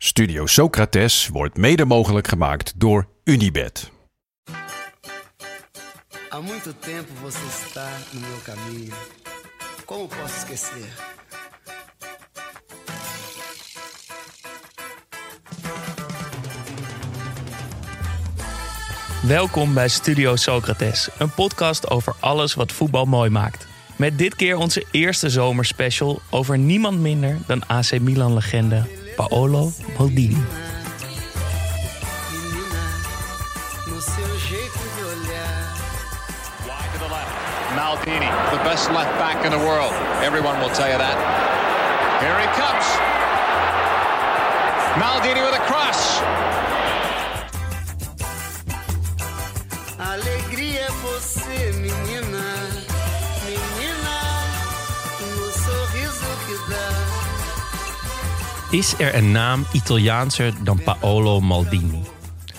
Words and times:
Studio 0.00 0.46
Socrates 0.46 1.28
wordt 1.28 1.56
mede 1.56 1.84
mogelijk 1.84 2.28
gemaakt 2.28 2.72
door 2.76 3.08
Unibed. 3.24 3.90
Há 6.28 6.40
muito 6.40 6.72
tempo 6.80 7.12
você 7.22 7.46
está 7.64 7.88
no 8.12 8.20
meu 8.20 8.38
caminho. 8.44 8.94
Como 9.84 10.06
posso 10.06 10.36
esquecer? 10.36 10.88
Welkom 19.22 19.74
bij 19.74 19.88
Studio 19.88 20.36
Socrates, 20.36 21.08
een 21.18 21.34
podcast 21.34 21.90
over 21.90 22.14
alles 22.20 22.54
wat 22.54 22.72
voetbal 22.72 23.04
mooi 23.04 23.30
maakt. 23.30 23.66
Met 23.96 24.18
dit 24.18 24.36
keer 24.36 24.56
onze 24.56 24.84
eerste 24.90 25.30
zomerspecial 25.30 26.20
over 26.30 26.58
niemand 26.58 27.00
minder 27.00 27.38
dan 27.46 27.66
AC 27.66 28.00
Milan-legende 28.00 28.97
Paolo 29.18 29.74
Maldini. 29.98 30.38
Wide 36.68 36.92
to 36.92 36.98
the 37.02 37.08
left. 37.10 37.34
Maldini, 37.74 38.30
the 38.54 38.62
best 38.62 38.92
left 38.92 39.10
back 39.18 39.44
in 39.44 39.50
the 39.50 39.58
world. 39.58 39.92
Everyone 40.22 40.60
will 40.60 40.70
tell 40.70 40.86
you 40.86 40.98
that. 40.98 41.18
Here 42.22 42.38
he 42.38 42.46
comes. 42.54 42.86
Maldini 45.02 45.42
with 45.42 45.58
a 45.58 45.64
cross. 45.66 46.22
Is 58.70 58.98
er 58.98 59.14
een 59.14 59.32
naam 59.32 59.66
Italiaanser 59.72 60.52
dan 60.64 60.82
Paolo 60.82 61.40
Maldini? 61.40 62.02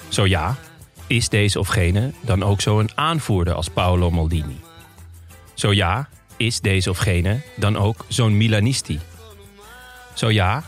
Zo 0.07 0.27
ja, 0.27 0.57
is 1.07 1.29
deze 1.29 1.59
of 1.59 1.67
gene 1.67 2.13
dan 2.21 2.43
ook 2.43 2.61
zo 2.61 2.79
een 2.79 2.89
aanvoerder 2.95 3.53
als 3.53 3.69
Paolo 3.69 4.11
Maldini? 4.11 4.59
Zo 5.53 5.73
ja, 5.73 6.09
is 6.37 6.59
deze 6.59 6.89
of 6.89 6.97
gene 6.97 7.41
dan 7.55 7.77
ook 7.77 8.05
zo'n 8.07 8.37
Milanisti? 8.37 8.99
Zo 10.13 10.31
ja, 10.31 10.63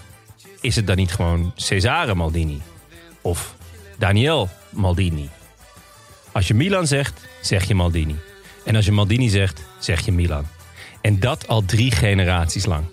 is 0.59 0.75
het 0.75 0.87
dan 0.87 0.95
niet 0.95 1.11
gewoon 1.11 1.51
Cesare 1.55 2.15
Maldini? 2.15 2.61
Of 3.21 3.55
Daniel 3.97 4.49
Maldini? 4.69 5.29
Als 6.31 6.47
je 6.47 6.53
Milan 6.53 6.87
zegt, 6.87 7.27
zeg 7.41 7.67
je 7.67 7.75
Maldini. 7.75 8.15
En 8.65 8.75
als 8.75 8.85
je 8.85 8.91
Maldini 8.91 9.29
zegt, 9.29 9.61
zeg 9.79 10.05
je 10.05 10.11
Milan. 10.11 10.45
En 11.01 11.19
dat 11.19 11.47
al 11.47 11.65
drie 11.65 11.91
generaties 11.91 12.65
lang. 12.65 12.85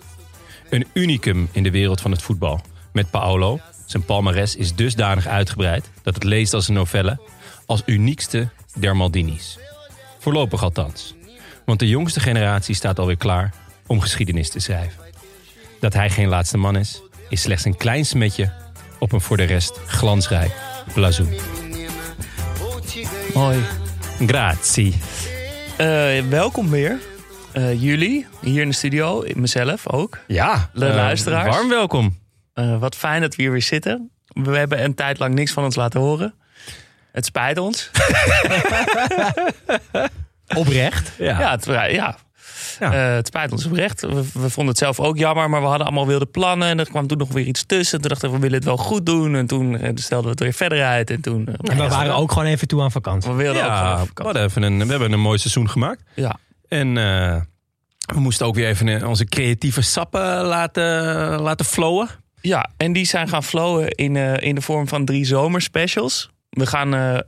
Een 0.69 0.85
unicum 0.93 1.49
in 1.51 1.63
de 1.63 1.71
wereld 1.71 2.01
van 2.01 2.11
het 2.11 2.21
voetbal. 2.21 2.61
Met 2.93 3.09
Paolo. 3.09 3.59
Zijn 3.85 4.05
palmares 4.05 4.55
is 4.55 4.75
dusdanig 4.75 5.27
uitgebreid 5.27 5.89
dat 6.01 6.13
het 6.13 6.23
leest 6.23 6.53
als 6.53 6.67
een 6.67 6.73
novelle. 6.73 7.19
Als 7.65 7.81
uniekste 7.85 8.49
der 8.75 8.95
Maldini's. 8.95 9.59
Voorlopig 10.19 10.63
althans. 10.63 11.15
Want 11.65 11.79
de 11.79 11.87
jongste 11.87 12.19
generatie 12.19 12.75
staat 12.75 12.99
alweer 12.99 13.17
klaar 13.17 13.53
om 13.87 14.01
geschiedenis 14.01 14.49
te 14.49 14.59
schrijven. 14.59 15.03
Dat 15.79 15.93
hij 15.93 16.09
geen 16.09 16.27
laatste 16.27 16.57
man 16.57 16.75
is, 16.75 17.01
is 17.29 17.41
slechts 17.41 17.65
een 17.65 17.77
klein 17.77 18.05
smetje 18.05 18.51
op 18.99 19.11
een 19.11 19.21
voor 19.21 19.37
de 19.37 19.43
rest 19.43 19.79
glansrijk 19.87 20.51
blazoen. 20.93 21.33
Mooi. 23.33 23.59
Grazie. 24.27 24.93
Eh, 25.77 26.19
welkom 26.29 26.69
weer. 26.69 27.08
Eh, 27.51 27.81
jullie, 27.81 28.27
hier 28.41 28.61
in 28.61 28.69
de 28.69 28.75
studio, 28.75 29.23
mezelf 29.33 29.87
ook. 29.87 30.17
Ja, 30.27 30.69
De 30.73 30.85
eh, 30.85 30.95
luisteraars. 30.95 31.55
warm 31.55 31.69
welkom. 31.69 32.17
Eh, 32.53 32.79
wat 32.79 32.95
fijn 32.95 33.21
dat 33.21 33.35
we 33.35 33.41
hier 33.41 33.51
weer 33.51 33.61
zitten. 33.61 34.11
We 34.27 34.57
hebben 34.57 34.83
een 34.83 34.95
tijd 34.95 35.19
lang 35.19 35.33
niks 35.33 35.51
van 35.51 35.63
ons 35.63 35.75
laten 35.75 35.99
horen. 35.99 36.33
Het 37.11 37.25
spijt 37.25 37.57
ons. 37.57 37.89
Oprecht. 40.55 41.11
Ja. 41.17 41.39
Ja, 41.39 41.51
het, 41.51 41.65
ja. 41.65 42.15
Ja. 42.79 42.91
Het 42.91 43.27
spijt 43.27 43.51
ons 43.51 43.65
oprecht. 43.65 44.01
We, 44.01 44.13
we 44.33 44.49
vonden 44.49 44.67
het 44.67 44.77
zelf 44.77 44.99
ook 44.99 45.17
jammer, 45.17 45.49
maar 45.49 45.61
we 45.61 45.67
hadden 45.67 45.85
allemaal 45.87 46.07
wilde 46.07 46.25
plannen. 46.25 46.67
En 46.67 46.79
er 46.79 46.89
kwam 46.89 47.07
toen 47.07 47.17
nog 47.17 47.31
weer 47.31 47.45
iets 47.45 47.65
tussen. 47.65 47.99
Toen 48.01 48.09
dachten 48.09 48.29
we, 48.29 48.35
we 48.35 48.41
willen 48.41 48.55
het 48.57 48.65
wel 48.65 48.77
goed 48.77 49.05
doen. 49.05 49.35
En 49.35 49.47
toen 49.47 49.77
stelden 49.95 50.25
we 50.25 50.31
het 50.31 50.39
weer 50.39 50.53
verder 50.53 50.83
uit. 50.83 51.09
En 51.09 51.21
toen... 51.21 51.47
En 51.61 51.77
we 51.77 51.87
waren 51.87 52.15
ook 52.15 52.31
gewoon 52.31 52.47
even 52.47 52.67
toe 52.67 52.81
aan 52.81 52.91
vakantie. 52.91 53.31
We 53.31 53.35
wilden 53.37 53.61
ook 53.63 53.67
Ja, 53.69 53.95
we, 53.95 54.01
op 54.01 54.07
vakantie. 54.07 54.23
hadden 54.23 54.43
even 54.43 54.61
een, 54.61 54.77
we 54.85 54.91
hebben 54.91 55.11
een 55.11 55.19
mooi 55.19 55.37
seizoen 55.37 55.69
gemaakt. 55.69 56.01
Ja. 56.13 56.35
En 56.69 56.97
eh, 56.97 57.41
we 58.13 58.19
moesten 58.19 58.45
ook 58.45 58.55
weer 58.55 58.67
even 58.67 58.87
eh, 58.87 59.07
onze 59.09 59.25
creatieve 59.25 59.81
sappen 59.81 60.41
laten, 60.43 60.85
laten 61.41 61.65
flowen. 61.65 62.07
ja, 62.41 62.69
en 62.77 62.93
die 62.93 63.05
zijn 63.05 63.27
gaan 63.27 63.43
flowen 63.43 63.89
in, 63.89 64.15
eh, 64.15 64.47
in 64.47 64.55
de 64.55 64.61
vorm 64.61 64.87
van 64.87 65.05
drie 65.05 65.25
zomerspecials. 65.25 66.29
We 66.49 66.65
gaan, 66.65 67.23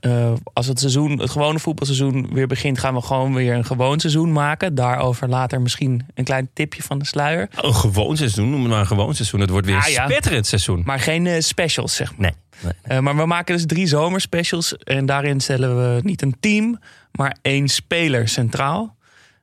als 0.53 0.67
het 0.67 0.79
seizoen, 0.79 1.19
het 1.19 1.29
gewone 1.29 1.59
voetbalseizoen 1.59 2.27
weer 2.33 2.47
begint, 2.47 2.79
gaan 2.79 2.93
we 2.93 3.01
gewoon 3.01 3.33
weer 3.33 3.53
een 3.53 3.65
gewoon 3.65 3.99
seizoen 3.99 4.31
maken. 4.31 4.75
Daarover 4.75 5.29
later 5.29 5.61
misschien 5.61 6.05
een 6.13 6.23
klein 6.23 6.49
tipje 6.53 6.83
van 6.83 6.99
de 6.99 7.05
sluier. 7.05 7.47
Een 7.55 7.73
gewoon 7.75 8.17
seizoen, 8.17 8.49
noem 8.49 8.59
het 8.61 8.69
maar 8.69 8.79
een 8.79 8.87
gewoon 8.87 9.15
seizoen. 9.15 9.39
Het 9.39 9.49
wordt 9.49 9.67
weer 9.67 9.75
Ah, 9.77 9.85
een 9.85 9.91
ja. 9.91 10.05
spetterend 10.09 10.47
seizoen. 10.47 10.81
Maar 10.85 10.99
geen 10.99 11.43
specials, 11.43 11.95
zeg 11.95 12.17
maar. 12.17 12.33
Nee. 12.63 12.73
Eh, 12.81 12.99
maar 12.99 13.15
we 13.15 13.25
maken 13.25 13.55
dus 13.55 13.65
drie 13.65 13.87
zomerspecials. 13.87 14.77
En 14.77 15.05
daarin 15.05 15.39
stellen 15.39 15.77
we 15.95 16.01
niet 16.03 16.21
een 16.21 16.35
team, 16.39 16.79
maar 17.11 17.37
één 17.41 17.67
speler 17.67 18.27
centraal. 18.27 18.95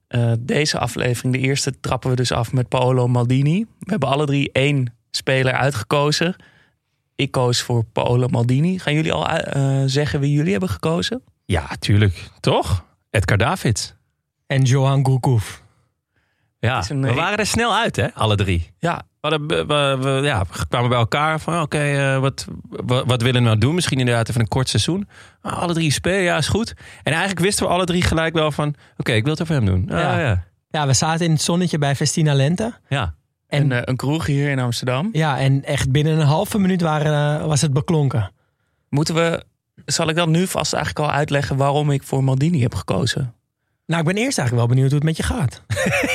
Eh, 0.09 0.33
deze 0.39 0.79
aflevering, 0.79 1.35
de 1.35 1.41
eerste, 1.41 1.81
trappen 1.81 2.11
we 2.11 2.17
dus 2.17 2.33
af 2.33 2.53
met 2.53 2.69
Paolo 2.69 3.07
Maldini. 3.09 3.67
We 3.79 3.91
hebben 3.91 4.09
alle 4.09 4.27
drie 4.27 4.53
één 4.53 4.95
speler 5.11 5.53
uitgekozen. 5.53 6.37
Ik 7.15 7.31
koos 7.31 7.63
voor 7.63 7.85
Paolo 7.85 8.29
Maldini. 8.29 8.79
Gaan 8.79 8.95
jullie 8.95 9.13
al 9.13 9.29
eh, 9.29 9.83
zeggen 9.87 10.21
wie 10.21 10.33
jullie 10.33 10.51
hebben 10.51 10.69
gekozen? 10.69 11.23
Ja, 11.45 11.67
tuurlijk. 11.79 12.31
Toch? 12.41 12.85
Edgar 13.11 13.39
Davids. 13.39 13.95
En 14.47 14.63
Johan 14.63 15.05
Gourcouf. 15.07 15.63
Ja, 16.59 16.85
een- 16.89 17.03
we 17.03 17.13
waren 17.13 17.39
er 17.39 17.47
snel 17.47 17.75
uit, 17.75 17.97
hè? 17.97 18.15
Alle 18.15 18.37
drie. 18.37 18.71
Ja, 18.79 19.03
We, 19.21 19.29
hadden, 19.29 19.47
we, 19.67 19.97
we- 20.01 20.21
ja, 20.27 20.45
we 20.53 20.67
kwamen 20.69 20.89
bij 20.89 20.99
elkaar 20.99 21.41
van, 21.41 21.61
oké, 21.61 21.79
eh, 21.79 22.19
wat, 22.19 22.47
wat, 22.69 23.05
wat 23.07 23.23
willen 23.23 23.41
we 23.43 23.47
nou 23.49 23.59
doen? 23.59 23.75
Misschien 23.75 23.99
inderdaad 23.99 24.29
even 24.29 24.41
een 24.41 24.49
kort 24.49 24.69
seizoen. 24.69 25.09
Maar 25.43 25.53
alle 25.53 25.73
drie 25.75 25.93
spelen, 25.93 26.23
ja, 26.23 26.37
is 26.37 26.49
goed. 26.49 26.75
En 27.03 27.13
eigenlijk 27.13 27.41
wisten 27.41 27.67
we 27.67 27.73
alle 27.73 27.85
drie 27.85 28.03
gelijk 28.03 28.35
wel 28.35 28.53
van, 28.53 28.75
oké, 28.97 29.13
ik 29.13 29.23
wil 29.23 29.33
het 29.33 29.43
over 29.43 29.55
hem 29.55 29.65
doen. 29.65 29.91
Ah, 29.91 29.99
Ja. 29.99 30.19
ja. 30.19 30.45
Ja, 30.71 30.87
we 30.87 30.93
zaten 30.93 31.25
in 31.27 31.33
het 31.33 31.43
zonnetje 31.43 31.79
bij 31.79 31.97
Festina 31.97 32.35
Lente. 32.35 32.75
ja. 32.89 33.15
En, 33.49 33.63
en, 33.63 33.73
eh, 33.73 33.83
een 33.85 33.97
kroeg 33.97 34.27
hier 34.27 34.51
in 34.51 34.59
Amsterdam. 34.59 35.09
ja, 35.13 35.39
en 35.39 35.65
echt 35.65 35.91
binnen 35.93 36.19
een 36.21 36.27
halve 36.27 36.59
minuut 36.59 36.81
waren, 36.81 37.41
eh, 37.41 37.47
was 37.47 37.61
het 37.61 37.73
beklonken. 37.73 38.31
Moeten 38.89 39.15
we, 39.15 39.45
zal 39.85 40.09
ik 40.09 40.17
dan 40.17 40.31
nu 40.31 40.47
vast 40.47 40.73
eigenlijk 40.73 41.07
al 41.09 41.15
uitleggen 41.15 41.57
waarom 41.57 41.91
ik 41.91 42.03
voor 42.03 42.25
Maldini 42.25 42.61
heb 42.63 42.75
gekozen? 42.75 43.35
Nou, 43.89 44.01
ik 44.01 44.07
ben 44.07 44.17
eerst 44.17 44.39
eigenlijk 44.39 44.55
wel 44.67 44.67
benieuwd 44.77 44.87
hoe 44.91 44.95
het 44.99 45.05
met 45.09 45.17
je 45.17 45.23
gaat. 45.23 45.63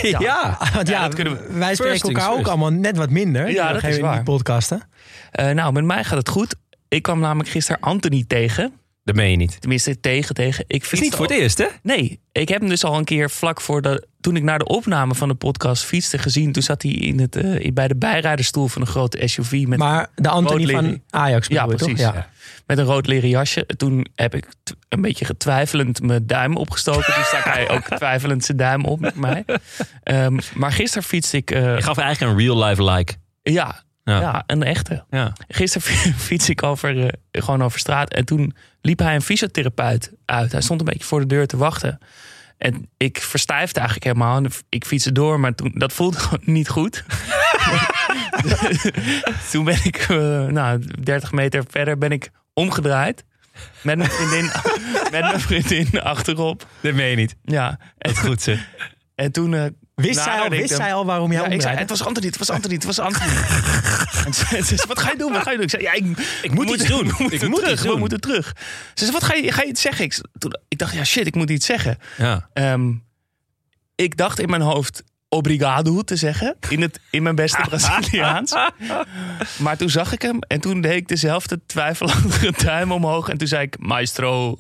Ja. 0.20 0.58
Want 0.74 0.88
ja, 0.88 1.02
dat 1.04 1.14
kunnen 1.16 1.34
we- 1.34 1.58
wij 1.60 1.76
spreken 1.76 2.08
elkaar 2.10 2.30
ook 2.30 2.36
first. 2.36 2.50
allemaal 2.50 2.72
net 2.72 2.98
wat 2.98 3.10
minder. 3.10 3.52
Ja, 3.52 3.68
dat 3.74 3.78
is 3.78 3.84
in 3.84 3.92
die 3.92 4.02
waar. 4.02 4.24
podcasten. 4.24 4.82
Eh, 5.32 5.50
nou, 5.50 5.74
met 5.74 5.84
mij 5.86 6.04
gaat 6.04 6.18
het 6.18 6.30
goed. 6.30 6.56
Ik 6.88 7.02
kwam 7.02 7.20
namelijk 7.20 7.50
gisteren 7.50 7.82
Anthony 7.82 8.24
tegen. 8.28 8.74
Dat 9.04 9.16
meen 9.16 9.30
je 9.32 9.36
niet. 9.38 9.60
Tenminste, 9.62 10.00
tegen, 10.00 10.36
tegen. 10.36 10.64
Ik 10.68 10.84
Het 10.84 10.92
is 10.92 11.00
niet 11.00 11.16
voor 11.16 11.26
het 11.26 11.36
eerst, 11.36 11.58
hè? 11.58 11.66
Nee, 11.82 12.20
ik 12.32 12.50
heb 12.50 12.60
hem 12.60 12.70
dus 12.70 12.84
al 12.84 12.98
een 12.98 13.04
keer 13.04 13.30
vlak 13.30 13.62
voor 13.62 13.82
de... 13.82 14.08
Toen 14.22 14.36
ik 14.36 14.44
naar 14.44 14.60
de 14.60 14.66
opname 14.66 15.16
van 15.16 15.28
de 15.28 15.34
podcast 15.34 15.84
fietste 15.84 16.18
gezien... 16.18 16.52
toen 16.52 16.64
zat 16.64 16.82
hij 16.82 16.92
in 16.92 17.20
het, 17.20 17.36
eh, 17.36 17.72
bij 17.74 17.88
de 17.88 17.96
bijrijderstoel 17.96 18.68
van 18.68 18.82
een 18.82 18.88
grote 18.88 19.28
SUV... 19.28 19.64
met, 19.68 19.80
Maar 19.80 20.10
de 20.16 20.30
Anthony 20.30 20.66
van. 20.72 21.02
Ajax 21.10 21.48
Ja, 21.48 21.66
precies. 21.66 21.88
toch? 22.02 22.14
Ja. 22.14 22.30
met 22.66 22.78
een 22.78 22.86
rood 22.86 23.08
leren 23.08 23.30
jasje. 23.30 23.66
Toen 23.78 24.06
heb 24.16 24.36
ik 24.36 24.48
een 24.90 25.02
beetje 25.02 25.26
getwijfelend 25.26 26.02
mijn 26.02 26.28
duim 26.28 26.56
opgestoken. 26.56 27.14
Toen 27.14 27.24
stak 27.24 27.44
hij 27.44 27.70
ook 27.70 27.84
twijfelend 27.98 28.46
zijn 28.46 28.58
duim 28.58 28.86
op 28.86 29.00
met 29.00 29.16
mij. 29.16 29.46
Ehm, 30.04 30.38
maar 30.54 30.72
gisteren 30.72 31.04
fietste 31.04 31.38
ik... 31.38 31.52
eh, 31.52 31.76
Je 31.76 31.82
gaf 31.82 31.98
eigenlijk 31.98 32.32
een 32.32 32.46
real 32.46 32.64
life 32.64 32.84
like. 32.84 33.14
ja, 33.42 33.84
Ja. 34.04 34.20
ja, 34.20 34.44
een 34.48 34.64
echte. 34.64 35.06
Ja. 35.10 35.34
Gisteren 35.48 36.14
fiets 36.28 36.50
ik 36.50 36.64
over, 36.64 37.06
eh, 37.06 37.10
gewoon 37.32 37.64
over 37.64 37.80
straat. 37.80 38.14
En 38.14 38.26
toen 38.26 38.56
liep 38.82 39.00
hij 39.00 39.16
een 39.16 39.22
fysiotherapeut 39.22 40.12
uit. 40.26 40.52
Hij 40.52 40.62
stond 40.62 40.80
een 40.80 40.86
beetje 40.86 41.04
voor 41.04 41.20
de 41.20 41.26
deur 41.26 41.48
te 41.48 41.58
wachten. 41.58 42.00
En 42.58 42.90
ik 42.98 43.18
verstijfde 43.22 43.80
eigenlijk 43.80 44.08
helemaal. 44.08 44.38
En 44.38 44.52
ik 44.70 44.86
fietste 44.86 45.12
door, 45.12 45.40
maar 45.40 45.56
toen, 45.56 45.72
dat 45.76 45.94
voelde 45.94 46.20
gewoon 46.26 46.54
niet 46.54 46.70
goed. 46.70 47.04
toen 49.52 49.64
ben 49.66 49.80
ik, 49.84 49.98
eh, 49.98 50.46
nou, 50.46 50.84
30 51.04 51.32
meter 51.32 51.64
verder 51.70 51.98
ben 51.98 52.12
ik 52.12 52.30
omgedraaid. 52.54 53.24
Met 53.82 53.98
mijn 53.98 54.10
vriendin, 54.10 54.52
met 55.12 55.22
mijn 55.22 55.40
vriendin 55.40 56.02
achterop. 56.02 56.68
Dat 56.82 56.94
meen 56.94 57.10
je 57.10 57.16
niet. 57.16 57.36
Ja, 57.44 57.80
en, 57.98 58.16
Goed 58.16 58.42
zeg. 58.42 58.70
en 59.16 59.32
toen... 59.32 59.54
eh, 59.54 59.66
Wist, 59.96 60.24
zij 60.24 60.40
al, 60.40 60.50
wist 60.50 60.76
zij 60.76 60.94
al 60.94 61.06
waarom 61.06 61.32
jij 61.32 61.42
Ja, 61.42 61.50
omdraaide? 61.50 61.80
het 61.82 61.90
was 61.90 62.04
Anthony, 62.04 62.26
het 62.26 62.38
was 62.38 62.50
Anthony, 62.50 62.74
het 62.74 62.84
was 62.84 63.00
Anthony. 63.00 63.32
en 64.26 64.34
ze, 64.34 64.46
zei, 64.64 64.80
wat 64.88 65.00
ga 65.00 65.12
je 65.12 65.18
doen, 65.18 65.32
wat 65.32 65.42
ga 65.42 65.50
je 65.52 65.56
doen? 65.56 65.66
Ik 65.66 65.72
zei, 65.72 65.84
ja, 65.84 65.94
ik, 65.94 66.06
Ik 66.42 66.52
moet 66.52 66.70
iets 66.70 66.88
doen. 66.88 67.08
We 67.08 67.16
moeten 67.20 67.42
Ik 67.42 67.48
moet 67.48 67.60
terug, 67.64 67.84
we 67.84 67.98
moeten 67.98 68.20
terug. 68.22 68.54
Ze 68.94 69.04
zei, 69.06 69.12
wat 69.12 69.24
ga 69.24 69.34
je, 69.34 69.52
ga 69.52 69.62
je 69.62 69.68
iets 69.68 69.82
zeggen? 69.82 70.06
Ik, 70.06 70.22
toen, 70.38 70.56
ik 70.68 70.78
dacht, 70.78 70.94
ja 70.94 71.04
shit, 71.04 71.28
ik 71.28 71.36
moet 71.36 71.50
iets 71.50 71.66
zeggen. 71.66 71.98
Ja. 72.18 72.50
Ehm, 72.54 72.92
ik 73.96 74.18
dacht 74.18 74.40
in 74.40 74.50
mijn 74.50 74.62
hoofd 74.62 75.04
obrigado 75.30 76.02
te 76.02 76.16
zeggen. 76.16 76.56
In, 76.70 76.82
het, 76.82 77.00
in 77.10 77.24
mijn 77.24 77.36
beste 77.36 77.62
Braziliaans. 77.70 78.56
Maar 79.58 79.78
toen 79.78 79.90
zag 79.90 80.14
ik 80.14 80.22
hem 80.22 80.40
en 80.40 80.60
toen 80.60 80.82
deed 80.82 80.96
ik 80.96 81.08
dezelfde 81.08 81.60
twijfelachtige 81.66 82.54
duim 82.64 82.92
omhoog. 82.92 83.30
En 83.30 83.38
toen 83.38 83.48
zei 83.48 83.62
ik, 83.64 83.76
maestro. 83.80 84.56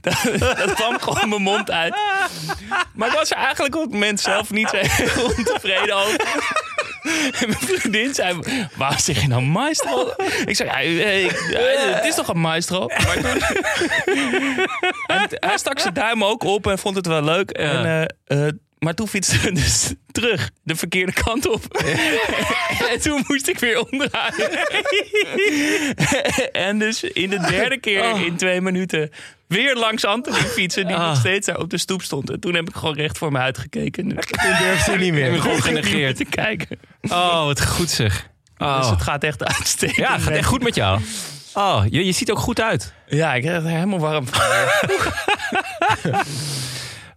Dat, 0.00 0.16
dat 0.40 0.72
kwam 0.74 1.00
gewoon 1.00 1.28
mijn 1.28 1.42
mond 1.42 1.70
uit. 1.70 1.94
Maar 2.94 3.08
ik 3.08 3.14
was 3.14 3.30
er 3.30 3.36
eigenlijk 3.36 3.74
op 3.74 3.82
het 3.82 3.92
moment 3.92 4.20
zelf 4.20 4.50
niet 4.50 4.68
zo 4.68 4.76
heel 4.80 5.24
ontevreden 5.36 5.96
over. 5.96 6.20
En 7.40 7.48
mijn 7.48 7.60
vriendin 7.60 8.14
zei, 8.14 8.40
waar 8.76 9.00
zeg 9.00 9.22
je 9.22 9.28
nou 9.28 9.42
maestro? 9.42 10.12
Ik 10.46 10.56
zei, 10.56 11.00
het 11.94 12.04
is 12.04 12.14
toch 12.14 12.28
een 12.28 12.40
maestro? 12.40 12.86
Maar 12.86 13.18
toen, 13.20 13.42
en 15.06 15.26
hij 15.30 15.58
stak 15.58 15.78
zijn 15.78 15.94
duim 15.94 16.24
ook 16.24 16.42
op 16.42 16.66
en 16.66 16.78
vond 16.78 16.96
het 16.96 17.06
wel 17.06 17.22
leuk. 17.22 17.50
En, 17.50 17.84
eh, 17.84 18.46
eh, 18.46 18.52
maar 18.78 18.94
toen 18.94 19.08
fietste 19.08 19.36
hij 19.36 19.50
dus 19.50 19.92
terug 20.12 20.50
de 20.62 20.76
verkeerde 20.76 21.12
kant 21.12 21.48
op. 21.48 21.64
en 22.92 23.00
toen 23.00 23.24
moest 23.26 23.48
ik 23.48 23.58
weer 23.58 23.86
omdraaien. 23.90 24.50
en 26.68 26.78
dus 26.78 27.02
in 27.02 27.30
de 27.30 27.38
derde 27.38 27.80
keer 27.80 28.24
in 28.24 28.36
twee 28.36 28.60
minuten 28.60 29.10
weer 29.46 29.76
langs 29.76 30.04
Anthony 30.04 30.36
fietsen... 30.36 30.86
die 30.86 30.96
nog 30.96 31.16
steeds 31.16 31.46
daar 31.46 31.58
op 31.58 31.70
de 31.70 31.78
stoep 31.78 32.02
stond. 32.02 32.30
En 32.30 32.40
toen 32.40 32.54
heb 32.54 32.68
ik 32.68 32.74
gewoon 32.74 32.94
recht 32.94 33.18
voor 33.18 33.32
me 33.32 33.38
uitgekeken. 33.38 34.08
Toen 34.08 34.16
durfde 34.58 34.90
hij 34.90 34.96
niet 34.96 35.12
meer. 35.12 35.24
Heb 35.24 35.34
je 35.34 35.40
gewoon 35.40 35.56
ik 35.56 35.62
genegeerd. 35.62 35.94
meer 35.94 36.14
te 36.14 36.24
kijken. 36.24 36.78
Oh, 37.00 37.44
wat 37.44 37.66
goed 37.66 37.90
zeg. 37.90 38.28
Oh. 38.58 38.78
Dus 38.78 38.90
het 38.90 39.02
gaat 39.02 39.24
echt 39.24 39.44
uitstekend. 39.44 39.96
Ja, 39.96 40.12
het 40.12 40.22
gaat 40.22 40.32
echt 40.32 40.46
goed 40.46 40.62
met 40.62 40.74
jou. 40.74 41.00
Oh, 41.54 41.82
je, 41.90 42.04
je 42.04 42.12
ziet 42.12 42.30
ook 42.30 42.38
goed 42.38 42.60
uit. 42.60 42.92
Ja, 43.06 43.34
ik 43.34 43.42
krijg 43.42 43.62
er 43.62 43.68
helemaal 43.68 43.98
warm 43.98 44.26
van. 44.26 44.42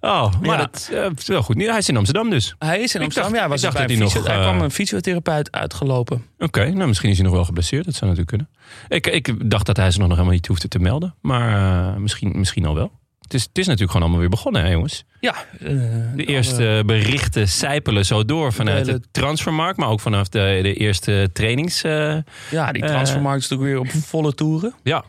Oh, 0.02 0.32
maar 0.42 0.50
Ja. 0.50 0.58
dat 0.58 0.90
eh, 0.94 1.06
is 1.18 1.28
wel 1.28 1.44
goed. 1.44 1.56
Nu, 1.56 1.68
hij 1.70 1.78
is 1.78 1.90
in 1.90 1.98
Amsterdam 1.98 2.30
dus. 2.30 2.56
Hij 2.60 2.80
is 2.82 2.96
in 2.96 3.02
Amsterdam. 3.02 3.32
dacht- 3.32 3.44
ja, 3.44 3.50
was 3.50 3.58
ik 3.58 3.64
dacht 3.64 3.78
bij 3.78 3.88
dat 3.88 3.96
hij 4.14 4.22
nog, 4.22 4.28
Hij 4.28 4.36
eh, 4.36 4.42
kwam 4.42 4.62
een 4.62 4.72
fysiotherapeut 4.72 5.52
uitgelopen. 5.52 6.26
Oké, 6.40 6.70
nou 6.70 6.88
misschien 6.88 7.10
is 7.10 7.16
hij 7.18 7.26
nog 7.26 7.36
wel 7.36 7.46
geblesseerd. 7.46 7.86
Dat 7.86 7.94
zou 7.96 8.12
natuurlijk 8.12 8.30
kunnen. 8.30 8.50
Ik, 8.88 9.08
ik 9.08 9.50
dacht 9.50 9.66
dat 9.66 9.78
hij 9.78 9.92
ze 9.92 10.00
nog 10.00 10.10
helemaal 10.10 10.32
niet 10.32 10.48
hoefde 10.48 10.68
te 10.68 10.80
melden. 10.80 11.16
Maar 11.22 11.92
eh, 11.94 11.96
misschien, 11.98 12.32
misschien 12.36 12.66
al 12.66 12.76
wel. 12.76 12.92
Het 13.22 13.34
is, 13.34 13.44
het 13.48 13.58
is 13.58 13.66
natuurlijk 13.66 13.92
gewoon 13.92 14.02
allemaal 14.08 14.22
weer 14.22 14.36
begonnen, 14.36 14.62
hè, 14.64 14.72
jongens. 14.72 15.04
Ja, 15.20 15.34
eh, 15.60 15.68
De 16.16 16.26
eerste 16.26 16.84
berichten 16.86 17.48
sijpelen 17.48 18.06
zo 18.06 18.26
door 18.26 18.54
vanuit 18.54 18.86
De- 18.86 18.92
de 19.00 19.02
transfermarkt. 19.12 19.78
Maar 19.78 19.90
ook 19.90 20.00
vanaf 20.00 20.28
de, 20.30 20.60
de 20.62 20.74
eerste 20.74 21.30
trainings... 21.34 21.84
eh, 21.84 22.18
Ja, 22.52 22.72
die 22.72 22.86
transfermarkt 22.86 23.44
is 23.44 23.50
natuurlijk 23.50 23.78
weer 23.86 23.96
op 23.98 24.04
volle 24.04 24.34
toeren. 24.34 24.74
ja, 24.84 25.04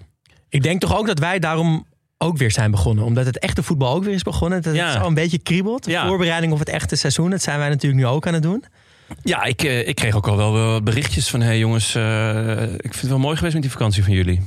Ik 0.49 0.63
denk 0.63 0.81
toch 0.81 0.97
ook 0.99 1.07
dat 1.07 1.19
wij 1.19 1.39
daarom 1.39 1.87
ook 2.23 2.37
weer 2.37 2.51
zijn 2.51 2.71
begonnen. 2.71 3.05
Omdat 3.05 3.27
het 3.27 3.39
echte 3.39 3.63
voetbal 3.63 3.95
ook 3.95 4.05
weer 4.05 4.15
is 4.15 4.23
begonnen. 4.23 4.63
Dat 4.63 4.75
Ja. 4.75 4.85
het 4.93 5.01
zo 5.03 5.07
een 5.07 5.15
beetje 5.15 5.39
kriebelt. 5.39 5.85
De 5.85 5.91
Ja. 5.91 6.07
voorbereiding 6.07 6.53
op 6.53 6.59
het 6.59 6.69
echte 6.69 6.97
seizoen. 6.97 7.31
Dat 7.31 7.43
zijn 7.43 7.59
wij 7.59 7.69
natuurlijk 7.69 8.03
nu 8.03 8.07
ook 8.09 8.27
aan 8.27 8.35
het 8.35 8.43
doen. 8.43 8.65
ja 9.23 9.43
ik, 9.43 9.63
eh, 9.63 9.89
ik 9.89 9.95
kreeg 9.95 10.15
ook 10.17 10.27
al 10.29 10.37
wel 10.53 10.83
berichtjes 10.83 11.29
van... 11.31 11.41
hé 11.41 11.47
hey 11.47 11.59
jongens, 11.59 11.95
eh, 11.95 12.63
ik 12.63 12.81
vind 12.81 13.01
het 13.01 13.09
wel 13.11 13.19
mooi 13.19 13.37
geweest 13.37 13.55
met 13.55 13.63
die 13.63 13.73
vakantie 13.73 14.05
van 14.05 14.13
jullie. 14.13 14.41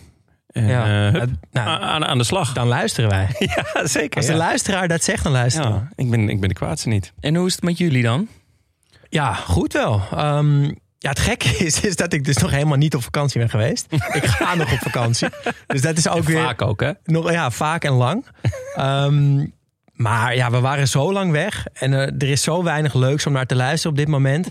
En, 0.47 0.67
Ja. 0.67 1.07
eh, 1.07 1.13
hup, 1.19 1.29
Uh, 1.29 1.65
nou, 1.65 2.03
aan, 2.03 2.17
de 2.17 2.23
slag. 2.23 2.53
dan 2.53 2.67
luisteren 2.67 3.09
wij. 3.09 3.27
Ja, 3.73 3.87
zeker. 3.87 4.17
Als 4.17 4.25
de 4.25 4.31
ja. 4.31 4.37
luisteraar 4.37 4.87
dat 4.87 5.03
zegt, 5.03 5.23
dan 5.23 5.31
luisteren 5.31 5.71
we. 5.71 5.77
Ja, 5.77 5.89
ik 5.95 6.09
ben, 6.09 6.29
ik 6.29 6.39
ben 6.39 6.49
de 6.49 6.55
kwaadste 6.55 6.89
niet. 6.89 7.13
En 7.19 7.35
hoe 7.35 7.47
is 7.47 7.53
het 7.55 7.63
met 7.63 7.77
jullie 7.77 8.03
dan? 8.03 8.27
Ja, 9.09 9.33
goed 9.33 9.73
wel. 9.73 10.01
Ehm, 10.11 10.71
ja, 11.05 11.11
het 11.11 11.19
gekke 11.19 11.47
is, 11.65 11.81
is 11.81 11.95
dat 11.95 12.13
ik 12.13 12.23
dus 12.25 12.37
nog 12.37 12.51
helemaal 12.51 12.77
niet 12.77 12.95
op 12.95 13.03
vakantie 13.03 13.39
ben 13.39 13.49
geweest. 13.49 13.85
ik 13.91 14.25
ga 14.25 14.55
nog 14.55 14.71
op 14.71 14.79
vakantie. 14.79 15.27
Dus 15.67 15.81
dat 15.81 15.97
is 15.97 16.07
ook 16.07 16.23
weer 16.23 16.43
Vaak 16.43 16.61
ook, 16.61 16.81
hè? 16.81 16.91
nog 17.03 17.31
ja, 17.31 17.51
vaak 17.51 17.83
en 17.83 17.91
lang. 17.91 18.25
Ehm, 18.75 19.45
maar 19.93 20.35
ja, 20.35 20.51
we 20.51 20.59
waren 20.59 20.87
zo 20.87 21.13
lang 21.13 21.31
weg. 21.31 21.65
En 21.73 21.93
eh, 21.93 21.99
er 22.01 22.29
is 22.29 22.41
zo 22.41 22.63
weinig 22.63 22.93
leuks 22.93 23.25
om 23.25 23.33
naar 23.33 23.45
te 23.45 23.55
luisteren 23.55 23.91
op 23.91 23.97
dit 23.97 24.07
moment. 24.07 24.49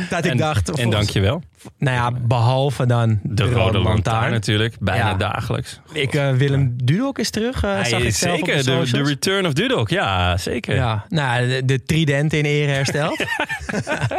Dat 0.10 0.24
ik 0.24 0.30
En, 0.30 0.36
dacht... 0.36 0.68
en 0.68 0.74
volgens- 0.74 0.96
dank 0.96 1.08
je 1.10 1.20
wel. 1.20 1.42
Nou 1.78 1.96
ja, 1.96 2.10
behalve 2.26 2.86
dan 2.86 3.18
De, 3.22 3.44
rode 3.44 3.78
lantaarn 3.78 4.30
natuurlijk. 4.32 4.76
Bijna 4.80 5.08
Ja. 5.08 5.14
dagelijks. 5.14 5.80
Ik, 5.92 6.14
eh, 6.14 6.30
Willem 6.32 6.74
Dudok 6.84 7.18
is 7.18 7.30
terug, 7.30 7.62
eh, 7.62 7.72
Hij 7.74 7.84
zag 7.84 8.00
ik 8.02 8.14
zelf 8.14 8.36
zeker 8.38 8.64
de 8.92 9.02
return 9.02 9.46
of 9.46 9.52
Dudok. 9.52 9.88
Ja, 9.88 10.36
zeker. 10.36 10.74
Ja, 10.74 11.04
nou, 11.08 11.48
de, 11.48 11.64
de 11.64 11.82
tridenten 11.82 12.38
in 12.38 12.44
ere 12.44 12.70
hersteld. 12.72 13.24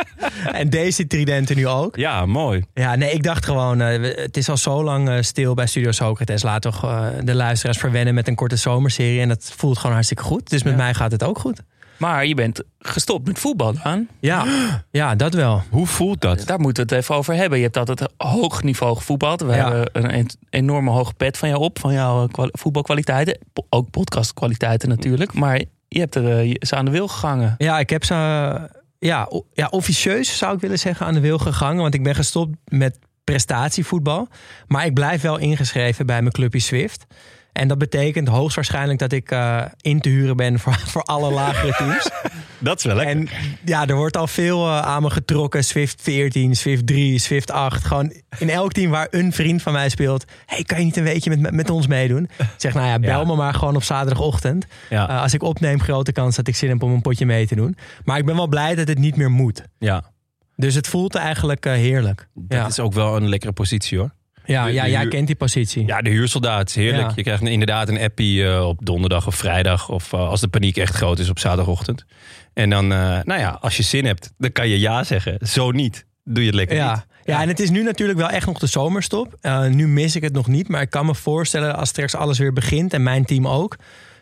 en 0.52 0.70
deze 0.70 1.08
tridenten 1.08 1.56
nu 1.56 1.68
ook. 1.68 1.96
Ja, 1.96 2.26
mooi. 2.26 2.64
Ja, 2.74 2.96
nee, 2.96 3.12
ik 3.12 3.24
dacht 3.24 3.46
gewoon, 3.46 3.82
eh, 3.82 4.16
het 4.16 4.38
is 4.38 4.50
al 4.50 4.58
zo 4.58 4.84
lang 4.84 5.26
stil 5.26 5.54
bij 5.54 5.68
Studio 5.68 5.92
Socrates. 5.92 6.44
We 6.44 6.60
toch, 6.60 6.80
de 7.24 7.36
luisteraars 7.36 7.78
verwennen 7.78 8.14
met 8.14 8.28
een 8.28 8.36
korte 8.36 8.56
zomerserie. 8.56 9.22
En 9.22 9.28
dat 9.28 9.54
voelt 9.58 9.78
gewoon 9.78 9.94
hartstikke 9.94 10.24
goed. 10.24 10.50
Dus 10.50 10.64
met 10.64 10.76
mij 10.76 10.94
gaat 10.94 11.12
het 11.12 11.24
ook 11.24 11.40
goed. 11.40 11.62
Maar 12.02 12.26
je 12.26 12.36
bent 12.36 12.64
gestopt 12.80 13.28
met 13.28 13.40
voetbal 13.40 13.74
aan. 13.84 14.08
Ja, 14.20 14.46
ja 14.92 15.16
dat 15.16 15.34
wel. 15.34 15.64
Hoe 15.70 15.88
voelt 15.88 16.22
dat? 16.22 16.44
Daar 16.48 16.60
moeten 16.60 16.88
we 16.88 16.96
het 16.96 17.04
even 17.04 17.16
over 17.16 17.34
hebben. 17.34 17.58
Je 17.58 17.64
hebt 17.64 17.78
altijd 17.78 18.10
hoog 18.18 18.64
niveau 18.64 18.96
gevoetbald. 18.96 19.42
We 19.42 19.48
Ja. 19.56 19.72
hebben 19.72 19.90
een 19.92 20.10
en- 20.10 20.28
enorme 20.50 20.90
hoge 20.92 21.14
pet 21.14 21.38
van 21.38 21.50
jou 21.50 21.62
op. 21.62 21.80
Van 21.80 21.94
jouw 21.94 22.28
kwa- 22.28 22.50
voetbalkwaliteiten. 22.52 23.38
Ook 23.70 23.90
podcastkwaliteiten 23.90 24.90
natuurlijk. 24.90 25.34
Maar 25.34 25.62
je 25.88 26.00
hebt 26.00 26.16
er 26.16 26.38
eh, 26.38 26.46
je 26.48 26.60
is 26.60 26.74
aan 26.74 26.86
de 26.86 26.92
wil 26.92 27.08
gegangen. 27.08 27.56
Ja, 27.58 27.80
ik 27.80 27.90
heb 27.90 28.04
ze 28.04 28.14
eh, 28.14 28.64
ja, 29.00 29.30
ja, 29.54 29.68
officieus 29.70 30.38
zou 30.38 30.56
ik 30.56 30.62
willen 30.62 30.80
zeggen 30.80 31.06
aan 31.06 31.14
de 31.14 31.20
wil 31.20 31.38
gegangen. 31.38 31.82
Want 31.82 31.94
ik 31.94 32.04
ben 32.04 32.16
gestopt 32.16 32.56
met 32.66 32.98
prestatievoetbal. 33.24 34.28
Maar 34.68 34.86
ik 34.86 34.94
blijf 34.94 35.22
wel 35.22 35.38
ingeschreven 35.38 36.06
bij 36.06 36.22
mijn 36.22 36.34
clubje 36.34 36.60
Swift. 36.60 37.06
En 37.54 37.68
dat 37.68 37.78
betekent 37.78 38.28
hoogstwaarschijnlijk 38.28 39.00
dat 39.00 39.12
ik 39.12 39.32
eh, 39.32 39.62
in 39.82 40.00
te 40.02 40.10
huren 40.10 40.36
ben 40.38 40.60
voor, 40.60 40.76
voor 40.92 41.02
alle 41.04 41.32
lagere 41.32 41.74
teams. 41.74 42.10
Dat 42.60 42.78
is 42.78 42.84
wel 42.84 42.96
lekker. 42.96 43.16
En 43.16 43.28
ja, 43.66 43.86
er 43.88 43.96
wordt 43.96 44.18
al 44.18 44.28
veel 44.28 44.66
eh, 44.68 44.80
aan 44.80 45.02
me 45.02 45.10
getrokken. 45.10 45.64
Swift 45.64 46.02
14, 46.02 46.56
Swift 46.56 46.88
3, 46.88 47.20
Swift 47.20 47.52
8. 47.52 47.84
Gewoon 47.86 48.14
in 48.38 48.50
elk 48.50 48.72
team 48.72 48.92
waar 48.92 49.08
een 49.12 49.34
vriend 49.34 49.62
van 49.62 49.74
mij 49.74 49.90
speelt. 49.90 50.26
hey, 50.46 50.64
kan 50.64 50.78
je 50.80 50.84
niet 50.84 50.98
een 50.98 51.04
weetje 51.04 51.30
met, 51.30 51.40
met, 51.40 51.54
met 51.54 51.70
ons 51.70 51.88
meedoen? 51.88 52.24
Ik 52.38 52.46
zeg, 52.58 52.74
nou 52.74 52.88
ja, 52.88 53.00
bel 53.10 53.20
Ja. 53.20 53.26
me 53.26 53.36
maar 53.36 53.54
gewoon 53.54 53.76
op 53.76 53.84
zaterdagochtend. 53.84 54.66
Ja. 54.90 55.10
Eh, 55.10 55.22
als 55.22 55.34
ik 55.34 55.44
opneem, 55.44 55.80
grote 55.82 56.12
kans 56.12 56.36
dat 56.36 56.48
ik 56.48 56.56
zin 56.56 56.70
heb 56.70 56.84
om 56.84 56.92
een 56.94 57.02
potje 57.02 57.26
mee 57.26 57.48
te 57.48 57.56
doen. 57.56 57.78
Maar 58.04 58.18
ik 58.18 58.26
ben 58.26 58.36
wel 58.36 58.48
blij 58.48 58.76
dat 58.76 58.88
het 58.88 58.98
niet 58.98 59.16
meer 59.16 59.32
moet. 59.32 59.64
ja, 59.80 60.04
Dus 60.56 60.76
het 60.76 60.88
voelt 60.88 61.16
eigenlijk 61.16 61.66
heerlijk. 61.66 62.28
dat 62.34 62.58
Ja, 62.60 62.68
is 62.68 62.80
ook 62.80 62.94
wel 62.94 63.16
een 63.16 63.30
lekkere 63.30 63.52
positie 63.54 63.98
hoor. 63.98 64.12
Ja, 64.46 64.66
de- 64.66 64.72
ja 64.72 64.84
de 64.84 64.90
jij 64.90 65.08
kent 65.08 65.28
die 65.28 65.36
positie. 65.36 65.86
Ja, 65.86 66.02
de 66.02 66.10
huursoldaat 66.10 66.72
heerlijk. 66.72 67.08
Ja. 67.08 67.14
Je 67.16 67.24
krijgt 67.24 67.42
inderdaad 67.44 67.90
een 67.90 68.00
appie 68.00 68.46
eh, 68.48 68.68
op 68.68 68.86
donderdag 68.86 69.28
of 69.28 69.36
vrijdag. 69.36 69.90
Of 69.90 70.14
eh, 70.14 70.28
als 70.30 70.42
de 70.42 70.48
paniek 70.48 70.78
echt 70.78 70.96
groot 70.96 71.20
is 71.20 71.30
op 71.30 71.40
zaterdagochtend. 71.40 72.06
En 72.54 72.70
dan, 72.70 72.92
eh, 72.92 72.98
nou 73.24 73.40
ja, 73.40 73.58
als 73.62 73.78
je 73.78 73.84
zin 73.84 74.06
hebt, 74.06 74.34
dan 74.38 74.52
kan 74.52 74.68
je 74.70 74.80
ja 74.80 75.04
zeggen. 75.04 75.38
Zo 75.48 75.72
niet, 75.72 76.06
doe 76.24 76.40
je 76.40 76.46
het 76.46 76.56
lekker 76.56 76.76
Ja. 76.76 76.94
niet. 76.94 77.06
ja, 77.24 77.42
en 77.42 77.48
het 77.48 77.60
is 77.60 77.70
nu 77.70 77.84
natuurlijk 77.84 78.20
wel 78.20 78.30
echt 78.30 78.46
nog 78.46 78.60
de 78.60 78.68
zomerstop. 78.68 79.38
Nu 79.70 79.88
mis 79.88 80.16
ik 80.16 80.24
het 80.24 80.34
nog 80.34 80.48
niet, 80.48 80.68
maar 80.68 80.82
ik 80.82 80.90
kan 80.90 81.06
me 81.06 81.16
voorstellen 81.16 81.76
als 81.78 81.90
straks 81.90 82.16
alles 82.16 82.38
weer 82.40 82.54
begint 82.54 82.94
en 82.94 83.04
mijn 83.04 83.26
team 83.26 83.48
ook, 83.48 83.76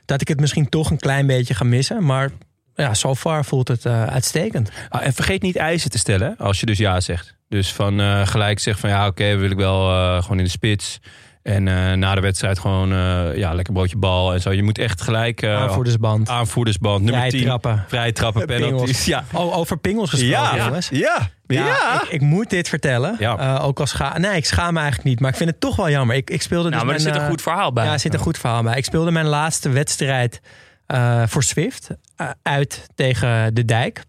dat 0.06 0.22
ik 0.22 0.28
het 0.28 0.40
misschien 0.40 0.70
toch 0.70 0.90
een 0.90 1.00
klein 1.00 1.28
beetje 1.28 1.54
ga 1.54 1.64
missen. 1.64 2.06
Maar 2.06 2.30
ja, 2.76 2.94
so 2.94 3.16
far 3.16 3.46
voelt 3.46 3.68
het 3.68 3.86
uitstekend. 3.86 4.70
Ah, 4.90 5.06
en 5.06 5.14
vergeet 5.14 5.42
niet 5.42 5.56
eisen 5.56 5.90
te 5.90 5.98
stellen 5.98 6.38
als 6.38 6.60
je 6.60 6.66
dus 6.66 6.78
ja 6.78 7.00
zegt. 7.00 7.38
Dus 7.50 7.74
van 7.74 8.00
eh, 8.00 8.28
gelijk 8.28 8.60
zeg 8.60 8.80
van 8.80 8.90
ja, 8.90 9.08
oké, 9.08 9.36
wil 9.36 9.50
ik 9.52 9.58
wel 9.58 9.90
eh, 9.92 10.22
gewoon 10.22 10.38
in 10.38 10.44
de 10.44 10.50
spits. 10.50 11.00
En 11.44 11.68
eh, 11.68 11.94
na 11.94 12.16
de 12.16 12.22
wedstrijd 12.22 12.60
gewoon 12.60 12.92
eh, 12.94 13.38
ja, 13.38 13.54
lekker 13.54 13.74
broodje 13.74 13.98
bal 13.98 14.34
en 14.34 14.42
zo. 14.42 14.52
Je 14.52 14.64
moet 14.64 14.78
echt 14.78 15.02
gelijk 15.02 15.42
eh, 15.42 15.56
Aanvoerdersband. 15.56 16.30
aanvoerdersband, 16.30 16.98
nummer 17.04 17.14
Vrije 17.20 17.32
10. 17.32 17.44
trappen. 17.44 17.86
Vrije 17.88 18.12
trappen, 18.12 18.46
penalties. 18.58 19.06
Ja. 19.06 19.24
Oh, 19.34 19.58
over 19.58 19.78
pingels 19.78 20.10
gesproken, 20.10 20.56
Ja. 20.58 20.66
jongens. 20.66 20.90
Ja. 20.90 21.30
Ja, 21.48 21.66
Ja. 21.66 22.02
Ik, 22.04 22.10
ik 22.10 22.22
moet 22.22 22.50
dit 22.50 22.70
vertellen. 22.70 23.16
Ja. 23.20 23.38
Eh, 23.38 23.66
ook 23.66 23.80
al 23.80 23.86
scha 23.86 24.18
nee, 24.18 24.36
ik 24.36 24.46
schaam 24.46 24.74
me 24.74 24.80
eigenlijk 24.80 25.10
niet. 25.10 25.20
Maar 25.20 25.30
ik 25.30 25.36
vind 25.38 25.50
het 25.50 25.60
toch 25.60 25.76
wel 25.76 25.90
jammer. 25.90 26.16
Ik, 26.16 26.30
ik 26.30 26.42
speelde 26.42 26.64
dus 26.64 26.74
Nou, 26.74 26.86
maar 26.86 26.96
er 26.96 27.02
zit 27.02 27.16
een 27.16 27.28
goed 27.28 27.42
verhaal 27.42 27.74
bij. 27.74 27.86
Ja, 27.86 27.92
er 27.94 28.00
zit 28.00 28.14
een 28.14 28.20
goed 28.20 28.38
verhaal 28.38 28.64
bij. 28.64 28.78
Ik 28.78 28.86
speelde 28.86 29.12
mijn 29.12 29.26
laatste 29.28 29.70
wedstrijd 29.70 30.42
eh, 30.86 31.24
voor 31.28 31.44
Swift 31.44 31.90
uit 32.42 32.88
tegen 32.96 33.54
de 33.54 33.66
Dijk. 33.66 34.04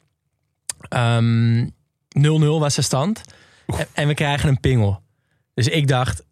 Ehm, 0.89 1.67
0-0 2.19 2.23
was 2.59 2.75
de 2.75 2.83
stand. 2.83 3.21
En, 3.67 3.87
en 3.93 4.09
we 4.09 4.15
krijgen 4.15 4.49
een 4.49 4.61
pingel. 4.61 5.01
Dus 5.55 5.69
ik 5.69 5.89
dacht, 5.89 6.23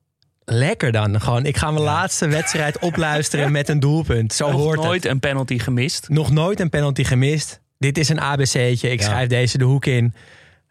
lekker 0.45 0.93
dan. 0.93 1.21
Gewoon, 1.21 1.47
ik 1.47 1.57
ga 1.57 1.71
mijn 1.71 1.85
laatste 1.85 2.29
wedstrijd 2.29 2.79
opluisteren 2.89 3.53
met 3.53 3.69
een 3.69 3.81
doelpunt. 3.81 4.33
Zo 4.33 4.51
Nog 4.51 4.61
hoort 4.61 4.83
nooit 4.83 5.03
het. 5.03 5.13
een 5.13 5.21
penalty 5.21 5.59
gemist. 5.59 6.09
Nog 6.09 6.31
nooit 6.31 6.61
een 6.61 6.71
penalty 6.71 7.05
gemist. 7.05 7.61
Dit 7.79 7.99
is 7.99 8.09
een 8.09 8.21
ABC'tje. 8.21 8.91
Ik 8.91 9.01
Ja. 9.01 9.07
schrijf 9.07 9.29
deze 9.29 9.59
de 9.59 9.65
hoek 9.65 9.87
in. 9.87 10.15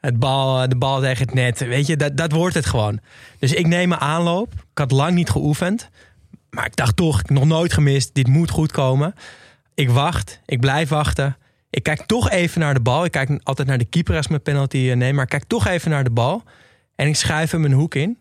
Het 0.01 0.19
bal, 0.19 0.69
de 0.69 0.75
bal 0.75 0.99
tegen 0.99 1.25
het 1.25 1.33
net. 1.33 1.59
Weet 1.59 1.87
je, 1.87 1.97
dat, 1.97 2.17
dat 2.17 2.31
wordt 2.31 2.55
het 2.55 2.65
gewoon. 2.65 2.99
Dus 3.39 3.53
ik 3.53 3.67
neem 3.67 3.89
mijn 3.89 4.01
aanloop. 4.01 4.53
Ik 4.53 4.77
had 4.77 4.91
lang 4.91 5.13
niet 5.15 5.29
geoefend. 5.29 5.89
Maar 6.49 6.65
ik 6.65 6.75
dacht 6.75 6.95
toch, 6.95 7.23
nog 7.29 7.45
nooit 7.45 7.73
gemist. 7.73 8.13
Dit 8.13 8.27
moet 8.27 8.49
goed 8.49 8.71
komen. 8.71 9.13
Ik 9.73 9.89
wacht. 9.89 10.39
Ik 10.45 10.59
blijf 10.59 10.89
wachten. 10.89 11.37
Ik 11.69 11.83
kijk 11.83 12.05
toch 12.05 12.29
even 12.29 12.59
naar 12.59 12.73
de 12.73 12.79
bal. 12.79 13.05
Ik 13.05 13.11
kijk 13.11 13.39
altijd 13.43 13.67
naar 13.67 13.77
de 13.77 13.85
keeper 13.85 14.15
als 14.15 14.27
mijn 14.27 14.41
penalty 14.41 14.77
eh, 14.89 14.95
neem. 14.95 15.15
Maar 15.15 15.23
ik 15.23 15.29
kijk 15.29 15.43
toch 15.47 15.67
even 15.67 15.91
naar 15.91 16.03
de 16.03 16.09
bal. 16.09 16.43
En 16.95 17.07
ik 17.07 17.15
schuif 17.15 17.51
hem 17.51 17.65
een 17.65 17.71
hoek 17.71 17.95
in. 17.95 18.17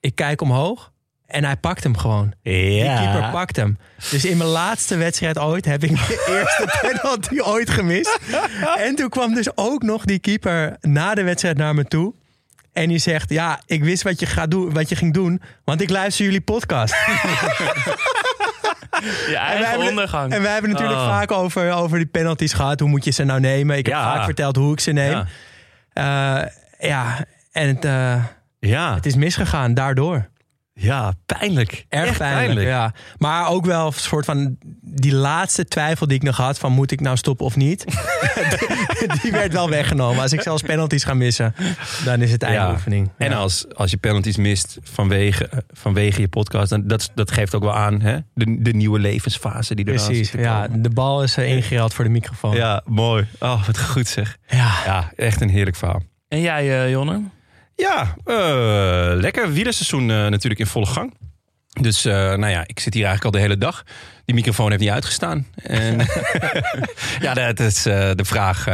Ik 0.00 0.14
kijk 0.14 0.40
omhoog. 0.40 0.92
En 1.26 1.44
hij 1.44 1.56
pakt 1.56 1.82
hem 1.82 1.96
gewoon. 1.96 2.32
Die 2.42 2.84
keeper 2.84 3.30
pakt 3.30 3.56
hem. 3.56 3.78
Dus 4.10 4.24
in 4.24 4.36
mijn 4.36 4.50
laatste 4.50 4.96
wedstrijd 4.96 5.38
ooit 5.38 5.64
heb 5.64 5.84
ik 5.84 5.90
de 5.90 6.24
eerste 6.38 6.78
penalty 6.80 7.40
ooit 7.40 7.70
gemist. 7.70 8.18
En 8.76 8.94
toen 8.94 9.08
kwam 9.08 9.34
dus 9.34 9.56
ook 9.56 9.82
nog 9.82 10.04
die 10.04 10.18
keeper 10.18 10.76
na 10.80 11.14
de 11.14 11.22
wedstrijd 11.22 11.56
naar 11.56 11.74
me 11.74 11.84
toe. 11.84 12.14
En 12.72 12.88
die 12.88 12.98
zegt, 12.98 13.30
ja, 13.30 13.60
ik 13.66 13.84
wist 13.84 14.02
wat 14.02 14.20
je, 14.20 14.26
gaat 14.26 14.50
doen, 14.50 14.72
wat 14.72 14.88
je 14.88 14.96
ging 14.96 15.14
doen, 15.14 15.42
want 15.64 15.80
ik 15.80 15.90
luister 15.90 16.24
jullie 16.24 16.40
podcast. 16.40 16.94
Je 19.00 19.06
En 19.26 19.32
wij 19.32 19.36
eigen 19.36 19.68
hebben, 19.68 19.88
ondergang. 19.88 20.32
en 20.32 20.42
wij 20.42 20.52
hebben 20.52 20.70
natuurlijk 20.70 20.98
Oh. 21.00 21.06
vaak 21.08 21.32
over, 21.32 21.72
over 21.72 21.98
die 21.98 22.06
penalties 22.06 22.52
gehad. 22.52 22.80
Hoe 22.80 22.88
moet 22.88 23.04
je 23.04 23.10
ze 23.10 23.24
nou 23.24 23.40
nemen? 23.40 23.76
Ik 23.76 23.86
heb 23.86 23.94
Ja. 23.94 24.14
vaak 24.14 24.24
verteld 24.24 24.56
hoe 24.56 24.72
ik 24.72 24.80
ze 24.80 24.90
neem. 24.92 25.10
Ja. 25.10 25.26
Ja, 25.94 26.48
ja 26.78 27.24
en 27.52 27.68
het, 27.68 27.84
eh, 27.84 28.24
Ja, 28.58 28.94
het 28.94 29.06
is 29.06 29.14
misgegaan 29.14 29.74
daardoor. 29.74 30.28
Ja, 30.74 31.12
pijnlijk. 31.26 31.86
Erg 31.88 32.08
Echt 32.08 32.18
pijnlijk, 32.18 32.66
ja. 32.66 32.92
Maar 33.18 33.48
ook 33.48 33.64
wel 33.64 33.86
een 33.86 33.92
soort 33.92 34.24
van 34.24 34.56
die 34.80 35.14
laatste 35.14 35.64
twijfel 35.64 36.06
die 36.06 36.16
ik 36.16 36.22
nog 36.22 36.36
had 36.36 36.58
van 36.58 36.72
moet 36.72 36.90
ik 36.90 37.00
nou 37.00 37.16
stoppen 37.16 37.46
of 37.46 37.56
niet. 37.56 37.84
die, 38.98 39.08
die 39.22 39.32
werd 39.32 39.52
wel 39.52 39.70
weggenomen. 39.70 40.22
Als 40.22 40.32
ik 40.32 40.40
zelfs 40.42 40.62
penalties 40.62 41.04
ga 41.04 41.14
missen, 41.14 41.54
dan 42.04 42.22
is 42.22 42.30
het 42.32 42.42
einde 42.42 42.58
Ja. 42.58 42.72
oefening. 42.72 43.10
En 43.18 43.32
als, 43.32 43.74
als 43.74 43.90
je 43.90 43.96
penalties 43.96 44.36
mist 44.36 44.78
vanwege, 44.82 45.50
vanwege 45.72 46.20
je 46.20 46.28
podcast, 46.28 46.70
dan 46.70 46.86
dat, 46.86 47.10
dat 47.14 47.30
geeft 47.30 47.54
ook 47.54 47.62
wel 47.62 47.74
aan 47.74 48.00
hè? 48.00 48.18
De, 48.34 48.56
de 48.62 48.72
nieuwe 48.72 48.98
levensfase 48.98 49.74
die 49.74 49.84
er 49.84 49.94
Precies, 49.94 50.30
ja. 50.30 50.68
De 50.68 50.90
bal 50.90 51.22
is 51.22 51.38
uh, 51.38 51.48
ingeruild 51.48 51.94
voor 51.94 52.04
de 52.04 52.10
microfoon. 52.10 52.54
Ja, 52.56 52.82
mooi. 52.84 53.26
Oh, 53.38 53.66
wat 53.66 53.78
goed 53.78 54.08
zeg. 54.08 54.36
Ja. 54.46 54.70
Ja, 54.84 55.12
echt 55.16 55.40
een 55.40 55.48
heerlijk 55.50 55.76
verhaal. 55.76 56.02
En 56.28 56.40
jij, 56.40 56.82
eh, 56.84 56.90
Jonne? 56.90 57.22
Ja, 57.76 58.16
eh, 58.24 59.12
lekker. 59.20 59.52
Wielerseizoen 59.52 60.10
eh, 60.10 60.16
natuurlijk 60.16 60.60
in 60.60 60.66
volle 60.66 60.86
gang. 60.86 61.14
Dus 61.80 62.04
eh, 62.04 62.14
nou 62.14 62.46
ja, 62.46 62.64
ik 62.66 62.80
zit 62.80 62.94
hier 62.94 63.04
eigenlijk 63.04 63.24
al 63.34 63.40
de 63.40 63.46
hele 63.46 63.58
dag. 63.58 63.84
Die 64.24 64.34
microfoon 64.34 64.70
heeft 64.70 64.82
niet 64.82 64.90
uitgestaan. 64.90 65.46
En 65.54 65.98
ja, 67.26 67.34
dat 67.34 67.60
is 67.60 67.82
de 67.82 68.24
vraag 68.24 68.64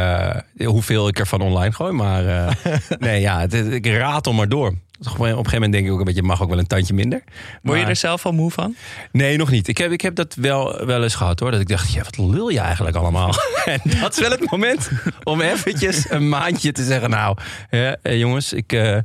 hoeveel 0.63 1.07
ik 1.07 1.19
ervan 1.19 1.41
online 1.41 1.73
gooi. 1.73 1.91
Maar 1.91 2.57
nee, 2.99 3.21
ja, 3.21 3.39
het, 3.39 3.53
ik 3.53 3.85
ratel 3.85 4.33
maar 4.33 4.49
door. 4.49 4.73
Op 4.99 5.05
een 5.19 5.25
gegeven 5.25 5.51
moment 5.51 5.71
denk 5.71 5.85
ik 5.85 5.91
ook 5.91 5.99
een 5.99 6.05
beetje, 6.05 6.21
mag 6.23 6.41
ook 6.41 6.49
wel 6.49 6.59
een 6.59 6.67
tandje 6.67 6.93
minder. 6.93 7.23
Word 7.61 7.75
je 7.77 7.81
Maar- 7.81 7.89
er 7.91 7.95
zelf 7.95 8.25
al 8.25 8.31
moe 8.31 8.51
van? 8.51 8.75
Nee, 9.11 9.37
nog 9.37 9.49
niet. 9.51 9.67
Ik 9.67 9.77
heb, 9.77 9.91
ik 9.91 10.01
heb 10.01 10.15
dat 10.15 10.35
wel, 10.35 10.85
wel 10.85 11.03
eens 11.03 11.15
gehad 11.15 11.39
hoor. 11.39 11.51
Dat 11.51 11.59
ik 11.59 11.67
dacht, 11.67 11.93
ja, 11.93 12.03
wat 12.03 12.17
lul 12.17 12.49
je 12.49 12.59
eigenlijk 12.59 12.95
allemaal? 12.95 13.33
en 13.65 13.79
dat 14.01 14.13
is 14.13 14.19
wel 14.19 14.31
het 14.31 14.51
moment 14.51 14.89
om 15.23 15.41
eventjes 15.41 16.09
een 16.09 16.29
maandje 16.29 16.71
te 16.71 16.83
zeggen... 16.83 17.09
nou, 17.09 17.37
eh, 17.69 18.19
jongens, 18.19 18.53
ik, 18.53 18.73
eh, 18.73 18.95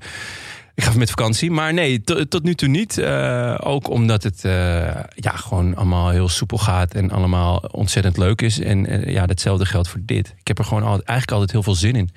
ik 0.75 0.83
ga 0.83 0.89
even 0.89 0.99
met 0.99 1.11
vakantie. 1.11 1.51
Maar 1.51 1.73
nee, 1.75 2.01
to- 2.01 2.25
tot 2.25 2.43
nu 2.43 2.55
toe 2.55 2.69
niet. 2.69 2.99
Eh, 2.99 3.55
ook 3.61 3.89
omdat 3.91 4.23
het 4.23 4.41
ja, 5.15 5.31
gewoon 5.35 5.77
allemaal 5.77 6.09
heel 6.09 6.29
soepel 6.29 6.59
gaat... 6.59 6.95
en 6.95 7.11
allemaal 7.11 7.57
ontzettend 7.57 8.17
leuk 8.17 8.43
is. 8.43 8.61
En 8.61 9.05
ja, 9.11 9.27
datzelfde 9.27 9.67
geldt 9.67 9.89
voor 9.89 10.01
dit. 10.03 10.35
Ik 10.41 10.47
heb 10.49 10.59
er 10.59 10.65
gewoon 10.65 10.83
altijd, 10.83 11.09
eigenlijk 11.09 11.31
altijd 11.41 11.51
heel 11.53 11.63
veel 11.63 11.75
zin 11.75 11.95
in. 11.97 12.11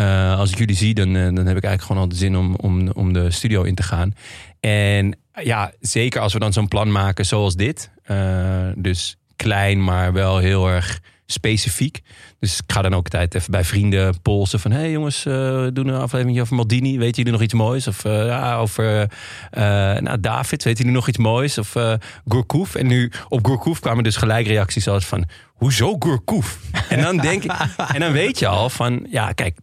Eh, 0.00 0.38
als 0.38 0.50
ik 0.50 0.58
jullie 0.58 0.76
zie, 0.76 0.94
dan, 0.94 1.16
eh, 1.16 1.22
dan 1.22 1.46
heb 1.46 1.56
ik 1.56 1.64
eigenlijk 1.64 1.82
gewoon 1.82 2.02
altijd 2.02 2.20
zin 2.20 2.36
om, 2.36 2.54
om, 2.54 2.90
om 2.90 3.12
de 3.12 3.30
studio 3.30 3.62
in 3.62 3.74
te 3.74 3.82
gaan. 3.82 4.14
En 4.60 5.18
ja, 5.42 5.72
zeker 5.80 6.20
als 6.20 6.32
we 6.32 6.38
dan 6.38 6.52
zo'n 6.52 6.68
plan 6.68 6.92
maken 6.92 7.26
zoals 7.26 7.56
dit. 7.56 7.90
Eh, 8.02 8.68
dus 8.76 9.16
klein, 9.36 9.84
maar 9.84 10.12
wel 10.12 10.38
heel 10.38 10.68
erg 10.68 11.00
specifiek. 11.26 12.00
Dus 12.38 12.58
ik 12.58 12.72
ga 12.72 12.82
dan 12.82 12.94
ook 12.94 13.08
tijd 13.08 13.34
even 13.34 13.50
bij 13.50 13.64
vrienden 13.64 14.20
polsen 14.20 14.60
van... 14.60 14.70
hé 14.70 14.78
hey 14.78 14.90
jongens, 14.90 15.26
eh, 15.26 15.66
doen 15.72 15.88
een 15.88 16.00
aflevering 16.00 16.40
over 16.40 16.54
Maldini. 16.54 16.98
Weten 16.98 17.16
jullie 17.16 17.32
nog 17.32 17.42
iets 17.42 17.54
moois? 17.54 17.86
Of 17.86 18.04
eh, 18.04 18.26
ja, 18.26 18.56
over 18.56 19.08
eh, 19.50 19.62
nou, 19.98 20.20
David, 20.20 20.64
weten 20.64 20.84
jullie 20.84 20.98
nog 20.98 21.08
iets 21.08 21.18
moois? 21.18 21.58
Of 21.58 21.76
eh 21.76 21.92
Gourcouf. 22.26 22.74
En 22.74 22.86
nu 22.86 23.12
op 23.28 23.46
Gourcouf 23.46 23.80
kwamen 23.80 24.04
dus 24.04 24.16
gelijk 24.16 24.46
reacties 24.46 24.88
als 24.88 25.04
van... 25.04 25.24
hoezo 25.46 25.96
Gourcouf? 25.98 26.58
En 26.88 27.02
dan 27.02 27.16
denk 27.16 27.44
ik... 27.44 27.52
en 27.94 28.00
dan 28.00 28.12
weet 28.12 28.38
je 28.38 28.46
al 28.46 28.70
van... 28.70 29.06
ja, 29.10 29.32
kijk, 29.32 29.56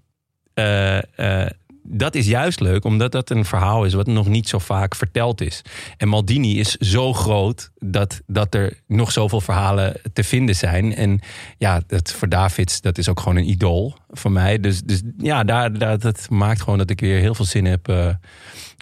eh, 0.57 1.45
dat 1.83 2.15
is 2.15 2.27
juist 2.27 2.59
leuk, 2.59 2.85
omdat 2.85 3.11
dat 3.11 3.29
een 3.29 3.45
verhaal 3.45 3.85
is 3.85 3.93
wat 3.93 4.07
nog 4.07 4.27
niet 4.27 4.49
zo 4.49 4.59
vaak 4.59 4.95
verteld 4.95 5.41
is. 5.41 5.61
En 5.97 6.07
Maldini 6.07 6.59
is 6.59 6.75
zo 6.75 7.13
groot 7.13 7.71
dat, 7.79 8.21
dat 8.25 8.53
er 8.55 8.79
nog 8.87 9.11
zoveel 9.11 9.41
verhalen 9.41 9.93
te 10.13 10.23
vinden 10.23 10.55
zijn. 10.55 10.95
En 10.95 11.19
ja, 11.57 11.81
dat 11.87 12.11
voor 12.11 12.29
Davids, 12.29 12.81
dat 12.81 12.97
is 12.97 13.09
ook 13.09 13.19
gewoon 13.19 13.37
een 13.37 13.49
idool 13.49 13.95
van 14.09 14.31
mij. 14.31 14.59
Dus, 14.59 14.81
dus 14.81 15.01
ja, 15.17 15.43
daar, 15.43 15.99
dat 15.99 16.29
maakt 16.29 16.61
gewoon 16.61 16.77
dat 16.77 16.89
ik 16.89 16.99
weer 16.99 17.19
heel 17.19 17.35
veel 17.35 17.45
zin 17.45 17.65
heb 17.65 17.87
eh, 17.87 18.09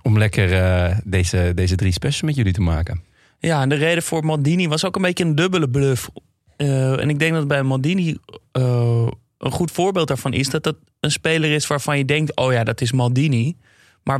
om 0.03 0.17
lekker 0.17 1.01
deze, 1.03 1.51
deze 1.55 1.75
drie 1.75 1.91
specials 1.91 2.21
met 2.21 2.35
jullie 2.35 2.53
te 2.53 2.61
maken. 2.61 3.03
Ja, 3.39 3.61
en 3.61 3.69
de 3.69 3.75
reden 3.75 4.03
voor 4.03 4.25
Maldini 4.25 4.67
was 4.67 4.85
ook 4.85 4.95
een 4.95 5.01
beetje 5.01 5.23
een 5.23 5.35
dubbele 5.35 5.69
bluff. 5.69 6.09
En 6.57 7.09
ik 7.09 7.19
denk 7.19 7.33
dat 7.33 7.47
bij 7.47 7.63
Maldini 7.63 8.17
een 9.37 9.51
goed 9.51 9.71
voorbeeld 9.71 10.07
daarvan 10.07 10.33
is 10.33 10.49
dat 10.49 10.63
dat 10.63 10.75
een 10.99 11.11
speler 11.11 11.51
is 11.51 11.67
waarvan 11.67 11.97
je 11.97 12.05
denkt: 12.05 12.35
oh 12.35 12.51
ja, 12.53 12.63
dat 12.63 12.81
is 12.81 12.91
Maldini. 12.91 13.57
Maar 14.03 14.19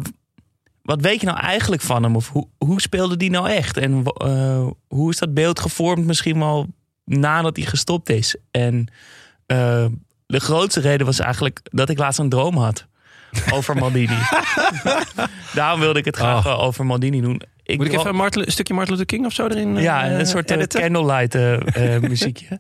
wat 0.82 1.02
weet 1.02 1.20
je 1.20 1.26
nou 1.26 1.40
eigenlijk 1.40 1.82
van 1.82 2.04
hem? 2.04 2.16
Of 2.16 2.30
hoe, 2.30 2.48
hoe 2.58 2.82
speelde 2.82 3.18
die 3.18 3.30
nou 3.30 3.50
echt? 3.50 3.78
En 3.78 4.04
eh, 4.18 4.68
hoe 4.88 5.12
is 5.12 5.18
dat 5.18 5.34
beeld 5.34 5.60
gevormd 5.60 6.06
misschien 6.06 6.40
wel 6.40 6.68
nadat 7.06 7.56
hij 7.56 7.66
gestopt 7.66 8.10
is? 8.10 8.36
En 8.52 8.88
eh, 9.46 9.86
de 10.26 10.40
grootste 10.40 10.80
reden 10.80 11.06
was 11.06 11.20
eigenlijk 11.20 11.60
dat 11.64 11.90
ik 11.90 11.98
laatst 11.98 12.20
een 12.20 12.30
droom 12.30 12.58
had 12.58 12.86
over 13.52 13.76
Maldini. 13.76 14.18
Daarom 15.54 15.80
wilde 15.80 16.00
ik 16.00 16.06
het 16.06 16.16
graag 16.16 16.46
Oh. 16.48 16.60
over 16.64 16.86
Maldini 16.86 17.22
doen. 17.22 17.42
Ik 17.64 17.78
Moet 17.78 17.88
ik 17.88 17.94
even 17.94 18.16
Martin, 18.16 18.42
een 18.46 18.52
stukje 18.52 18.74
Martin 18.74 18.92
Luther 18.94 19.08
King 19.08 19.26
of 19.26 19.34
zo 19.34 19.48
erin? 19.48 19.76
ja, 19.78 20.06
eh, 20.10 20.20
een 20.20 20.26
soort 20.26 20.52
eh, 20.52 20.58
editen? 20.58 20.82
candlelight 20.82 21.34
muziekje. 22.10 22.60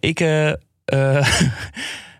ik, 0.00 0.18
eh, 0.84 1.28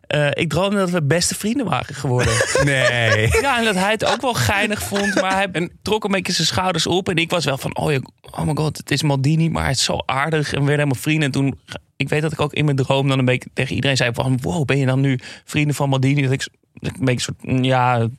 eh, 0.07 0.31
ik 0.33 0.49
droomde 0.49 0.77
dat 0.77 0.91
we 0.91 1.03
beste 1.03 1.35
vrienden 1.35 1.67
waren 1.67 1.95
geworden. 1.95 2.35
Nee. 2.65 3.29
ja, 3.41 3.59
en 3.59 3.65
dat 3.65 3.75
hij 3.75 3.91
het 3.91 4.05
ook 4.05 4.21
wel 4.21 4.35
geinig 4.35 4.83
vond. 4.83 5.15
Maar 5.15 5.33
hij 5.33 5.71
trok 5.83 6.05
een 6.05 6.11
beetje 6.11 6.33
zijn 6.33 6.47
schouders 6.47 6.87
op. 6.87 7.09
En 7.09 7.17
ik 7.17 7.31
was 7.31 7.45
wel 7.45 7.59
van, 7.59 7.77
oh, 7.77 7.95
oh 8.21 8.47
my 8.47 8.53
god, 8.55 8.77
het 8.77 8.91
is 8.91 9.03
Maldini. 9.03 9.49
Maar 9.49 9.63
hij 9.63 9.73
is 9.73 9.85
zo 9.85 9.99
aardig. 10.07 10.47
En 10.47 10.61
we 10.61 10.67
werden 10.67 10.85
helemaal 10.85 11.03
vrienden. 11.03 11.25
En 11.25 11.33
toen, 11.33 11.59
ik 11.97 12.09
weet 12.09 12.23
dat 12.23 12.33
ik 12.33 12.41
ook 12.41 12.53
in 12.53 12.65
mijn 12.65 12.77
droom 12.77 13.09
dan 13.09 13.19
een 13.19 13.25
beetje 13.25 13.51
tegen 13.53 13.75
iedereen 13.75 13.97
zei 13.97 14.11
van... 14.15 14.39
Wow, 14.43 14.65
ben 14.65 14.79
je 14.79 14.87
dan 14.87 15.01
nu 15.01 15.19
vrienden 15.45 15.75
van 15.75 15.89
Maldini? 15.89 16.23
Dat 16.23 16.33
ik 16.33 16.49
een 16.81 16.95
beetje 17.05 17.21
soort, 17.21 17.65
ja, 17.65 17.97
ik 17.97 18.11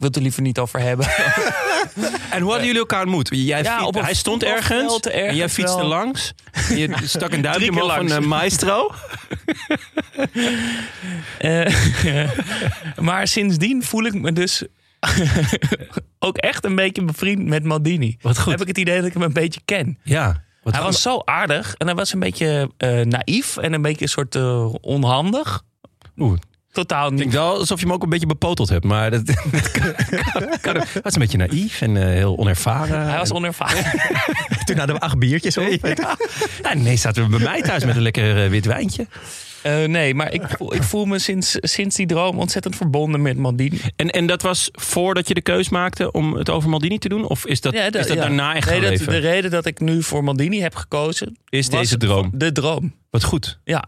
wil 0.00 0.06
het 0.08 0.16
er 0.16 0.22
liever 0.22 0.42
niet 0.42 0.58
over 0.58 0.80
hebben. 0.80 1.06
En 2.30 2.40
hoe 2.40 2.48
hadden 2.48 2.66
jullie 2.66 2.80
elkaar 2.80 3.02
ontmoet? 3.02 3.28
Jij 3.32 3.62
Ja, 3.62 3.76
fiet- 3.78 3.86
op 3.86 3.94
een 3.96 4.04
hij 4.04 4.14
stond 4.14 4.42
ergens, 4.42 4.82
ergens 4.94 5.06
en 5.28 5.34
jij 5.36 5.48
fietste 5.48 5.76
wel. 5.78 5.86
langs. 5.86 6.34
Je 6.68 6.94
stak 7.04 7.32
een 7.32 7.42
duimpje 7.42 7.70
omhoog 7.70 7.94
van 7.94 8.08
langs. 8.08 8.12
eh, 8.12 8.20
Maestro. 8.20 8.90
Eh, 11.38 11.72
maar 13.00 13.28
sindsdien 13.28 13.82
voel 13.82 14.04
ik 14.04 14.14
me 14.14 14.32
dus 14.32 14.64
ook 16.18 16.36
echt 16.36 16.64
een 16.64 16.74
beetje 16.74 17.04
bevriend 17.04 17.44
met 17.46 17.64
Maldini. 17.64 18.16
Wat 18.20 18.38
goed. 18.38 18.52
Heb 18.52 18.60
ik 18.60 18.66
het 18.68 18.78
idee 18.78 18.96
dat 18.96 19.04
ik 19.06 19.12
hem 19.12 19.22
een 19.22 19.32
beetje 19.32 19.60
ken. 19.64 19.98
Ja. 20.02 20.42
Wat 20.62 20.74
hij 20.74 20.82
was 20.82 21.02
zo 21.02 21.22
aardig 21.24 21.74
en 21.74 21.86
hij 21.86 21.94
was 21.96 22.12
een 22.12 22.20
beetje 22.20 22.70
eh, 22.76 23.00
naïef 23.00 23.56
en 23.56 23.72
een 23.72 23.82
beetje 23.82 24.02
een 24.02 24.08
soort 24.08 24.36
onhandig. 24.80 25.62
Oeh, 26.16 26.38
Totaal 26.74 27.04
ik 27.06 27.10
niet. 27.12 27.20
denk 27.20 27.32
wel 27.32 27.58
alsof 27.58 27.78
je 27.80 27.86
hem 27.86 27.94
ook 27.94 28.02
een 28.02 28.08
beetje 28.08 28.26
bepoteld 28.26 28.68
hebt. 28.68 28.84
Maar 28.84 29.10
dat, 29.10 29.26
dat 29.26 29.70
kan, 29.70 29.94
kan- 30.32 30.60
kan- 30.60 30.76
hij 30.76 31.02
was 31.02 31.14
een 31.14 31.20
beetje 31.20 31.38
naïef 31.38 31.80
en 31.80 31.96
eh, 31.96 32.02
heel 32.04 32.38
onervaren. 32.38 33.06
Hij 33.08 33.18
was 33.18 33.32
onervaren. 33.32 33.84
Toen 34.64 34.76
hadden 34.78 34.96
we 34.96 35.00
acht 35.02 35.18
biertjes 35.18 35.56
op. 35.56 35.64
Ja. 36.62 36.74
Nee, 36.74 36.96
zaten 36.96 37.22
we 37.22 37.28
bij 37.28 37.38
mij 37.46 37.62
thuis 37.62 37.84
met 37.84 37.96
een 37.96 38.02
lekker 38.02 38.44
eh, 38.44 38.50
wit 38.50 38.64
wijntje. 38.66 39.06
Eh, 39.62 39.84
nee, 39.84 40.14
maar 40.14 40.32
ik 40.32 40.42
voel, 40.48 40.74
ik 40.74 40.82
voel 40.82 41.04
me 41.04 41.18
sinds, 41.18 41.56
sinds 41.60 41.96
die 41.96 42.06
droom 42.06 42.38
ontzettend 42.38 42.76
verbonden 42.76 43.22
met 43.22 43.36
Maldini. 43.36 43.80
En, 43.96 44.10
en 44.10 44.26
dat 44.26 44.42
was 44.42 44.68
voordat 44.72 45.28
je 45.28 45.34
de 45.34 45.40
keus 45.42 45.68
maakte 45.68 46.12
om 46.12 46.34
het 46.34 46.50
over 46.50 46.68
Maldini 46.70 46.98
te 46.98 47.08
doen? 47.08 47.26
Of 47.28 47.46
is 47.46 47.60
dat, 47.60 47.72
Ja, 47.72 47.84
is 47.84 47.92
dat 47.92 48.08
ja. 48.08 48.14
daarna 48.14 48.54
echt 48.54 48.70
nee, 48.70 48.80
dat? 48.80 48.98
De 48.98 49.16
reden 49.18 49.50
dat 49.50 49.66
ik 49.66 49.80
nu 49.80 50.02
voor 50.02 50.24
Maldini 50.24 50.60
heb 50.60 50.74
gekozen... 50.74 51.36
Is 51.48 51.68
deze 51.68 51.96
droom? 51.96 52.30
De 52.34 52.52
droom. 52.52 52.94
Wat 53.10 53.24
goed. 53.24 53.58
Ja, 53.64 53.84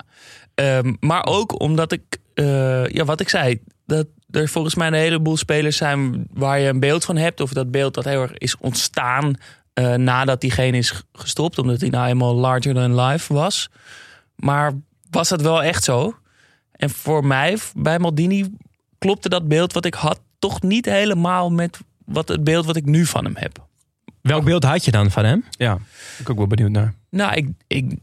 Ehm, 0.54 0.92
maar 1.00 1.24
ook 1.26 1.60
omdat 1.60 1.92
ik, 1.92 2.02
eh, 2.36 2.86
ja, 2.86 3.04
wat 3.04 3.20
ik 3.20 3.28
zei, 3.28 3.60
dat 3.86 4.06
er 4.30 4.48
volgens 4.48 4.74
mij 4.74 4.86
een 4.86 4.92
heleboel 4.92 5.36
spelers 5.36 5.76
zijn 5.76 6.26
waar 6.32 6.58
je 6.58 6.68
een 6.68 6.80
beeld 6.80 7.04
van 7.04 7.16
hebt, 7.16 7.40
of 7.40 7.52
dat 7.52 7.70
beeld 7.70 7.94
dat 7.94 8.04
heel 8.04 8.22
erg 8.22 8.32
is 8.32 8.56
ontstaan 8.56 9.34
eh, 9.72 9.94
nadat 9.94 10.40
diegene 10.40 10.76
is 10.76 11.02
gestopt, 11.12 11.58
omdat 11.58 11.80
hij 11.80 11.90
nou 11.90 12.08
eenmaal 12.08 12.34
larger 12.34 12.74
than 12.74 13.00
life 13.00 13.34
was. 13.34 13.70
Maar 14.34 14.72
was 15.10 15.28
dat 15.28 15.42
wel 15.42 15.62
echt 15.62 15.84
zo? 15.84 16.16
En 16.72 16.90
voor 16.90 17.26
mij, 17.26 17.58
bij 17.74 17.98
Maldini, 17.98 18.54
klopte 18.98 19.28
dat 19.28 19.48
beeld 19.48 19.72
wat 19.72 19.84
ik 19.84 19.94
had 19.94 20.20
toch 20.38 20.62
niet 20.62 20.84
helemaal 20.84 21.50
met 21.50 21.78
wat 22.04 22.28
het 22.28 22.44
beeld 22.44 22.66
wat 22.66 22.76
ik 22.76 22.84
nu 22.84 23.06
van 23.06 23.24
hem 23.24 23.36
heb. 23.36 23.66
Welk 24.20 24.44
beeld 24.44 24.64
had 24.64 24.84
je 24.84 24.90
dan 24.90 25.10
van 25.10 25.24
hem? 25.24 25.44
Ja, 25.50 25.74
ben 25.74 25.84
ik 26.18 26.30
ook 26.30 26.36
wel 26.36 26.46
benieuwd 26.46 26.70
naar. 26.70 26.94
Nou, 27.10 27.34
ik, 27.34 27.48
ik, 27.66 27.98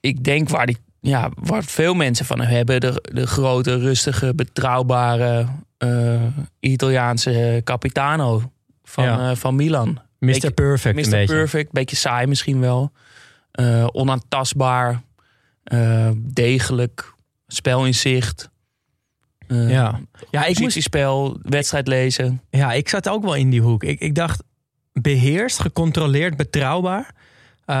ik 0.00 0.24
denk 0.24 0.48
waar, 0.48 0.66
die, 0.66 0.76
ja, 1.08 1.30
waar 1.34 1.64
veel 1.64 1.94
mensen 1.94 2.26
van 2.26 2.40
hem 2.40 2.48
hebben. 2.56 2.80
De, 2.80 3.02
de 3.12 3.26
grote, 3.26 3.78
rustige, 3.78 4.34
betrouwbare 4.34 5.46
eh, 5.78 6.22
Italiaanse 6.60 7.60
capitano 7.64 8.42
van, 8.82 9.04
Ja. 9.04 9.30
eh, 9.30 9.36
van 9.36 9.56
Milan. 9.56 9.88
Mr. 9.88 9.98
Beetje- 10.32 10.50
Perfect 10.50 10.96
een 11.04 11.10
beetje. 11.10 11.34
Perfect, 11.34 11.72
beetje 11.72 11.96
saai 11.96 12.26
misschien 12.26 12.60
wel. 12.60 12.92
Eh, 13.50 13.86
onaantastbaar. 13.92 15.04
degelijk. 16.16 17.14
Spelinzicht. 17.46 18.50
eh 19.46 19.70
Ja. 19.70 20.00
Ja, 20.30 20.40
ik 20.40 20.46
moest, 20.46 20.60
Positiespel, 20.60 21.38
wedstrijd 21.42 21.88
lezen. 21.88 22.40
ja, 22.50 22.72
ik 22.72 22.88
zat 22.88 23.08
ook 23.08 23.22
wel 23.22 23.34
in 23.34 23.50
die 23.50 23.60
hoek. 23.60 23.84
Ik, 23.84 24.00
ik 24.00 24.14
dacht, 24.14 24.42
beheerst, 24.92 25.58
gecontroleerd, 25.58 26.36
betrouwbaar. 26.36 27.14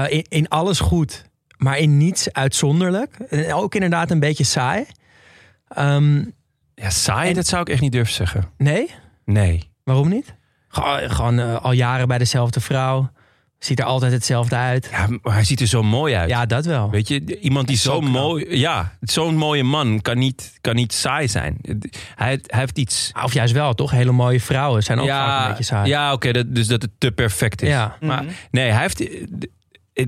In, 0.08 0.24
in 0.28 0.48
alles 0.48 0.80
goed, 0.80 1.24
maar 1.56 1.78
in 1.78 1.96
niets 1.96 2.32
uitzonderlijk. 2.32 3.14
En 3.28 3.54
ook 3.54 3.74
inderdaad 3.74 4.10
een 4.10 4.20
beetje 4.20 4.44
saai. 4.44 4.84
Ehm, 5.68 6.24
Ja, 6.74 6.90
saai, 6.90 7.28
En- 7.28 7.34
dat 7.34 7.46
zou 7.46 7.62
ik 7.62 7.68
echt 7.68 7.80
niet 7.80 7.92
durven 7.92 8.14
zeggen. 8.14 8.44
nee, 8.56 8.90
Nee. 9.24 9.70
waarom 9.84 10.08
niet? 10.08 10.34
Gewoon, 10.68 11.10
gewoon 11.10 11.38
eh, 11.38 11.64
al 11.64 11.72
jaren 11.72 12.08
bij 12.08 12.18
dezelfde 12.18 12.60
vrouw. 12.60 13.10
Ziet 13.58 13.78
er 13.78 13.84
altijd 13.84 14.12
hetzelfde 14.12 14.56
uit. 14.56 14.88
Ja, 14.90 15.06
maar 15.22 15.34
hij 15.34 15.44
ziet 15.44 15.60
er 15.60 15.66
zo 15.66 15.82
mooi 15.82 16.14
uit. 16.14 16.28
Ja, 16.30 16.46
dat 16.46 16.64
wel. 16.64 16.90
Weet 16.90 17.08
je, 17.08 17.40
iemand 17.40 17.66
die 17.66 17.76
Zo 17.76 18.00
mooi... 18.00 18.58
Ja, 18.58 18.92
zo'n 19.00 19.36
mooie 19.36 19.62
man 19.64 20.00
kan 20.00 20.18
niet, 20.18 20.58
kan 20.60 20.74
niet 20.74 20.92
saai 20.92 21.28
zijn. 21.28 21.58
Hij, 22.14 22.40
hij 22.46 22.58
heeft 22.60 22.78
iets... 22.78 23.10
Of 23.22 23.32
juist 23.32 23.52
wel, 23.52 23.74
toch? 23.74 23.90
Hele 23.90 24.12
mooie 24.12 24.40
vrouwen 24.40 24.82
zijn 24.82 24.98
ook 24.98 25.08
vaak 25.08 25.42
een 25.42 25.48
beetje 25.48 25.64
saai. 25.64 25.88
ja 25.88 26.12
oké, 26.12 26.32
dat, 26.32 26.54
dus 26.54 26.66
dat 26.66 26.82
het 26.82 26.90
te 26.98 27.12
perfect 27.12 27.62
is. 27.62 27.68
Ja. 27.68 27.96
Maar 28.00 28.22
Mhm. 28.22 28.32
nee, 28.50 28.70
hij 28.70 28.80
heeft... 28.82 29.04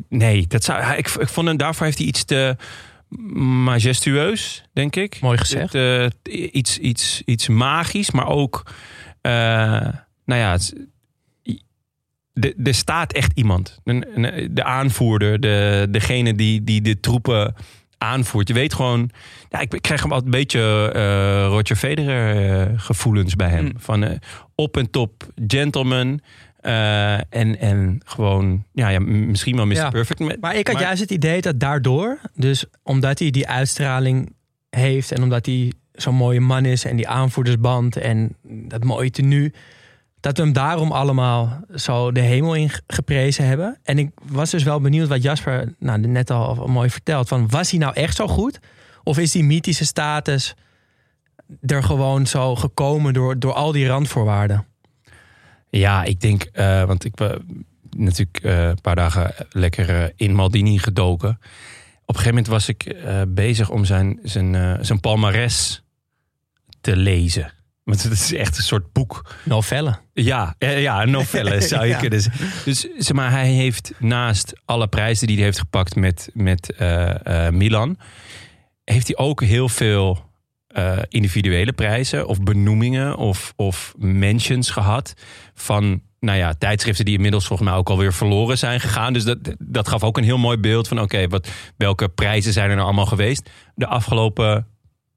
Nee, 0.09 0.47
dat 0.47 0.65
zou, 0.65 0.93
ik, 0.97 1.09
ik 1.09 1.29
vond 1.29 1.47
hem 1.49 1.57
daarvoor 1.57 1.87
heeft 1.87 1.99
hij 1.99 2.07
iets 2.07 2.25
te 2.25 2.57
majestueus, 3.65 4.65
denk 4.73 4.97
ik. 4.97 5.21
Mooi 5.21 5.39
gezegd. 5.39 5.75
Iets, 6.53 6.79
iets, 6.79 7.23
iets 7.25 7.49
magisch, 7.49 8.11
maar 8.11 8.27
ook... 8.27 8.63
eh, 9.21 9.33
nou 10.25 10.41
ja, 10.41 10.59
de- 12.33 12.55
er 12.65 12.75
staat 12.75 13.13
echt 13.13 13.33
iemand. 13.35 13.79
Een- 13.85 14.49
De 14.51 14.65
aanvoerder, 14.65 15.41
de, 15.41 15.87
degene 15.91 16.35
die, 16.35 16.65
die 16.65 16.81
de 16.81 17.01
troepen 17.01 17.55
aanvoert. 17.99 18.49
Je 18.49 18.55
weet 18.55 18.75
gewoon... 18.75 19.11
Ja, 19.49 19.61
ik 19.61 19.79
krijg 19.81 20.03
hem 20.03 20.13
altijd 20.13 20.33
een 20.35 20.39
beetje 20.41 20.93
eh, 20.95 21.47
Roger 21.47 21.77
Federer 21.77 22.51
eh, 22.61 22.73
gevoelens 22.77 23.37
bij 23.37 23.49
hem. 23.51 23.65
Mm. 23.65 23.73
Van 23.77 24.19
op 24.55 24.77
en 24.77 24.91
top 24.91 25.27
gentleman. 25.47 26.21
Eh, 26.69 27.15
en, 27.15 27.59
en 27.59 28.01
gewoon, 28.05 28.65
ja, 28.73 28.89
ja, 28.89 28.99
misschien 29.01 29.57
wel 29.57 29.67
Mr. 29.67 29.75
Ja. 29.75 29.91
Perfect. 29.91 30.41
Maar, 30.41 30.57
ik 30.57 30.67
had 30.69 30.81
juist 30.81 31.01
het 31.01 31.11
idee 31.11 31.41
dat 31.41 31.61
daardoor, 31.61 32.19
dus 32.35 32.65
omdat 32.83 33.19
hij 33.19 33.31
die 33.31 33.49
uitstraling 33.49 34.33
heeft 34.71 35.13
en 35.13 35.23
omdat 35.23 35.47
hij 35.47 35.73
zo'n 35.93 36.15
mooie 36.15 36.41
man 36.41 36.65
is 36.65 36.85
en 36.85 36.97
die 36.97 37.09
aanvoerdersband 37.09 37.97
en 37.97 38.37
dat 38.43 38.85
mooie 38.85 39.11
tenue, 39.11 39.53
dat 40.21 40.37
we 40.37 40.43
hem 40.43 40.53
daarom 40.53 40.93
allemaal 40.93 41.61
zo 41.75 42.13
de 42.13 42.21
hemel 42.21 42.55
in 42.55 42.71
ge- 42.71 42.81
geprezen 42.87 43.47
hebben. 43.47 43.79
En 43.83 43.99
ik 43.99 44.11
was 44.23 44.51
dus 44.51 44.63
wel 44.63 44.81
benieuwd 44.81 45.09
wat 45.09 45.23
Jasper 45.23 45.75
nou, 45.79 45.99
net 46.01 46.31
al 46.31 46.67
mooi 46.67 46.91
vertelt. 46.91 47.29
Van, 47.29 47.49
was 47.49 47.71
hij 47.71 47.79
nou 47.81 47.95
echt 47.95 48.17
zo 48.17 48.27
goed? 48.29 48.59
Of 49.03 49.19
is 49.19 49.33
die 49.33 49.45
mythische 49.45 49.85
status 49.87 50.55
er 51.67 51.83
gewoon 51.83 52.27
zo 52.27 52.55
gekomen 52.57 53.13
door, 53.15 53.39
door 53.39 53.53
al 53.53 53.73
die 53.73 53.87
randvoorwaarden? 53.87 54.67
Ja, 55.71 56.05
ik 56.05 56.21
denk, 56.21 56.43
eh, 56.43 56.85
want 56.85 57.05
ik 57.05 57.15
ben 57.15 57.67
natuurlijk 57.97 58.39
eh, 58.45 58.67
een 58.69 58.81
paar 58.81 58.97
dagen 58.97 59.35
lekker 59.51 60.03
eh, 60.03 60.09
in 60.17 60.35
Maldini 60.35 60.79
gedoken. 60.79 61.29
Op 62.05 62.15
een 62.15 62.21
gegeven 62.23 62.29
moment 62.29 62.47
was 62.47 62.69
ik 62.69 62.83
eh, 62.85 63.23
bezig 63.29 63.71
om 63.71 63.85
zijn, 63.85 64.19
zijn, 64.23 64.55
eh, 64.55 64.75
zijn 64.81 65.01
palmares 65.01 65.83
te 66.81 66.97
lezen. 66.97 67.53
Want 67.85 68.03
het 68.03 68.13
is 68.13 68.33
echt 68.35 68.57
een 68.57 68.63
soort 68.63 68.93
boek. 68.93 69.35
Novelle. 69.45 69.99
Ja, 70.13 70.55
eh, 70.59 70.83
ja 70.83 71.03
een 71.03 71.11
novelle 71.11 71.61
zou 71.69 71.83
je 71.85 71.89
Ja. 71.91 71.99
kunnen 71.99 72.21
zeggen. 72.21 72.47
Dus 72.65 72.81
zeg 72.99 73.13
maar, 73.13 73.31
hij 73.31 73.49
heeft 73.51 73.93
naast 73.99 74.53
alle 74.65 74.89
prijzen 74.89 75.27
die 75.27 75.37
hij 75.37 75.45
heeft 75.45 75.59
gepakt 75.59 75.95
met, 75.97 76.31
met 76.35 76.73
eh, 76.73 77.47
eh, 77.47 77.53
Milan... 77.53 77.99
heeft 78.85 79.07
hij 79.07 79.17
ook 79.17 79.43
heel 79.43 79.69
veel 79.69 80.28
eh, 80.69 80.99
individuele 81.09 81.73
prijzen 81.73 82.27
of 82.27 82.43
benoemingen 82.43 83.17
of, 83.17 83.53
of 83.57 83.95
mentions 83.99 84.71
gehad... 84.71 85.15
van 85.55 86.03
nou 86.21 86.39
ja, 86.39 86.55
tijdschriften 86.55 87.05
die 87.05 87.15
inmiddels 87.15 87.47
volgens 87.47 87.69
mij 87.69 87.79
ook 87.79 87.91
alweer 87.91 88.13
verloren 88.13 88.59
zijn 88.59 88.81
gegaan. 88.81 89.13
Dus 89.13 89.25
dat, 89.25 89.39
dat 89.59 89.89
gaf 89.89 90.03
ook 90.03 90.17
een 90.17 90.25
heel 90.25 90.39
mooi 90.39 90.57
beeld 90.57 90.89
van... 90.89 91.01
oké, 91.01 91.29
wat 91.29 91.49
welke 91.77 92.09
prijzen 92.09 92.53
zijn 92.53 92.69
er 92.69 92.75
nou 92.75 92.87
allemaal 92.87 93.07
geweest 93.07 93.51
de 93.75 93.87
afgelopen 93.87 94.67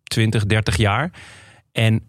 20, 0.03 0.45
30 0.45 0.77
jaar... 0.77 1.11
En 1.71 2.07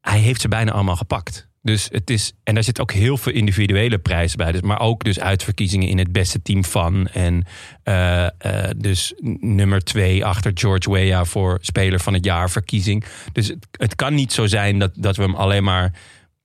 hij 0.00 0.18
heeft 0.18 0.40
ze 0.40 0.48
bijna 0.48 0.72
allemaal 0.72 0.96
gepakt. 0.96 1.48
Dus 1.62 1.88
het 1.92 2.10
is, 2.10 2.32
en 2.42 2.54
daar 2.54 2.64
zit 2.64 2.80
ook 2.80 2.92
heel 2.92 3.16
veel 3.16 3.32
individuele 3.32 3.98
prijzen 3.98 4.38
bij. 4.38 4.52
Dus, 4.52 4.60
maar 4.60 4.80
ook 4.80 5.04
dus 5.04 5.20
uitverkiezingen 5.20 5.88
in 5.88 5.98
het 5.98 6.12
beste 6.12 6.42
team 6.42 6.64
van. 6.64 7.08
En 7.08 7.44
eh, 7.82 8.26
eh, 8.26 8.70
dus 8.76 9.12
nummer 9.40 9.84
twee 9.84 10.24
achter 10.24 10.50
George 10.54 10.90
Weah 10.90 11.24
voor 11.24 11.58
speler 11.60 12.00
van 12.00 12.14
het 12.14 12.24
jaar 12.24 12.50
verkiezing. 12.50 13.04
Dus 13.32 13.48
het, 13.48 13.66
het 13.70 13.94
kan 13.94 14.14
niet 14.14 14.32
zo 14.32 14.46
zijn 14.46 14.78
dat, 14.78 14.90
dat 14.94 15.16
we 15.16 15.22
hem 15.22 15.34
alleen 15.34 15.64
maar 15.64 15.92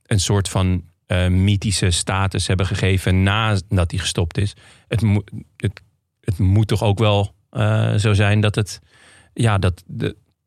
een 0.05 0.19
soort 0.19 0.49
van 0.49 0.83
eh, 1.05 1.27
mythische 1.27 1.91
status 1.91 2.47
hebben 2.47 2.65
gegeven 2.65 3.23
nadat 3.23 3.91
hij 3.91 3.99
gestopt 3.99 4.37
is. 4.37 4.53
Het, 4.87 5.03
het, 6.19 6.39
moet 6.39 6.67
toch 6.67 6.83
ook 6.83 6.99
wel 6.99 7.33
zo 7.97 8.13
zijn 8.13 8.39
dat 8.39 8.55
het 8.55 8.79
ja, 9.33 9.57
dat, 9.57 9.83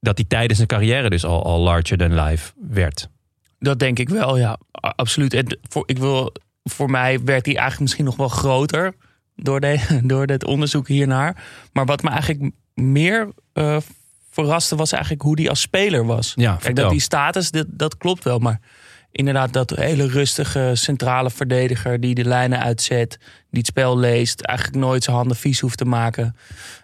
dat 0.00 0.18
hij 0.18 0.24
tijdens 0.28 0.56
zijn 0.56 0.68
carrière 0.68 1.10
dus 1.10 1.24
al, 1.24 1.44
al 1.44 1.60
larger 1.60 1.98
than 1.98 2.24
life 2.24 2.52
werd. 2.68 3.08
Dat 3.58 3.78
denk 3.78 3.98
ik 3.98 4.08
wel, 4.08 4.36
ja. 4.36 4.58
Absoluut. 4.70 5.34
En 5.34 5.58
voor, 5.68 5.82
ik 5.86 5.98
wil, 5.98 6.32
voor 6.64 6.90
mij 6.90 7.24
werd 7.24 7.46
hij 7.46 7.54
eigenlijk 7.54 7.80
misschien 7.80 8.04
nog 8.04 8.16
wel 8.16 8.28
groter 8.28 8.94
door, 9.36 9.60
de, 9.60 9.78
door 10.02 10.26
dit 10.26 10.44
onderzoek 10.44 10.88
hiernaar. 10.88 11.44
Maar 11.72 11.84
wat 11.84 12.02
me 12.02 12.10
eigenlijk 12.10 12.52
meer 12.74 13.28
eh, 13.52 13.76
verraste 14.30 14.76
was 14.76 14.92
eigenlijk 14.92 15.22
hoe 15.22 15.40
hij 15.40 15.48
als 15.48 15.60
speler 15.60 16.06
was. 16.06 16.32
Ja, 16.36 16.56
Kijk, 16.60 16.76
dat 16.76 16.90
die 16.90 17.00
status, 17.00 17.50
dat, 17.50 17.66
dat 17.68 17.96
klopt 17.96 18.24
wel. 18.24 18.38
Maar 18.38 18.60
inderdaad, 19.12 19.52
dat 19.52 19.70
hele 19.70 20.06
rustige 20.06 20.70
centrale 20.74 21.30
verdediger 21.30 22.00
die 22.00 22.14
de 22.14 22.24
lijnen 22.24 22.60
uitzet, 22.60 23.18
die 23.50 23.58
het 23.58 23.66
spel 23.66 23.98
leest, 23.98 24.40
eigenlijk 24.40 24.78
nooit 24.78 25.04
zijn 25.04 25.16
handen 25.16 25.36
vies 25.36 25.60
hoeft 25.60 25.78
te 25.78 25.84
maken. 25.84 26.36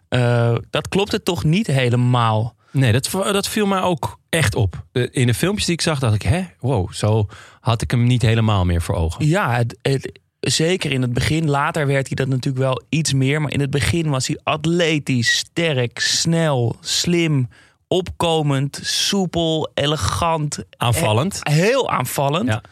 Eh, 0.09 0.55
dat 0.71 0.89
klopte 0.89 1.23
toch 1.23 1.45
niet 1.45 1.67
helemaal. 1.67 2.57
Nee, 2.75 2.93
dat, 2.93 3.11
dat 3.13 3.49
viel 3.49 3.67
mij 3.67 3.81
ook 3.81 4.19
echt 4.29 4.55
op. 4.55 4.85
In 5.11 5.27
de 5.27 5.35
filmpjes 5.35 5.65
die 5.67 5.75
ik 5.75 5.81
zag, 5.81 5.99
dacht 5.99 6.15
ik, 6.15 6.23
hè, 6.23 6.43
wow, 6.61 6.93
zo 6.93 7.27
had 7.61 7.83
ik 7.83 7.91
hem 7.91 8.05
niet 8.07 8.23
helemaal 8.23 8.65
meer 8.65 8.83
voor 8.83 8.95
ogen. 8.95 9.27
Ja, 9.27 9.55
het, 9.57 9.79
het- 9.83 10.21
zeker 10.41 10.93
in 10.93 11.03
het 11.03 11.13
begin. 11.13 11.51
Later 11.51 11.87
werd 11.87 12.07
hij 12.07 12.17
dat 12.17 12.29
natuurlijk 12.29 12.65
wel 12.65 12.83
iets 12.89 13.13
meer. 13.13 13.41
Maar 13.41 13.53
in 13.53 13.61
het 13.61 13.71
begin 13.71 14.11
was 14.11 14.27
hij 14.27 14.41
atletisch, 14.43 15.37
sterk, 15.37 15.99
snel, 15.99 16.77
slim, 16.81 17.49
opkomend, 17.89 18.81
soepel, 18.83 19.71
elegant. 19.75 20.59
Aanvallend. 20.77 21.41
Eh, 21.43 21.55
Heel 21.55 21.91
aanvallend. 21.91 22.49
Ja. 22.49 22.63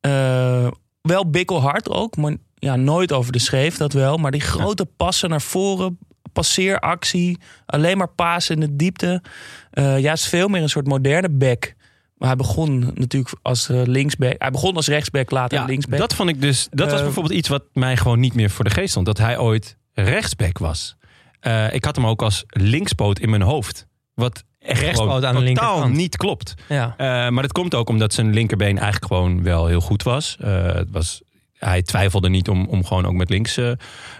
Eh, 0.00 0.70
wel 1.02 1.30
bikkelhard 1.30 1.88
ook, 1.90 2.16
maar 2.16 2.36
ja, 2.54 2.76
nooit 2.76 3.12
over 3.12 3.32
de 3.32 3.38
schreef 3.38 3.76
dat 3.76 3.92
wel. 3.92 4.16
Maar 4.16 4.30
die 4.30 4.40
grote 4.40 4.86
passen 4.96 5.30
naar 5.30 5.42
voren, 5.42 5.98
passeeractie, 6.32 7.38
alleen 7.66 7.96
maar 7.98 8.08
pasen 8.08 8.54
in 8.54 8.60
de 8.60 8.76
diepte. 8.76 9.22
Eh 9.70 9.98
juist 9.98 10.26
veel 10.26 10.48
meer 10.48 10.62
een 10.62 10.68
soort 10.68 10.86
moderne 10.86 11.28
back. 11.30 11.74
Maar 12.16 12.28
hij 12.28 12.36
begon 12.36 12.90
natuurlijk 12.94 13.34
als 13.42 13.68
eh, 13.68 13.82
linksback. 13.84 14.34
Hij 14.38 14.50
begon 14.50 14.76
als 14.76 14.86
rechtsback, 14.86 15.30
later 15.30 15.58
Ja, 15.58 15.64
linksback. 15.64 15.98
dat 15.98 16.14
vond 16.14 16.28
ik 16.28 16.40
dus. 16.40 16.68
Dat 16.70 16.90
was 16.90 16.98
Eh, 16.98 17.04
bijvoorbeeld 17.04 17.34
iets 17.34 17.48
wat 17.48 17.62
mij 17.72 17.96
gewoon 17.96 18.20
niet 18.20 18.34
meer 18.34 18.50
voor 18.50 18.64
de 18.64 18.70
geest 18.70 18.90
stond. 18.90 19.06
Dat 19.06 19.18
hij 19.18 19.38
ooit 19.38 19.76
rechtsback 19.92 20.58
was. 20.58 20.96
Eh, 21.40 21.74
ik 21.74 21.84
had 21.84 21.96
hem 21.96 22.06
ook 22.06 22.22
als 22.22 22.44
linkspoot 22.48 23.18
in 23.18 23.30
mijn 23.30 23.42
hoofd. 23.42 23.86
Wat 24.14 24.44
echt 24.58 24.80
Rechtspoot 24.80 25.08
aan 25.10 25.20
de 25.20 25.24
totaal 25.24 25.42
linkerkant. 25.42 25.94
niet 25.94 26.16
klopt. 26.16 26.54
Ja. 26.68 26.94
Eh, 26.96 27.06
maar 27.06 27.42
dat 27.42 27.52
komt 27.52 27.74
ook 27.74 27.88
omdat 27.88 28.12
zijn 28.14 28.32
linkerbeen 28.34 28.78
eigenlijk 28.78 29.06
gewoon 29.12 29.42
wel 29.42 29.66
heel 29.66 29.80
goed 29.80 30.02
was. 30.02 30.36
Eh, 30.40 30.64
het 30.74 30.90
was 30.90 31.22
hij 31.58 31.82
twijfelde 31.82 32.28
niet 32.28 32.48
om, 32.48 32.66
om 32.68 32.84
gewoon 32.84 33.06
ook 33.06 33.14
met 33.14 33.30
links 33.30 33.56
eh, 33.56 33.70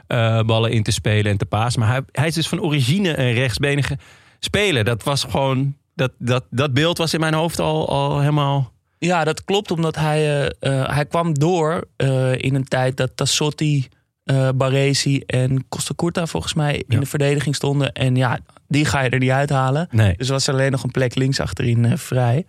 eh, 0.06 0.44
ballen 0.46 0.70
in 0.72 0.82
te 0.82 0.90
spelen 0.90 1.30
en 1.32 1.38
te 1.38 1.46
pasen. 1.46 1.80
Maar 1.80 1.88
hij, 1.88 2.00
hij 2.12 2.26
is 2.26 2.34
dus 2.34 2.48
van 2.48 2.60
origine 2.60 3.18
een 3.18 3.32
rechtsbenige 3.32 3.98
speler. 4.38 4.84
Dat 4.84 5.02
was 5.02 5.24
gewoon. 5.24 5.76
Dat, 5.94 6.12
dat, 6.18 6.44
dat 6.50 6.72
beeld 6.74 6.98
was 6.98 7.14
in 7.14 7.20
mijn 7.20 7.34
hoofd 7.34 7.58
al, 7.60 7.88
al 7.88 8.18
helemaal. 8.20 8.72
Ja, 8.98 9.24
dat 9.24 9.44
klopt, 9.44 9.70
omdat 9.70 9.96
hij, 9.96 10.48
eh, 10.58 10.94
hij 10.94 11.06
kwam 11.06 11.34
door 11.34 11.88
in 12.36 12.54
een 12.54 12.64
tijd 12.68 12.96
dat 12.96 13.10
Tassotti 13.14 13.88
eh 14.24 14.48
Baresi 14.54 15.20
en 15.26 15.68
Costa 15.68 15.94
Curta 15.96 16.26
volgens 16.26 16.54
mij 16.54 16.76
in 16.76 16.84
Ja. 16.88 16.98
de 17.00 17.06
verdediging 17.06 17.54
stonden. 17.54 17.92
En 17.92 18.16
ja, 18.16 18.38
die 18.68 18.84
ga 18.84 19.00
je 19.00 19.10
er 19.10 19.18
niet 19.18 19.30
uithalen. 19.30 19.88
Nee. 19.90 20.14
Dus 20.16 20.28
was 20.28 20.46
er 20.46 20.52
alleen 20.54 20.70
nog 20.70 20.82
een 20.82 20.90
plek 20.90 21.14
links 21.14 21.40
achterin 21.40 21.98
vrij. 21.98 22.46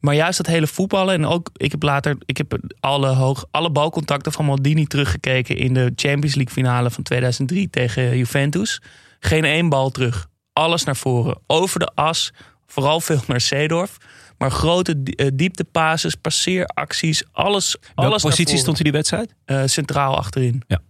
Maar 0.00 0.14
juist 0.14 0.36
dat 0.36 0.46
hele 0.46 0.66
voetballen. 0.66 1.14
En 1.14 1.26
ook, 1.26 1.50
ik 1.56 1.70
heb 1.70 1.82
later 1.82 2.16
ik 2.24 2.36
heb 2.36 2.58
alle, 2.80 3.08
hoog, 3.08 3.44
alle 3.50 3.70
balcontacten 3.70 4.32
van 4.32 4.44
Maldini 4.44 4.86
teruggekeken 4.86 5.56
in 5.56 5.74
de 5.74 5.92
Champions 5.96 6.34
League 6.34 6.54
finale 6.54 6.90
van 6.90 7.02
2003 7.02 7.70
tegen 7.70 8.16
Juventus. 8.16 8.82
Geen 9.20 9.44
één 9.44 9.68
bal 9.68 9.90
terug. 9.90 10.28
Alles 10.52 10.84
naar 10.84 10.96
voren. 10.96 11.38
Over 11.46 11.78
de 11.78 11.90
as. 11.94 12.32
Vooral 12.66 13.00
veel 13.00 13.20
naar 13.26 13.40
Seedorf. 13.40 13.96
Maar 14.38 14.50
grote 14.50 15.02
eh, 15.04 15.26
dieptepases, 15.34 16.14
passeeracties, 16.14 17.24
alles. 17.32 17.76
Welke 17.80 18.10
alles 18.10 18.22
positie 18.22 18.58
stond 18.58 18.74
hij 18.74 18.84
die 18.84 18.92
wedstrijd? 18.92 19.34
Eh, 19.44 19.62
centraal 19.64 20.16
achterin. 20.16 20.62
Ja. 20.66 20.80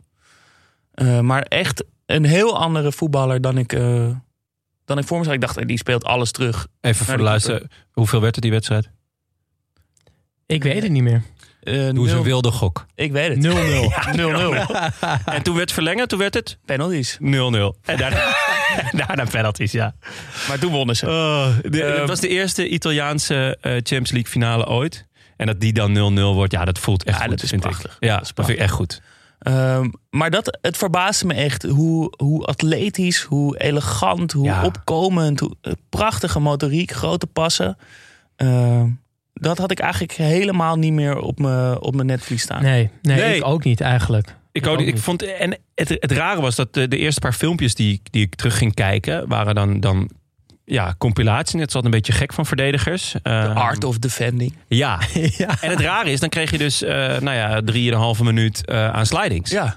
Eh, 0.91 1.21
maar 1.21 1.43
echt 1.43 1.85
een 2.07 2.25
heel 2.25 2.59
andere 2.59 2.93
voetballer 2.93 3.41
dan 3.41 3.59
ik, 3.59 3.71
dan 4.85 4.99
ik 4.99 5.07
voor 5.07 5.19
me 5.19 5.25
zag. 5.25 5.35
Ik 5.35 5.41
dacht, 5.41 5.67
die 5.67 5.79
speelt 5.79 6.05
alles 6.05 6.31
terug. 6.31 6.67
Even 6.81 7.05
voor 7.05 7.17
de 7.17 7.23
de 7.23 7.29
luister. 7.29 7.63
Hoeveel 7.91 8.21
werd 8.21 8.35
het 8.35 8.45
die 8.45 8.53
wedstrijd? 8.53 8.91
Ik 10.49 10.63
weet 10.63 10.83
het 10.83 10.93
niet 10.93 11.03
meer. 11.03 11.23
Eh, 11.63 11.75
Doe 11.75 11.83
eens 11.85 11.95
nul- 11.95 12.17
een 12.17 12.23
wilde 12.23 12.51
gok. 12.51 12.87
Ik 12.95 13.13
weet 13.13 13.29
het. 13.29 13.39
0-0. 13.39 13.49
Ja, 13.89 14.13
0-0. 14.17 15.27
En 15.35 15.43
toen 15.43 15.55
werd 15.55 15.65
het 15.69 15.73
verlengen, 15.73 16.09
toen 16.09 16.19
werd 16.19 16.35
het 16.35 16.57
0-0. 16.61 16.65
Penalties. 16.65 17.17
En 17.21 17.97
daarna, 17.97 18.35
daarna 19.07 19.25
penalties, 19.25 19.73
ja. 19.73 19.95
Maar 20.49 20.59
toen 20.59 20.73
wonnen 20.73 20.97
ze. 20.97 21.07
de, 21.71 21.83
Eh, 21.85 21.97
dat 21.97 22.09
was 22.09 22.21
de 22.21 22.29
eerste 22.29 22.69
Italiaanse 22.69 23.57
eh, 23.61 23.73
Champions 23.73 24.11
League 24.11 24.31
finale 24.31 24.67
ooit. 24.67 25.07
En 25.37 25.47
dat 25.47 25.61
die 25.61 25.73
dan 25.73 25.93
0-0 26.19 26.35
wordt, 26.35 26.53
ja, 26.53 26.65
dat 26.65 26.79
voelt 26.79 27.05
echt 27.05 27.17
Ja, 27.17 27.23
goed, 27.23 27.31
dat 27.33 27.43
is 27.43 27.49
vind 27.49 27.63
prachtig. 27.63 27.97
ik. 28.01 28.05
Ja, 28.05 28.15
Dat 28.17 28.25
is 28.27 28.35
dat 28.35 28.45
vind 28.47 28.59
ik 28.59 28.65
echt 28.65 28.75
goed. 28.75 29.01
Ehm, 29.39 29.89
maar 30.11 30.31
dat, 30.31 30.59
het 30.63 30.77
verbaasde 30.77 31.27
me 31.27 31.35
echt 31.35 31.63
hoe, 31.63 32.13
hoe 32.17 32.45
atletisch, 32.47 33.21
hoe 33.23 33.59
elegant, 33.59 34.33
hoe 34.33 34.45
Ja. 34.45 34.65
opkomend, 34.65 35.41
hoe 35.41 35.57
eh, 35.61 35.73
prachtige 35.89 36.41
motoriek, 36.41 36.91
grote 36.91 37.27
passen. 37.27 37.77
Ehm, 38.37 38.87
dat 39.41 39.59
had 39.59 39.71
ik 39.71 39.79
eigenlijk 39.79 40.13
helemaal 40.13 40.77
niet 40.77 40.93
meer 40.93 41.19
op 41.19 41.39
mijn 41.39 41.81
op 41.81 41.95
mijn 41.95 42.07
netvlies 42.07 42.43
staan. 42.43 42.63
Nee, 42.63 42.91
nee, 43.03 43.17
Nee. 43.17 43.37
ik 43.37 43.45
ook 43.47 43.65
niet 43.65 43.81
eigenlijk. 43.81 44.35
Ik, 44.53 44.67
ook, 44.67 44.81
ik 44.81 44.99
vond, 44.99 45.23
en 45.23 45.59
het, 45.75 45.89
het 45.89 46.13
rare 46.13 46.41
was 46.41 46.55
dat 46.57 46.75
de, 46.75 46.89
de 46.89 46.97
eerste 46.97 47.21
paar 47.21 47.33
filmpjes 47.33 47.75
die, 47.75 47.93
ik- 47.93 48.13
die 48.13 48.23
ik 48.23 48.35
terug 48.35 48.59
ging 48.59 48.75
kijken, 48.75 49.29
waren 49.29 49.55
dan, 49.55 49.81
dan 49.81 50.11
ja, 50.65 50.95
compilaties. 50.99 51.61
Het 51.61 51.71
zat 51.71 51.85
een 51.85 51.91
beetje 51.91 52.13
gek 52.13 52.33
van 52.33 52.47
verdedigers. 52.47 53.11
The 53.11 53.19
Eh, 53.23 53.55
art 53.57 53.85
of 53.85 53.99
defending. 53.99 54.57
Ja. 54.69 55.01
ja. 55.39 55.57
En 55.61 55.71
het 55.71 55.81
rare 55.81 56.11
is, 56.11 56.21
dan 56.21 56.29
kreeg 56.29 56.51
je 56.51 56.59
dus, 56.59 56.83
eh 56.83 56.91
nou 57.19 57.37
ja, 57.37 57.61
drieënhalve 57.63 58.25
minuut 58.25 58.65
eh, 58.65 58.91
aan 58.91 59.07
slidings. 59.07 59.51
Ja, 59.51 59.77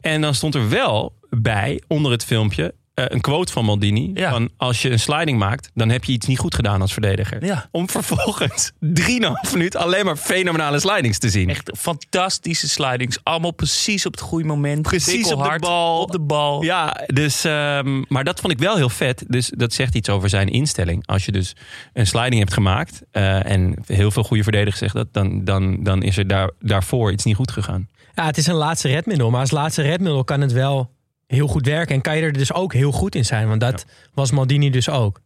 En 0.00 0.20
dan 0.20 0.34
stond 0.34 0.54
er 0.54 0.68
wel 0.68 1.14
bij, 1.30 1.82
onder 1.86 2.12
het 2.12 2.24
filmpje, 2.24 2.74
een 3.08 3.20
quote 3.20 3.52
van 3.52 3.64
Maldini. 3.64 4.10
Ja. 4.14 4.30
Van, 4.30 4.50
als 4.56 4.82
je 4.82 4.90
een 4.90 5.00
sliding 5.00 5.38
maakt, 5.38 5.70
dan 5.74 5.88
heb 5.88 6.04
je 6.04 6.12
iets 6.12 6.26
niet 6.26 6.38
goed 6.38 6.54
gedaan 6.54 6.80
als 6.80 6.92
verdediger. 6.92 7.44
ja. 7.44 7.68
Om 7.70 7.88
vervolgens 7.90 8.72
3,5 9.00 9.52
minuut 9.52 9.76
alleen 9.76 10.04
maar 10.04 10.16
fenomenale 10.16 10.80
slidings 10.80 11.18
te 11.18 11.30
zien. 11.30 11.48
Echt 11.48 11.70
fantastische 11.78 12.68
slidings. 12.68 13.18
Allemaal 13.22 13.50
precies 13.52 14.06
op 14.06 14.12
het 14.12 14.20
goede 14.20 14.44
moment. 14.46 14.82
Precies 14.82 15.32
op 15.32 15.42
de 15.42 15.58
bal. 15.58 16.00
Op 16.00 16.12
de 16.12 16.20
bal. 16.20 16.62
Ja, 16.62 17.00
dus, 17.06 17.44
ehm, 17.44 18.02
maar 18.08 18.24
dat 18.24 18.40
vond 18.40 18.52
ik 18.52 18.58
wel 18.58 18.76
heel 18.76 18.88
vet. 18.88 19.24
Dus 19.28 19.52
dat 19.56 19.72
zegt 19.72 19.94
iets 19.94 20.08
over 20.08 20.28
zijn 20.28 20.48
instelling. 20.48 21.06
Als 21.06 21.24
je 21.24 21.32
dus 21.32 21.56
een 21.92 22.06
sliding 22.06 22.38
hebt 22.38 22.52
gemaakt 22.52 23.02
eh, 23.10 23.50
en 23.50 23.74
heel 23.86 24.10
veel 24.10 24.22
goede 24.22 24.42
verdedigers 24.42 24.78
zeggen 24.78 24.98
dat, 24.98 25.12
dan, 25.12 25.44
dan, 25.44 25.82
dan 25.82 26.02
is 26.02 26.16
er 26.16 26.26
daar, 26.26 26.50
daarvoor 26.60 27.12
iets 27.12 27.24
niet 27.24 27.36
goed 27.36 27.50
gegaan. 27.50 27.88
Ja, 28.14 28.26
het 28.26 28.36
is 28.36 28.46
een 28.46 28.54
laatste 28.54 28.88
redmiddel. 28.88 29.30
Maar 29.30 29.40
als 29.40 29.50
laatste 29.50 29.82
redmiddel 29.82 30.24
kan 30.24 30.40
het 30.40 30.52
wel 30.52 30.90
heel 31.32 31.46
goed 31.46 31.66
werken. 31.66 31.94
En 31.94 32.00
kan 32.00 32.16
je 32.16 32.22
er 32.22 32.32
dus 32.32 32.52
ook 32.52 32.72
heel 32.72 32.92
goed 32.92 33.14
in 33.14 33.24
zijn. 33.24 33.48
Want 33.48 33.60
dat 33.60 33.84
was 34.14 34.30
Maldini 34.30 34.70
dus 34.70 34.88
ook. 34.88 35.20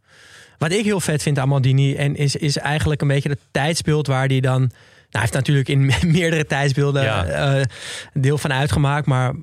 Wat 0.59 0.73
ik 0.73 0.85
heel 0.85 1.01
vet 1.01 1.23
vind 1.23 1.39
aan 1.39 1.49
Maldini... 1.49 1.95
En 1.95 2.17
is, 2.17 2.37
is 2.37 2.57
eigenlijk 2.57 3.01
een 3.01 3.09
beetje 3.09 3.29
het 3.29 3.41
tijdsbeeld 3.51 4.07
waar 4.07 4.27
hij 4.27 4.41
dan... 4.41 4.61
Nou, 4.61 4.71
hij 5.11 5.21
heeft 5.21 5.33
natuurlijk 5.33 5.69
in 5.69 5.93
meerdere 6.19 6.47
tijdsbeelden 6.47 7.03
Ja. 7.03 7.25
eh, 7.25 7.65
deel 8.13 8.39
van 8.39 8.53
uitgemaakt. 8.53 9.07
Maar 9.07 9.35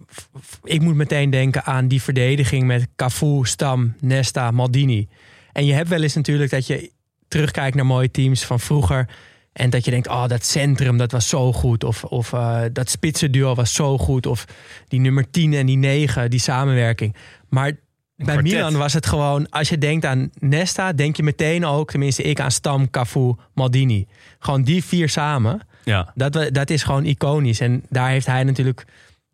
ik 0.64 0.82
moet 0.82 0.96
meteen 0.96 1.30
denken 1.30 1.64
aan 1.64 1.88
die 1.88 2.02
verdediging 2.02 2.66
met 2.68 2.88
Cafu, 2.96 3.40
Stam, 3.44 3.96
Nesta, 4.00 4.52
Maldini. 4.52 5.08
En 5.52 5.66
je 5.66 5.74
hebt 5.74 5.90
wel 5.90 6.02
eens 6.02 6.16
natuurlijk 6.16 6.52
dat 6.52 6.68
je 6.68 6.92
terugkijkt 7.28 7.76
naar 7.76 7.86
mooie 7.86 8.12
teams 8.12 8.44
van 8.46 8.60
vroeger... 8.60 9.08
En 9.54 9.70
dat 9.70 9.86
je 9.86 9.92
denkt, 9.92 10.08
oh, 10.08 10.28
dat 10.28 10.46
centrum, 10.46 10.98
dat 10.98 11.12
was 11.12 11.28
zo 11.28 11.54
goed. 11.54 11.84
Of, 11.84 12.04
of 12.04 12.34
eh, 12.34 12.62
dat 12.72 12.90
spitsenduo 12.90 13.56
was 13.56 13.74
zo 13.74 13.98
goed. 13.98 14.26
Of 14.26 14.46
die 14.88 15.00
nummer 15.00 15.30
10 15.32 15.54
en 15.54 15.66
die 15.66 15.78
9, 15.78 16.30
die 16.30 16.40
samenwerking. 16.40 17.16
Maar 17.50 17.72
bij 18.16 18.26
kwartet. 18.26 18.54
Milan 18.54 18.78
was 18.78 18.94
het 18.94 19.06
gewoon... 19.06 19.50
Als 19.50 19.70
je 19.70 19.78
denkt 19.78 20.06
aan 20.06 20.30
Nesta, 20.40 20.94
denk 20.94 21.16
je 21.16 21.24
meteen 21.24 21.66
ook... 21.66 21.92
Tenminste, 21.92 22.24
ik 22.24 22.40
aan 22.40 22.52
Stam, 22.52 22.90
Cafu, 22.90 23.34
Maldini. 23.54 24.08
Gewoon 24.40 24.64
die 24.64 24.84
vier 24.84 25.10
samen. 25.10 25.60
Ja. 25.84 26.12
Dat, 26.16 26.50
dat 26.52 26.70
is 26.70 26.84
gewoon 26.84 27.06
iconisch. 27.06 27.60
En 27.60 27.84
daar 27.90 28.10
heeft 28.10 28.26
hij 28.26 28.44
natuurlijk 28.44 28.86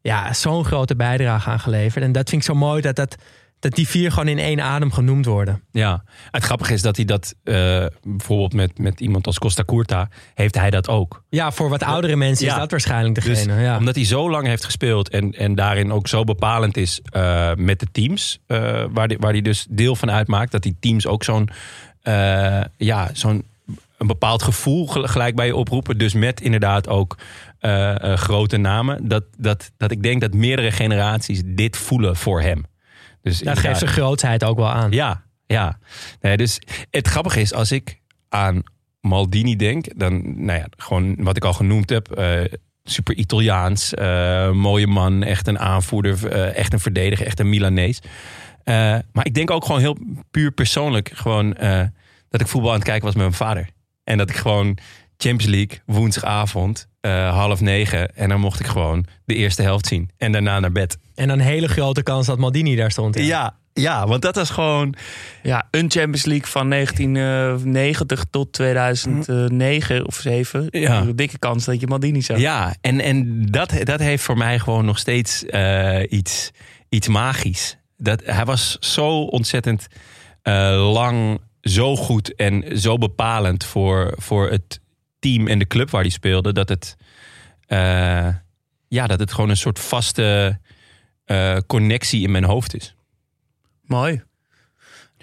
ja, 0.01 0.33
zo'n 0.33 0.65
grote 0.65 0.95
bijdrage 0.95 1.49
aan 1.49 1.59
geleverd. 1.59 2.03
En 2.03 2.11
dat 2.11 2.29
vind 2.29 2.41
ik 2.41 2.47
zo 2.47 2.55
mooi 2.55 2.81
dat, 2.81 2.95
dat, 2.95 3.15
dat 3.59 3.71
die 3.75 3.87
vier 3.87 4.11
gewoon 4.11 4.27
in 4.27 4.39
één 4.39 4.61
adem 4.61 4.91
genoemd 4.91 5.25
worden. 5.25 5.61
Ja, 5.71 6.03
het 6.31 6.43
grappige 6.43 6.73
is 6.73 6.81
dat 6.81 6.95
hij 6.95 7.05
dat 7.05 7.35
eh, 7.43 7.85
bijvoorbeeld 8.03 8.53
met, 8.53 8.77
met 8.77 8.99
iemand 8.99 9.25
als 9.27 9.39
Costa 9.39 9.63
Curta 9.65 10.09
heeft 10.33 10.55
hij 10.55 10.69
dat 10.69 10.87
ook. 10.89 11.23
Ja, 11.29 11.51
voor 11.51 11.69
wat 11.69 11.83
oudere 11.83 12.15
mensen 12.15 12.45
Ja. 12.45 12.53
is 12.53 12.59
dat 12.59 12.71
waarschijnlijk 12.71 13.15
Dus 13.15 13.43
degene. 13.43 13.61
ja. 13.61 13.77
omdat 13.77 13.95
hij 13.95 14.05
zo 14.05 14.29
lang 14.29 14.47
heeft 14.47 14.65
gespeeld 14.65 15.09
en, 15.09 15.31
en 15.31 15.55
daarin 15.55 15.91
ook 15.91 16.07
zo 16.07 16.23
bepalend 16.23 16.77
is 16.77 17.01
eh, 17.03 17.51
met 17.55 17.79
de 17.79 17.87
teams, 17.91 18.39
eh, 18.47 18.57
waar, 18.91 19.07
hij, 19.07 19.17
waar 19.19 19.31
hij 19.31 19.41
dus 19.41 19.65
deel 19.69 19.95
van 19.95 20.11
uitmaakt, 20.11 20.51
dat 20.51 20.63
die 20.63 20.75
teams 20.79 21.07
ook 21.07 21.23
zo'n 21.23 21.49
ja, 22.77 23.09
zo'n 23.13 23.43
een 23.97 24.07
bepaald 24.07 24.43
gevoel 24.43 24.87
gel- 24.87 25.07
gelijk 25.07 25.35
bij 25.35 25.45
je 25.45 25.55
oproepen. 25.55 25.97
Dus 25.97 26.13
met 26.13 26.41
inderdaad 26.41 26.87
ook 26.87 27.17
grote 28.15 28.57
namen. 28.57 29.07
Dat, 29.07 29.23
dat, 29.37 29.71
dat 29.77 29.91
ik 29.91 30.03
denk 30.03 30.21
dat 30.21 30.33
meerdere 30.33 30.71
generaties 30.71 31.41
dit 31.45 31.77
voelen 31.77 32.15
voor 32.15 32.41
hem. 32.41 32.65
Dus 33.21 33.39
Dat 33.39 33.59
geeft 33.59 33.79
zijn 33.79 33.91
grootheid 33.91 34.43
ook 34.43 34.57
wel 34.57 34.69
aan. 34.69 34.91
ja, 34.91 35.23
ja. 35.45 35.79
Nee, 36.21 36.37
dus 36.37 36.59
het 36.89 37.07
grappige 37.07 37.41
is, 37.41 37.53
als 37.53 37.71
ik 37.71 37.99
aan 38.29 38.63
Maldini 39.01 39.55
denk, 39.55 39.99
dan, 39.99 40.45
nou 40.45 40.59
ja, 40.59 40.65
gewoon 40.77 41.15
wat 41.23 41.37
ik 41.37 41.45
al 41.45 41.53
genoemd 41.53 41.89
heb. 41.89 42.11
eh, 42.11 42.41
super 42.83 43.15
Italiaans, 43.15 43.93
eh, 43.93 44.51
mooie 44.51 44.87
man, 44.87 45.23
echt 45.23 45.47
een 45.47 45.59
aanvoerder, 45.59 46.27
eh, 46.27 46.55
echt 46.55 46.73
een 46.73 46.79
verdediger, 46.79 47.25
echt 47.25 47.39
een 47.39 47.49
Milanees. 47.49 47.99
Maar 49.11 49.25
ik 49.25 49.33
denk 49.33 49.51
ook 49.51 49.65
gewoon 49.65 49.81
heel 49.81 49.97
puur 50.31 50.51
persoonlijk, 50.51 51.11
gewoon 51.13 51.53
dat 52.29 52.41
ik 52.41 52.47
voetbal 52.47 52.69
aan 52.69 52.75
het 52.75 52.85
kijken 52.85 53.05
was 53.05 53.13
met 53.13 53.23
mijn 53.23 53.35
vader. 53.35 53.69
En 54.03 54.17
dat 54.17 54.29
ik 54.29 54.35
gewoon 54.35 54.77
Champions 55.17 55.53
League, 55.55 55.79
woensdagavond, 55.85 56.87
eh, 57.01 57.33
half 57.33 57.61
negen. 57.61 58.15
En 58.15 58.29
dan 58.29 58.39
mocht 58.39 58.59
ik 58.59 58.67
gewoon 58.67 59.05
de 59.25 59.35
eerste 59.35 59.61
helft 59.61 59.87
zien. 59.87 60.09
En 60.17 60.31
daarna 60.31 60.59
naar 60.59 60.71
bed. 60.71 60.97
En 61.15 61.29
een 61.29 61.39
hele 61.39 61.67
grote 61.67 62.03
kans 62.03 62.25
dat 62.25 62.37
Maldini 62.37 62.75
daar 62.75 62.91
stond. 62.91 63.17
Ja. 63.17 63.23
Ja, 63.23 63.57
ja, 63.73 64.07
want 64.07 64.21
dat 64.21 64.35
was 64.35 64.49
gewoon... 64.49 64.95
Ja, 65.43 65.67
een 65.71 65.91
Champions 65.91 66.25
League 66.25 66.47
van 66.47 66.69
1990 66.69 68.25
tot 68.29 68.53
2009 68.53 70.07
of 70.07 70.15
7. 70.15 70.67
Ja. 70.69 71.01
Een 71.01 71.15
dikke 71.15 71.37
kans 71.37 71.65
dat 71.65 71.79
je 71.79 71.87
Maldini 71.87 72.21
zag. 72.21 72.39
Ja, 72.39 72.75
en, 72.81 72.99
en 72.99 73.45
dat, 73.45 73.73
dat 73.83 73.99
heeft 73.99 74.23
voor 74.23 74.37
mij 74.37 74.59
gewoon 74.59 74.85
nog 74.85 74.97
steeds 74.97 75.45
eh, 75.45 76.01
iets, 76.09 76.51
iets 76.89 77.07
magisch. 77.07 77.77
Dat, 77.97 78.21
hij 78.25 78.45
was 78.45 78.77
zo 78.79 79.21
ontzettend 79.21 79.87
eh, 80.41 80.91
lang, 80.93 81.41
zo 81.61 81.95
goed 81.95 82.35
en 82.35 82.79
zo 82.79 82.97
bepalend 82.97 83.65
voor, 83.65 84.13
voor 84.17 84.49
het 84.49 84.79
team 85.19 85.47
en 85.47 85.59
de 85.59 85.67
club 85.67 85.89
waar 85.89 86.01
hij 86.01 86.09
speelde. 86.09 86.53
Dat 86.53 86.69
het, 86.69 86.97
eh, 87.65 88.27
ja, 88.87 89.07
dat 89.07 89.19
het 89.19 89.33
gewoon 89.33 89.49
een 89.49 89.57
soort 89.57 89.79
vaste 89.79 90.59
eh, 91.25 91.57
connectie 91.67 92.21
in 92.21 92.31
mijn 92.31 92.43
hoofd 92.43 92.75
is. 92.75 92.95
Mooi. 93.85 94.21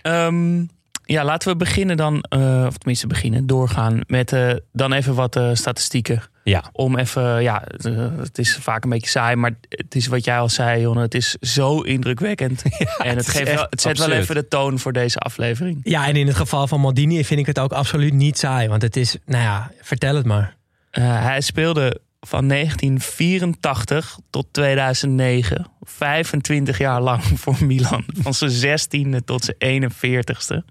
Ehm, 0.02 0.64
ja, 1.04 1.24
laten 1.24 1.48
we 1.48 1.56
beginnen 1.56 1.96
dan, 1.96 2.20
eh, 2.20 2.64
of 2.66 2.76
tenminste 2.76 3.06
beginnen, 3.06 3.46
doorgaan 3.46 4.00
met 4.06 4.36
dan 4.72 4.92
even 4.92 5.14
wat 5.14 5.40
statistieken. 5.52 6.22
Ja, 6.48 6.64
Om 6.72 6.98
even, 6.98 7.42
ja, 7.42 7.64
eh, 7.64 8.08
het 8.18 8.38
is 8.38 8.56
vaak 8.56 8.84
een 8.84 8.90
beetje 8.90 9.10
saai, 9.10 9.36
maar 9.36 9.54
het 9.68 9.94
is 9.94 10.06
wat 10.06 10.24
jij 10.24 10.38
al 10.38 10.48
zei, 10.48 10.80
Jonne. 10.80 11.00
Het 11.00 11.14
is 11.14 11.36
zo 11.40 11.80
indrukwekkend. 11.80 12.62
en 12.98 13.16
het, 13.16 13.28
geeft 13.28 13.54
wel, 13.54 13.66
het 13.70 13.80
zet 13.80 13.98
wel 13.98 14.10
even 14.10 14.34
de 14.34 14.48
toon 14.48 14.78
voor 14.78 14.92
deze 14.92 15.18
aflevering. 15.18 15.80
Ja, 15.82 16.06
en 16.06 16.16
in 16.16 16.26
het 16.26 16.36
geval 16.36 16.66
van 16.66 16.80
Maldini 16.80 17.24
vind 17.24 17.40
ik 17.40 17.46
het 17.46 17.58
ook 17.58 17.72
absoluut 17.72 18.12
niet 18.12 18.38
saai. 18.38 18.68
Want 18.68 18.82
het 18.82 18.96
is, 18.96 19.16
nou 19.24 19.42
ja, 19.42 19.72
vertel 19.80 20.14
het 20.14 20.26
maar. 20.26 20.56
Eh, 20.90 21.22
hij 21.22 21.40
speelde 21.40 22.00
van 22.20 22.48
1984 22.48 24.18
tot 24.30 24.46
2009. 24.50 25.66
25 25.80 26.78
jaar 26.78 27.00
lang 27.00 27.22
voor 27.42 27.56
Milan. 27.60 28.04
Van 28.06 28.34
zijn 28.34 28.78
16e 28.80 29.24
tot 29.24 29.54
zijn 29.58 29.92
41ste. 29.92 30.64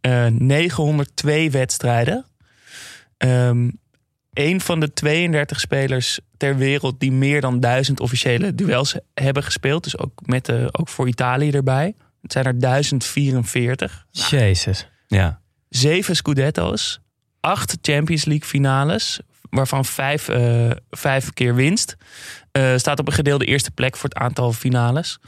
Eh 0.00 0.26
902 0.26 1.50
wedstrijden. 1.50 2.26
Ehm, 3.16 3.68
een 4.38 4.60
van 4.60 4.80
de 4.80 4.92
32 4.92 5.60
spelers 5.60 6.20
ter 6.36 6.56
wereld 6.56 7.00
die 7.00 7.12
meer 7.12 7.40
dan 7.40 7.60
duizend 7.60 8.00
officiële 8.00 8.54
duels 8.54 8.96
hebben 9.14 9.42
gespeeld. 9.42 9.82
Dus 9.82 9.98
ook, 9.98 10.12
met 10.26 10.44
de, 10.44 10.68
ook 10.72 10.88
voor 10.88 11.08
Italië 11.08 11.50
erbij. 11.50 11.94
Het 12.22 12.32
zijn 12.32 12.44
er 12.44 12.58
1044. 12.58 14.06
Jezus. 14.10 14.88
Ja. 15.06 15.40
Zeven 15.68 16.16
Scudetto's. 16.16 17.00
Acht 17.40 17.78
Champions 17.82 18.24
League 18.24 18.48
finales. 18.48 19.20
Waarvan 19.50 19.84
vijf, 19.84 20.28
eh, 20.28 20.70
vijf 20.90 21.32
keer 21.32 21.54
winst. 21.54 21.96
Eh, 22.52 22.76
staat 22.76 22.98
op 22.98 23.06
een 23.06 23.12
gedeelde 23.12 23.44
eerste 23.44 23.70
plek 23.70 23.96
voor 23.96 24.08
het 24.08 24.18
aantal 24.18 24.52
finales. 24.52 25.18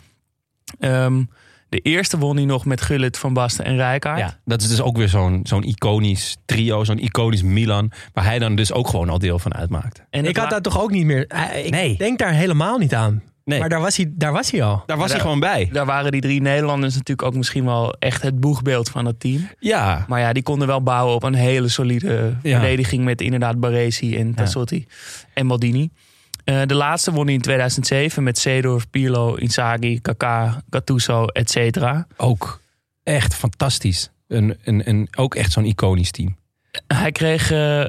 Ehm, 0.79 1.23
de 1.71 1.79
eerste 1.79 2.19
won 2.19 2.37
hij 2.37 2.45
nog 2.45 2.65
met 2.65 2.81
Gullit, 2.81 3.19
Van 3.19 3.33
Basten 3.33 3.65
en 3.65 3.77
Rijkaard. 3.77 4.19
ja, 4.19 4.39
dat 4.45 4.61
is 4.63 4.69
dus 4.69 4.81
ook 4.81 4.97
weer 4.97 5.09
zo'n 5.09 5.41
zo'n 5.43 5.63
iconisch 5.63 6.37
trio, 6.47 6.85
zo'n 6.85 6.99
iconisch 6.99 7.43
Milan. 7.43 7.91
Waar 8.13 8.25
hij 8.25 8.39
dan 8.39 8.55
dus 8.55 8.73
ook 8.73 8.89
gewoon 8.89 9.09
al 9.09 9.19
deel 9.19 9.39
van 9.39 9.55
uitmaakte. 9.55 10.01
En 10.11 10.25
Ik 10.25 10.37
had 10.37 10.51
dat 10.51 10.63
toch 10.63 10.81
ook 10.81 10.91
niet 10.91 11.05
meer. 11.05 11.21
Ik 11.65 11.71
Nee. 11.71 11.97
denk 11.97 12.19
daar 12.19 12.33
helemaal 12.33 12.79
niet 12.79 12.95
aan. 12.95 13.23
Nee. 13.45 13.59
Maar 13.59 13.69
daar 13.69 13.81
was 13.81 13.97
hij, 13.97 14.13
daar 14.15 14.33
was 14.33 14.51
hij 14.51 14.63
al. 14.63 14.83
Daar 14.87 14.97
was 14.97 15.07
Ja, 15.07 15.13
hij 15.13 15.21
gewoon 15.23 15.41
bij. 15.41 15.69
Daar 15.73 15.87
waren 15.87 16.13
die 16.13 16.21
drie 16.21 16.41
Nederlanders 16.41 16.95
natuurlijk 16.95 17.29
ook 17.29 17.35
misschien 17.35 17.65
wel 17.65 17.95
echt 17.99 18.23
het 18.23 18.41
boegbeeld 18.41 18.89
van 18.89 19.05
het 19.05 19.21
team. 19.21 19.49
Ja, 19.59 20.05
Maar 20.09 20.21
ja, 20.21 20.33
die 20.33 20.43
konden 20.43 20.67
wel 20.67 20.83
bouwen 20.83 21.15
op 21.15 21.23
een 21.23 21.35
hele 21.35 21.69
solide 21.69 22.37
Ja. 22.43 22.59
verdediging 22.59 23.05
met 23.05 23.21
inderdaad 23.21 23.61
Baresi 23.61 24.17
en 24.17 24.35
Tassotti 24.35 24.87
en 25.35 25.47
Maldini. 25.47 25.91
Eh, 26.51 26.63
de 26.67 26.75
laatste 26.75 27.13
won 27.13 27.25
hij 27.25 27.35
in 27.35 27.41
2007 27.41 28.23
met 28.23 28.39
Seedorf, 28.39 28.91
Pirlo, 28.91 29.35
Inzaghi, 29.35 30.01
Kaká, 30.01 30.63
Gattuso, 30.71 31.27
et 31.27 31.51
cetera. 31.51 32.07
ook 32.17 32.61
echt 33.03 33.35
fantastisch. 33.35 34.11
Een, 34.29 34.59
een, 34.65 34.89
een, 34.89 35.09
ook 35.17 35.35
echt 35.35 35.53
zo'n 35.53 35.65
iconisch 35.65 36.11
team. 36.11 36.37
Hij 36.87 37.13
kreeg... 37.13 37.51
eh, 37.51 37.85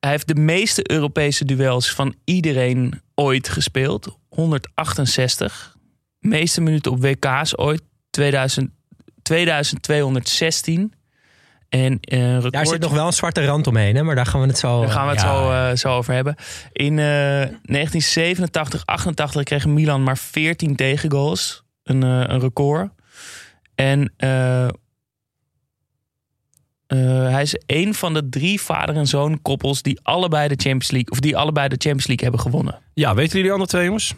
hij 0.00 0.10
heeft 0.10 0.26
de 0.26 0.34
meeste 0.34 0.90
Europese 0.90 1.44
duels 1.44 1.90
van 1.92 2.14
iedereen 2.24 3.00
ooit 3.14 3.48
gespeeld. 3.48 4.18
168. 4.28 5.76
Meeste 6.18 6.60
minuten 6.60 6.92
op 6.92 7.00
WK's 7.02 7.58
ooit. 7.58 7.82
2000, 8.10 8.70
2216. 9.22 10.92
En 11.74 11.98
eh 12.00 12.34
record... 12.34 12.52
Daar 12.52 12.66
zit 12.66 12.80
nog 12.80 12.92
wel 12.92 13.06
een 13.06 13.12
zwarte 13.12 13.44
rand 13.44 13.66
omheen, 13.66 13.96
hè? 13.96 14.02
maar 14.02 14.14
daar 14.14 14.26
gaan 14.26 14.40
we 14.40 14.46
het 14.46 14.58
zo... 14.58 14.80
Daar 14.80 14.90
gaan 14.90 15.06
we 15.06 15.12
het 15.12 15.20
Ja, 15.20 15.26
zo, 15.26 15.50
eh, 15.50 15.76
zo 15.76 15.96
over 15.96 16.14
hebben. 16.14 16.34
In 16.72 16.98
eh 16.98 17.04
1987, 17.04 18.82
88 18.86 19.42
kreeg 19.42 19.66
Milan 19.66 20.02
maar 20.02 20.18
14 20.18 20.76
tegengoals. 20.76 21.64
Een, 21.82 22.02
eh, 22.02 22.24
een 22.26 22.40
record. 22.40 22.90
En 23.74 24.12
eh, 24.16 24.64
eh, 24.64 24.72
hij 27.30 27.42
is 27.42 27.56
een 27.66 27.94
van 27.94 28.14
de 28.14 28.28
drie 28.28 28.60
vader 28.60 28.96
en 28.96 29.06
zoon 29.06 29.42
koppels 29.42 29.82
die 29.82 30.00
allebei 30.02 30.48
de 30.48 30.54
Champions 30.56 30.90
League 30.90 31.10
of 31.10 31.20
die 31.20 31.36
allebei 31.36 31.68
de 31.68 31.76
Champions 31.78 32.06
League 32.06 32.24
hebben 32.24 32.40
gewonnen. 32.46 32.80
Ja, 32.94 33.14
weten 33.14 33.28
jullie 33.28 33.42
die 33.42 33.52
andere 33.52 33.70
twee 33.70 33.84
jongens? 33.84 34.14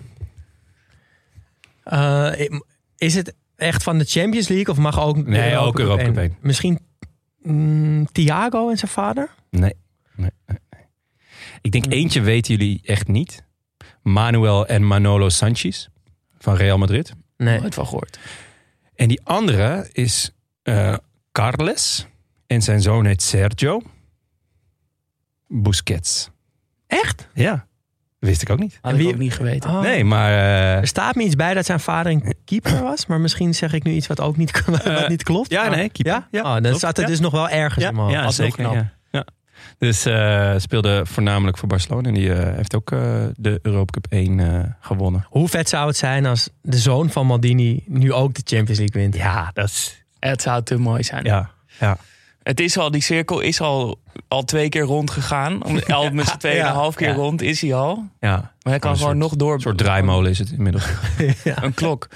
Eh, 1.83 2.49
is 2.97 3.15
het 3.15 3.35
echt 3.57 3.83
van 3.83 3.99
de 3.99 4.05
Champions 4.05 4.49
League 4.49 4.75
of 4.75 4.81
mag 4.81 5.01
ook... 5.01 5.15
de 5.15 5.31
Nee, 5.31 5.57
ook 5.57 5.79
Europa 5.79 6.05
Cup 6.05 6.17
één? 6.17 6.23
één. 6.23 6.37
Misschien 6.41 6.79
mm, 7.47 8.07
Thiago 8.13 8.71
en 8.71 8.79
zijn 8.79 8.91
vader? 8.91 9.31
Nee. 9.51 9.75
nee, 10.15 10.31
nee, 10.47 10.59
nee. 10.71 10.83
Ik 11.61 11.73
denk 11.73 11.93
eentje 11.93 12.21
weten 12.21 12.57
jullie 12.57 12.81
echt 12.85 13.09
niet. 13.09 13.45
Manuel 14.03 14.67
en 14.67 14.87
Manolo 14.87 15.29
Sanchez 15.29 15.87
van 16.39 16.55
Real 16.55 16.79
Madrid. 16.79 17.13
Nee. 17.37 17.61
Nooit 17.61 17.75
van 17.75 17.87
gehoord. 17.87 18.19
En 18.95 19.09
die 19.09 19.21
andere 19.25 19.89
is 19.93 20.31
eh, 20.63 20.97
Carles. 21.33 22.07
En 22.47 22.63
zijn 22.63 22.83
zoon 22.83 23.05
heet 23.05 23.23
Sergio 23.23 23.83
Busquets. 25.49 26.31
Echt? 26.87 27.29
Ja, 27.35 27.67
wist 28.19 28.43
ik 28.43 28.51
ook 28.51 28.59
niet. 28.59 28.79
Had 28.81 28.93
En 28.93 28.99
wie- 28.99 29.07
ik 29.09 29.13
ook 29.15 29.21
niet 29.21 29.35
geweten. 29.35 29.71
Oh. 29.71 29.81
Nee, 29.81 30.05
maar 30.05 30.31
eh, 30.33 30.77
Er 30.77 30.87
staat 30.87 31.15
me 31.15 31.23
iets 31.23 31.35
bij 31.37 31.55
dat 31.55 31.67
zijn 31.67 31.81
vader 31.81 32.13
een 32.13 32.35
keeper 32.45 32.83
was, 32.83 33.07
maar 33.07 33.21
misschien 33.21 33.55
zeg 33.55 33.73
ik 33.73 33.83
nu 33.83 33.93
iets 33.93 34.07
wat 34.07 34.21
ook 34.21 34.37
niet, 34.37 34.63
wat 34.87 35.09
niet 35.09 35.23
klopt. 35.23 35.51
ja, 35.51 35.63
Maar- 35.69 35.77
nee, 35.77 35.89
keeper. 35.91 36.13
Ja? 36.15 36.29
Ja, 36.31 36.41
oh, 36.43 36.53
dan 36.53 36.61
klopt. 36.63 36.77
staat 36.79 36.97
er 36.97 37.03
Ja. 37.03 37.09
dus 37.09 37.21
nog 37.21 37.33
wel 37.33 37.49
ergens 37.49 37.85
ja, 37.85 37.91
in 37.91 37.97
mijn 37.97 38.09
ja, 38.09 38.31
zeker. 38.31 38.55
knap. 38.57 38.75
Ja. 38.75 38.93
Ja. 39.11 39.27
Dus 39.79 40.05
eh, 40.05 40.55
speelde 40.57 41.07
voornamelijk 41.07 41.59
voor 41.59 41.69
Barcelona. 41.69 42.09
En 42.09 42.15
die 42.15 42.33
eh, 42.35 42.55
heeft 42.57 42.75
ook 42.75 42.91
eh, 42.93 43.25
de 43.35 43.59
Europa 43.63 43.93
Cup 43.93 44.07
1 44.13 44.41
eh, 44.41 44.61
gewonnen. 44.81 45.27
Hoe 45.29 45.49
vet 45.49 45.69
zou 45.69 45.87
het 45.87 45.97
zijn 45.97 46.27
als 46.27 46.49
de 46.63 46.79
zoon 46.79 47.11
van 47.11 47.27
Maldini 47.27 47.83
nu 47.87 48.13
ook 48.13 48.35
de 48.35 48.41
Champions 48.45 48.79
League 48.79 49.03
wint? 49.03 49.15
Ja, 49.17 49.51
dat 49.53 49.65
is... 49.69 50.05
Het 50.19 50.43
zou 50.43 50.63
te 50.63 50.79
mooi 50.79 51.03
zijn. 51.03 51.25
Ja, 51.25 51.51
ja. 51.81 51.97
Het 52.47 52.61
is 52.61 52.79
al, 52.79 52.91
die 52.91 53.03
cirkel 53.03 53.41
is 53.41 53.61
al, 53.61 53.99
al 54.29 54.45
twee 54.45 54.69
keer 54.69 54.83
rond 54.83 55.11
gegaan. 55.11 55.65
Om, 55.65 55.79
al 55.89 56.11
met 56.11 56.27
z'n 56.27 56.37
tweeënhalf 56.37 56.95
keer 56.95 57.15
rond 57.15 57.43
is 57.43 57.61
hij 57.61 57.75
al. 57.75 58.05
ja. 58.21 58.37
Maar 58.37 58.73
hij 58.75 58.79
kan 58.79 58.97
gewoon 58.97 59.09
soort- 59.11 59.23
nog 59.23 59.37
door. 59.37 59.55
Een 59.55 59.61
soort 59.61 59.79
draaimolen 59.79 60.31
is 60.31 60.39
het 60.39 60.51
inmiddels. 60.51 60.85
Een 61.45 61.75
klok. 61.75 62.09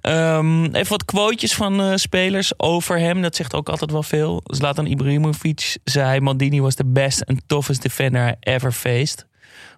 Ehm, 0.00 0.64
even 0.64 0.88
wat 0.88 1.04
quotejes 1.04 1.54
van 1.54 1.80
eh, 1.80 1.92
spelers 1.94 2.58
over 2.58 2.98
hem. 2.98 3.22
Dat 3.22 3.36
zegt 3.36 3.54
ook 3.54 3.68
altijd 3.68 3.90
wel 3.90 4.02
veel. 4.02 4.40
Zlatan 4.44 4.86
Ibrahimovic 4.86 5.76
zei... 5.84 6.20
Maldini 6.20 6.60
was 6.60 6.74
the 6.74 6.84
best 6.86 7.26
and 7.26 7.42
toughest 7.46 7.82
defender 7.82 8.28
I 8.28 8.34
ever 8.40 8.72
faced. 8.72 9.26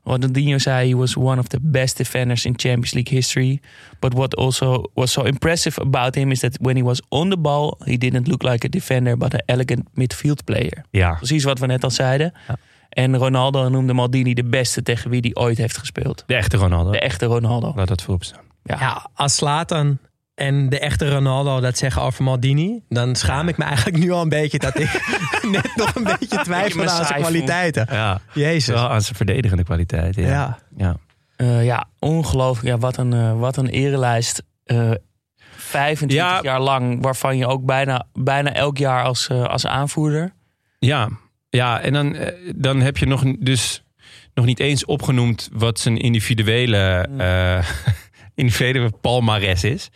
Ronaldinho 0.07 0.59
zei... 0.59 0.89
He 0.89 0.97
was 0.97 1.17
one 1.17 1.41
of 1.41 1.47
the 1.47 1.59
best 1.61 1.97
defenders 1.97 2.45
in 2.45 2.55
Champions 2.57 2.93
League 2.93 3.15
history. 3.15 3.61
But 3.99 4.15
what 4.15 4.37
also 4.37 4.91
was 4.95 5.13
so 5.13 5.23
impressive 5.23 5.81
about 5.81 6.15
him... 6.15 6.31
is 6.31 6.41
that 6.41 6.59
when 6.61 6.77
he 6.77 6.83
was 6.83 7.03
on 7.09 7.29
the 7.31 7.39
ball... 7.39 7.77
he 7.85 7.97
didn't 7.97 8.29
look 8.29 8.43
like 8.43 8.67
a 8.67 8.69
defender... 8.69 9.17
but 9.17 9.35
an 9.35 9.43
elegant 9.47 9.89
midfield 9.95 10.45
player. 10.45 10.85
Ja. 10.91 11.15
Precies 11.15 11.45
wat 11.45 11.59
we 11.59 11.67
net 11.67 11.85
al 11.85 11.91
zeiden. 11.91 12.33
Ja. 12.49 12.57
En 12.89 13.17
Ronaldo 13.17 13.69
noemde 13.69 13.93
Maldini 13.93 14.35
de 14.35 14.45
beste... 14.45 14.83
tegen 14.83 15.11
wie 15.11 15.21
hij 15.21 15.43
ooit 15.43 15.59
heeft 15.59 15.79
gespeeld. 15.79 16.25
De 16.27 16.35
echte 16.35 16.57
Ronaldo. 16.57 16.91
De 16.91 17.01
echte 17.01 17.27
Ronaldo. 17.27 17.73
Laat 17.77 17.89
dat 17.89 18.03
voorop 18.03 18.25
staan. 18.25 18.45
Ja. 18.63 18.77
Ja, 18.81 19.11
als 19.15 19.35
Slatan 19.35 19.99
en 20.37 20.69
de 20.69 20.79
echte 20.79 21.11
Ronaldo 21.11 21.61
dat 21.61 21.79
zeggen 21.79 22.03
over 22.03 22.25
Maldini, 22.25 22.83
dan 22.89 23.15
schaam 23.15 23.49
ik 23.49 23.57
me 23.57 23.65
eigenlijk 23.65 23.97
nu 23.99 24.11
al 24.11 24.23
een 24.23 24.29
beetje 24.29 24.59
dat 24.59 24.79
ik 24.79 25.19
net 25.51 25.71
nog 25.77 25.95
een 25.95 26.05
beetje 26.05 26.41
twijfel 26.43 26.89
aan 26.89 27.05
zijn 27.07 27.21
kwaliteiten. 27.21 27.87
Ja. 27.91 28.21
Jezus. 28.33 28.75
Wel 28.75 28.91
aan 28.91 29.03
zijn 29.03 29.17
verdedigende 29.17 29.65
kwaliteit. 29.65 30.15
Ja. 30.15 30.25
Ja. 30.27 30.59
ja. 30.77 30.97
Eh, 31.37 31.65
ja, 31.65 31.85
ongelooflijk. 31.99 32.69
Ja, 32.69 32.79
wat, 32.79 32.97
een, 32.97 33.13
eh, 33.13 33.39
wat 33.39 33.57
een 33.57 33.69
erelijst. 33.69 34.43
Eh 34.65 34.91
25 35.57 36.19
Ja. 36.19 36.39
jaar 36.43 36.61
lang, 36.61 37.03
waarvan 37.03 37.37
je 37.37 37.47
ook 37.47 37.65
bijna, 37.65 38.07
bijna 38.13 38.53
elk 38.53 38.79
jaar 38.79 39.05
als, 39.05 39.31
als 39.31 39.67
aanvoerder. 39.67 40.33
Ja, 40.79 41.09
ja 41.49 41.81
en 41.81 41.93
dan, 41.93 42.17
dan 42.57 42.81
heb 42.81 42.97
je 42.97 43.07
nog, 43.07 43.23
dus 43.39 43.83
nog 44.35 44.45
niet 44.45 44.61
eens 44.61 44.85
opgenoemd 44.85 45.49
wat 45.53 45.79
zijn 45.81 45.97
individuele, 45.97 47.09
eh 48.37 48.45
individuele 48.45 48.91
palmares 49.01 49.65
is. 49.65 49.89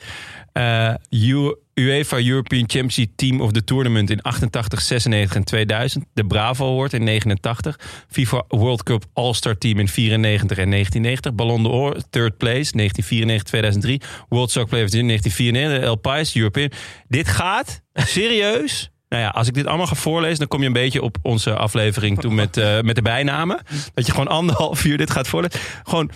Eh, 0.52 0.94
U- 1.10 1.56
UEFA 1.74 2.18
European 2.18 2.66
Champions 2.66 2.96
League 2.96 3.12
Team 3.16 3.40
of 3.40 3.52
the 3.52 3.64
Tournament 3.64 4.10
in 4.10 4.20
88, 4.22 4.68
96 4.70 5.34
en 5.34 5.44
2000. 5.44 6.04
De 6.14 6.24
Bravo 6.24 6.66
Award 6.66 6.92
in 6.92 7.08
89. 7.08 7.76
FIFA 8.08 8.44
World 8.48 8.82
Cup 8.82 9.04
All-Star 9.14 9.58
Team 9.58 9.78
in 9.78 9.86
94 9.88 10.58
en 10.58 10.68
1990. 10.68 11.32
Ballon 11.32 11.62
d'Or, 11.62 12.02
third 12.10 12.36
place, 12.36 12.72
1994, 12.76 13.42
2003. 13.44 14.00
World 14.28 14.50
Soccer 14.50 14.68
Player 14.68 14.88
Year, 14.88 15.04
1994. 15.04 15.88
El 15.88 15.96
Pais, 15.96 16.34
European. 16.34 16.70
Dit 17.08 17.28
gaat 17.28 17.80
serieus. 17.94 18.90
Nou 19.10 19.22
ja, 19.22 19.28
als 19.28 19.48
ik 19.48 19.54
dit 19.54 19.66
allemaal 19.66 19.86
ga 19.86 19.94
voorlezen, 19.94 20.38
dan 20.38 20.48
kom 20.48 20.60
je 20.60 20.66
een 20.66 20.72
beetje 20.72 21.02
op 21.02 21.16
onze 21.22 21.56
aflevering 21.56 22.20
toen 22.20 22.34
met, 22.34 22.56
eh, 22.56 22.80
met 22.80 22.94
de 22.94 23.02
bijnamen. 23.02 23.62
Dat 23.94 24.06
je 24.06 24.12
gewoon 24.12 24.28
anderhalf 24.28 24.84
uur 24.84 24.98
dit 24.98 25.10
gaat 25.10 25.28
voorlezen. 25.28 25.60
Gewoon 25.82 26.10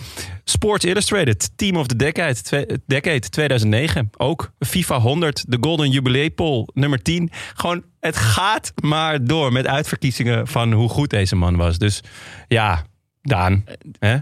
Sports 0.45 0.85
Illustrated, 0.85 1.51
Team 1.57 1.77
of 1.77 1.87
the 1.87 1.97
Decade, 1.97 2.81
decade 2.87 3.29
2009. 3.29 4.11
Ook 4.17 4.53
FIFA 4.59 5.01
100, 5.01 5.45
de 5.49 5.57
Golden 5.61 5.91
Jubilee 5.91 6.31
Poll, 6.31 6.69
nummer 6.73 7.03
10. 7.03 7.31
Gewoon, 7.55 7.85
het 8.01 8.17
gaat 8.17 8.73
maar 8.83 9.25
door 9.25 9.53
met 9.53 9.67
uitverkiezingen 9.67 10.47
van 10.47 10.73
hoe 10.73 10.89
goed 10.89 11.11
deze 11.11 11.37
man 11.37 11.57
was. 11.57 11.79
Dus 11.79 12.01
ja, 12.49 12.85
Daan, 13.23 13.65
hè? 13.99 14.17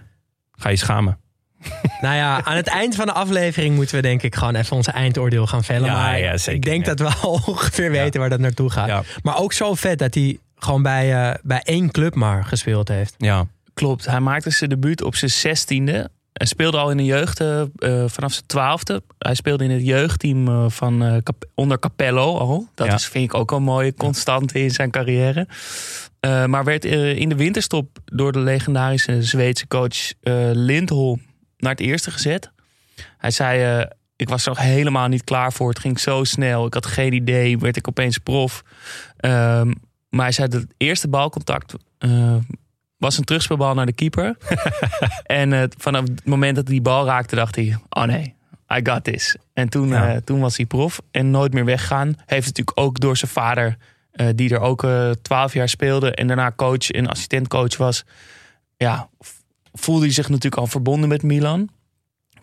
ga 0.52 0.68
je 0.68 0.76
schamen. 0.76 1.21
Nou 2.00 2.14
ja, 2.14 2.44
aan 2.44 2.56
het 2.56 2.66
eind 2.66 2.94
van 2.94 3.06
de 3.06 3.12
aflevering 3.12 3.74
moeten 3.74 3.96
we 3.96 4.02
denk 4.02 4.22
ik 4.22 4.34
gewoon 4.34 4.54
even 4.54 4.76
onze 4.76 4.90
eindoordeel 4.90 5.46
gaan 5.46 5.64
vellen. 5.64 5.84
Ja, 5.88 5.92
maar 5.92 6.18
ja, 6.20 6.36
zeker, 6.36 6.52
ik 6.52 6.62
denk 6.64 6.86
ja. 6.86 6.94
dat 6.94 7.08
we 7.08 7.16
al 7.26 7.40
ongeveer 7.46 7.90
weten 7.90 8.20
waar 8.20 8.30
dat 8.30 8.40
naartoe 8.40 8.70
gaat. 8.70 8.86
Ja. 8.88 9.02
Maar 9.22 9.36
ook 9.38 9.52
zo 9.52 9.74
vet 9.74 9.98
dat 9.98 10.14
hij 10.14 10.38
gewoon 10.56 10.82
bij, 10.82 11.28
eh, 11.28 11.34
bij 11.42 11.60
één 11.64 11.90
club 11.90 12.14
maar 12.14 12.44
gespeeld 12.44 12.88
heeft. 12.88 13.14
Ja, 13.18 13.46
Klopt, 13.74 14.06
hij 14.06 14.20
maakte 14.20 14.50
zijn 14.50 14.70
debuut 14.70 15.02
op 15.02 15.14
zijn 15.16 15.30
zestiende. 15.30 16.10
Hij 16.32 16.46
speelde 16.46 16.76
al 16.78 16.90
in 16.90 16.96
de 16.96 17.04
jeugd 17.04 17.40
eh, 17.40 17.60
eh, 17.60 17.68
vanaf 18.06 18.32
zijn 18.32 18.46
twaalfde. 18.46 19.02
Hij 19.18 19.34
speelde 19.34 19.64
in 19.64 19.70
het 19.70 19.86
jeugdteam 19.86 20.70
van, 20.70 21.04
eh, 21.04 21.16
Cap- 21.22 21.44
onder 21.54 21.78
Capello 21.78 22.36
al. 22.38 22.66
Dat 22.74 22.86
Ja. 22.86 22.94
is, 22.94 23.06
vind 23.06 23.24
ik 23.24 23.34
ook 23.34 23.50
een 23.50 23.62
mooie 23.62 23.94
constante 23.94 24.58
in 24.62 24.70
zijn 24.70 24.90
carrière. 24.90 25.46
Eh, 26.20 26.44
maar 26.44 26.64
werd 26.64 26.84
in 26.84 27.28
de 27.28 27.34
winterstop 27.36 27.98
door 28.04 28.32
de 28.32 28.38
legendarische 28.38 29.22
Zweedse 29.22 29.66
coach 29.68 30.12
eh 30.22 30.34
Lindholm 30.52 31.20
naar 31.62 31.70
het 31.70 31.80
eerste 31.80 32.10
gezet. 32.10 32.50
Hij 33.18 33.30
zei, 33.30 33.80
eh, 33.80 33.90
ik 34.16 34.28
was 34.28 34.42
er 34.42 34.48
nog 34.48 34.58
helemaal 34.58 35.08
niet 35.08 35.24
klaar 35.24 35.52
voor. 35.52 35.68
Het 35.68 35.78
ging 35.78 36.00
zo 36.00 36.24
snel. 36.24 36.66
Ik 36.66 36.74
had 36.74 36.86
geen 36.86 37.12
idee. 37.12 37.58
Werd 37.58 37.76
ik 37.76 37.88
opeens 37.88 38.18
prof. 38.18 38.62
Ehm, 39.16 39.72
maar 40.08 40.24
hij 40.24 40.32
zei 40.32 40.48
dat 40.48 40.60
het 40.60 40.74
eerste 40.76 41.08
balcontact 41.08 41.74
eh, 41.98 42.36
was 42.96 43.18
een 43.18 43.24
terugspeelbal 43.24 43.74
naar 43.74 43.86
de 43.86 43.92
keeper. 43.92 44.36
en 45.26 45.52
eh, 45.52 45.62
vanaf 45.78 46.02
het 46.02 46.24
moment 46.24 46.54
dat 46.56 46.64
hij 46.64 46.72
die 46.74 46.82
bal 46.82 47.04
raakte, 47.06 47.34
dacht 47.36 47.56
hij: 47.56 47.78
Oh 47.88 48.02
nee, 48.04 48.34
I 48.76 48.80
got 48.82 49.04
this. 49.04 49.36
En 49.52 49.68
toen, 49.68 49.88
Ja. 49.88 50.20
toen 50.24 50.40
was 50.40 50.56
hij 50.56 50.66
prof 50.66 51.00
en 51.10 51.30
nooit 51.30 51.52
meer 51.52 51.64
weggaan. 51.64 52.14
Heeft 52.26 52.46
natuurlijk 52.46 52.80
ook 52.80 53.00
door 53.00 53.16
zijn 53.16 53.30
vader, 53.30 53.76
die 54.34 54.54
er 54.54 54.60
ook 54.60 54.86
twaalf 55.22 55.52
jaar 55.52 55.68
speelde 55.68 56.14
en 56.14 56.26
daarna 56.26 56.52
coach 56.56 56.90
en 56.90 57.06
assistentcoach 57.06 57.76
was. 57.76 58.04
Ja, 58.76 59.08
voelde 59.72 60.04
hij 60.04 60.12
zich 60.14 60.28
natuurlijk 60.28 60.56
al 60.62 60.66
verbonden 60.66 61.08
met 61.08 61.22
Milan. 61.22 61.68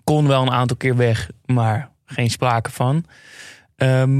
Kon 0.04 0.28
wel 0.28 0.42
een 0.42 0.52
aantal 0.52 0.78
keer 0.78 0.96
weg, 0.96 1.30
maar 1.46 1.92
geen 2.06 2.30
sprake 2.30 2.72
van. 2.72 3.06
Ehm, 3.76 4.20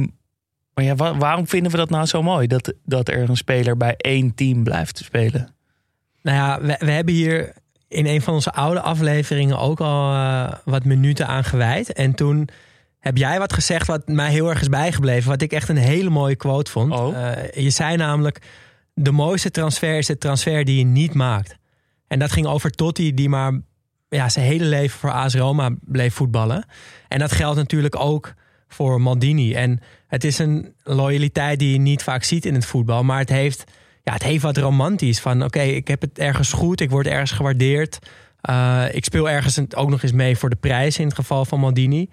maar 0.74 0.84
ja, 0.84 0.96
wa- 0.96 1.18
waarom 1.18 1.48
vinden 1.48 1.72
we 1.72 1.78
dat 1.78 1.90
nou 1.90 2.06
zo 2.06 2.24
mooi? 2.24 2.48
Dat, 2.48 2.74
dat 2.86 3.08
er 3.10 3.30
een 3.30 3.38
speler 3.38 3.78
bij 3.78 3.96
één 3.98 4.36
team 4.36 4.64
blijft 4.64 4.98
spelen. 4.98 5.56
Nou 6.22 6.38
ja, 6.38 6.62
we, 6.62 6.86
we 6.86 6.92
hebben 6.92 7.14
hier 7.14 7.54
in 7.88 8.06
een 8.06 8.22
van 8.22 8.34
onze 8.34 8.52
oude 8.52 8.82
afleveringen 8.82 9.60
ook 9.60 9.80
al 9.80 10.14
eh, 10.14 10.54
wat 10.66 10.86
minuten 10.86 11.28
aan 11.28 11.44
gewijd. 11.44 11.94
En 11.94 12.14
toen 12.16 12.50
heb 13.00 13.18
jij 13.18 13.40
wat 13.40 13.54
gezegd 13.54 13.88
wat 13.88 14.08
mij 14.08 14.32
heel 14.32 14.50
erg 14.50 14.62
is 14.62 14.70
bijgebleven. 14.70 15.30
Wat 15.30 15.42
ik 15.42 15.52
echt 15.52 15.70
een 15.70 15.78
hele 15.78 16.10
mooie 16.10 16.36
quote 16.36 16.72
vond. 16.72 16.92
Oh. 16.94 17.28
Eh, 17.32 17.64
je 17.64 17.70
zei 17.70 17.96
namelijk, 17.96 18.42
de 18.94 19.12
mooiste 19.12 19.52
transfer 19.52 19.98
is 19.98 20.06
de 20.08 20.18
transfer 20.18 20.66
die 20.66 20.78
je 20.78 20.86
niet 20.86 21.14
maakt. 21.14 21.58
En 22.10 22.20
dat 22.20 22.32
ging 22.32 22.48
over 22.48 22.72
Totti 22.72 23.14
die 23.14 23.30
maar 23.30 23.60
ja, 24.10 24.30
zijn 24.30 24.46
hele 24.46 24.66
leven 24.66 25.00
voor 25.00 25.12
AS 25.12 25.36
Roma 25.36 25.70
bleef 25.82 26.14
voetballen. 26.14 26.66
En 27.08 27.20
dat 27.20 27.32
geldt 27.32 27.58
natuurlijk 27.58 27.96
ook 28.00 28.34
voor 28.68 29.02
Maldini. 29.02 29.54
En 29.54 29.80
het 30.08 30.24
is 30.24 30.40
een 30.40 30.74
loyaliteit 30.84 31.60
die 31.60 31.72
je 31.72 31.80
niet 31.80 32.04
vaak 32.04 32.24
ziet 32.24 32.46
in 32.46 32.54
het 32.54 32.66
voetbal. 32.66 33.04
Maar 33.04 33.20
het 33.20 33.30
heeft, 33.30 33.64
ja, 34.04 34.14
het 34.14 34.24
heeft 34.24 34.44
wat 34.44 34.58
romantisch. 34.58 35.20
Van 35.20 35.44
oké, 35.44 35.62
ik 35.62 35.88
heb 35.88 36.02
het 36.02 36.20
ergens 36.20 36.54
goed. 36.54 36.82
Ik 36.82 36.90
word 36.90 37.08
ergens 37.08 37.32
gewaardeerd. 37.32 38.00
Uh, 38.50 38.84
ik 38.92 39.06
speel 39.06 39.30
ergens 39.30 39.60
ook 39.76 39.90
nog 39.90 40.04
eens 40.04 40.12
mee 40.12 40.38
voor 40.38 40.50
de 40.50 40.56
prijs 40.56 41.00
in 41.00 41.06
het 41.06 41.16
geval 41.16 41.46
van 41.46 41.60
Maldini. 41.60 42.10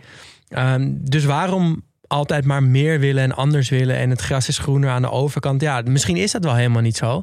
Um, 0.49 0.99
dus 1.11 1.25
waarom 1.25 1.85
altijd 2.07 2.45
maar 2.45 2.63
meer 2.63 3.01
willen 3.01 3.23
en 3.23 3.37
anders 3.37 3.69
willen 3.69 3.97
en 3.97 4.11
het 4.11 4.21
gras 4.21 4.49
is 4.49 4.59
groener 4.59 4.91
aan 4.91 5.03
de 5.03 5.11
overkant? 5.11 5.61
Ja, 5.61 5.83
misschien 5.85 6.17
is 6.17 6.33
dat 6.33 6.45
wel 6.45 6.55
helemaal 6.55 6.83
niet 6.83 6.97
zo. 6.97 7.23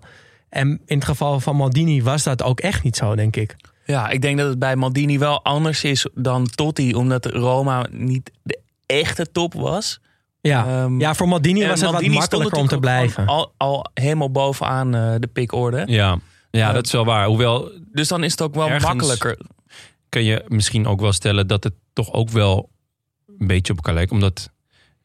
En 0.54 0.82
in 0.86 0.96
het 0.96 1.06
geval 1.06 1.40
van 1.40 1.56
Maldini 1.56 2.04
was 2.04 2.24
dat 2.24 2.44
ook 2.44 2.60
echt 2.60 2.84
niet 2.84 2.96
zo, 2.96 3.16
denk 3.16 3.36
ik. 3.36 3.56
Ja, 3.86 4.10
ik 4.10 4.22
denk 4.22 4.38
dat 4.38 4.48
het 4.48 4.60
bij 4.60 4.76
Maldini 4.76 5.20
wel 5.20 5.44
anders 5.44 5.84
is 5.84 6.08
dan 6.14 6.48
Totti, 6.56 6.96
omdat 6.96 7.26
Roma 7.26 7.88
niet 7.92 8.32
de 8.44 8.60
echte 8.86 9.32
top 9.32 9.54
was. 9.54 10.00
Ja, 10.42 10.84
um, 10.84 11.00
ja 11.00 11.14
voor 11.14 11.28
Maldini 11.28 11.68
was 11.68 11.82
het 11.82 11.92
Maldini 11.92 12.14
wat 12.14 12.20
makkelijker 12.20 12.58
om 12.58 12.68
te 12.68 12.78
blijven. 12.80 13.26
Al, 13.26 13.54
al 13.58 13.90
helemaal 13.94 14.32
bovenaan 14.32 14.96
uh, 14.96 15.16
de 15.20 15.28
pikorde. 15.28 15.84
Ja. 15.86 16.20
ja, 16.52 16.72
dat 16.72 16.86
is 16.86 16.92
wel 16.92 17.06
waar. 17.06 17.26
Hoewel, 17.26 17.72
dus 17.92 18.08
dan 18.08 18.24
is 18.24 18.32
het 18.32 18.42
ook 18.42 18.56
wel 18.56 18.70
makkelijker. 18.70 19.38
Kun 20.10 20.24
je 20.24 20.46
misschien 20.48 20.88
ook 20.88 21.02
wel 21.02 21.14
stellen 21.14 21.48
dat 21.48 21.64
het 21.64 21.74
toch 21.94 22.14
ook 22.14 22.30
wel 22.30 22.70
een 23.40 23.48
beetje 23.48 23.72
op 23.72 23.78
elkaar 23.78 23.94
lijkt. 23.94 24.12
Omdat 24.12 24.50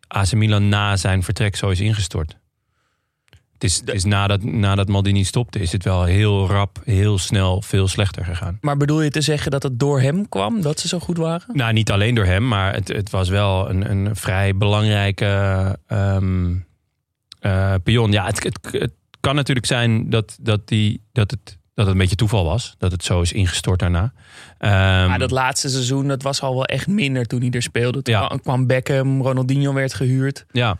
AC 0.09 0.33
Milan 0.33 0.69
na 0.69 0.97
zijn 0.97 1.23
vertrek 1.23 1.57
zo 1.57 1.69
is 1.69 1.81
ingestort. 1.81 2.37
Het 3.59 3.71
is, 3.71 3.77
het 3.77 3.95
is 3.95 4.05
nadat, 4.05 4.43
nadat 4.43 4.89
Maldini 4.89 5.25
stopte, 5.25 5.59
is 5.59 5.73
het 5.73 5.85
wel 5.85 6.05
heel 6.05 6.49
rap, 6.49 6.81
heel 6.85 7.19
snel, 7.19 7.63
veel 7.63 7.89
slechter 7.89 8.25
gegaan. 8.25 8.59
Maar 8.61 8.77
bedoel 8.77 9.03
je 9.03 9.11
te 9.11 9.21
zeggen 9.21 9.51
dat 9.51 9.63
het 9.63 9.79
door 9.79 10.01
hem 10.01 10.29
kwam, 10.29 10.63
dat 10.63 10.81
ze 10.81 10.89
zo 10.89 10.99
goed 10.99 11.17
waren? 11.17 11.57
Nou, 11.57 11.73
niet 11.73 11.91
alleen 11.91 12.15
door 12.15 12.25
hem, 12.25 12.49
maar 12.49 12.75
het, 12.75 12.89
het 12.89 13.11
was 13.11 13.29
wel 13.29 13.71
een, 13.71 13.91
een 13.91 14.17
vrij 14.17 14.57
belangrijke 14.57 15.77
um, 15.89 16.67
uh, 17.41 17.75
pion. 17.83 18.13
Ja, 18.13 18.27
het, 18.27 18.43
het, 18.43 18.59
het, 18.71 18.93
kan 19.21 19.35
natuurlijk 19.35 19.67
zijn 19.67 20.11
dat, 20.11 20.39
dat, 20.41 20.69
die, 20.69 21.03
dat, 21.13 21.31
het, 21.31 21.59
dat 21.75 21.85
het 21.85 21.89
een 21.89 22.01
beetje 22.01 22.17
toeval 22.17 22.45
was. 22.45 22.75
Dat 22.79 22.93
het 22.93 23.05
zo 23.05 23.21
is 23.21 23.33
ingestort 23.33 23.79
daarna. 23.79 24.03
Um, 24.03 25.09
maar 25.09 25.19
dat 25.19 25.31
laatste 25.31 25.69
seizoen, 25.69 26.09
dat 26.09 26.23
was 26.23 26.41
al 26.41 26.55
wel 26.55 26.65
echt 26.65 26.87
minder 26.87 27.27
toen 27.27 27.41
hij 27.41 27.51
er 27.51 27.63
speelde. 27.63 28.03
Toen 28.03 28.15
ja. 28.15 28.39
kwam 28.43 28.67
Beckham, 28.67 29.23
Ronaldinho 29.23 29.73
werd 29.73 29.95
gehuurd. 29.95 30.47
Ja. 30.53 30.79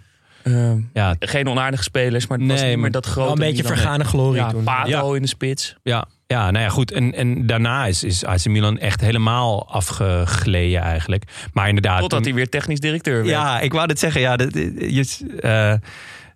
Uh, 0.49 0.73
ja. 0.93 1.17
Geen 1.19 1.49
onaardige 1.49 1.83
spelers, 1.83 2.27
maar 2.27 2.39
het 2.39 2.47
nee, 2.47 2.57
was 2.57 2.67
niet 2.67 2.79
meer 2.79 2.91
dat 2.91 3.07
grote. 3.07 3.33
Een 3.33 3.39
beetje 3.39 3.65
vergane 3.65 4.05
glorie 4.05 4.41
ja, 4.41 4.51
toen. 4.51 4.65
Pato 4.65 5.11
ja. 5.11 5.17
in 5.17 5.23
de 5.23 5.29
spits. 5.29 5.77
Ja, 5.83 6.07
ja 6.27 6.51
nou 6.51 6.65
ja, 6.65 6.71
goed. 6.71 6.93
En, 6.93 7.15
en 7.15 7.47
daarna 7.47 7.87
is, 7.87 8.05
is 8.05 8.25
AC 8.25 8.47
Milan 8.47 8.79
echt 8.79 9.01
helemaal 9.01 9.69
afgegleden 9.69 10.81
eigenlijk. 10.81 11.25
Maar 11.53 11.69
inderdaad... 11.69 12.01
Totdat 12.01 12.25
hij 12.25 12.35
weer 12.35 12.49
technisch 12.49 12.81
directeur 12.81 13.15
werd. 13.15 13.29
Ja, 13.29 13.61
ik 13.61 13.73
wou 13.73 13.87
dit 13.87 13.99
zeggen. 13.99 14.21
Ja, 14.21 14.37
dat, 14.37 14.55
je, 14.55 15.05
uh, 15.41 15.51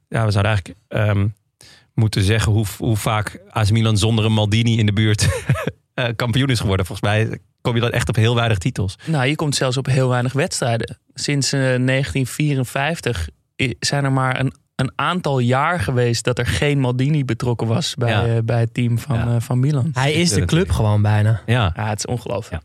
ja 0.08 0.24
we 0.24 0.30
zouden 0.30 0.44
eigenlijk 0.44 0.74
um, 0.88 1.34
moeten 1.94 2.22
zeggen 2.22 2.52
hoe, 2.52 2.66
hoe 2.78 2.96
vaak 2.96 3.40
AC 3.50 3.70
Milan 3.70 3.98
zonder 3.98 4.24
een 4.24 4.32
Maldini 4.32 4.78
in 4.78 4.86
de 4.86 4.92
buurt 4.92 5.28
uh, 5.94 6.04
kampioen 6.16 6.48
is 6.48 6.60
geworden. 6.60 6.86
Volgens 6.86 7.08
mij 7.08 7.38
kom 7.60 7.74
je 7.74 7.80
dan 7.80 7.90
echt 7.90 8.08
op 8.08 8.16
heel 8.16 8.34
weinig 8.34 8.58
titels. 8.58 8.98
Nou, 9.04 9.26
je 9.26 9.34
komt 9.34 9.54
zelfs 9.54 9.76
op 9.76 9.86
heel 9.86 10.08
weinig 10.08 10.32
wedstrijden. 10.32 10.98
Sinds 11.14 11.52
uh, 11.52 11.60
1954 11.60 13.28
zijn 13.80 14.04
er 14.04 14.12
maar 14.12 14.40
een, 14.40 14.52
een 14.76 14.92
aantal 14.96 15.38
jaar 15.38 15.80
geweest 15.80 16.24
dat 16.24 16.38
er 16.38 16.46
geen 16.46 16.78
Maldini 16.78 17.24
betrokken 17.24 17.66
was 17.66 17.94
bij, 17.94 18.10
ja. 18.10 18.26
uh, 18.26 18.38
bij 18.44 18.60
het 18.60 18.74
team 18.74 18.98
van, 18.98 19.16
ja. 19.16 19.26
uh, 19.26 19.36
van 19.38 19.60
Milan. 19.60 19.90
Hij 19.92 20.12
is 20.12 20.30
de 20.30 20.44
club 20.44 20.70
gewoon 20.70 21.02
bijna. 21.02 21.42
Ja, 21.46 21.72
ja 21.76 21.88
het 21.88 21.98
is 21.98 22.06
ongelooflijk. 22.06 22.62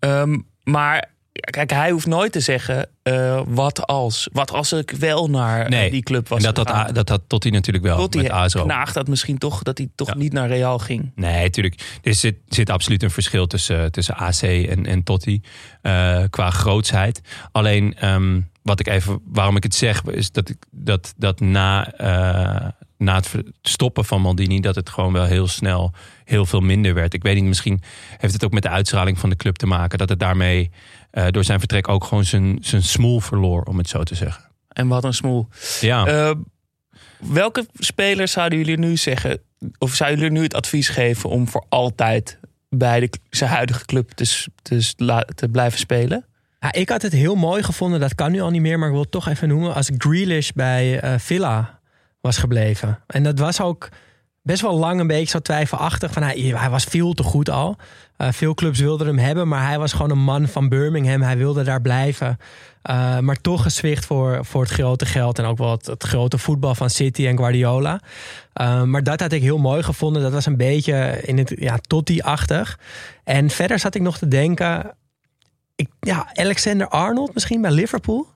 Ja. 0.00 0.20
Um, 0.20 0.46
maar 0.62 1.08
kijk, 1.32 1.70
hij 1.70 1.90
hoeft 1.90 2.06
nooit 2.06 2.32
te 2.32 2.40
zeggen 2.40 2.88
uh, 3.02 3.40
wat 3.46 3.86
als. 3.86 4.28
Wat 4.32 4.52
als 4.52 4.72
ik 4.72 4.90
wel 4.90 5.30
naar 5.30 5.68
nee. 5.68 5.90
die 5.90 6.02
club 6.02 6.28
was 6.28 6.44
en 6.44 6.54
dat 6.54 6.68
gegaan. 6.68 6.94
dat 6.94 7.08
had 7.08 7.22
Totti 7.26 7.50
natuurlijk 7.50 7.84
wel 7.84 7.96
Totti 7.96 8.18
met 8.22 8.30
ASO. 8.30 8.62
knaagt 8.62 8.94
dat 8.94 9.08
misschien 9.08 9.38
toch 9.38 9.62
dat 9.62 9.78
hij 9.78 9.88
toch 9.94 10.14
niet 10.14 10.32
naar 10.32 10.48
Real 10.48 10.78
ging. 10.78 11.12
Nee, 11.14 11.42
natuurlijk. 11.42 12.00
Er 12.02 12.14
zit, 12.14 12.36
zit 12.48 12.70
absoluut 12.70 13.02
een 13.02 13.10
verschil 13.10 13.46
tussen, 13.46 13.92
tussen 13.92 14.16
AC 14.16 14.42
en, 14.42 14.86
en 14.86 15.02
Totti 15.02 15.42
uh, 15.82 16.22
qua 16.30 16.50
grootsheid. 16.50 17.20
Alleen 17.52 18.08
um, 18.08 18.49
wat 18.62 18.80
ik 18.80 18.86
even, 18.86 19.20
waarom 19.24 19.56
ik 19.56 19.62
het 19.62 19.74
zeg, 19.74 20.04
is 20.04 20.30
dat 20.30 20.48
ik 20.48 20.56
dat, 20.70 21.14
dat 21.16 21.40
na, 21.40 22.00
uh, 22.00 22.68
na 22.96 23.14
het 23.14 23.34
stoppen 23.62 24.04
van 24.04 24.20
Maldini, 24.20 24.60
dat 24.60 24.74
het 24.74 24.90
gewoon 24.90 25.12
wel 25.12 25.24
heel 25.24 25.48
snel 25.48 25.92
heel 26.24 26.46
veel 26.46 26.60
minder 26.60 26.94
werd. 26.94 27.14
Ik 27.14 27.22
weet 27.22 27.34
niet, 27.34 27.44
misschien 27.44 27.82
heeft 28.18 28.32
het 28.32 28.44
ook 28.44 28.52
met 28.52 28.62
de 28.62 28.68
uitstraling 28.68 29.18
van 29.18 29.30
de 29.30 29.36
club 29.36 29.56
te 29.56 29.66
maken, 29.66 29.98
dat 29.98 30.08
het 30.08 30.18
daarmee 30.18 30.70
uh, 31.12 31.26
door 31.30 31.44
zijn 31.44 31.58
vertrek 31.58 31.88
ook 31.88 32.04
gewoon 32.04 32.24
zijn, 32.24 32.58
zijn 32.60 32.82
smoel 32.82 33.20
verloor, 33.20 33.62
om 33.62 33.78
het 33.78 33.88
zo 33.88 34.02
te 34.02 34.14
zeggen. 34.14 34.44
En 34.68 34.88
wat 34.88 35.04
een 35.04 35.14
smoel. 35.14 35.48
Ja. 35.80 36.28
Uh, 36.28 36.34
welke 37.18 37.66
spelers 37.74 38.32
zouden 38.32 38.58
jullie 38.58 38.78
nu 38.78 38.96
zeggen, 38.96 39.38
of 39.78 39.94
zouden 39.94 40.18
jullie 40.18 40.36
nu 40.36 40.42
het 40.42 40.54
advies 40.54 40.88
geven 40.88 41.30
om 41.30 41.48
voor 41.48 41.64
altijd 41.68 42.38
bij 42.68 43.00
de, 43.00 43.10
zijn 43.30 43.50
huidige 43.50 43.84
club 43.84 44.10
te, 44.10 44.46
te, 44.62 45.24
te 45.34 45.48
blijven 45.48 45.78
spelen? 45.78 46.24
Ja, 46.60 46.72
ik 46.72 46.88
had 46.88 47.02
het 47.02 47.12
heel 47.12 47.34
mooi 47.34 47.62
gevonden, 47.62 48.00
dat 48.00 48.14
kan 48.14 48.32
nu 48.32 48.40
al 48.40 48.50
niet 48.50 48.60
meer, 48.60 48.78
maar 48.78 48.86
ik 48.86 48.94
wil 48.94 49.02
het 49.02 49.10
toch 49.10 49.28
even 49.28 49.48
noemen. 49.48 49.74
Als 49.74 49.90
Grealish 49.96 50.50
bij 50.50 51.04
uh, 51.04 51.18
Villa 51.18 51.80
was 52.20 52.38
gebleven. 52.38 52.98
En 53.06 53.22
dat 53.22 53.38
was 53.38 53.60
ook 53.60 53.88
best 54.42 54.62
wel 54.62 54.78
lang 54.78 55.00
een 55.00 55.06
beetje 55.06 55.26
zo 55.26 55.38
twijfelachtig. 55.38 56.12
Van 56.12 56.22
hij, 56.22 56.38
hij 56.38 56.70
was 56.70 56.84
veel 56.84 57.12
te 57.12 57.22
goed 57.22 57.50
al. 57.50 57.76
Uh, 58.18 58.28
veel 58.30 58.54
clubs 58.54 58.80
wilden 58.80 59.06
hem 59.06 59.18
hebben, 59.18 59.48
maar 59.48 59.66
hij 59.66 59.78
was 59.78 59.92
gewoon 59.92 60.10
een 60.10 60.18
man 60.18 60.48
van 60.48 60.68
Birmingham. 60.68 61.22
Hij 61.22 61.36
wilde 61.36 61.62
daar 61.62 61.80
blijven. 61.80 62.38
Uh, 62.90 63.18
maar 63.18 63.40
toch 63.40 63.62
gezwicht 63.62 64.06
voor, 64.06 64.44
voor 64.44 64.62
het 64.62 64.70
grote 64.70 65.06
geld 65.06 65.38
en 65.38 65.44
ook 65.44 65.58
wel 65.58 65.70
het, 65.70 66.04
grote 66.04 66.38
voetbal 66.38 66.74
van 66.74 66.90
City 66.90 67.26
en 67.26 67.36
Guardiola. 67.36 68.00
Maar 68.84 69.02
dat 69.02 69.20
had 69.20 69.32
ik 69.32 69.42
heel 69.42 69.58
mooi 69.58 69.82
gevonden. 69.82 70.22
Dat 70.22 70.32
was 70.32 70.46
een 70.46 70.56
beetje 70.56 71.20
in 71.22 71.38
het 71.38 71.52
ja, 71.56 71.78
Totti-achtig. 71.86 72.78
En 73.24 73.50
verder 73.50 73.78
zat 73.78 73.94
ik 73.94 74.02
nog 74.02 74.18
te 74.18 74.28
denken... 74.28 74.94
Ik, 75.80 75.88
ja, 76.00 76.30
Alexander 76.34 76.88
Arnold 76.88 77.34
misschien 77.34 77.60
bij 77.60 77.70
Liverpool. 77.70 78.26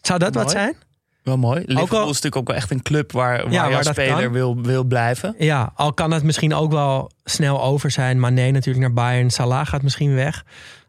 Zou 0.00 0.18
dat 0.18 0.34
mooi. 0.34 0.44
wat 0.44 0.54
zijn? 0.54 0.74
Wel 1.22 1.38
mooi. 1.38 1.62
Liverpool 1.66 1.98
al, 1.98 2.04
is 2.08 2.20
natuurlijk 2.20 2.36
ook 2.36 2.46
wel 2.46 2.56
echt 2.56 2.70
een 2.70 2.82
club 2.82 3.12
waar, 3.12 3.42
waar, 3.42 3.52
ja, 3.52 3.70
waar 3.70 3.84
speler 3.84 4.32
wil, 4.32 4.60
wil 4.60 4.84
blijven. 4.84 5.34
Ja, 5.38 5.72
al 5.74 5.92
kan 5.92 6.10
het 6.10 6.22
misschien 6.22 6.54
ook 6.54 6.72
wel 6.72 7.10
snel 7.24 7.62
over 7.62 7.90
zijn. 7.90 8.20
Maar 8.20 8.32
nee, 8.32 8.50
natuurlijk 8.50 8.84
naar 8.84 8.94
Bayern. 8.94 9.30
Salah 9.30 9.66
gaat 9.66 9.82
misschien 9.82 10.14
weg. 10.14 10.44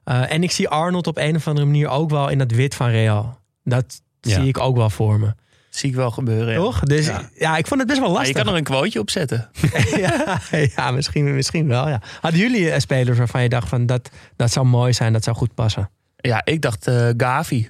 Uh, 0.06 0.32
en 0.32 0.44
ik 0.44 0.52
zie 0.52 0.70
Arnold 0.70 1.08
op 1.08 1.18
een 1.18 1.36
of 1.36 1.48
andere 1.48 1.66
manier 1.66 1.88
ook 1.88 2.10
wel 2.10 2.30
in 2.30 2.38
dat 2.38 2.52
wit 2.52 2.76
van 2.76 2.90
Real. 2.90 3.40
Dat 3.64 4.02
ja. 4.22 4.34
zie 4.34 4.48
ik 4.48 4.60
ook 4.60 4.76
wel 4.76 4.90
voor 4.90 5.20
me. 5.20 5.34
Zie 5.76 5.90
ik 5.90 5.96
wel 5.96 6.12
gebeuren. 6.12 6.56
Toch? 6.56 6.80
Dus 6.80 7.06
ja. 7.06 7.30
ja. 7.36 7.58
ik 7.58 7.68
vond 7.68 7.80
het 7.80 7.90
best 7.90 8.00
wel 8.02 8.12
lastig. 8.12 8.34
Ja, 8.34 8.38
je 8.38 8.44
kan 8.44 8.54
er 8.54 8.60
een 8.60 8.66
quoteje 8.66 9.00
op 9.00 9.10
zetten. 9.10 9.50
ja, 9.96 10.40
ja 10.76 10.92
misschien, 10.92 11.36
misschien 11.36 11.68
wel. 11.68 11.90
Ja. 11.90 12.02
Hadden 12.22 12.40
jullie 12.40 12.80
spelers 12.80 13.18
waarvan 13.18 13.44
je 13.44 13.50
dacht 13.50 13.70
van 13.70 13.86
dat, 13.86 14.10
dat 14.36 14.52
zou 14.52 14.66
mooi 14.66 14.94
zijn, 14.94 15.14
dat 15.14 15.24
zou 15.24 15.36
goed 15.36 15.54
passen? 15.54 15.90
Ja, 16.16 16.42
ik 16.46 16.62
dacht 16.62 16.88
uh, 16.88 17.10
Gavi. 17.18 17.70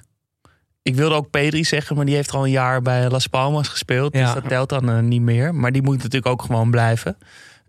Ik 0.82 0.94
wilde 0.94 1.14
ook 1.14 1.30
Pedri 1.30 1.64
zeggen, 1.64 1.96
maar 1.96 2.04
die 2.04 2.14
heeft 2.14 2.32
al 2.32 2.44
een 2.44 2.50
jaar 2.50 2.82
bij 2.82 3.08
Las 3.10 3.26
Palmas 3.26 3.68
gespeeld. 3.68 4.14
Ja. 4.14 4.24
Dus 4.24 4.34
dat 4.34 4.48
telt 4.48 4.68
dan 4.68 4.90
uh, 4.90 4.98
niet 4.98 5.22
meer. 5.22 5.54
Maar 5.54 5.72
die 5.72 5.82
moet 5.82 5.96
natuurlijk 5.96 6.26
ook 6.26 6.42
gewoon 6.42 6.70
blijven. 6.70 7.16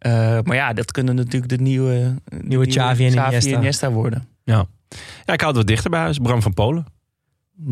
Uh, 0.02 0.40
maar 0.44 0.56
ja, 0.56 0.74
dat 0.74 0.92
kunnen 0.92 1.16
natuurlijk 1.16 1.50
de 1.50 1.62
nieuwe, 1.64 1.94
nieuwe, 1.94 2.16
nieuwe 2.48 2.68
Xavi 2.68 3.06
en 3.06 3.12
Iniesta. 3.12 3.58
Iniesta 3.58 3.92
worden. 3.92 4.28
Ja. 4.44 4.66
ja, 5.26 5.34
ik 5.34 5.42
hou 5.42 5.48
het 5.48 5.56
wat 5.56 5.68
dichter 5.68 5.90
bij 5.90 6.00
huis. 6.00 6.18
Bram 6.18 6.42
van 6.42 6.54
Polen. 6.54 6.86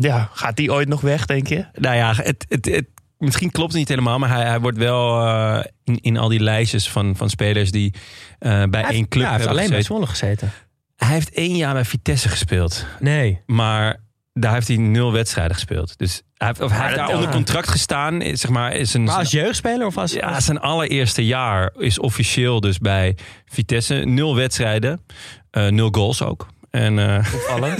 Ja, 0.00 0.28
gaat 0.32 0.56
die 0.56 0.72
ooit 0.72 0.88
nog 0.88 1.00
weg, 1.00 1.26
denk 1.26 1.46
je? 1.46 1.64
Nou 1.74 1.96
ja, 1.96 2.14
het, 2.14 2.44
het, 2.48 2.64
het 2.64 2.86
misschien 3.18 3.50
klopt 3.50 3.68
het 3.70 3.78
niet 3.78 3.88
helemaal, 3.88 4.18
maar 4.18 4.28
hij, 4.28 4.44
hij 4.46 4.60
wordt 4.60 4.78
wel 4.78 5.26
eh, 5.26 5.64
in, 5.84 5.98
in 6.00 6.16
al 6.16 6.28
die 6.28 6.40
lijstjes 6.40 6.88
van, 6.90 7.16
van 7.16 7.30
spelers 7.30 7.70
die 7.70 7.94
eh, 8.38 8.50
bij 8.50 8.80
Hij 8.80 8.82
één 8.90 8.94
heeft- 8.98 9.08
club 9.08 9.22
ja, 9.22 9.28
hij 9.28 9.30
heeft 9.30 9.44
hebben 9.44 9.48
alleen 9.48 9.70
bij. 9.70 9.82
Zwolle 9.82 10.06
gezeten. 10.06 10.50
Hij 10.96 11.08
heeft 11.14 11.30
één 11.30 11.56
jaar 11.56 11.72
bij 11.72 11.84
Vitesse 11.84 12.28
gespeeld, 12.28 12.86
Nee. 13.00 13.40
maar 13.46 14.02
daar 14.32 14.52
heeft 14.52 14.68
hij 14.68 14.76
nul 14.76 15.12
wedstrijden 15.12 15.54
gespeeld. 15.54 15.98
Dus 15.98 16.22
hij 16.34 16.46
heeft, 16.48 16.60
of 16.60 16.70
hij 16.70 16.82
heeft 16.84 16.96
daar 16.96 17.14
onder 17.14 17.28
contract 17.30 17.68
gestaan, 17.68 18.20
is, 18.22 18.40
zeg 18.40 18.50
maar, 18.50 18.72
is 18.72 18.94
een 18.94 19.04
Maar 19.04 19.14
als 19.18 19.30
jeugdspeler 19.30 19.86
of 19.86 19.96
als... 19.98 20.12
ja, 20.12 20.40
zijn 20.40 20.60
allereerste 20.60 21.26
jaar 21.26 21.72
is 21.76 21.98
officieel 21.98 22.60
dus 22.60 22.78
bij 22.78 23.16
Vitesse. 23.46 23.94
Nul 23.94 24.34
wedstrijden, 24.36 25.00
eh, 25.50 25.68
nul 25.68 25.88
goals 25.90 26.22
ook. 26.22 26.46
En, 26.74 26.98
eh, 26.98 27.34
Opvallend. 27.34 27.78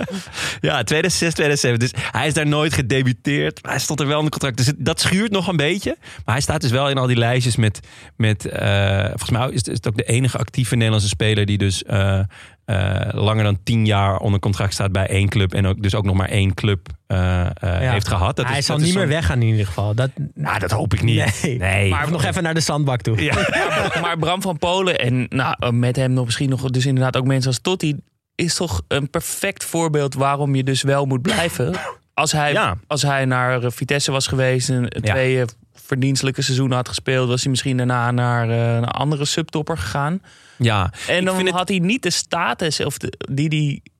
ja, 0.68 0.82
2006, 0.82 1.32
2007. 1.34 1.78
Dus 1.78 1.90
hij 2.10 2.26
is 2.26 2.34
daar 2.34 2.46
nooit 2.46 2.72
gedebuteerd. 2.74 3.62
Maar 3.62 3.70
hij 3.72 3.80
stond 3.80 4.00
er 4.00 4.06
wel 4.06 4.16
onder 4.16 4.30
contract. 4.30 4.56
Dus 4.56 4.66
het- 4.66 4.76
dat 4.84 5.00
schuurt 5.00 5.30
nog 5.30 5.46
een 5.48 5.56
beetje. 5.56 5.96
Maar 6.24 6.34
hij 6.34 6.40
staat 6.42 6.60
dus 6.60 6.70
wel 6.70 6.88
in 6.90 6.98
al 6.98 7.06
die 7.06 7.16
lijstjes 7.16 7.56
met... 7.56 7.80
met 8.16 8.46
eh, 8.46 9.04
volgens 9.06 9.30
mij 9.30 9.48
is 9.48 9.54
het, 9.56 9.68
is 9.68 9.74
het 9.76 9.88
ook 9.88 9.96
de 9.96 10.02
enige 10.04 10.38
actieve 10.38 10.74
Nederlandse 10.74 11.08
speler... 11.08 11.46
die 11.46 11.58
dus 11.58 11.82
eh, 11.84 12.18
eh, 12.64 13.08
langer 13.12 13.44
dan 13.44 13.58
tien 13.64 13.86
jaar 13.86 14.16
onder 14.18 14.40
contract 14.40 14.72
staat 14.72 14.92
bij 14.92 15.06
één 15.06 15.28
club. 15.28 15.54
En 15.54 15.66
ook, 15.66 15.82
dus 15.82 15.94
ook 15.94 16.04
nog 16.04 16.14
maar 16.16 16.28
één 16.28 16.54
club 16.54 16.88
eh, 17.06 17.40
eh, 17.40 17.52
Ja. 17.60 17.92
heeft 17.92 18.08
gehad. 18.08 18.36
Dat 18.36 18.46
hij 18.46 18.58
is, 18.58 18.66
zal 18.66 18.76
dat 18.76 18.84
is 18.86 18.90
niet 18.90 19.00
meer 19.00 19.08
weggaan 19.08 19.40
in 19.42 19.48
ieder 19.48 19.66
geval. 19.66 19.94
Dat, 19.94 20.10
Nou, 20.34 20.58
dat 20.58 20.70
hoop 20.70 20.94
ik 20.94 21.02
niet. 21.02 21.42
Nee. 21.42 21.58
nee. 21.58 21.90
maar 21.90 22.10
nog 22.10 22.24
even 22.24 22.42
naar 22.42 22.54
de 22.54 22.60
zandbak 22.60 23.00
toe. 23.02 23.22
Ja. 23.22 23.34
maar 24.02 24.18
Bram 24.18 24.42
van 24.42 24.58
Polen 24.58 24.98
en 24.98 25.26
nou, 25.28 25.72
met 25.72 25.96
hem 25.96 26.12
nog 26.12 26.24
misschien 26.24 26.48
nog 26.48 26.70
dus 26.70 26.86
inderdaad 26.86 27.16
ook 27.16 27.26
mensen 27.26 27.48
als 27.50 27.60
Totti 27.60 27.96
is 28.40 28.54
toch 28.54 28.82
een 28.88 29.10
perfect 29.10 29.64
voorbeeld 29.64 30.14
waarom 30.14 30.54
je 30.54 30.64
dus 30.64 30.82
wel 30.82 31.04
moet 31.06 31.22
blijven. 31.22 31.74
Als 32.14 32.32
hij, 32.32 32.52
Ja. 32.52 32.76
als 32.86 33.02
hij 33.02 33.24
naar 33.24 33.62
eh, 33.64 33.70
Vitesse 33.70 34.10
was 34.12 34.26
geweest 34.26 34.68
en 34.68 34.82
Ja. 35.02 35.12
twee 35.12 35.40
eh, 35.40 35.46
verdienstelijke 35.74 36.42
seizoenen 36.42 36.76
had 36.76 36.88
gespeeld, 36.88 37.28
was 37.28 37.40
hij 37.42 37.50
misschien 37.50 37.76
daarna 37.76 38.10
naar 38.10 38.50
eh, 38.50 38.74
een 38.74 38.84
andere 38.84 39.24
subtopper 39.24 39.78
gegaan. 39.78 40.22
ja. 40.58 40.92
En 41.08 41.18
Ik 41.18 41.24
dan 41.24 41.36
het- 41.46 41.48
had 41.54 41.68
hij 41.68 41.78
niet 41.78 42.02
de 42.02 42.10
status 42.10 42.80
of 42.80 42.98
de, 42.98 43.12
die 43.32 43.48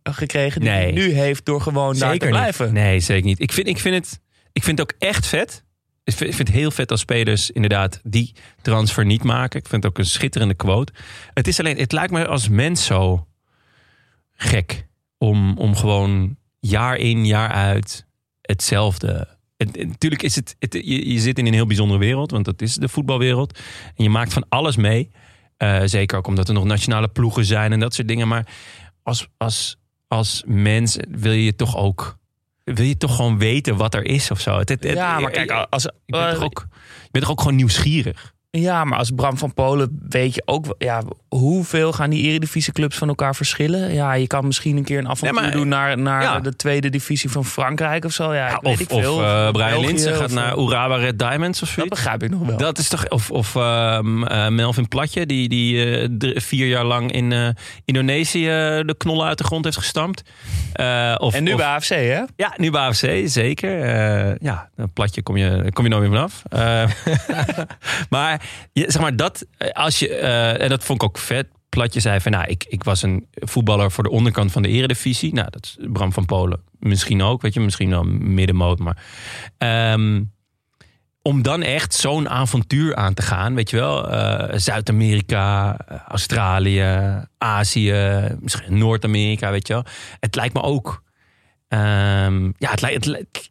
hij 0.02 0.12
gekregen 0.14 0.60
die 0.60 0.70
Nee. 0.70 0.82
hij 0.82 0.92
nu 0.92 1.12
heeft 1.12 1.44
door 1.44 1.60
gewoon 1.60 1.86
daar 1.98 2.08
te 2.08 2.12
Zeker 2.12 2.26
niet. 2.30 2.36
blijven. 2.36 2.72
Nee, 2.72 3.00
zeker 3.00 3.24
niet. 3.26 3.40
Ik 3.40 3.52
vind, 3.52 3.66
ik 3.66 3.78
vind, 3.78 3.94
het, 3.94 4.20
ik 4.52 4.62
vind 4.64 4.78
het 4.78 4.90
ook 4.92 4.96
echt 5.00 5.26
vet. 5.26 5.64
Ik 6.04 6.16
vind, 6.16 6.30
ik 6.30 6.36
vind 6.36 6.48
het 6.48 6.56
heel 6.56 6.70
vet 6.70 6.90
als 6.90 7.00
spelers 7.00 7.50
inderdaad 7.50 8.00
die 8.02 8.34
transfer 8.62 9.04
niet 9.04 9.22
maken. 9.22 9.60
Ik 9.60 9.68
vind 9.68 9.82
het 9.82 9.92
ook 9.92 9.98
een 9.98 10.04
schitterende 10.06 10.54
quote. 10.54 10.92
Het 11.34 11.48
is 11.48 11.58
alleen, 11.60 11.78
het 11.78 11.92
lijkt 11.92 12.12
me 12.12 12.26
als 12.26 12.48
mens 12.48 12.84
zo 12.84 13.26
gek 14.42 14.86
om, 15.18 15.56
om 15.58 15.76
gewoon 15.76 16.36
jaar 16.60 16.96
in, 16.96 17.26
jaar 17.26 17.48
uit 17.50 18.06
hetzelfde. 18.40 19.28
Het, 19.56 19.76
het- 19.76 19.88
natuurlijk 19.88 20.22
is 20.22 20.36
het, 20.36 20.56
het 20.58 20.72
je, 20.72 21.12
je 21.12 21.18
zit 21.20 21.38
in 21.38 21.46
een 21.46 21.52
heel 21.52 21.66
bijzondere 21.66 21.98
wereld, 22.00 22.30
want 22.30 22.44
dat 22.44 22.62
is 22.62 22.74
de 22.74 22.88
voetbalwereld. 22.88 23.58
En 23.96 24.04
je 24.04 24.10
maakt 24.10 24.32
van 24.32 24.44
alles 24.48 24.76
mee. 24.76 25.10
Eh, 25.56 25.80
zeker 25.84 26.18
ook 26.18 26.26
omdat 26.26 26.48
er 26.48 26.54
nog 26.54 26.64
nationale 26.64 27.08
ploegen 27.08 27.44
zijn 27.44 27.72
en 27.72 27.80
dat 27.80 27.94
soort 27.94 28.08
dingen. 28.08 28.28
Maar 28.28 28.46
als, 29.02 29.28
als, 29.36 29.76
als 30.08 30.42
mens 30.46 30.96
wil 31.08 31.32
je 31.32 31.56
toch 31.56 31.76
ook 31.76 32.18
wil 32.64 32.84
je 32.84 32.96
toch 32.96 33.16
gewoon 33.16 33.38
weten 33.38 33.76
wat 33.76 33.94
er 33.94 34.04
is 34.04 34.30
of 34.30 34.40
zo. 34.40 34.58
Het, 34.58 34.68
het- 34.68 34.84
het- 34.84 34.92
Ja, 34.96 35.18
maar 35.18 35.30
kijk, 35.30 35.50
als, 35.70 35.82
je 35.82 35.92
bent, 36.06 36.24
eh, 36.24 36.32
toch 36.32 36.42
ook, 36.42 36.66
je 37.02 37.08
bent 37.10 37.24
toch 37.24 37.32
ook 37.32 37.40
gewoon 37.40 37.56
nieuwsgierig. 37.56 38.34
Ja, 38.50 38.84
maar 38.84 38.98
als 38.98 39.10
Bram 39.10 39.38
van 39.38 39.54
Polen 39.54 40.06
weet 40.08 40.34
je 40.34 40.42
ook 40.44 40.74
ja, 40.78 41.02
hoeveel 41.36 41.92
gaan 41.92 42.10
die 42.10 42.22
eredivisieclubs 42.28 42.96
van 42.96 43.08
elkaar 43.08 43.34
verschillen. 43.34 43.92
Ja, 43.94 44.12
je 44.12 44.26
kan 44.26 44.46
misschien 44.46 44.76
een 44.76 44.84
keer 44.84 44.98
een 44.98 45.08
avontuur 45.08 45.42
Nee, 45.42 45.50
doen 45.50 45.68
naar, 45.68 45.98
naar 45.98 46.22
Ja. 46.22 46.40
de 46.40 46.56
tweede 46.56 46.88
divisie 46.90 47.30
van 47.30 47.44
Frankrijk 47.44 48.04
of 48.04 48.12
zo. 48.12 48.34
Ja, 48.34 48.58
of 48.62 48.80
ik 48.80 48.90
of 48.92 49.00
veel. 49.00 49.22
eh, 49.24 49.50
Brian 49.50 49.80
Linsen 49.80 50.14
gaat 50.14 50.24
of, 50.24 50.32
naar 50.34 50.52
eh, 50.56 50.62
Urawa 50.64 50.96
Red 50.96 51.18
Diamonds 51.18 51.62
of 51.62 51.68
Dat 51.68 51.74
zoiets. 51.76 51.94
begrijp 51.94 52.22
ik 52.22 52.30
nog 52.30 52.46
wel. 52.46 52.56
Dat 52.56 52.78
is 52.78 52.88
toch, 52.88 53.08
of, 53.08 53.30
of 53.30 53.56
ehm, 53.56 54.22
eh, 54.24 54.48
Melvin 54.48 54.88
Platje, 54.88 55.26
die, 55.26 55.48
die 55.48 56.16
drie- 56.16 56.40
vier 56.40 56.66
jaar 56.66 56.84
lang 56.84 57.12
in 57.12 57.56
Indonesië 57.84 58.44
de 58.86 58.94
knollen 58.98 59.26
uit 59.26 59.38
de 59.38 59.44
grond 59.44 59.64
heeft 59.64 59.76
gestampt. 59.76 60.22
Of, 61.16 61.34
en 61.34 61.42
nu 61.42 61.50
of- 61.52 61.56
bij 61.58 61.66
AFC, 61.66 61.88
hè? 61.88 62.22
Ja, 62.36 62.52
nu 62.56 62.70
bij 62.70 62.80
AFC, 62.80 63.10
zeker. 63.24 63.78
Ja, 64.44 64.68
een 64.76 64.92
platje 64.92 65.22
kom 65.22 65.36
je, 65.36 65.70
kom 65.72 65.84
je 65.84 65.90
nooit 65.90 66.10
meer 66.10 66.18
vanaf. 66.18 66.42
Maar 68.10 68.42
zeg 68.72 69.00
maar 69.00 69.16
dat, 69.16 69.46
als 69.72 69.98
je, 69.98 70.08
en 70.58 70.68
dat 70.68 70.84
vond 70.84 71.02
ik 71.02 71.08
ook 71.08 71.18
vet. 71.20 71.46
Platje 71.68 72.00
zei 72.00 72.20
van, 72.20 72.32
nou, 72.32 72.44
ik, 72.46 72.64
ik 72.68 72.84
was 72.84 73.02
een 73.02 73.26
voetballer 73.32 73.90
voor 73.90 74.04
de 74.04 74.10
onderkant 74.10 74.52
van 74.52 74.62
de 74.62 74.68
eredivisie. 74.68 75.34
Nou, 75.34 75.50
dat 75.50 75.64
is 75.64 75.76
Bram 75.92 76.12
van 76.12 76.24
Polen 76.26 76.60
misschien 76.78 77.22
ook, 77.22 77.42
weet 77.42 77.54
je, 77.54 77.60
misschien 77.60 77.90
wel 77.90 78.02
middenmoot. 78.04 78.78
Maar 78.78 79.04
ehm, 79.58 80.22
om 81.22 81.42
dan 81.42 81.62
echt 81.62 81.94
zo'n 81.94 82.28
avontuur 82.28 82.96
aan 82.96 83.14
te 83.14 83.22
gaan, 83.22 83.54
weet 83.54 83.70
je 83.70 83.76
wel. 83.76 84.08
eh, 84.10 84.58
Zuid-Amerika, 84.58 85.76
eh, 85.88 85.96
Australië, 86.08 86.86
Azië, 87.38 88.26
misschien 88.40 88.78
Noord-Amerika, 88.78 89.50
weet 89.50 89.66
je 89.66 89.72
wel. 89.72 89.84
Het 90.20 90.34
lijkt 90.34 90.54
me 90.54 90.62
ook... 90.62 91.02
ehm, 91.68 92.44
ja, 92.44 92.70
het, 92.70 92.80
lijkt 92.80 92.96
het, 92.96 93.06
lijkt- 93.06 93.50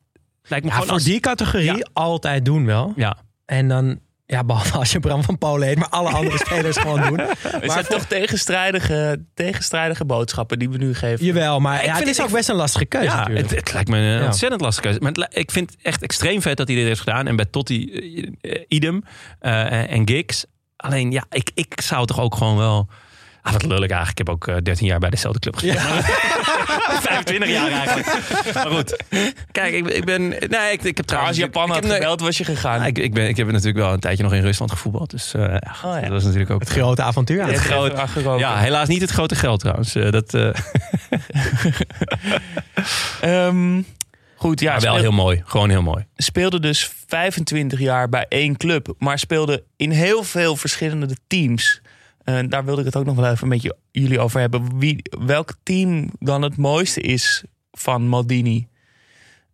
me 0.49 0.55
Ja, 0.55 0.59
gewoon 0.69 0.83
voor 0.85 0.89
als... 0.93 1.03
die 1.03 1.19
categorie 1.19 1.65
Ja. 1.77 1.87
altijd 1.93 2.45
doen 2.45 2.65
wel. 2.65 2.93
Ja, 2.95 3.17
En 3.45 3.67
dan, 3.67 3.99
ja, 4.31 4.43
behalve 4.43 4.77
als 4.77 4.91
je 4.91 4.99
Bram 4.99 5.23
van 5.23 5.37
Polen 5.37 5.67
heet, 5.67 5.77
maar 5.77 5.89
alle 5.89 6.09
andere 6.09 6.37
spelers 6.45 6.77
gewoon 6.77 7.01
doen. 7.01 7.19
Het 7.47 7.71
zijn 7.71 7.85
toch 7.85 8.05
tegenstrijdige, 8.05 9.23
tegenstrijdige 9.33 10.05
boodschappen 10.05 10.59
die 10.59 10.69
we 10.69 10.77
nu 10.77 10.93
geven. 10.95 11.25
Jawel, 11.25 11.59
maar 11.59 11.73
ja, 11.75 11.81
vind 11.81 11.97
het 11.97 12.07
is 12.07 12.17
het- 12.17 12.25
ook 12.25 12.31
best 12.31 12.49
een 12.49 12.55
lastige 12.55 12.85
keuze 12.85 13.07
ja 13.07 13.15
natuurlijk. 13.17 13.49
het, 13.49 13.59
het 13.59 13.73
lijkt 13.73 13.89
me 13.89 13.97
een 13.97 14.19
Ja. 14.19 14.25
ontzettend 14.25 14.61
lastige 14.61 14.87
keuze. 14.87 14.99
Maar 15.03 15.11
het 15.11 15.37
ik 15.37 15.51
vind 15.51 15.69
het 15.71 15.79
echt 15.81 16.01
extreem 16.01 16.41
vet 16.41 16.57
dat 16.57 16.67
hij 16.67 16.75
dit 16.77 16.85
heeft 16.85 16.99
gedaan. 16.99 17.27
En 17.27 17.35
bij 17.35 17.45
Totti, 17.45 17.91
eh, 17.93 18.51
eh, 18.55 18.63
idem. 18.67 19.03
eh, 19.39 19.91
en 19.91 20.07
Giggs. 20.07 20.45
Alleen, 20.75 21.11
ja, 21.11 21.23
ik, 21.29 21.51
ik 21.53 21.81
zou 21.81 22.05
toch 22.05 22.19
ook 22.19 22.35
gewoon 22.35 22.57
wel... 22.57 22.87
Ah, 23.41 23.51
wat 23.53 23.63
lullig 23.63 23.89
eigenlijk. 23.89 24.09
Ik 24.09 24.17
heb 24.17 24.29
ook 24.29 24.47
eh, 24.47 24.55
13 24.63 24.87
jaar 24.87 24.99
bij 24.99 25.09
dezelfde 25.09 25.39
club 25.39 25.55
gezeten. 25.55 25.81
25 27.01 27.49
jaar 27.49 27.71
eigenlijk. 27.71 28.53
Maar 28.53 28.67
goed. 28.67 29.03
Kijk, 29.51 29.73
ik, 29.73 29.87
ik 29.87 30.05
ben... 30.05 30.27
Nee, 30.29 30.71
ik, 30.71 30.83
ik 30.83 30.97
heb 30.97 31.05
trouwens... 31.05 31.35
als 31.37 31.45
Japan 31.45 31.69
had 31.69 31.85
gebeld, 31.91 32.21
was 32.21 32.37
je 32.37 32.43
gegaan. 32.43 32.79
Ja, 32.79 32.85
ik, 32.85 32.97
ik, 32.97 33.13
ben, 33.13 33.27
ik 33.27 33.37
heb 33.37 33.47
natuurlijk 33.47 33.77
wel 33.77 33.93
een 33.93 33.99
tijdje 33.99 34.23
nog 34.23 34.33
in 34.33 34.41
Rusland 34.41 34.71
gevoetbald. 34.71 35.09
Dus 35.09 35.33
eh, 35.33 35.41
ja, 35.41 35.61
Oh, 35.85 35.93
ja. 35.95 35.99
dat 36.01 36.09
was 36.09 36.23
natuurlijk 36.23 36.51
ook... 36.51 36.59
Het 36.59 36.69
grote 36.69 37.01
avontuur. 37.01 37.45
Het 37.45 37.95
aangeroken. 37.95 38.39
ja, 38.39 38.57
helaas 38.57 38.87
niet 38.87 39.01
het 39.01 39.09
grote 39.11 39.35
geld 39.35 39.59
trouwens. 39.59 39.95
Eh, 39.95 40.11
dat, 40.11 40.33
eh, 40.33 40.49
Ehm, 43.21 43.81
goed, 44.35 44.59
ja, 44.59 44.71
maar 44.71 44.81
wel 44.81 44.91
speel- 44.91 45.03
heel 45.03 45.11
mooi. 45.23 45.41
Gewoon 45.45 45.69
heel 45.69 45.81
mooi. 45.81 46.05
speelde 46.15 46.59
dus 46.59 46.91
25 47.07 47.79
jaar 47.79 48.09
bij 48.09 48.25
één 48.29 48.57
club, 48.57 48.93
maar 48.97 49.19
speelde 49.19 49.63
in 49.77 49.91
heel 49.91 50.23
veel 50.23 50.55
verschillende 50.55 51.15
teams. 51.27 51.81
Eh, 52.29 52.39
daar 52.49 52.65
wilde 52.65 52.79
ik 52.79 52.85
het 52.85 52.95
ook 52.95 53.05
nog 53.05 53.15
wel 53.15 53.31
even 53.31 53.47
met 53.47 53.61
je- 53.61 53.75
jullie 53.91 54.19
over 54.19 54.39
hebben. 54.39 54.79
Wie, 54.79 55.01
welk 55.25 55.53
team 55.63 56.09
dan 56.19 56.41
het 56.41 56.57
mooiste 56.57 57.01
is 57.01 57.43
van 57.71 58.07
Maldini? 58.07 58.67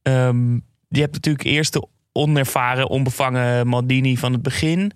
Ehm, 0.02 0.54
je 0.88 1.00
hebt 1.00 1.14
natuurlijk 1.14 1.46
eerst 1.46 1.74
de 1.74 1.88
onervaren, 2.12 2.90
onbevangen 2.90 3.68
Maldini 3.68 4.18
van 4.18 4.32
het 4.34 4.42
begin. 4.42 4.92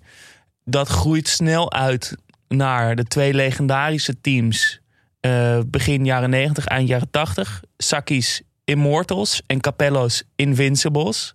Dat 0.64 0.88
groeit 0.88 1.28
snel 1.28 1.72
uit 1.72 2.16
naar 2.48 2.96
de 2.96 3.04
twee 3.04 3.34
legendarische 3.34 4.20
teams. 4.20 4.78
eh, 5.20 5.58
begin 5.66 6.04
jaren 6.04 6.30
90, 6.30 6.66
eind 6.66 6.88
jaren 6.88 7.10
80. 7.10 7.62
Sakis 7.76 8.42
Immortals 8.64 9.42
en 9.46 9.60
Capello's 9.60 10.22
Invincibles. 10.36 11.34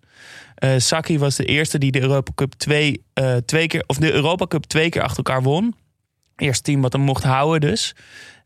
Eh 0.56 0.74
Saki 0.78 1.20
was 1.20 1.36
de 1.36 1.46
eerste 1.46 1.78
die 1.78 1.92
de 1.92 2.02
Europa 2.02 2.32
Cup 2.36 2.54
twee, 2.54 3.04
twee 3.46 3.68
keer, 3.68 3.84
of 3.88 3.98
de 3.98 4.14
Europa 4.14 4.46
Cup 4.48 4.64
twee 4.64 4.90
keer 4.90 5.02
achter 5.02 5.18
elkaar 5.18 5.42
won. 5.44 5.76
Eerste 6.36 6.64
team 6.64 6.82
wat 6.82 6.94
hem 6.94 7.02
mocht 7.02 7.24
houden 7.24 7.70
dus. 7.70 7.96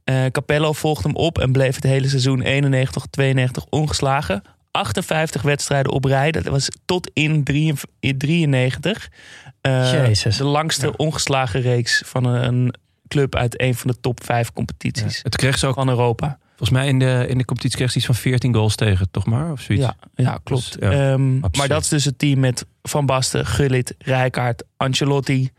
Eh, 0.04 0.26
Capello 0.26 0.74
volgde 0.74 1.08
hem 1.08 1.18
op 1.18 1.40
en 1.40 1.52
bleef 1.52 1.76
het 1.76 1.84
hele 1.84 2.08
seizoen 2.08 2.44
91-92 2.44 3.64
ongeslagen. 3.70 4.42
58 4.72 5.42
wedstrijden 5.42 5.92
op 5.92 6.06
rij. 6.06 6.32
Dat 6.32 6.46
was 6.46 6.68
tot 6.86 7.12
in 7.14 7.44
93. 8.00 9.10
Eh, 9.62 9.92
Jezus. 9.92 10.38
De 10.38 10.44
langste 10.44 10.98
ongeslagen 10.98 11.62
reeks 11.62 12.02
van 12.06 12.26
een, 12.26 12.74
club 13.10 13.36
uit 13.36 13.62
een 13.62 13.76
van 13.76 13.92
de 13.92 14.00
top 14.00 14.24
vijf 14.24 14.54
competities 14.54 15.20
Het 15.24 15.36
kreeg 15.36 15.58
ze 15.58 15.68
ook 15.68 15.76
van 15.76 15.90
Europa. 15.90 16.38
Volgens 16.56 16.80
mij 16.80 16.88
in 16.88 17.00
de, 17.00 17.26
in 17.28 17.38
de 17.38 17.46
competitie 17.46 17.78
kreeg 17.78 17.92
ze 17.92 17.98
iets 17.98 18.06
van 18.06 18.16
14 18.16 18.54
goals 18.54 18.76
tegen, 18.76 19.12
toch 19.12 19.26
maar? 19.26 19.52
Of 19.52 19.62
zoiets. 19.62 19.86
Ja, 19.86 19.96
ja 20.16 20.40
klopt. 20.44 20.80
Dus, 20.80 20.90
ja, 20.90 21.12
Ehm, 21.12 21.40
maar 21.40 21.68
dat 21.68 21.82
is 21.82 21.88
dus 21.88 22.06
het 22.06 22.20
team 22.20 22.40
met 22.40 22.66
Van 22.84 23.06
Basten, 23.06 23.46
Gullit, 23.46 23.96
Rijkaard, 23.98 24.64
Ancelotti, 24.78 25.52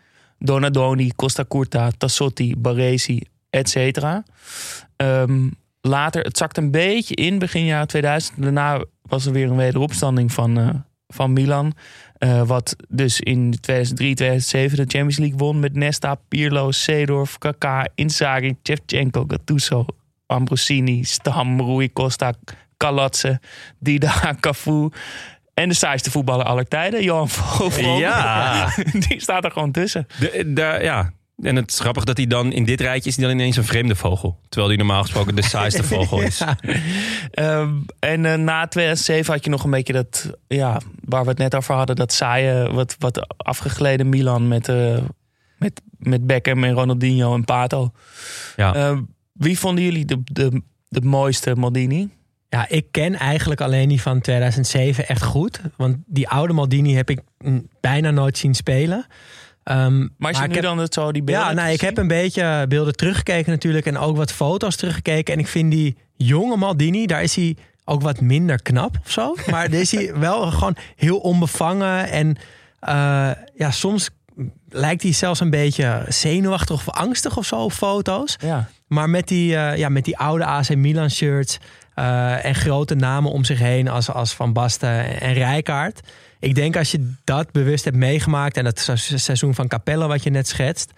Donadoni, 0.45 1.11
Costa 1.17 1.45
Curta, 1.45 1.91
Tassotti, 1.99 2.55
Baresi, 2.57 3.21
et 3.51 3.69
cetera. 3.69 4.23
Ehm, 4.97 5.49
later, 5.81 6.23
het 6.23 6.37
zakt 6.37 6.57
een 6.57 6.71
beetje 6.71 7.15
in 7.15 7.39
begin 7.39 7.65
jaren 7.65 7.89
2000. 7.89 8.43
Daarna 8.43 8.85
was 9.03 9.27
er 9.27 9.33
weer 9.33 9.51
een 9.51 9.57
wederopstanding 9.57 10.33
van, 10.33 10.59
eh, 10.59 10.69
van 11.09 11.33
Milan. 11.33 11.73
Eh, 12.19 12.43
wat 12.43 12.77
dus 12.89 13.21
in 13.21 13.51
2003, 13.61 14.15
2007 14.15 14.77
de 14.77 14.83
Champions 14.83 15.19
League 15.19 15.39
won 15.39 15.61
met 15.61 15.75
Nesta, 15.75 16.15
Pirlo, 16.29 16.71
Seedorf, 16.71 17.39
Kaká, 17.39 17.85
Inzaghi, 17.95 18.57
Shevchenko, 18.63 19.25
Gattuso, 19.27 19.87
Ambrosini, 20.27 21.05
Stam, 21.05 21.61
Rui 21.61 21.93
Costa, 21.93 22.33
Kalatse, 22.77 23.41
Dida, 23.79 24.37
Cafu 24.41 24.91
En 25.61 25.69
de 25.69 25.75
saaiste 25.75 26.11
voetballer 26.11 26.45
aller 26.45 26.69
tijden, 26.69 27.03
Johan 27.03 27.29
Vogel. 27.39 27.99
Ja. 27.99 28.69
Die 29.09 29.21
staat 29.21 29.45
er 29.45 29.51
gewoon 29.51 29.73
tussen. 29.73 30.07
De, 30.47 30.79
ja. 30.83 31.13
En 31.43 31.57
het 31.57 31.71
is 31.71 31.81
grappig 31.81 32.05
dat 32.05 32.17
hij 32.17 32.27
dan 32.27 32.53
in 32.53 32.65
dit 32.65 32.81
rijtje 32.81 33.11
is 33.11 33.17
hij 33.17 33.27
dan 33.27 33.35
ineens 33.35 33.57
een 33.57 33.65
vreemde 33.65 33.97
vogel. 33.97 34.41
Terwijl 34.49 34.69
hij 34.69 34.77
normaal 34.77 35.03
gesproken 35.03 35.35
de 35.35 35.43
saaiste 35.43 35.85
vogel 35.95 36.21
is. 36.21 36.39
Ja. 36.39 36.59
Ehm, 37.31 37.75
en 37.99 38.27
eh, 38.27 38.35
na 38.35 38.67
2007 38.67 39.33
had 39.33 39.45
je 39.45 39.51
nog 39.51 39.65
een 39.65 39.71
beetje 39.71 39.93
dat, 39.93 40.31
ja, 40.49 40.81
waar 41.05 41.23
we 41.23 41.29
het 41.29 41.39
net 41.39 41.55
over 41.55 41.75
hadden, 41.75 41.97
dat 41.97 42.13
saaie, 42.13 42.73
wat, 42.73 42.97
wat 42.99 43.35
afgegleden 43.37 44.09
Milan 44.09 44.49
met, 44.49 44.69
eh, 44.69 44.99
met, 45.59 45.81
met 45.99 46.27
Beckham 46.27 46.65
en 46.65 46.73
Ronaldinho 46.73 47.35
en 47.35 47.45
Pato. 47.45 47.93
Ja. 48.57 48.75
Ehm, 48.75 49.03
wie 49.33 49.59
vonden 49.59 49.85
jullie 49.85 50.05
de, 50.05 50.21
de, 50.25 50.63
de 50.89 51.01
mooiste 51.01 51.55
Maldini? 51.55 52.09
Ja, 52.51 52.69
ik 52.69 52.87
ken 52.91 53.15
eigenlijk 53.15 53.61
alleen 53.61 53.89
die 53.89 54.01
van 54.03 54.21
2007 54.21 55.09
echt 55.09 55.23
goed. 55.23 55.61
Want 55.77 55.97
die 56.07 56.29
oude 56.29 56.53
Maldini 56.53 56.95
heb 56.95 57.11
ik 57.11 57.21
bijna 57.81 58.11
nooit 58.11 58.39
zien 58.39 58.55
spelen. 58.55 59.07
Ehm, 59.63 59.99
Maar 60.17 60.29
als 60.29 60.39
je 60.41 60.47
nu 60.47 60.55
heb- 60.55 60.63
dan 60.63 60.79
het 60.79 60.95
zo 60.95 61.13
die 61.13 61.23
beelden 61.23 61.47
Ja, 61.47 61.53
nou, 61.53 61.71
ik 61.73 61.81
heb 61.81 61.99
een 61.99 62.09
beetje 62.09 62.65
beelden 62.69 62.97
teruggekeken 62.97 63.51
natuurlijk. 63.53 63.87
En 63.87 63.99
ook 63.99 64.17
wat 64.17 64.33
foto's 64.33 64.77
teruggekeken. 64.77 65.35
En 65.35 65.41
ik 65.41 65.47
vind 65.49 65.71
die 65.71 65.97
jonge 66.17 66.57
Maldini, 66.57 67.07
daar 67.07 67.23
is 67.23 67.35
hij 67.37 67.57
ook 67.85 68.03
wat 68.03 68.21
minder 68.21 68.63
knap 68.63 68.97
of 69.05 69.11
zo. 69.11 69.35
Maar 69.51 69.71
daar 69.71 69.81
is 69.81 69.91
hij 69.93 70.15
wel 70.19 70.51
gewoon 70.51 70.77
heel 70.97 71.19
onbevangen. 71.19 72.09
En 72.11 72.37
eh, 72.81 73.31
ja, 73.55 73.71
soms 73.71 74.11
lijkt 74.69 75.03
hij 75.03 75.13
zelfs 75.13 75.41
een 75.41 75.51
beetje 75.51 76.05
zenuwachtig 76.09 76.77
of 76.77 76.89
angstig 76.91 77.37
of 77.37 77.47
zo 77.47 77.57
op 77.57 77.73
foto's. 77.73 78.37
Ja. 78.41 78.69
Maar 78.87 79.11
met 79.11 79.29
die, 79.29 79.57
eh, 79.57 79.77
ja, 79.77 79.89
met 79.89 80.05
die 80.05 80.19
oude 80.19 80.45
AC 80.45 80.75
Milan 80.75 81.11
shirts 81.11 81.59
eh, 82.01 82.45
en 82.45 82.55
grote 82.55 82.95
namen 82.95 83.31
om 83.31 83.45
zich 83.45 83.59
heen 83.59 83.89
als, 83.89 84.11
als 84.11 84.35
Van 84.35 84.53
Basten 84.53 85.21
en 85.21 85.33
Rijkaard. 85.33 86.01
Ik 86.39 86.55
denk 86.55 86.77
als 86.77 86.91
je 86.91 87.13
dat 87.25 87.53
bewust 87.53 87.85
hebt 87.85 87.97
meegemaakt 87.97 88.57
en 88.57 88.65
dat 88.65 88.79
se- 88.79 89.19
seizoen 89.19 89.55
van 89.55 89.69
Capelle 89.69 90.07
wat 90.07 90.23
je 90.23 90.31
net 90.31 90.49
schetst. 90.49 90.93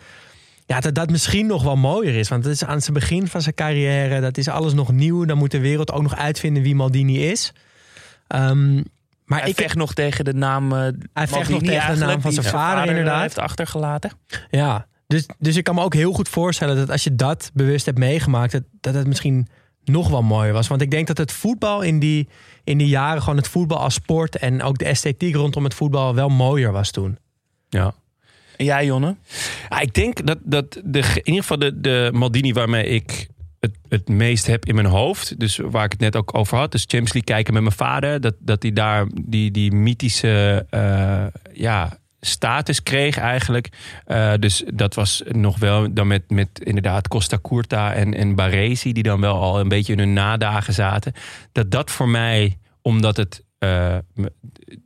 Ja, 0.66 0.80
dat 0.80 0.94
dat 0.94 1.11
misschien 1.11 1.46
nog 1.46 1.62
wel 1.62 1.76
mooier 1.76 2.14
is. 2.14 2.28
Want 2.28 2.44
het 2.44 2.53
is 2.55 2.64
aan 2.64 2.80
zijn 2.80 2.94
begin 2.94 3.26
van 3.28 3.42
zijn 3.42 3.55
carrière. 3.55 4.20
Dat 4.20 4.36
is 4.38 4.48
alles 4.48 4.72
nog 4.72 4.92
nieuw. 4.92 5.24
Dan 5.24 5.38
moet 5.38 5.50
de 5.50 5.61
wereld 5.61 5.92
ook 5.92 6.03
nog 6.03 6.16
uitvinden 6.16 6.62
wie 6.62 6.74
Maldini 6.74 7.30
is. 7.30 7.53
Ehm, 8.26 8.74
maar 9.24 9.40
Hij 9.40 9.48
ik 9.48 9.57
vecht 9.57 9.74
nog 9.76 9.94
tegen 9.94 10.24
de 10.24 10.34
naam. 10.34 10.72
eh, 10.72 10.78
Hij 10.78 10.92
vecht 11.28 11.30
nog 11.30 11.48
Maldini 11.50 11.72
tegen 11.72 11.94
de 11.98 12.05
naam 12.05 12.20
van 12.20 12.32
zijn 12.32 12.46
vader, 12.46 12.86
inderdaad. 12.88 13.20
heeft 13.20 13.38
achtergelaten. 13.38 14.11
Ja, 14.50 14.86
dus, 15.07 15.26
dus 15.38 15.57
ik 15.57 15.64
kan 15.64 15.74
me 15.74 15.82
ook 15.82 15.94
heel 15.94 16.12
goed 16.12 16.28
voorstellen 16.28 16.76
dat 16.76 16.90
als 16.90 17.05
je 17.05 17.14
dat 17.14 17.50
bewust 17.55 17.86
hebt 17.86 17.98
meegemaakt, 17.98 18.53
dat, 18.53 18.62
dat 18.80 18.94
het 18.94 19.07
misschien 19.07 19.48
nog 19.85 20.09
wel 20.09 20.22
mooier 20.22 20.53
was. 20.53 20.68
Want 20.68 20.80
ik 20.80 20.91
denk 20.91 21.07
dat 21.07 21.18
het 21.18 21.33
voetbal 21.33 21.83
in 21.83 21.99
die, 21.99 22.28
in 22.64 22.78
die 22.78 22.89
jaren, 22.89 23.22
gewoon 23.22 23.37
het 23.37 23.49
voetbal 23.49 23.78
als 23.78 23.95
sport 23.95 24.37
en 24.37 24.62
ook 24.62 24.78
de 24.78 24.85
esthetiek 24.85 25.35
rondom 25.35 25.64
het 25.64 25.74
voetbal 25.74 26.14
wel 26.14 26.28
mooier 26.28 26.72
was 26.72 26.91
toen. 26.91 27.18
Ja. 27.68 27.95
En 28.57 28.64
jij, 28.64 28.85
Jonne? 28.85 29.16
Ja, 29.68 29.80
ik 29.80 29.95
denk 29.95 30.26
dat, 30.26 30.39
dat 30.43 30.80
de, 30.85 30.99
in 30.99 31.20
ieder 31.24 31.41
geval 31.41 31.59
de, 31.59 31.80
de 31.80 32.11
Maldini 32.12 32.53
waarmee 32.53 32.87
ik 32.87 33.28
het, 33.61 33.78
het 33.89 34.09
meest 34.09 34.47
heb 34.47 34.66
in 34.66 34.74
mijn 34.74 34.87
hoofd. 34.87 35.41
Dus 35.41 35.57
waar 35.57 35.85
ik 35.85 35.93
het 35.93 36.01
net 36.01 36.16
ook 36.16 36.35
over 36.35 36.59
had. 36.59 36.72
Dus 36.72 36.80
Champions 36.80 37.12
League 37.12 37.35
kijken 37.35 37.53
met 37.55 37.62
mijn 37.62 37.74
vader. 37.74 38.20
Dat, 38.20 38.35
dat 38.39 38.62
hij 38.62 38.72
daar 38.72 39.07
die, 39.24 39.51
die 39.51 39.72
mythische 39.72 40.66
eh, 40.70 41.26
ja, 41.53 41.99
status 42.27 42.83
kreeg 42.83 43.16
eigenlijk. 43.16 43.68
Eh, 44.05 44.33
dus 44.39 44.62
dat 44.75 44.95
was 44.95 45.23
nog 45.29 45.59
wel 45.59 45.93
dan 45.95 46.07
met, 46.07 46.31
met 46.31 46.49
inderdaad 46.61 47.09
Costa 47.09 47.39
Curta 47.43 47.93
en, 47.93 48.14
en 48.14 48.35
Baresi. 48.35 48.93
Die 48.93 49.03
dan 49.03 49.20
wel 49.20 49.41
al 49.41 49.61
een 49.61 49.68
beetje 49.68 49.93
in 49.93 49.99
hun 49.99 50.12
nadagen 50.12 50.75
zaten. 50.75 51.12
Dat 51.53 51.70
dat 51.70 51.91
voor 51.91 52.09
mij, 52.09 52.59
omdat 52.83 53.16
het... 53.16 53.45
eh, 53.59 53.97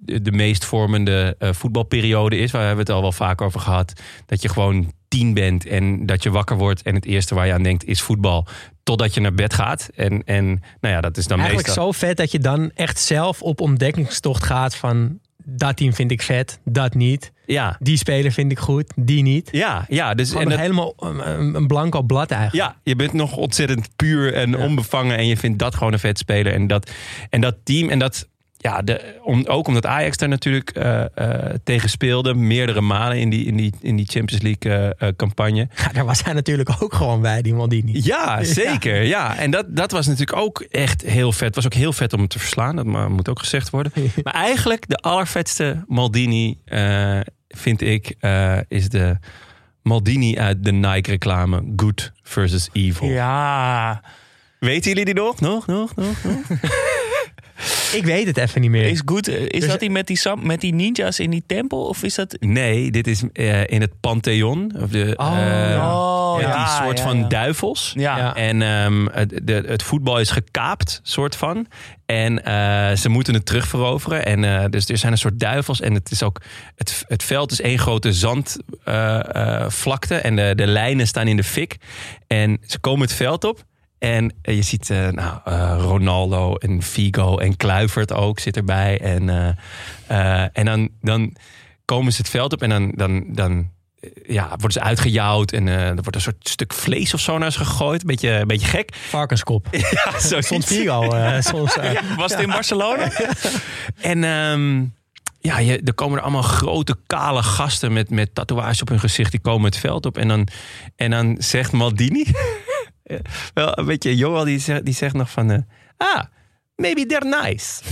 de 0.00 0.32
meest 0.32 0.64
vormende 0.64 1.36
eh, 1.38 1.52
voetbalperiode 1.52 2.38
is. 2.38 2.50
Waar 2.50 2.66
hebben 2.66 2.84
we 2.84 2.92
het 2.92 3.00
al 3.00 3.02
wel 3.02 3.26
vaak 3.26 3.40
over 3.40 3.60
gehad. 3.60 3.92
Dat 4.26 4.42
je 4.42 4.48
gewoon 4.48 4.92
tien 5.08 5.34
bent 5.34 5.66
en 5.66 6.06
dat 6.06 6.22
je 6.22 6.30
wakker 6.30 6.56
wordt. 6.56 6.82
En 6.82 6.94
het 6.94 7.04
eerste 7.04 7.34
waar 7.34 7.46
je 7.46 7.52
aan 7.52 7.62
denkt 7.62 7.84
is 7.84 8.00
voetbal. 8.00 8.46
Totdat 8.82 9.14
je 9.14 9.20
naar 9.20 9.34
bed 9.34 9.54
gaat. 9.54 9.90
En, 9.94 10.24
en 10.24 10.46
nou 10.80 10.94
ja, 10.94 11.00
dat 11.00 11.16
is 11.16 11.26
dan 11.26 11.38
Eigenlijk 11.38 11.66
meestal... 11.66 11.92
zo 11.92 11.98
vet 11.98 12.16
dat 12.16 12.30
je 12.30 12.38
dan 12.38 12.70
echt 12.74 12.98
zelf 12.98 13.42
op 13.42 13.60
ontdekkingstocht 13.60 14.44
gaat 14.44 14.76
van 14.76 15.18
dat 15.48 15.76
team 15.76 15.94
vind 15.94 16.10
ik 16.10 16.22
vet, 16.22 16.60
dat 16.64 16.94
niet. 16.94 17.32
Ja, 17.46 17.76
Die 17.80 17.96
speler 17.96 18.32
vind 18.32 18.52
ik 18.52 18.58
goed, 18.58 18.92
die 18.96 19.22
niet. 19.22 19.48
ja, 19.52 19.84
ja. 19.88 20.14
Dus, 20.14 20.34
en 20.34 20.48
dat, 20.48 20.58
helemaal 20.58 20.94
een, 20.98 21.54
een 21.54 21.66
blanco 21.66 22.02
blad 22.02 22.30
eigenlijk. 22.30 22.68
ja, 22.70 22.76
je 22.82 22.96
bent 22.96 23.12
nog 23.12 23.36
ontzettend 23.36 23.88
puur 23.96 24.34
en 24.34 24.58
onbevangen. 24.58 25.16
En 25.16 25.26
je 25.26 25.36
vindt 25.36 25.58
dat 25.58 25.74
gewoon 25.74 25.92
een 25.92 25.98
vet 25.98 26.18
speler. 26.18 26.52
En 26.52 26.66
dat, 26.66 26.90
en 27.30 27.40
dat 27.40 27.56
team 27.64 27.88
en 27.88 27.98
dat... 27.98 28.28
Ja, 28.66 28.82
de, 28.82 29.18
om, 29.22 29.44
ook 29.44 29.66
omdat 29.66 29.86
Ajax 29.86 30.16
daar 30.16 30.28
natuurlijk 30.28 30.70
eh, 30.70 31.04
eh, 31.14 31.54
tegen 31.64 31.88
speelde. 31.88 32.34
Meerdere 32.34 32.80
malen 32.80 33.18
in 33.18 33.30
die, 33.30 33.46
in 33.46 33.56
die, 33.56 33.74
in 33.80 33.96
die 33.96 34.06
Champions 34.06 34.42
League 34.42 34.94
eh, 34.94 35.08
campagne. 35.16 35.68
Ja, 35.76 35.92
daar 35.92 36.04
was 36.04 36.24
hij 36.24 36.32
natuurlijk 36.32 36.70
ook 36.80 36.94
gewoon 36.94 37.20
bij, 37.20 37.42
die 37.42 37.54
Maldini. 37.54 38.00
Ja, 38.12 38.44
zeker. 38.44 39.02
Ja. 39.02 39.36
En 39.36 39.50
dat, 39.50 39.76
dat 39.76 39.90
was 39.90 40.06
natuurlijk 40.06 40.38
ook 40.38 40.60
echt 40.70 41.02
heel 41.02 41.32
vet. 41.32 41.46
Het 41.46 41.54
was 41.54 41.64
ook 41.64 41.74
heel 41.74 41.92
vet 41.92 42.12
om 42.12 42.18
hem 42.18 42.28
te 42.28 42.38
verslaan. 42.38 42.76
Dat 42.76 43.08
moet 43.08 43.28
ook 43.28 43.38
gezegd 43.38 43.70
worden. 43.70 43.92
Maar 44.22 44.34
eigenlijk 44.34 44.88
de 44.88 44.96
allervetste 44.96 45.84
Maldini, 45.86 46.58
vind 47.48 47.80
ik, 47.80 48.14
is 48.68 48.88
de 48.88 49.16
Maldini 49.82 50.38
uit 50.38 50.64
de 50.64 50.72
Nike-reclame. 50.72 51.72
Good 51.76 52.12
versus 52.22 52.68
Evil. 52.72 53.08
Ja. 53.08 54.02
Weten 54.58 54.88
jullie 54.88 55.04
die 55.04 55.14
nog? 55.14 55.40
Nog, 55.40 55.66
nog, 55.66 55.94
nog? 55.94 56.24
nog? 56.24 56.60
Ik 57.92 58.04
weet 58.04 58.26
het 58.26 58.36
even 58.36 58.60
niet 58.60 58.70
meer. 58.70 58.84
Is, 58.86 59.02
goed, 59.04 59.28
eh, 59.28 59.42
is 59.46 59.66
dat 59.66 59.80
die 59.80 59.90
met, 59.90 60.06
die 60.06 60.16
sam- 60.18 60.46
met 60.46 60.60
die 60.60 60.74
ninjas 60.74 61.20
in 61.20 61.30
die 61.30 61.42
tempel? 61.46 61.86
Of 61.86 62.02
is 62.02 62.14
dat... 62.14 62.36
Nee, 62.40 62.90
dit 62.90 63.06
is 63.06 63.22
eh, 63.32 63.66
in 63.66 63.80
het 63.80 64.00
Pantheon. 64.00 64.72
Of 64.82 64.90
de, 64.90 65.14
Oh, 65.16 65.38
eh, 65.38 65.70
ja. 65.70 65.92
Oh, 65.94 66.36
die 66.38 66.66
soort 66.84 66.98
ja, 66.98 67.04
van 67.04 67.18
ja. 67.18 67.26
duivels. 67.28 67.92
Ja. 67.96 68.18
Ja. 68.18 68.34
En 68.34 68.62
ehm, 68.62 69.06
het, 69.12 69.40
de, 69.42 69.62
het 69.66 69.82
voetbal 69.82 70.20
is 70.20 70.30
gekaapt, 70.30 71.00
soort 71.02 71.36
van. 71.36 71.66
En 72.06 72.44
eh, 72.44 72.96
ze 72.96 73.08
moeten 73.08 73.34
het 73.34 73.46
terugveroveren. 73.46 74.24
En 74.26 74.44
eh, 74.44 74.64
dus 74.70 74.88
er 74.88 74.98
zijn 74.98 75.12
een 75.12 75.18
soort 75.18 75.40
duivels. 75.40 75.80
En 75.80 75.94
het 75.94 76.10
is 76.10 76.22
ook. 76.22 76.40
Het, 76.74 77.04
het 77.08 77.22
veld 77.22 77.52
is 77.52 77.60
één 77.60 77.78
grote 77.78 78.12
zandvlakte. 78.12 80.14
en 80.14 80.36
de, 80.36 80.52
de 80.54 80.66
lijnen 80.66 81.06
staan 81.06 81.28
in 81.28 81.36
de 81.36 81.44
fik. 81.44 81.76
En 82.26 82.58
ze 82.66 82.78
komen 82.78 83.00
het 83.06 83.16
veld 83.16 83.44
op. 83.44 83.64
En 83.98 84.34
eh, 84.42 84.54
je 84.54 84.62
ziet 84.62 84.90
eh, 84.90 85.08
nou, 85.08 85.38
eh, 85.44 85.76
Ronaldo 85.80 86.54
en 86.54 86.82
Figo 86.82 87.38
en 87.38 87.56
Kluivert 87.56 88.12
ook 88.12 88.38
zit 88.38 88.56
erbij. 88.56 89.00
En, 89.00 89.56
en 90.52 90.64
dan, 90.64 90.88
dan 91.00 91.36
komen 91.84 92.12
ze 92.12 92.18
het 92.18 92.30
veld 92.30 92.52
op 92.52 92.62
en 92.62 92.68
dan, 92.68 92.92
dan, 92.94 93.24
dan 93.28 93.70
ja, 94.26 94.48
worden 94.48 94.72
ze 94.72 94.80
uitgejouwd. 94.80 95.52
En 95.52 95.66
er 95.66 95.94
wordt 95.94 96.14
een 96.14 96.20
soort 96.20 96.48
stuk 96.48 96.72
vlees 96.72 97.14
of 97.14 97.20
zo 97.20 97.38
naar 97.38 97.52
ze 97.52 97.58
gegooid. 97.58 98.00
Een 98.00 98.06
beetje, 98.06 98.30
een 98.30 98.46
beetje 98.46 98.66
gek. 98.66 98.96
Varkenskop. 98.96 99.68
Ja, 99.92 100.20
zo 100.20 100.40
Stond 100.40 100.64
Figo 100.64 101.10
soms. 101.40 101.76
Was 102.16 102.32
het 102.32 102.40
in 102.40 102.48
Barcelona? 102.48 103.10
En 104.00 104.24
ehm, 104.24 104.84
ja, 105.40 105.58
je, 105.58 105.80
er 105.84 105.94
komen 105.94 106.18
er 106.18 106.22
allemaal 106.22 106.42
grote 106.42 106.96
kale 107.06 107.42
gasten 107.42 107.92
met, 107.92 108.10
met 108.10 108.34
tatoeages 108.34 108.82
op 108.82 108.88
hun 108.88 109.00
gezicht. 109.00 109.30
Die 109.30 109.40
komen 109.40 109.64
het 109.64 109.78
veld 109.78 110.06
op. 110.06 110.18
En 110.18 110.28
dan, 110.28 110.48
en 110.96 111.10
dan 111.10 111.36
zegt 111.38 111.72
Maldini... 111.72 112.26
wel 113.54 113.78
een 113.78 113.84
beetje 113.84 114.16
Joel, 114.16 114.44
die 114.44 114.58
zegt, 114.58 114.84
die 114.84 114.94
zegt 114.94 115.14
nog 115.14 115.30
van... 115.30 115.50
eh, 115.50 115.58
ah, 115.96 116.24
maybe 116.76 117.06
they're 117.06 117.42
nice. 117.42 117.82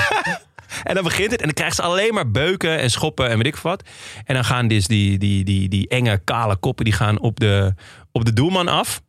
en 0.88 0.94
dan 0.94 1.04
begint 1.04 1.30
het 1.30 1.40
en 1.40 1.46
dan 1.46 1.54
krijgen 1.54 1.76
ze 1.76 1.82
alleen 1.82 2.14
maar 2.14 2.30
beuken 2.30 2.78
en 2.78 2.90
schoppen 2.90 3.28
en 3.28 3.36
weet 3.36 3.46
ik 3.46 3.56
wat. 3.56 3.88
En 4.24 4.34
dan 4.34 4.44
gaan 4.44 4.68
dus 4.68 4.86
die, 4.86 5.18
die, 5.18 5.44
die, 5.44 5.68
die 5.68 5.88
enge 5.88 6.20
kale 6.24 6.56
koppen 6.56 6.84
die 6.84 6.94
gaan 6.94 7.20
op 7.20 7.40
de, 7.40 7.74
op 8.12 8.24
de 8.24 8.32
doelman 8.32 8.68
af. 8.68 9.02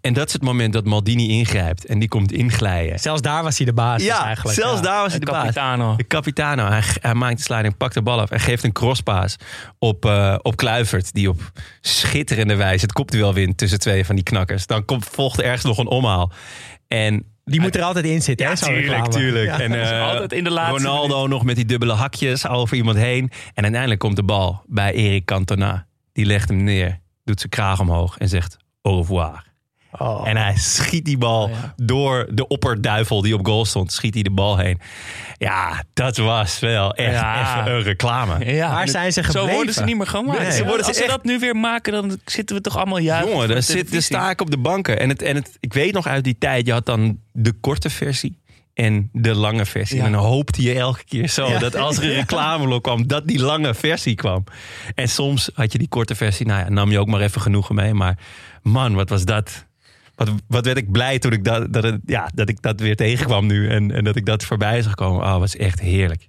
En 0.00 0.12
dat 0.12 0.26
is 0.26 0.32
het 0.32 0.42
moment 0.42 0.72
dat 0.72 0.84
Maldini 0.84 1.28
ingrijpt. 1.28 1.84
En 1.86 1.98
die 1.98 2.08
komt 2.08 2.32
inglijden. 2.32 2.98
Zelfs 2.98 3.22
daar 3.22 3.42
was 3.42 3.56
hij 3.56 3.66
de 3.66 3.72
baas 3.72 4.02
Ja, 4.02 4.24
eigenlijk. 4.24 4.58
zelfs 4.58 4.76
ja. 4.76 4.82
daar 4.82 5.00
was 5.00 5.10
hij 5.10 5.18
De 5.18 5.24
de 5.24 5.30
baas. 5.30 5.42
Capitano. 5.42 5.96
De 5.96 6.06
Capitano. 6.06 6.66
Hij, 6.66 6.82
hij 7.00 7.14
maakt 7.14 7.36
de 7.36 7.42
sliding, 7.42 7.76
pakt 7.76 7.94
de 7.94 8.02
bal 8.02 8.20
af 8.20 8.30
en 8.30 8.40
geeft 8.40 8.64
een 8.64 8.72
crosspaas 8.72 9.36
op, 9.78 10.04
eh, 10.04 10.34
op 10.42 10.56
Kluivert. 10.56 11.12
Die 11.14 11.28
op 11.28 11.40
schitterende 11.80 12.56
wijze 12.56 12.82
het 12.82 12.92
kopduel 12.92 13.34
wint 13.34 13.56
tussen 13.56 13.78
twee 13.78 14.04
van 14.04 14.14
die 14.14 14.24
knakkers. 14.24 14.66
Dan 14.66 14.84
komt, 14.84 15.04
volgt 15.04 15.38
er 15.38 15.44
ergens 15.44 15.64
nog 15.64 15.78
een 15.78 15.88
omhaal. 15.88 16.32
En 16.88 17.24
Die 17.44 17.60
moet 17.60 17.76
er 17.76 17.82
altijd 17.82 18.04
in 18.04 18.22
zitten, 18.22 18.46
hè? 18.46 18.52
ja, 18.52 18.58
tuurlijk, 18.58 19.06
tuurlijk. 19.10 19.46
Ja. 19.46 19.60
En, 19.60 19.82
eh, 19.82 20.02
Altijd 20.08 20.32
in 20.32 20.44
de 20.44 20.50
laatste 20.50 20.86
Ronaldo 20.88 21.26
nog 21.26 21.44
met 21.44 21.56
die 21.56 21.64
dubbele 21.64 21.92
hakjes 21.92 22.46
over 22.46 22.76
iemand 22.76 22.96
heen. 22.96 23.30
En 23.54 23.62
uiteindelijk 23.62 24.00
komt 24.00 24.16
de 24.16 24.22
bal 24.22 24.62
bij 24.66 24.94
Eric 24.94 25.24
Cantona. 25.24 25.86
Die 26.12 26.24
legt 26.26 26.48
hem 26.48 26.62
neer, 26.62 27.00
doet 27.24 27.38
zijn 27.38 27.50
kraag 27.52 27.80
omhoog 27.80 28.18
en 28.18 28.28
zegt 28.28 28.56
au 28.82 28.96
revoir. 28.96 29.42
Oh. 29.98 30.28
En 30.28 30.36
hij 30.36 30.56
schiet 30.56 31.04
die 31.04 31.18
bal 31.18 31.42
Oh, 31.44 31.50
ja. 31.50 31.74
door 31.76 32.26
de 32.32 32.46
opperduivel 32.48 33.22
die 33.22 33.34
op 33.34 33.46
goal 33.46 33.64
stond. 33.64 33.92
Schiet 33.92 34.14
hij 34.14 34.22
de 34.22 34.30
bal 34.30 34.56
heen. 34.58 34.80
Ja, 35.36 35.82
dat 35.92 36.16
was 36.16 36.58
wel 36.58 36.94
echt 36.94 37.12
Ja. 37.12 37.60
even 37.60 37.72
een 37.72 37.82
reclame. 37.82 38.44
Ja, 38.54 38.70
Waar 38.70 38.88
zijn 38.88 39.12
ze 39.12 39.22
gebleven? 39.22 39.48
Zo 39.48 39.54
worden 39.56 39.74
ze 39.74 39.84
niet 39.84 39.96
meer 39.96 40.06
gemaakt. 40.06 40.38
Nee, 40.40 40.50
ze 40.52 40.64
worden 40.64 40.86
Als 40.86 40.96
ze 40.96 41.02
echt- 41.02 41.10
dat 41.12 41.24
nu 41.24 41.38
weer 41.38 41.56
maken, 41.56 41.92
dan 41.92 42.18
zitten 42.24 42.56
we 42.56 42.62
toch 42.62 42.76
allemaal 42.76 42.98
juist. 42.98 43.28
Jongen, 43.28 43.46
daar, 43.48 43.56
de 43.56 43.62
zit, 43.62 43.74
daar 43.74 43.84
televisie. 43.84 44.16
sta 44.16 44.30
ik 44.30 44.40
op 44.40 44.50
de 44.50 44.58
banken. 44.58 45.00
En, 45.00 45.08
het, 45.08 45.22
en 45.22 45.34
het, 45.34 45.56
ik 45.60 45.72
weet 45.72 45.92
nog 45.92 46.06
uit 46.06 46.24
die 46.24 46.36
tijd, 46.38 46.66
je 46.66 46.72
had 46.72 46.86
dan 46.86 47.18
de 47.32 47.52
korte 47.52 47.90
versie. 47.90 48.38
en 48.74 49.08
de 49.12 49.34
lange 49.34 49.66
versie. 49.66 49.96
Ja. 49.96 50.04
En 50.04 50.12
dan 50.12 50.22
hoopte 50.24 50.62
je 50.62 50.74
elke 50.78 51.04
keer 51.04 51.28
zo 51.28 51.48
Ja. 51.48 51.58
dat 51.58 51.76
als 51.76 51.96
er 51.98 52.04
een 52.04 52.14
reclameblok 52.24 52.82
kwam, 52.82 53.06
dat 53.06 53.26
die 53.26 53.40
lange 53.42 53.74
versie 53.74 54.14
kwam. 54.14 54.44
En 54.94 55.08
soms 55.08 55.50
had 55.54 55.72
je 55.72 55.78
die 55.78 55.88
korte 55.88 56.14
versie, 56.14 56.46
nou 56.46 56.60
ja, 56.60 56.68
nam 56.68 56.90
je 56.90 56.98
ook 56.98 57.06
maar 57.08 57.20
even 57.20 57.40
genoegen 57.40 57.74
mee. 57.74 57.94
Maar 57.94 58.18
man, 58.62 58.94
wat 58.94 59.08
was 59.08 59.24
dat? 59.24 59.66
Wat, 60.26 60.30
wat 60.48 60.64
werd 60.64 60.76
ik 60.78 60.90
blij 60.92 61.18
toen 61.18 61.32
ik 61.32 61.44
dat, 61.44 61.72
dat, 61.72 61.82
het, 61.82 62.00
ja, 62.04 62.30
dat 62.34 62.48
ik 62.48 62.62
dat 62.62 62.80
weer 62.80 62.96
tegenkwam 62.96 63.46
nu. 63.46 63.68
En, 63.68 63.92
en 63.92 64.04
dat 64.04 64.16
ik 64.16 64.26
dat 64.26 64.44
voorbij 64.44 64.82
zag 64.82 64.94
komen. 64.94 65.24
Oh, 65.24 65.38
was 65.38 65.56
echt 65.56 65.80
heerlijk. 65.80 66.28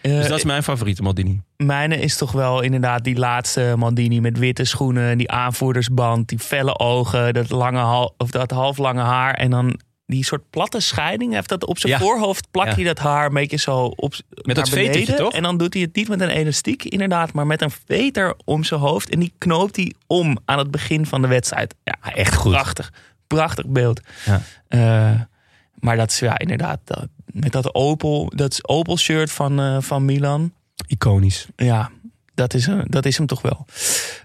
Eh, 0.00 0.12
Dus 0.12 0.28
dat 0.28 0.38
is 0.38 0.44
mijn 0.44 0.62
favoriete 0.62 1.02
Maldini. 1.02 1.40
Mijne 1.56 1.96
is 1.96 2.16
toch 2.16 2.32
wel 2.32 2.60
inderdaad 2.60 3.04
die 3.04 3.16
laatste 3.16 3.74
Maldini 3.76 4.20
met 4.20 4.38
witte 4.38 4.64
schoenen, 4.64 5.18
die 5.18 5.30
aanvoerdersband, 5.30 6.28
die 6.28 6.38
felle 6.38 6.78
ogen, 6.78 7.34
dat, 7.34 7.50
lange 7.50 7.78
hal, 7.78 8.14
of 8.18 8.30
dat 8.30 8.50
halflange 8.50 9.02
haar 9.02 9.34
en 9.34 9.50
dan 9.50 9.80
die 10.10 10.24
soort 10.24 10.42
platte 10.50 10.80
scheiding. 10.80 11.32
Heeft 11.32 11.48
dat 11.48 11.64
op 11.66 11.78
zijn 11.78 11.92
Ja. 11.92 11.98
voorhoofd, 11.98 12.50
plakt 12.50 12.68
Ja. 12.68 12.74
hij 12.74 12.84
dat 12.84 12.98
haar 12.98 13.26
een 13.26 13.34
beetje 13.34 13.56
zo 13.56 13.84
op 13.84 14.14
met 14.42 14.56
dat 14.56 14.68
vetertje, 14.68 15.14
toch? 15.14 15.32
En 15.32 15.42
dan 15.42 15.56
doet 15.56 15.74
hij 15.74 15.82
het 15.82 15.94
niet 15.96 16.08
met 16.08 16.20
een 16.20 16.28
elastiek 16.28 16.84
inderdaad, 16.84 17.32
maar 17.32 17.46
met 17.46 17.62
een 17.62 17.70
veter 17.86 18.34
om 18.44 18.64
zijn 18.64 18.80
hoofd. 18.80 19.08
En 19.10 19.18
die 19.20 19.32
knoopt 19.38 19.76
hij 19.76 19.92
om 20.06 20.38
aan 20.44 20.58
het 20.58 20.70
begin 20.70 21.06
van 21.06 21.22
de 21.22 21.28
wedstrijd. 21.28 21.74
Ja, 21.84 22.12
echt 22.14 22.34
goed. 22.34 22.52
Prachtig. 22.52 22.92
Prachtig 23.26 23.66
beeld. 23.66 24.00
Ja. 24.24 24.42
Eh, 24.68 25.20
maar 25.74 25.96
dat 25.96 26.10
is 26.10 26.18
ja 26.18 26.38
inderdaad, 26.38 26.80
dat, 26.84 27.06
met 27.24 27.52
dat 27.52 27.74
Opel, 27.74 28.32
dat 28.34 28.68
Opel 28.68 28.98
shirt 28.98 29.30
van, 29.30 29.60
eh, 29.60 29.76
van 29.80 30.04
Milan. 30.04 30.52
Iconisch. 30.86 31.46
Ja, 31.56 31.90
dat 32.34 32.54
is, 32.54 32.66
hem- 32.66 32.84
dat 32.88 33.06
is 33.06 33.16
hem 33.16 33.26
toch 33.26 33.42
wel. 33.42 33.66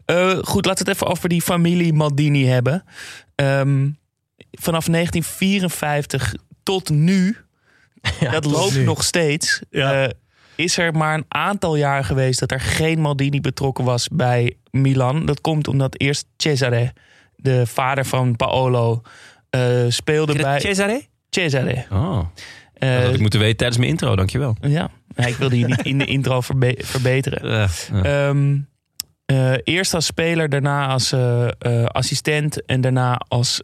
Eh, 0.05 0.37
goed, 0.41 0.65
laten 0.65 0.85
we 0.85 0.91
het 0.91 1.01
even 1.01 1.07
over 1.07 1.29
die 1.29 1.41
familie 1.41 1.93
Maldini 1.93 2.45
hebben. 2.45 2.83
Ehm, 3.35 3.87
vanaf 4.61 4.85
1954 4.85 6.33
tot 6.63 6.89
nu, 6.89 7.37
Ja, 8.19 8.31
dat 8.31 8.43
tot 8.43 8.51
loopt 8.51 8.75
nu. 8.75 8.83
nog 8.83 9.03
steeds, 9.03 9.61
Ja. 9.69 10.03
eh, 10.03 10.09
is 10.55 10.77
er 10.77 10.93
maar 10.93 11.13
een 11.13 11.25
aantal 11.27 11.75
jaar 11.75 12.03
geweest 12.03 12.39
dat 12.39 12.51
er 12.51 12.59
geen 12.59 12.99
Maldini 13.01 13.41
betrokken 13.41 13.83
was 13.85 14.07
bij 14.11 14.55
Milan. 14.71 15.25
Dat 15.25 15.41
komt 15.41 15.67
omdat 15.67 15.99
eerst 15.99 16.25
Cesare, 16.37 16.93
de 17.35 17.65
vader 17.67 18.05
van 18.05 18.35
Paolo, 18.35 19.01
eh, 19.49 19.61
speelde 19.87 20.33
bij 20.35 20.59
Cesare? 20.59 21.01
Cesare. 21.29 21.85
Oh, 21.91 22.19
Eh, 22.73 22.93
dat 22.95 23.03
had 23.03 23.13
ik 23.13 23.19
moeten 23.19 23.39
weten 23.39 23.57
tijdens 23.57 23.79
mijn 23.79 23.89
intro, 23.91 24.15
dankjewel. 24.15 24.55
ja, 24.61 24.89
Ja, 25.15 25.25
ik 25.25 25.35
wilde 25.35 25.59
je 25.59 25.65
niet 25.65 25.81
in 25.85 25.97
de 25.97 26.05
intro 26.05 26.41
verbe- 26.41 26.75
verbeteren. 26.83 27.69
Eh, 28.03 28.29
eh. 29.25 29.53
Eerst 29.63 29.93
als 29.93 30.05
speler, 30.05 30.49
daarna 30.49 30.87
als 30.87 31.11
eh, 31.11 31.47
eh, 31.59 31.85
assistent 31.85 32.65
en 32.65 32.81
daarna 32.81 33.21
als 33.27 33.61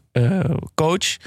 coach. 0.76 1.18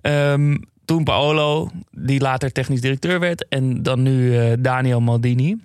Ehm, 0.00 0.56
toen 0.84 1.04
Paolo, 1.04 1.70
die 1.90 2.20
later 2.20 2.52
technisch 2.52 2.80
directeur 2.80 3.20
werd. 3.20 3.48
En 3.48 3.82
dan 3.82 4.02
nu 4.02 4.36
Daniel 4.60 5.00
Maldini. 5.00 5.56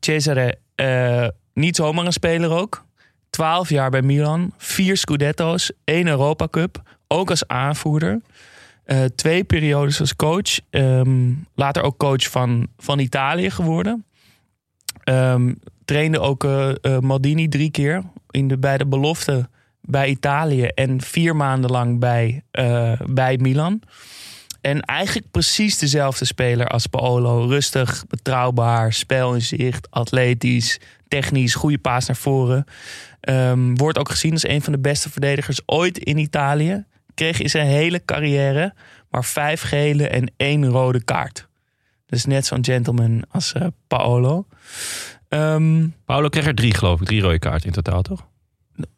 Cesare, 0.00 0.58
niet 1.54 1.76
zomaar 1.76 2.06
een 2.06 2.12
speler 2.12 2.50
ook. 2.50 2.84
Twaalf 3.30 3.68
jaar 3.68 3.90
bij 3.90 4.02
Milan. 4.02 4.52
Vier 4.56 4.96
Scudetto's. 4.96 5.72
één 5.84 6.06
Europa 6.06 6.48
Cup. 6.50 6.82
Ook 7.08 7.30
als 7.30 7.46
aanvoerder. 7.46 8.20
Twee 9.14 9.44
periodes 9.44 10.00
als 10.00 10.16
coach. 10.16 10.60
Ehm, 10.70 11.32
later 11.54 11.82
ook 11.82 11.98
coach 11.98 12.30
van, 12.30 12.68
van 12.76 12.98
Italië 12.98 13.50
geworden. 13.50 14.04
Ehm, 15.04 15.52
trainde 15.88 16.20
ook 16.20 16.44
eh, 16.44 16.70
eh, 16.80 16.98
Maldini 16.98 17.48
drie 17.48 17.70
keer 17.70 18.02
in 18.30 18.48
de, 18.48 18.58
bij 18.58 18.78
de 18.78 18.86
belofte 18.86 19.48
bij 19.80 20.08
Italië 20.08 20.64
en 20.64 21.00
vier 21.00 21.36
maanden 21.36 21.70
lang 21.70 21.98
bij, 21.98 22.42
eh, 22.50 23.00
bij 23.06 23.38
Milan. 23.38 23.82
En 24.60 24.80
eigenlijk 24.80 25.30
precies 25.30 25.78
dezelfde 25.78 26.24
speler 26.24 26.66
als 26.66 26.86
Paolo. 26.86 27.46
Rustig, 27.46 28.04
betrouwbaar, 28.08 28.92
spel 28.92 29.34
in 29.34 29.42
zicht, 29.42 29.90
atletisch, 29.90 30.80
technisch, 31.08 31.54
goede 31.54 31.78
paas 31.78 32.06
naar 32.06 32.16
voren. 32.16 32.64
Ehm, 33.20 33.74
wordt 33.74 33.98
ook 33.98 34.10
gezien 34.10 34.32
als 34.32 34.48
een 34.48 34.62
van 34.62 34.72
de 34.72 34.78
beste 34.78 35.10
verdedigers 35.10 35.60
ooit 35.66 35.98
in 35.98 36.18
Italië. 36.18 36.84
Kreeg 37.14 37.40
in 37.40 37.50
zijn 37.50 37.66
hele 37.66 38.04
carrière 38.04 38.74
maar 39.10 39.24
vijf 39.24 39.62
gele 39.62 40.08
en 40.08 40.32
één 40.36 40.66
rode 40.66 41.04
kaart. 41.04 41.48
Dus 42.06 42.24
net 42.24 42.46
zo'n 42.46 42.64
gentleman 42.64 43.24
als 43.30 43.52
eh, 43.52 43.66
Paolo. 43.86 44.46
Ehm, 45.28 45.86
Paolo 46.04 46.28
kreeg 46.28 46.46
er 46.46 46.54
drie, 46.54 46.74
geloof 46.74 47.00
ik. 47.00 47.06
Drie 47.06 47.20
rode 47.20 47.38
kaarten 47.38 47.66
in 47.66 47.72
totaal, 47.72 48.02
toch? 48.02 48.26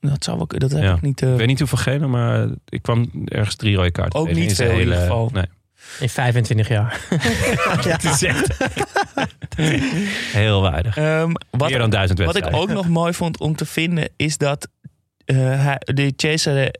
dat 0.00 0.24
zou 0.24 0.40
ook, 0.40 0.60
dat 0.60 0.70
heb 0.70 0.82
Ja. 0.82 0.94
ik 0.94 1.00
niet. 1.02 1.22
eh, 1.22 1.30
Ik 1.32 1.36
weet 1.38 1.46
niet 1.46 1.58
hoeveel 1.58 1.78
gele, 1.78 2.06
maar 2.06 2.48
ik 2.68 2.82
kwam 2.82 3.10
ergens 3.24 3.56
drie 3.56 3.76
rode 3.76 3.90
kaarten 3.90 4.18
Ook 4.20 4.26
tegen 4.26 4.40
niet 4.42 4.56
zijn 4.56 4.68
veel 4.68 4.78
in 4.78 4.84
ieder 4.84 5.00
geval. 5.00 5.30
Nee. 5.32 5.44
In 6.00 6.08
25 6.08 6.68
jaar. 6.68 7.00
Het 7.88 8.04
is 8.04 8.22
echt 8.22 8.56
heel 10.32 10.60
waardig. 10.60 10.96
ehm, 10.96 11.32
wat, 11.50 11.68
Meer 11.70 11.78
dan 11.78 11.90
duizend 11.90 12.18
wat 12.18 12.28
ik 12.28 12.42
wedstrijden. 12.42 12.70
ook 12.70 12.76
nog 12.76 12.88
mooi 12.88 13.12
vond 13.12 13.38
om 13.40 13.56
te 13.56 13.66
vinden 13.66 14.08
is 14.16 14.38
dat 14.38 14.68
eh, 15.24 15.36
hij, 15.36 15.76
de 15.80 16.12
Cesare 16.16 16.74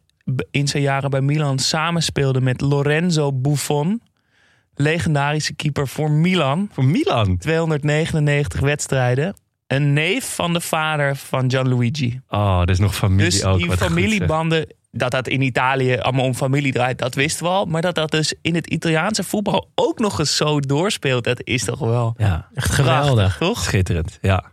in 0.50 0.68
zijn 0.68 0.82
jaren 0.82 1.10
bij 1.10 1.20
Milan 1.20 1.58
samenspeelde 1.58 2.40
met 2.40 2.60
Lorenzo 2.60 3.32
Buffon, 3.32 4.02
legendarische 4.80 5.54
keeper 5.54 5.88
voor 5.88 6.10
Milan. 6.10 6.68
Voor 6.72 6.84
Milan. 6.84 7.36
299 7.38 8.60
wedstrijden. 8.60 9.34
Een 9.66 9.92
neef 9.92 10.34
van 10.34 10.52
de 10.52 10.60
vader 10.60 11.16
van 11.16 11.50
Gianluigi. 11.50 12.20
Oh, 12.28 12.58
dat 12.58 12.68
is 12.70 12.78
nog 12.78 12.94
familie 12.94 13.24
Dus 13.30 13.44
ook. 13.44 13.58
die 13.58 13.68
goed, 13.68 13.78
zeg. 13.78 13.88
familiebanden, 13.88 14.66
dat 14.90 15.10
dat 15.10 15.28
in 15.28 15.40
Italië 15.42 15.96
allemaal 15.96 16.24
om 16.24 16.34
familie 16.34 16.72
draait, 16.72 16.98
dat 16.98 17.14
wisten 17.14 17.44
we 17.44 17.50
al. 17.50 17.64
Maar 17.66 17.82
dat 17.82 17.94
dat 17.94 18.10
dus 18.10 18.34
in 18.42 18.54
het 18.54 18.66
Italiaanse 18.66 19.22
voetbal 19.24 19.70
ook 19.74 19.98
nog 19.98 20.18
eens 20.18 20.36
zo 20.36 20.60
doorspeelt, 20.60 21.24
dat 21.24 21.40
is 21.44 21.64
toch 21.64 21.78
wel 21.78 22.14
Ja, 22.16 22.48
Echt 22.54 22.70
geweldig. 22.70 23.36
toch? 23.38 23.62
schitterend. 23.62 24.18
Ja. 24.20 24.44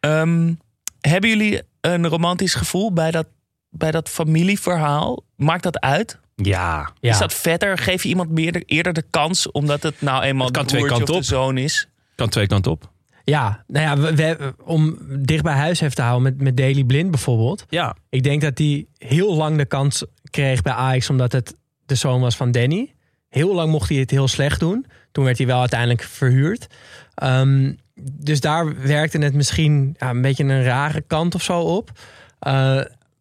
Ehm, 0.00 0.52
hebben 1.00 1.30
jullie 1.30 1.62
een 1.80 2.06
romantisch 2.08 2.54
gevoel 2.54 2.92
bij 2.92 3.10
dat, 3.10 3.26
bij 3.70 3.90
dat 3.90 4.08
familieverhaal? 4.08 5.22
Maakt 5.36 5.62
dat 5.62 5.80
uit? 5.80 6.19
Ja. 6.42 6.90
Ja. 7.00 7.10
Is 7.10 7.18
dat 7.18 7.34
vetter? 7.34 7.78
Geef 7.78 8.02
je 8.02 8.08
iemand 8.08 8.30
meer, 8.30 8.62
eerder 8.66 8.92
de 8.92 9.04
kans 9.10 9.50
omdat 9.50 9.82
het 9.82 10.00
nou 10.00 10.22
eenmaal 10.22 10.46
Het 10.46 10.54
kan 10.56 10.64
de 10.64 10.68
twee 10.70 10.82
broertje 10.82 11.02
of 11.02 11.08
kanten 11.10 11.28
de 11.28 11.36
op. 11.36 11.42
zoon 11.44 11.58
is? 11.58 11.88
Kan 12.14 12.28
twee 12.28 12.46
kanten 12.46 12.70
op. 12.72 12.90
Ja, 13.24 13.64
nou 13.66 13.84
ja, 13.86 13.96
we, 14.14 14.14
we- 14.14 14.54
om 14.64 14.98
dicht 15.18 15.42
bij 15.42 15.54
huis 15.54 15.80
even 15.80 15.94
te 15.94 16.02
houden 16.02 16.22
met, 16.22 16.42
met 16.42 16.56
Daily 16.56 16.84
Blind 16.84 17.10
bijvoorbeeld. 17.10 17.64
Ja. 17.68 17.96
Ik 18.08 18.22
denk 18.22 18.40
dat 18.42 18.58
hij 18.58 18.86
heel 18.98 19.34
lang 19.36 19.56
de 19.56 19.64
kans 19.66 20.04
kreeg 20.30 20.62
bij 20.62 20.72
Ajax 20.72 21.10
omdat 21.10 21.32
het 21.32 21.54
de 21.86 21.94
zoon 21.94 22.20
was 22.20 22.36
van 22.36 22.50
Danny. 22.50 22.94
Heel 23.28 23.54
lang 23.54 23.70
mocht 23.70 23.88
hij 23.88 23.98
het 23.98 24.10
heel 24.10 24.28
slecht 24.28 24.60
doen. 24.60 24.86
Toen 25.12 25.24
werd 25.24 25.38
hij 25.38 25.46
wel 25.46 25.60
uiteindelijk 25.60 26.02
verhuurd. 26.02 26.66
Ehm, 27.14 27.72
dus 28.02 28.40
daar 28.40 28.82
werkte 28.86 29.18
het 29.18 29.34
misschien 29.34 29.94
ja, 29.98 30.10
een 30.10 30.22
beetje 30.22 30.44
een 30.44 30.62
rare 30.62 31.00
kant 31.06 31.34
of 31.34 31.42
zo 31.42 31.60
op. 31.60 31.90
Eh, 32.38 32.52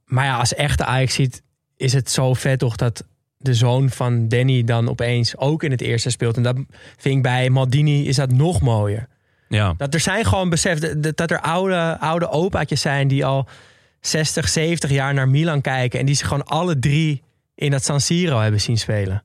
maar 0.05 0.25
ja, 0.25 0.37
als 0.37 0.53
echte 0.55 0.85
Ajax 0.85 1.13
ziet, 1.13 1.41
is 1.79 1.93
het 1.93 2.11
zo 2.11 2.33
vet 2.33 2.59
toch 2.59 2.75
dat 2.75 3.03
de 3.37 3.53
zoon 3.53 3.89
van 3.89 4.27
Danny 4.27 4.63
dan 4.63 4.89
opeens 4.89 5.37
ook 5.37 5.63
in 5.63 5.71
het 5.71 5.81
eerste 5.81 6.09
speelt. 6.09 6.37
En 6.37 6.43
dat 6.43 6.55
vind 6.97 7.15
ik 7.15 7.21
bij 7.21 7.49
Maldini 7.49 8.07
is 8.07 8.15
dat 8.15 8.31
nog 8.31 8.61
mooier. 8.61 9.07
Ja. 9.47 9.73
Dat 9.77 9.93
er 9.93 9.99
zijn 9.99 10.25
gewoon 10.25 10.49
besef 10.49 10.79
dat, 10.97 11.31
er 11.31 11.41
oude, 11.41 11.97
oude 11.99 12.29
opaatjes 12.29 12.81
zijn 12.81 13.07
die 13.07 13.25
al 13.25 13.47
60, 14.01 14.49
70 14.49 14.89
jaar 14.89 15.13
naar 15.13 15.29
Milan 15.29 15.61
kijken. 15.61 15.99
En 15.99 16.05
die 16.05 16.15
ze 16.15 16.25
gewoon 16.25 16.45
alle 16.45 16.79
drie 16.79 17.23
in 17.55 17.71
dat 17.71 17.83
San 17.83 18.01
Siro 18.01 18.39
hebben 18.39 18.61
zien 18.61 18.77
spelen. 18.77 19.23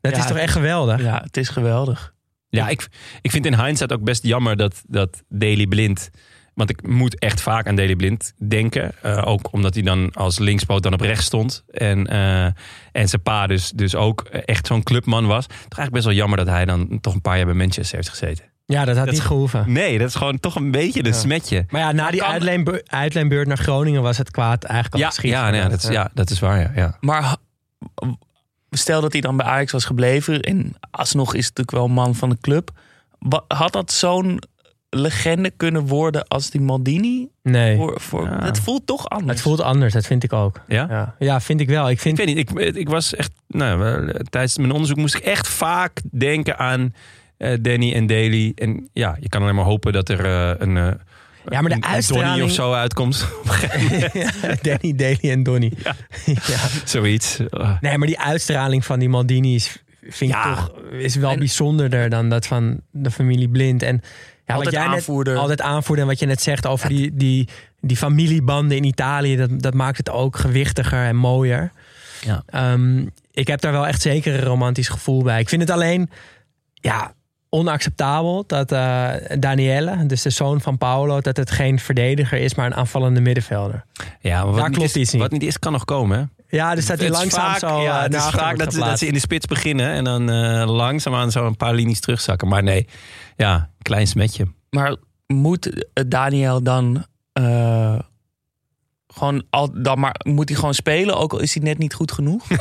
Dat 0.00 0.12
Ja, 0.12 0.18
is 0.18 0.26
toch 0.26 0.36
echt 0.36 0.52
geweldig? 0.52 1.02
Ja, 1.02 1.20
het 1.24 1.36
is 1.36 1.48
geweldig. 1.48 2.14
Ja, 2.48 2.68
ik, 2.68 2.88
ik 3.22 3.30
vind 3.30 3.46
in 3.46 3.64
hindsight 3.64 3.92
ook 3.92 4.02
best 4.02 4.22
jammer 4.22 4.56
dat, 4.56 4.82
dat 4.86 5.22
Daley 5.28 5.66
Blind... 5.66 6.10
Want 6.66 6.70
ik 6.80 6.88
moet 6.88 7.18
echt 7.18 7.40
vaak 7.40 7.66
aan 7.66 7.74
Daley 7.74 7.96
Blind 7.96 8.32
denken. 8.48 8.92
Eh, 9.02 9.22
ook 9.26 9.52
omdat 9.52 9.74
hij 9.74 9.82
dan 9.82 10.10
als 10.12 10.38
linkspoot 10.38 10.82
dan 10.82 10.92
op 10.92 11.00
rechts 11.00 11.24
stond. 11.26 11.64
En, 11.70 12.06
eh, 12.06 12.44
en 12.92 13.08
zijn 13.08 13.22
pa 13.22 13.46
dus, 13.46 13.70
dus 13.70 13.94
ook 13.94 14.20
echt 14.24 14.66
zo'n 14.66 14.82
clubman 14.82 15.26
was. 15.26 15.46
Toch 15.46 15.56
eigenlijk 15.56 15.92
best 15.92 16.04
wel 16.04 16.14
jammer 16.14 16.38
dat 16.38 16.46
hij 16.46 16.64
dan 16.64 16.98
toch 17.00 17.14
een 17.14 17.20
paar 17.20 17.36
jaar 17.36 17.46
bij 17.46 17.54
Manchester 17.54 17.96
heeft 17.96 18.08
gezeten. 18.08 18.44
Ja, 18.66 18.84
dat 18.84 18.96
had 18.96 19.04
Dat 19.04 19.14
niet 19.14 19.22
is- 19.22 19.28
gehoeven. 19.28 19.72
Nee, 19.72 19.98
dat 19.98 20.08
is 20.08 20.14
gewoon 20.14 20.40
toch 20.40 20.54
een 20.54 20.70
beetje 20.70 21.00
een 21.04 21.10
Ja. 21.12 21.16
smetje. 21.18 21.64
Maar 21.68 21.80
ja, 21.80 21.92
na 21.92 22.10
die 22.10 22.20
kan- 22.20 22.82
uitleenbeurt 22.86 23.46
naar 23.46 23.58
Groningen 23.58 24.02
was 24.02 24.18
het 24.18 24.30
kwaad 24.30 24.64
eigenlijk 24.64 24.94
al 24.94 25.00
Ja, 25.00 25.06
geschieden. 25.06 25.38
ja, 25.40 25.50
nee, 25.50 25.68
dat, 25.68 25.82
is, 25.82 25.88
ja, 25.88 26.10
dat 26.14 26.30
is 26.30 26.38
waar. 26.38 26.60
Ja, 26.60 26.72
ja. 26.74 26.96
Maar 27.00 27.36
stel 28.70 29.00
dat 29.00 29.12
hij 29.12 29.20
dan 29.20 29.36
bij 29.36 29.46
Ajax 29.46 29.72
was 29.72 29.84
gebleven. 29.84 30.40
En 30.40 30.74
alsnog 30.90 31.34
is 31.34 31.46
het 31.46 31.56
natuurlijk 31.56 31.70
wel 31.76 31.84
een 31.84 32.04
man 32.04 32.14
van 32.14 32.28
de 32.28 32.38
club. 32.40 32.70
Had 33.48 33.72
dat 33.72 33.92
zo'n 33.92 34.42
legende 34.90 35.50
kunnen 35.56 35.86
worden 35.86 36.28
als 36.28 36.50
die 36.50 36.60
Maldini? 36.60 37.28
Nee, 37.42 37.76
Voor, 37.76 38.00
voor, 38.00 38.24
Ja. 38.24 38.44
Het 38.44 38.58
voelt 38.60 38.86
toch 38.86 39.08
anders. 39.08 39.30
het 39.32 39.40
voelt 39.40 39.60
anders. 39.60 39.92
Dat 39.92 40.06
vind 40.06 40.24
ik 40.24 40.32
ook. 40.32 40.60
Ja? 40.68 40.86
Ja, 40.90 41.14
ja 41.18 41.40
vind 41.40 41.60
ik 41.60 41.68
wel. 41.68 41.90
Ik 41.90 42.00
vind, 42.00 42.18
Ik 42.18 42.24
weet 42.26 42.34
niet, 42.36 42.50
ik, 42.50 42.76
ik 42.76 42.88
was 42.88 43.14
echt... 43.14 43.30
Nou, 43.48 43.86
eh, 44.08 44.14
tijdens 44.14 44.58
mijn 44.58 44.70
onderzoek 44.72 44.96
moest 44.96 45.14
ik 45.14 45.22
echt 45.24 45.48
vaak 45.48 46.00
denken 46.10 46.58
aan 46.58 46.94
eh, 47.36 47.56
Danny 47.60 47.92
en 47.94 48.06
Daly. 48.06 48.52
En 48.54 48.88
ja, 48.92 49.16
je 49.20 49.28
kan 49.28 49.42
alleen 49.42 49.54
maar 49.54 49.64
hopen 49.64 49.92
dat 49.92 50.08
er 50.08 50.24
eh, 50.24 50.52
een... 50.58 50.76
eh, 50.76 50.92
Ja, 51.48 51.60
maar 51.60 51.80
de 51.80 51.86
uitstraling- 51.86 52.26
Donnie 52.28 52.44
of 52.44 52.50
zo 52.52 52.72
uitkomt. 52.72 53.26
Danny, 54.62 54.94
Daly 54.96 55.18
en 55.30 55.42
Donny. 55.42 55.72
Ja. 56.24 56.66
Zoiets. 56.84 57.38
Ah. 57.50 57.80
Nee, 57.80 57.98
maar 57.98 58.06
die 58.06 58.18
uitstraling 58.20 58.84
van 58.84 58.98
die 58.98 59.08
Maldini 59.08 59.54
is, 59.54 59.82
vind 60.08 60.30
Ja. 60.30 60.50
ik 60.50 60.56
toch 60.56 60.72
is 60.90 61.16
wel 61.16 61.30
En- 61.30 61.38
bijzonderder 61.38 62.08
dan 62.08 62.28
dat 62.28 62.46
van 62.46 62.80
de 62.90 63.10
familie 63.10 63.48
Blind. 63.48 63.82
En 63.82 64.00
ja, 64.50 64.56
Altijd 64.56 64.74
wat 64.74 64.84
jij 64.84 64.94
aanvoerder. 64.94 65.32
Net, 65.32 65.42
altijd 65.42 65.60
aanvoerder. 65.60 66.04
En 66.04 66.10
wat 66.10 66.20
je 66.20 66.26
net 66.26 66.42
zegt 66.42 66.66
over 66.66 66.88
die, 66.88 67.14
die, 67.14 67.48
die 67.80 67.96
familiebanden 67.96 68.76
in 68.76 68.84
Italië, 68.84 69.36
dat, 69.36 69.50
dat 69.62 69.74
maakt 69.74 69.96
het 69.96 70.10
ook 70.10 70.36
gewichtiger 70.36 71.04
en 71.04 71.16
mooier. 71.16 71.72
Ja. 72.20 72.42
Ehm, 72.46 73.06
ik 73.32 73.46
heb 73.46 73.60
daar 73.60 73.72
wel 73.72 73.86
echt 73.86 74.02
zeker 74.02 74.34
een 74.34 74.44
romantisch 74.44 74.88
gevoel 74.88 75.22
bij. 75.22 75.40
Ik 75.40 75.48
vind 75.48 75.62
het 75.62 75.70
alleen 75.70 76.10
ja, 76.74 77.14
onacceptabel 77.48 78.44
dat 78.46 78.72
eh 78.72 79.12
Danielle, 79.38 80.06
dus 80.06 80.22
de 80.22 80.30
zoon 80.30 80.60
van 80.60 80.78
Paolo, 80.78 81.20
dat 81.20 81.36
het 81.36 81.50
geen 81.50 81.78
verdediger 81.78 82.38
is, 82.38 82.54
maar 82.54 82.66
een 82.66 82.74
aanvallende 82.74 83.20
middenvelder. 83.20 83.84
Ja, 84.20 84.44
maar 84.44 84.54
wat, 84.54 84.68
niet 84.68 84.76
klopt 84.76 84.96
is, 84.96 85.02
iets 85.02 85.12
niet. 85.12 85.22
wat 85.22 85.30
niet 85.30 85.42
is, 85.42 85.58
kan 85.58 85.72
nog 85.72 85.84
komen. 85.84 86.18
Hè? 86.18 86.39
Ja, 86.50 86.74
dus 86.74 86.86
dat 86.86 86.98
hij 86.98 87.06
Het 87.06 87.14
is 87.16 87.20
langzaam 87.20 87.44
vaak, 87.50 87.58
zo 87.58 87.80
ja, 87.82 87.96
eh, 87.96 88.02
het 88.02 88.14
is 88.14 88.22
vaak 88.24 88.32
dat, 88.32 88.58
ze- 88.58 88.64
dat 88.64 88.72
geplaatst. 88.72 88.98
ze 88.98 89.06
in 89.06 89.12
de 89.12 89.18
spits 89.20 89.46
beginnen 89.46 89.90
en 89.90 90.04
dan 90.04 90.30
eh, 90.30 90.68
langzaamaan 90.74 91.30
zo 91.30 91.46
een 91.46 91.56
paar 91.56 91.74
linies 91.74 92.00
terugzakken. 92.00 92.48
Maar 92.48 92.62
nee, 92.62 92.86
ja, 93.36 93.70
klein 93.82 94.06
smetje. 94.06 94.46
Maar 94.70 94.96
moet 95.26 95.84
eh, 95.92 96.04
Daniel 96.08 96.62
dan 96.62 97.04
eh, 97.32 97.98
gewoon 99.14 99.44
al, 99.50 99.82
dan 99.82 99.98
maar 100.00 100.14
moet 100.22 100.48
hij 100.48 100.58
gewoon 100.58 100.74
spelen, 100.74 101.16
ook 101.16 101.32
al 101.32 101.38
is 101.40 101.54
hij 101.54 101.62
net 101.62 101.78
niet 101.78 101.94
goed 101.94 102.12
genoeg? 102.12 102.46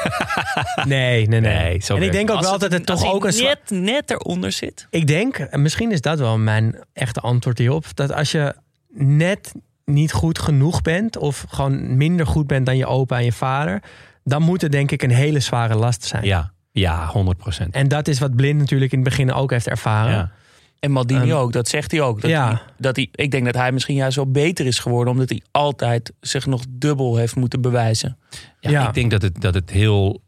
Nee, 0.85 1.27
nee, 1.27 1.39
nee. 1.39 1.81
En 1.87 2.01
ik 2.01 2.11
denk 2.11 2.29
ook 2.29 2.37
Als 2.37 2.49
wel 2.49 2.59
dat 2.59 2.71
het 2.71 2.89
als 2.89 2.99
toch 2.99 3.07
hij 3.09 3.15
ook 3.15 3.25
een... 3.25 3.43
net, 3.43 3.59
net 3.69 4.11
eronder 4.11 4.51
zit. 4.51 4.87
Ik 4.89 5.07
denk, 5.07 5.37
en 5.37 5.61
misschien 5.61 5.91
is 5.91 6.01
dat 6.01 6.19
wel 6.19 6.37
mijn 6.37 6.83
echte 6.93 7.19
antwoord 7.19 7.57
hierop, 7.57 7.85
dat 7.93 8.13
als 8.13 8.31
je 8.31 8.55
net 8.93 9.51
niet 9.89 10.11
goed 10.11 10.39
genoeg 10.39 10.81
bent 10.81 11.17
of 11.17 11.45
gewoon 11.49 11.97
minder 11.97 12.27
goed 12.27 12.47
bent 12.47 12.65
dan 12.65 12.77
je 12.77 12.85
opa 12.85 13.17
en 13.17 13.23
je 13.23 13.31
vader, 13.31 13.83
dan 14.23 14.41
moet 14.41 14.61
het 14.61 14.71
denk 14.71 14.91
ik 14.91 15.03
een 15.03 15.11
hele 15.11 15.39
zware 15.39 15.75
last 15.75 16.03
zijn. 16.03 16.25
Ja, 16.25 16.51
ja 16.71 17.07
100 17.07 17.37
procent. 17.37 17.73
En 17.73 17.87
dat 17.87 18.07
is 18.07 18.19
wat 18.19 18.35
Blind 18.35 18.59
natuurlijk 18.59 18.91
in 18.91 18.99
het 18.99 19.09
begin 19.09 19.33
ook 19.33 19.51
heeft 19.51 19.67
ervaren. 19.67 20.11
Ja. 20.11 20.31
En 20.79 20.91
Maldini 20.91 21.29
Ehm, 21.29 21.39
ook, 21.39 21.53
dat 21.53 21.67
zegt 21.67 21.91
hij 21.91 22.01
ook. 22.01 22.21
Dat 22.21 22.29
ja. 22.29 22.47
hij, 22.47 22.59
dat 22.77 22.95
hij, 22.95 23.09
ik 23.11 23.31
denk 23.31 23.45
dat 23.45 23.55
hij 23.55 23.71
misschien 23.71 23.95
juist 23.95 24.15
wel 24.15 24.31
beter 24.31 24.65
is 24.65 24.79
geworden, 24.79 25.13
omdat 25.13 25.29
hij 25.29 25.41
altijd 25.51 26.11
zich 26.19 26.45
nog 26.45 26.63
dubbel 26.69 27.15
heeft 27.15 27.35
moeten 27.35 27.61
bewijzen. 27.61 28.17
Ja, 28.59 28.69
Ja. 28.69 28.87
Ik 28.87 28.93
denk 28.93 29.11
dat 29.11 29.21
het, 29.21 29.41
dat 29.41 29.53
het 29.53 29.69
heel 29.69 30.21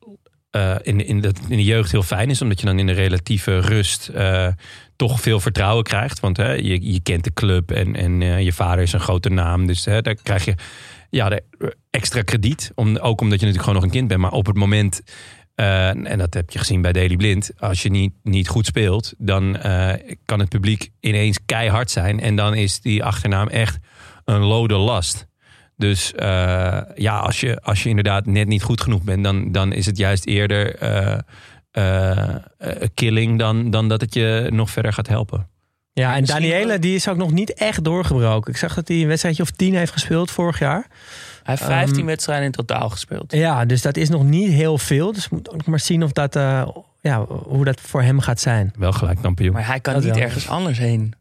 eh, 0.51 0.76
in, 0.82 1.05
in, 1.05 1.22
de, 1.22 1.34
in 1.47 1.57
de 1.57 1.64
jeugd 1.64 1.91
heel 1.91 2.03
fijn 2.03 2.30
is, 2.30 2.41
omdat 2.41 2.59
je 2.59 2.66
dan 2.66 2.80
in 2.80 2.86
de 2.86 2.91
relatieve 2.91 3.59
rust 3.59 4.07
eh, 4.07 4.47
toch 5.08 5.22
veel 5.22 5.39
vertrouwen 5.39 5.84
krijgt. 5.84 6.20
Want 6.20 6.38
hè, 6.38 6.52
je, 6.52 6.91
je 6.91 6.99
kent 6.99 7.24
de 7.24 7.34
club 7.34 7.72
en, 7.72 7.95
en 7.95 8.22
eh, 8.22 8.41
je 8.41 8.54
vader 8.54 8.84
is 8.84 8.93
een 8.93 8.99
grote 8.99 9.30
naam. 9.30 9.68
Dus 9.68 9.86
hè, 9.86 10.02
daar 10.02 10.16
krijg 10.16 10.45
je 10.45 10.56
ja, 11.10 11.30
de 11.30 11.43
extra 11.89 12.22
krediet. 12.22 12.72
Om, 12.76 12.97
ook 12.97 13.22
omdat 13.22 13.39
je 13.39 13.45
natuurlijk 13.45 13.64
gewoon 13.64 13.76
nog 13.76 13.84
een 13.84 13.97
kind 13.97 14.08
bent. 14.08 14.20
Maar 14.20 14.32
op 14.32 14.45
het 14.45 14.56
moment, 14.56 15.02
eh, 15.56 15.88
en 15.88 16.18
dat 16.18 16.34
heb 16.34 16.49
je 16.49 16.60
gezien 16.60 16.82
bij 16.82 16.91
Daily 16.91 17.16
Blind, 17.16 17.52
als 17.60 17.82
je 17.82 17.89
niet, 17.89 18.14
niet 18.24 18.47
goed 18.47 18.66
speelt, 18.66 19.14
dan 19.18 19.58
eh, 19.58 20.16
kan 20.26 20.39
het 20.39 20.49
publiek 20.49 20.89
ineens 20.99 21.39
keihard 21.45 21.91
zijn. 21.91 22.20
En 22.20 22.36
dan 22.36 22.54
is 22.54 22.82
die 22.82 23.04
achternaam 23.04 23.47
echt 23.47 23.78
een 24.26 24.41
lode 24.41 24.76
last. 24.76 25.28
Dus 25.78 26.14
eh, 26.14 26.82
ja, 26.95 27.20
als 27.20 27.39
je, 27.39 27.62
als 27.62 27.84
je 27.84 27.89
inderdaad 27.89 28.26
net 28.26 28.47
niet 28.47 28.64
goed 28.64 28.82
genoeg 28.82 29.04
bent, 29.04 29.24
dan, 29.24 29.52
dan 29.52 29.74
is 29.74 29.86
het 29.86 29.97
juist 29.97 30.26
eerder 30.26 30.78
eh, 31.72 32.36
killing 32.93 33.39
dan, 33.39 33.69
dan 33.69 33.88
dat 33.88 34.01
het 34.01 34.13
je 34.13 34.47
nog 34.51 34.69
verder 34.69 34.93
gaat 34.93 35.07
helpen. 35.07 35.47
Ja, 35.93 36.13
en 36.13 36.19
Misschien 36.19 36.41
Daniele 36.41 36.80
die 36.80 36.95
is 36.95 37.07
ook 37.07 37.17
nog 37.17 37.32
niet 37.32 37.53
echt 37.53 37.84
doorgebroken. 37.84 38.51
Ik 38.51 38.57
zag 38.57 38.74
dat 38.74 38.88
hij 38.88 39.01
een 39.01 39.07
wedstrijdje 39.07 39.43
of 39.43 39.51
tien 39.51 39.76
heeft 39.76 39.91
gespeeld 39.91 40.32
vorig 40.32 40.59
jaar. 40.59 40.86
Hij 41.43 41.55
heeft 41.55 41.63
15 41.63 41.97
Ehm, 41.97 42.05
wedstrijden 42.05 42.45
in 42.45 42.51
totaal 42.51 42.89
gespeeld. 42.89 43.32
Ja, 43.32 43.65
dus 43.65 43.82
dat 43.82 43.97
is 43.97 44.09
nog 44.09 44.24
niet 44.24 44.51
heel 44.51 44.78
veel. 44.78 45.11
Dus 45.13 45.24
we 45.30 45.36
moeten 45.36 45.53
ook 45.53 45.65
maar 45.65 45.80
zien 45.80 46.03
of 46.03 46.11
dat, 46.11 46.36
eh, 46.36 46.67
ja, 47.01 47.26
hoe 47.26 47.65
dat 47.65 47.82
voor 47.82 48.01
hem 48.01 48.19
gaat 48.19 48.39
zijn. 48.39 48.74
Wel 48.78 48.91
gelijk 48.91 49.22
kampioen. 49.22 49.53
Maar 49.53 49.67
hij 49.67 49.80
kan 49.80 49.93
Dat 49.93 50.03
niet 50.03 50.13
wel. 50.13 50.22
ergens 50.22 50.47
anders 50.47 50.78
heen. 50.78 51.13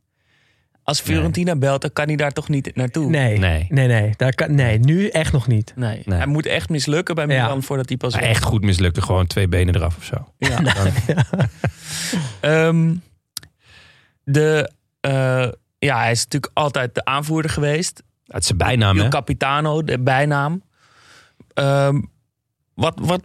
Als 0.91 1.01
Fiorentina 1.01 1.57
belt, 1.57 1.81
dan 1.83 1.93
kan 1.93 2.07
hij 2.07 2.17
daar 2.17 2.31
toch 2.33 2.49
niet 2.49 2.75
naartoe? 2.77 3.11
Nee, 3.11 3.39
nee, 3.39 3.67
Nee. 3.69 3.87
nee, 3.87 4.15
Daar 4.17 4.35
kan, 4.35 4.55
nee 4.55 4.79
nu 4.79 5.09
echt 5.09 5.33
nog 5.33 5.47
niet. 5.47 5.73
Nee. 5.77 6.03
Nee. 6.05 6.19
Hij 6.19 6.27
moet 6.27 6.47
echt 6.47 6.69
mislukken 6.69 7.15
bij 7.15 7.27
Ja. 7.27 7.43
Milan 7.43 7.63
voordat 7.63 7.89
hij 7.89 7.97
pas 7.99 8.15
Maar 8.15 8.23
echt 8.23 8.43
goed 8.43 8.63
mislukte, 8.63 9.03
gewoon 9.03 9.27
twee 9.27 9.49
benen 9.49 9.75
eraf 9.77 9.97
of 9.97 10.05
zo. 10.05 10.33
Ja. 10.39 10.57
Dan- 10.61 10.93
Ehm, 12.41 12.95
de, 14.25 14.73
eh, 15.01 15.49
ja, 15.79 15.99
hij 15.99 16.11
is 16.11 16.23
natuurlijk 16.25 16.53
altijd 16.55 16.95
de 16.95 17.05
aanvoerder 17.05 17.51
geweest. 17.51 18.03
Het 18.25 18.41
is 18.41 18.47
zijn 18.47 18.59
bijnaam, 18.59 18.97
Il 18.97 19.03
hè? 19.03 19.09
Capitano, 19.09 19.85
de 19.85 19.99
bijnaam. 19.99 20.63
Ehm, 21.55 22.01
wat, 22.75 22.99
wat 23.03 23.23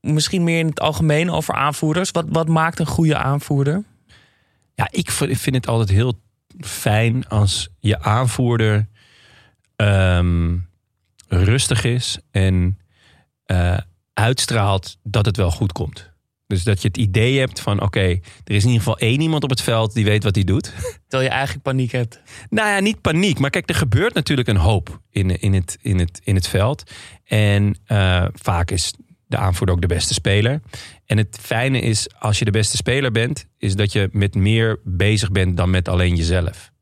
misschien 0.00 0.44
meer 0.44 0.58
in 0.58 0.66
het 0.66 0.80
algemeen 0.80 1.30
over 1.30 1.54
aanvoerders. 1.54 2.10
Wat, 2.10 2.24
wat 2.28 2.48
maakt 2.48 2.78
een 2.78 2.86
goede 2.86 3.16
aanvoerder? 3.16 3.84
Ja, 4.74 4.88
ik 4.90 5.10
vind 5.10 5.54
het 5.54 5.66
altijd 5.66 5.88
heel 5.88 6.20
fijn 6.60 7.28
als 7.28 7.68
je 7.78 8.00
aanvoerder 8.00 8.88
ehm, 9.76 10.56
rustig 11.28 11.84
is 11.84 12.18
en 12.30 12.78
eh, 13.44 13.78
uitstraalt 14.12 14.98
dat 15.02 15.26
het 15.26 15.36
wel 15.36 15.50
goed 15.50 15.72
komt. 15.72 16.10
Dus 16.46 16.64
dat 16.64 16.82
je 16.82 16.88
het 16.88 16.96
idee 16.96 17.38
hebt 17.38 17.60
van 17.60 17.82
oké, 17.82 18.00
er 18.00 18.54
is 18.54 18.62
in 18.62 18.70
ieder 18.70 18.78
geval 18.78 18.98
één 18.98 19.20
iemand 19.20 19.42
op 19.42 19.50
het 19.50 19.62
veld 19.62 19.94
die 19.94 20.04
weet 20.04 20.24
wat 20.24 20.34
hij 20.34 20.44
doet. 20.44 20.72
Terwijl 21.08 21.22
je 21.22 21.34
eigenlijk 21.34 21.62
paniek 21.62 21.92
hebt. 21.92 22.20
Nou 22.50 22.68
ja, 22.68 22.80
niet 22.80 23.00
paniek. 23.00 23.38
Maar 23.38 23.50
kijk, 23.50 23.68
er 23.68 23.74
gebeurt 23.74 24.14
natuurlijk 24.14 24.48
een 24.48 24.56
hoop 24.56 25.00
in, 25.10 25.40
in, 25.40 25.54
het, 25.54 25.78
in, 25.80 25.98
het, 25.98 26.20
in 26.24 26.34
het 26.34 26.48
veld. 26.48 26.90
En 27.24 27.78
eh, 27.84 28.24
vaak 28.32 28.70
is 28.70 28.94
de 29.28 29.36
aanvoerder 29.36 29.74
ook 29.74 29.80
de 29.80 29.86
beste 29.86 30.14
speler. 30.14 30.60
En 31.06 31.18
het 31.18 31.38
fijne 31.40 31.80
is, 31.80 32.08
als 32.18 32.38
je 32.38 32.44
de 32.44 32.50
beste 32.50 32.76
speler 32.76 33.12
bent, 33.12 33.46
is 33.58 33.76
dat 33.76 33.92
je 33.92 34.08
met 34.12 34.34
meer 34.34 34.80
bezig 34.84 35.30
bent 35.30 35.56
dan 35.56 35.70
met 35.70 35.88
alleen 35.88 36.16
jezelf. 36.16 36.72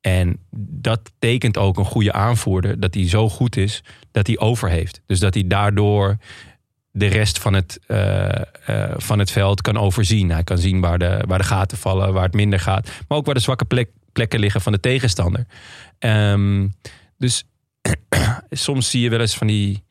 En 0.00 0.38
dat 0.60 1.12
tekent 1.18 1.56
ook 1.56 1.78
een 1.78 1.84
goede 1.84 2.12
aanvoerder, 2.12 2.80
dat 2.80 2.94
hij 2.94 3.08
zo 3.08 3.28
goed 3.28 3.56
is 3.56 3.84
dat 4.10 4.26
hij 4.26 4.38
over 4.38 4.70
heeft. 4.70 5.00
Dus 5.06 5.18
dat 5.18 5.34
hij 5.34 5.46
daardoor 5.46 6.16
de 6.90 7.06
rest 7.06 7.38
van 7.38 7.52
het, 7.52 7.78
eh, 7.86 8.40
eh, 8.66 8.94
van 8.96 9.18
het 9.18 9.30
veld 9.30 9.60
kan 9.60 9.76
overzien. 9.76 10.30
Hij 10.30 10.44
kan 10.44 10.58
zien 10.58 10.80
waar 10.80 10.98
de, 10.98 11.24
waar 11.26 11.38
de 11.38 11.44
gaten 11.44 11.78
vallen, 11.78 12.12
waar 12.12 12.24
het 12.24 12.34
minder 12.34 12.60
gaat. 12.60 12.90
Maar 13.08 13.18
ook 13.18 13.26
waar 13.26 13.34
de 13.34 13.40
zwakke 13.40 13.64
plek, 13.64 13.90
plekken 14.12 14.40
liggen 14.40 14.60
van 14.60 14.72
de 14.72 14.80
tegenstander. 14.80 15.46
Ehm, 15.98 16.68
dus 17.18 17.44
soms 18.50 18.90
zie 18.90 19.00
je 19.00 19.10
wel 19.10 19.20
eens 19.20 19.36
van 19.36 19.46
die, 19.46 19.84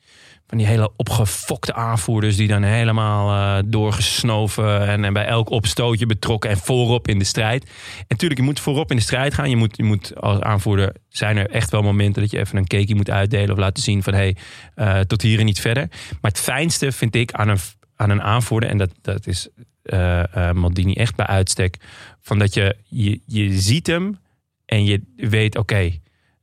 van 0.47 0.57
die 0.57 0.67
hele 0.67 0.91
opgefokte 0.95 1.73
aanvoerders... 1.73 2.35
die 2.35 2.47
dan 2.47 2.63
helemaal 2.63 3.57
eh, 3.57 3.63
doorgesnoven 3.65 4.87
en, 4.87 5.05
en 5.05 5.13
bij 5.13 5.25
elk 5.25 5.49
opstootje 5.49 6.05
betrokken... 6.05 6.49
en 6.49 6.57
voorop 6.57 7.07
in 7.07 7.19
de 7.19 7.25
strijd. 7.25 7.63
En 7.63 8.05
natuurlijk, 8.07 8.39
je 8.39 8.45
moet 8.45 8.59
voorop 8.59 8.91
in 8.91 8.97
de 8.97 9.03
strijd 9.03 9.33
gaan. 9.33 9.49
Je 9.49 9.55
moet, 9.55 9.77
je 9.77 9.83
moet 9.83 10.15
als 10.15 10.39
aanvoerder 10.39 10.95
zijn 11.09 11.37
er 11.37 11.49
echt 11.49 11.71
wel 11.71 11.81
momenten... 11.81 12.21
dat 12.21 12.31
je 12.31 12.39
even 12.39 12.57
een 12.57 12.67
cakeje 12.67 12.95
moet 12.95 13.09
uitdelen 13.09 13.51
of 13.51 13.57
laten 13.57 13.83
zien 13.83 14.03
van... 14.03 14.13
hé, 14.13 14.19
hey, 14.19 14.35
eh, 14.75 14.99
tot 14.99 15.21
hier 15.21 15.39
en 15.39 15.45
niet 15.45 15.59
verder. 15.59 15.87
Maar 16.21 16.31
het 16.31 16.39
fijnste 16.39 16.91
vind 16.91 17.15
ik 17.15 17.31
aan 17.31 17.49
een, 17.49 17.59
aan 17.95 18.09
een 18.09 18.21
aanvoerder... 18.21 18.69
en 18.69 18.77
dat, 18.77 18.91
dat 19.01 19.27
is 19.27 19.49
eh, 19.83 20.51
Maldini 20.51 20.93
echt 20.93 21.15
bij 21.15 21.27
uitstek... 21.27 21.77
van 22.21 22.39
dat 22.39 22.53
je, 22.53 22.75
je, 22.83 23.19
je 23.25 23.59
ziet 23.59 23.87
hem 23.87 24.19
en 24.65 24.85
je 24.85 25.01
weet, 25.15 25.57
oké... 25.57 25.91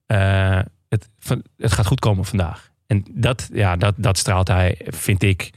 het, 0.07 1.09
het 1.57 1.73
gaat 1.73 1.87
goed 1.87 2.01
komen 2.01 2.25
vandaag. 2.25 2.73
En 2.87 3.05
dat, 3.11 3.49
ja, 3.53 3.77
dat, 3.77 3.95
dat 3.97 4.19
straalt 4.19 4.49
hij, 4.49 4.81
vind 4.85 5.23
ik, 5.23 5.51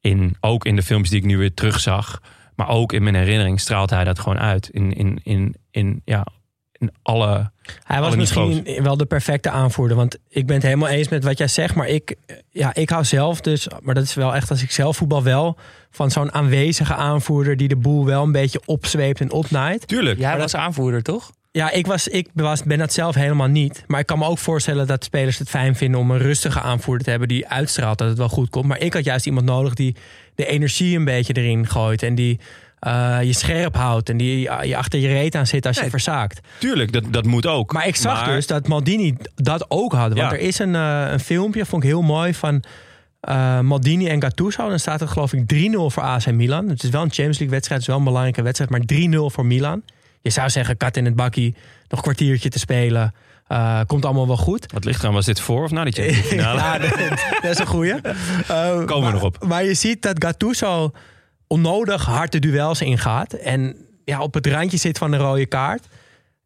in, 0.00 0.36
ook 0.40 0.64
in 0.64 0.76
de 0.76 0.82
films 0.82 1.10
die 1.10 1.18
ik 1.18 1.24
nu 1.24 1.38
weer 1.38 1.54
terugzag. 1.54 2.20
Maar 2.54 2.68
ook 2.68 2.92
in 2.92 3.02
mijn 3.02 3.14
herinnering 3.14 3.60
straalt 3.60 3.90
hij 3.90 4.04
dat 4.04 4.18
gewoon 4.18 4.38
uit. 4.38 4.68
In, 4.68 4.92
in, 4.92 5.20
in, 5.22 5.54
in, 5.70 6.02
ja, 6.04 6.26
in 6.72 6.90
alle. 7.02 7.50
Hij 7.82 7.98
was 7.98 8.06
Alle 8.06 8.16
misschien 8.16 8.82
wel 8.82 8.96
de 8.96 9.06
perfecte 9.06 9.50
aanvoerder. 9.50 9.96
Want 9.96 10.18
ik 10.28 10.46
ben 10.46 10.54
het 10.54 10.64
helemaal 10.64 10.88
eens 10.88 11.08
met 11.08 11.24
wat 11.24 11.38
jij 11.38 11.48
zegt. 11.48 11.74
Maar 11.74 11.88
ik, 11.88 12.16
ja, 12.50 12.74
ik 12.74 12.90
hou 12.90 13.04
zelf 13.04 13.40
dus, 13.40 13.68
maar 13.82 13.94
dat 13.94 14.04
is 14.04 14.14
wel 14.14 14.34
echt 14.34 14.50
als 14.50 14.62
ik 14.62 14.70
zelf 14.70 14.96
voetbal 14.96 15.22
wel... 15.22 15.58
van 15.90 16.10
zo'n 16.10 16.32
aanwezige 16.32 16.94
aanvoerder 16.94 17.56
die 17.56 17.68
de 17.68 17.76
boel 17.76 18.04
wel 18.04 18.22
een 18.22 18.32
beetje 18.32 18.60
opzweept 18.64 19.20
en 19.20 19.32
opnaait. 19.32 19.88
Tuurlijk. 19.88 20.18
Jij 20.18 20.38
was 20.38 20.54
aanvoerder, 20.54 21.02
toch? 21.02 21.30
Ja, 21.58 21.70
ik, 21.70 21.86
was, 21.86 22.08
ik 22.08 22.28
was, 22.34 22.62
ben 22.62 22.78
dat 22.78 22.92
zelf 22.92 23.14
helemaal 23.14 23.46
niet. 23.46 23.84
Maar 23.86 24.00
ik 24.00 24.06
kan 24.06 24.18
me 24.18 24.24
ook 24.26 24.38
voorstellen 24.38 24.86
dat 24.86 25.04
spelers 25.04 25.38
het 25.38 25.48
fijn 25.48 25.76
vinden 25.76 26.00
om 26.00 26.10
een 26.10 26.18
rustige 26.18 26.60
aanvoerder 26.60 27.04
te 27.04 27.10
hebben 27.10 27.28
die 27.28 27.48
uitstraalt 27.48 27.98
dat 27.98 28.08
het 28.08 28.18
wel 28.18 28.28
goed 28.28 28.50
komt. 28.50 28.66
Maar 28.66 28.80
ik 28.80 28.92
had 28.94 29.04
juist 29.04 29.26
iemand 29.26 29.46
nodig 29.46 29.74
die 29.74 29.96
de 30.34 30.46
energie 30.46 30.96
een 30.96 31.04
beetje 31.04 31.32
erin 31.32 31.66
gooit 31.66 32.02
en 32.02 32.14
die 32.14 32.40
eh, 32.78 33.18
je 33.22 33.32
scherp 33.32 33.74
houdt 33.76 34.08
en 34.08 34.16
die 34.16 34.40
je 34.62 34.76
achter 34.76 34.98
je 34.98 35.08
reet 35.08 35.34
aan 35.34 35.46
zit 35.46 35.66
als 35.66 35.74
je 35.76 35.80
Nee. 35.80 35.90
verzaakt. 35.90 36.40
Tuurlijk, 36.58 36.92
dat, 36.92 37.04
dat 37.10 37.24
moet 37.24 37.46
ook. 37.46 37.72
Maar 37.72 37.86
ik 37.86 37.96
zag 37.96 38.24
Maar- 38.26 38.34
dus 38.34 38.46
dat 38.46 38.68
Maldini 38.68 39.16
dat 39.34 39.64
ook 39.68 39.92
had. 39.92 40.08
Want 40.08 40.30
Ja. 40.30 40.32
er 40.32 40.40
is 40.40 40.58
een, 40.58 40.74
eh, 40.74 41.06
een 41.10 41.20
filmpje, 41.20 41.64
vond 41.66 41.82
ik 41.82 41.88
heel 41.88 42.02
mooi, 42.02 42.34
van 42.34 42.62
eh, 43.20 43.60
Maldini 43.60 44.06
en 44.08 44.22
Gattuso. 44.22 44.62
En 44.62 44.68
dan 44.68 44.78
staat 44.78 45.00
er 45.00 45.08
geloof 45.08 45.32
ik 45.32 45.46
3-0 45.46 45.90
voor 45.90 46.02
AC 46.02 46.30
Milan. 46.32 46.68
Het 46.68 46.82
is 46.82 46.90
wel 46.90 47.02
een 47.02 47.06
Champions 47.08 47.38
League 47.38 47.54
wedstrijd, 47.56 47.80
het 47.80 47.80
is 47.80 47.86
wel 47.86 47.96
een 47.96 48.04
belangrijke 48.04 48.42
wedstrijd. 48.42 48.70
Maar 48.70 48.80
3-0 48.80 49.30
voor 49.30 49.46
Milan. 49.46 49.82
Je 50.20 50.30
zou 50.30 50.50
zeggen, 50.50 50.76
kat 50.76 50.96
in 50.96 51.04
het 51.04 51.16
bakkie, 51.16 51.54
nog 51.88 51.98
een 51.98 52.02
kwartiertje 52.02 52.48
te 52.48 52.58
spelen. 52.58 53.14
Eh, 53.46 53.80
komt 53.86 54.04
allemaal 54.04 54.26
wel 54.26 54.36
goed. 54.36 54.72
Wat 54.72 54.84
ligt 54.84 55.02
eraan, 55.02 55.14
was 55.14 55.24
dit 55.24 55.40
voor 55.40 55.64
of 55.64 55.70
na 55.70 55.84
die 55.84 55.92
Champions 55.92 56.26
finale? 56.34 56.58
Ja, 56.58 56.78
dat, 56.78 56.98
dat 57.42 57.50
is 57.50 57.58
een 57.58 57.66
goeie. 57.66 57.94
Eh, 58.48 58.68
Komen 58.68 58.86
we 58.86 59.00
maar, 59.00 59.12
nog 59.12 59.22
op. 59.22 59.44
Maar 59.44 59.64
je 59.64 59.74
ziet 59.74 60.02
dat 60.02 60.24
Gattuso 60.24 60.92
onnodig 61.46 62.04
harde 62.04 62.38
duels 62.38 62.80
ingaat. 62.80 63.32
En 63.32 63.76
ja, 64.04 64.20
op 64.20 64.34
het 64.34 64.46
randje 64.46 64.76
zit 64.76 64.98
van 64.98 65.12
een 65.12 65.20
rode 65.20 65.46
kaart. 65.46 65.86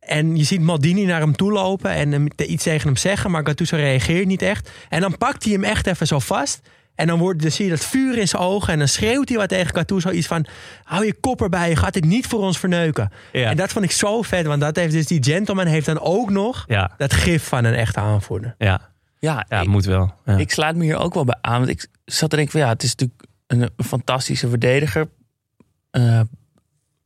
En 0.00 0.36
je 0.36 0.44
ziet 0.44 0.60
Maldini 0.60 1.04
naar 1.04 1.20
hem 1.20 1.36
toe 1.36 1.52
lopen 1.52 1.90
en 1.90 2.12
hem 2.12 2.26
iets 2.36 2.62
tegen 2.62 2.86
hem 2.86 2.96
zeggen. 2.96 3.30
Maar 3.30 3.46
Gattuso 3.46 3.76
reageert 3.76 4.26
niet 4.26 4.42
echt. 4.42 4.70
En 4.88 5.00
dan 5.00 5.18
pakt 5.18 5.44
hij 5.44 5.52
hem 5.52 5.64
echt 5.64 5.86
even 5.86 6.06
zo 6.06 6.18
vast. 6.18 6.60
En 6.94 7.06
dan, 7.06 7.18
wordt, 7.18 7.42
dan 7.42 7.50
zie 7.50 7.64
je 7.64 7.70
dat 7.70 7.84
vuur 7.84 8.18
in 8.18 8.28
zijn 8.28 8.42
ogen. 8.42 8.72
En 8.72 8.78
dan 8.78 8.88
schreeuwt 8.88 9.28
hij 9.28 9.38
wat 9.38 9.48
tegen 9.48 9.74
Gattuso. 9.74 10.10
Iets 10.10 10.26
van, 10.26 10.46
hou 10.84 11.04
je 11.04 11.14
kop 11.20 11.42
erbij. 11.42 11.68
Je 11.68 11.76
gaat 11.76 11.92
dit 11.92 12.04
niet 12.04 12.26
voor 12.26 12.40
ons 12.40 12.58
verneuken. 12.58 13.12
Ja. 13.32 13.50
En 13.50 13.56
dat 13.56 13.72
vond 13.72 13.84
ik 13.84 13.90
zo 13.90 14.22
vet. 14.22 14.46
Want 14.46 14.60
dat 14.60 14.76
heeft 14.76 14.92
dus 14.92 15.06
die 15.06 15.22
gentleman 15.24 15.66
heeft 15.66 15.86
dan 15.86 16.00
ook 16.00 16.30
nog 16.30 16.64
Ja, 16.66 16.90
dat 16.96 17.12
gif 17.12 17.44
van 17.44 17.64
een 17.64 17.74
echte 17.74 18.00
aanvoerder. 18.00 18.54
ja. 18.58 18.90
Ja, 19.18 19.46
ja 19.48 19.60
ik, 19.60 19.68
moet 19.68 19.84
wel. 19.84 20.14
Ja. 20.24 20.36
ik 20.36 20.50
sluit 20.50 20.76
me 20.76 20.84
hier 20.84 20.96
ook 20.96 21.14
wel 21.14 21.24
bij 21.24 21.38
aan. 21.40 21.58
Want 21.58 21.70
ik 21.70 21.86
zat 22.04 22.30
te 22.30 22.36
denken 22.36 22.52
van 22.52 22.60
ja, 22.60 22.68
het 22.68 22.82
is 22.82 22.90
natuurlijk 22.94 23.22
een, 23.46 23.70
fantastische 23.84 24.48
verdediger. 24.48 25.08
Eh, 25.90 26.20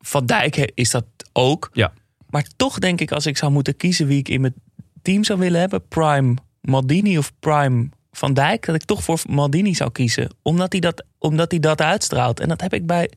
Van 0.00 0.26
Dijk 0.26 0.56
is 0.74 0.90
dat 0.90 1.04
ook. 1.32 1.70
Ja. 1.72 1.92
Maar 2.30 2.44
toch 2.56 2.78
denk 2.78 3.00
ik 3.00 3.12
als 3.12 3.26
ik 3.26 3.36
zou 3.36 3.52
moeten 3.52 3.76
kiezen 3.76 4.06
wie 4.06 4.18
ik 4.18 4.28
in 4.28 4.40
mijn 4.40 4.54
team 5.02 5.24
zou 5.24 5.38
willen 5.38 5.60
hebben. 5.60 5.88
Prime 5.88 6.34
Maldini 6.60 7.18
of 7.18 7.32
Prime 7.38 7.88
Van 8.16 8.34
Dijk. 8.34 8.66
Dat 8.66 8.74
ik 8.74 8.84
toch 8.84 9.02
voor 9.02 9.18
Maldini 9.28 9.74
zou 9.74 9.90
kiezen. 9.90 10.30
Omdat 10.42 10.72
hij 10.72 10.80
dat, 10.80 11.04
omdat 11.18 11.50
hij 11.50 11.60
dat 11.60 11.80
uitstraalt. 11.80 12.40
En 12.40 12.48
dat 12.48 12.60
heb 12.60 12.72
ik 12.74 12.86
bij... 12.86 13.10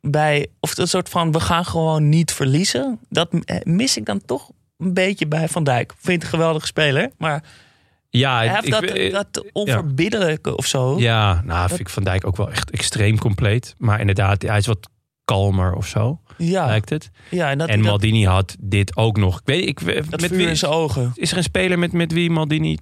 bij 0.00 0.46
of 0.60 0.78
een 0.78 0.88
soort 0.88 1.08
van 1.08 1.32
we 1.32 1.40
gaan 1.40 1.64
gewoon 1.64 2.08
niet 2.08 2.32
verliezen. 2.32 2.98
Dat 3.08 3.28
eh, 3.44 3.56
mis 3.62 3.96
ik 3.96 4.04
dan 4.04 4.20
toch 4.24 4.50
een 4.78 4.94
beetje 4.94 5.26
bij 5.26 5.48
Van 5.48 5.64
Dijk. 5.64 5.92
Ik 5.92 5.98
vind 6.00 6.22
het 6.22 6.32
een 6.32 6.38
geweldige 6.38 6.66
speler. 6.66 7.10
Maar 7.18 7.42
ja, 8.10 8.36
hij 8.36 8.48
heeft 8.48 8.66
ik- 8.66 9.12
dat, 9.12 9.32
dat 9.32 9.44
onverbiddelijke 9.52 10.56
of 10.56 10.66
zo. 10.66 10.98
Ja, 10.98 11.42
nou 11.44 11.68
vind 11.68 11.80
ik 11.80 11.88
Van 11.88 12.04
Dijk 12.04 12.26
ook 12.26 12.36
wel 12.36 12.50
echt 12.50 12.70
extreem 12.70 13.18
compleet. 13.18 13.74
Maar 13.78 14.00
inderdaad, 14.00 14.42
hij 14.42 14.58
is 14.58 14.66
wat 14.66 14.88
kalmer 15.24 15.74
of 15.74 15.86
zo, 15.86 16.20
ja, 16.38 16.66
lijkt 16.66 16.90
het. 16.90 17.10
ja 17.30 17.50
en 17.50 17.58
dat, 17.58 17.68
en 17.68 17.78
dat, 17.78 17.86
Maldini 17.86 18.24
had 18.26 18.56
dit 18.60 18.96
ook 18.96 19.16
nog. 19.16 19.38
Ik 19.38 19.46
weet, 19.46 19.66
ik, 19.68 20.10
dat 20.10 20.20
met 20.20 20.30
wie, 20.30 20.46
in 20.48 20.56
zijn 20.56 20.72
ogen. 20.72 21.12
is 21.14 21.30
er 21.30 21.36
een 21.36 21.42
speler 21.42 21.78
met, 21.78 21.92
met 21.92 22.12
wie 22.12 22.30
Maldini... 22.30 22.78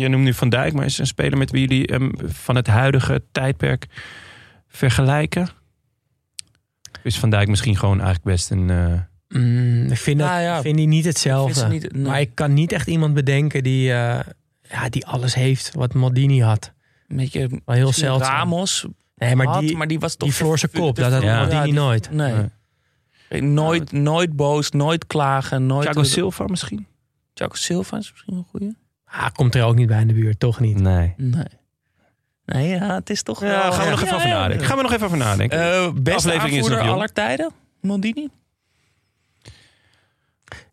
Je 0.00 0.08
noemt 0.08 0.24
nu 0.24 0.34
Van 0.34 0.48
Dijk, 0.48 0.72
maar 0.72 0.84
is 0.84 0.98
een 0.98 1.06
speler 1.06 1.38
met 1.38 1.50
wie 1.50 1.60
jullie 1.60 1.82
hem 1.92 2.12
van 2.24 2.56
het 2.56 2.66
huidige 2.66 3.22
tijdperk 3.32 3.86
vergelijken? 4.68 5.48
Is 7.02 7.18
Van 7.18 7.30
Dijk 7.30 7.48
misschien 7.48 7.76
gewoon 7.76 8.00
eigenlijk 8.00 8.24
best 8.24 8.50
een... 8.50 8.70
eh, 8.70 9.00
Mm, 9.28 9.90
ik 9.90 9.96
vind, 9.98 10.18
dat, 10.18 10.28
Nou 10.28 10.40
ja, 10.40 10.60
vind 10.62 10.76
die 10.76 10.86
niet 10.86 11.04
hetzelfde. 11.04 11.54
vind 11.54 11.82
ze 11.82 11.86
niet- 11.88 11.92
nee. 11.92 12.02
Maar 12.02 12.20
ik 12.20 12.30
kan 12.34 12.52
niet 12.54 12.72
echt 12.72 12.86
iemand 12.86 13.14
bedenken 13.14 13.62
die, 13.62 13.92
eh, 13.92 14.20
ja, 14.70 14.88
die 14.88 15.06
alles 15.06 15.34
heeft 15.34 15.74
wat 15.74 15.94
Maldini 15.94 16.40
had. 16.42 16.72
Een 17.08 17.16
beetje 17.16 17.48
Wel 17.64 17.76
heel 17.76 17.92
zeldzaam. 17.92 18.34
Ramos 18.36 18.86
Nee, 19.16 19.36
maar 19.36 19.46
had, 19.46 19.60
die, 19.60 19.76
maar 19.76 19.86
die 19.86 19.98
was 19.98 20.16
toch 20.16 20.28
die 20.28 20.36
verloor 20.36 20.58
zijn 20.58 20.70
kop. 20.72 20.96
Dat 20.96 21.12
had 21.12 21.22
Ja. 21.22 21.36
Maldini 21.40 21.62
die- 21.62 21.72
nooit. 21.72 22.10
Nee. 22.10 22.34
Nee. 23.28 23.42
Nooit, 23.42 23.92
nooit 23.92 24.36
boos, 24.36 24.70
nooit 24.70 25.06
klagen. 25.06 25.66
Nooit 25.66 25.82
Thiago 25.82 26.02
Silva 26.02 26.44
misschien? 26.46 26.86
Thiago 27.32 27.54
Silva 27.54 27.96
is 27.98 28.10
misschien 28.10 28.34
een 28.34 28.46
goeie. 28.50 28.74
Ah, 29.10 29.26
komt 29.32 29.54
er 29.54 29.64
ook 29.64 29.74
niet 29.74 29.86
bij 29.88 30.00
in 30.00 30.06
de 30.06 30.14
buurt, 30.14 30.40
toch 30.40 30.60
niet. 30.60 30.80
Nee. 30.80 31.14
Nee. 31.16 31.44
Nee, 32.44 32.68
ja, 32.68 32.94
het 32.94 33.10
is 33.10 33.22
toch 33.22 33.40
Ja, 33.40 33.46
wel... 33.46 33.72
gaan 33.72 33.84
we 33.84 33.90
nog 33.90 34.02
even 34.02 34.14
over 34.16 34.28
nadenken. 34.28 34.66
Gaan 34.66 34.76
we 34.76 34.82
nog 34.82 34.92
even 34.92 35.06
over 35.06 35.18
nadenken. 35.18 35.58
Eh, 35.72 35.90
beste 35.94 36.28
aflevering 36.34 36.66
is 36.66 36.70
aller 36.76 37.12
tijden, 37.12 37.50
Maldini. 37.80 38.28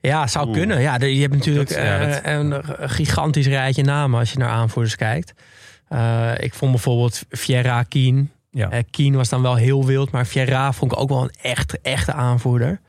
Ja, 0.02 0.28
zou 0.28 0.48
Oeh. 0.48 0.58
kunnen. 0.58 0.82
Ja, 0.82 0.98
de- 0.98 1.16
je 1.16 1.22
hebt 1.22 1.34
natuurlijk 1.34 1.70
Dat- 1.70 1.78
ja, 1.78 2.00
eh, 2.00 2.10
dat- 2.10 2.22
een, 2.80 2.90
gigantisch 2.90 3.48
rijtje 3.48 3.84
namen 3.84 4.20
als 4.20 4.32
je 4.32 4.38
naar 4.38 4.50
aanvoerders 4.50 4.96
kijkt. 4.96 5.34
Eh, 5.88 6.32
ik 6.38 6.54
vond 6.54 6.72
bijvoorbeeld 6.72 7.24
Vieira 7.30 7.84
Kien. 7.84 8.32
Ja. 8.52 8.70
Kien 8.92 9.16
was 9.16 9.30
dan 9.30 9.42
wel 9.42 9.56
heel 9.56 9.86
wild, 9.86 10.12
maar 10.12 10.26
Vieira 10.26 10.74
vond 10.74 10.92
ik 10.92 11.00
ook 11.00 11.10
wel 11.10 11.22
een 11.24 11.34
echt, 11.42 11.82
echte 11.82 12.14
aanvoerder. 12.14 12.80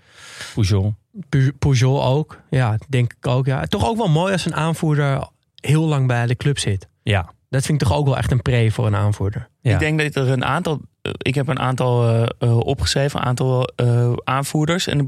Pujol. 0.55 0.95
Pu- 1.29 1.53
Pujol 1.59 2.05
ook. 2.05 2.39
Ja, 2.51 2.79
denk 2.89 3.13
ik 3.13 3.27
ook. 3.27 3.47
Ja. 3.47 3.65
Toch 3.67 3.89
ook 3.89 3.97
wel 3.97 4.09
mooi 4.09 4.33
als 4.33 4.45
een 4.47 4.55
aanvoerder 4.55 5.29
heel 5.61 5.85
lang 5.87 6.07
bij 6.07 6.27
de 6.27 6.37
club 6.37 6.59
zit. 6.59 6.89
Ja. 7.03 7.33
Dat 7.49 7.65
vind 7.65 7.83
ik 7.83 7.89
toch 7.89 7.97
ook 7.97 8.07
wel 8.07 8.17
echt 8.17 8.31
een 8.31 8.43
pre 8.43 8.71
voor 8.71 8.87
een 8.87 8.97
aanvoerder. 8.97 9.49
Ja. 9.61 9.73
Ik 9.73 9.79
denk 9.79 9.99
dat 10.01 10.15
er 10.15 10.33
een 10.33 10.45
aantal... 10.45 10.81
eh, 11.03 11.13
Ik 11.19 11.35
heb 11.35 11.49
een 11.49 11.59
aantal 11.59 12.09
eh, 12.09 12.27
eh, 12.39 12.57
opgeschreven, 12.59 13.21
een 13.21 13.27
aantal 13.27 13.65
eh, 13.77 14.13
aanvoerders. 14.25 14.87
En 14.87 14.99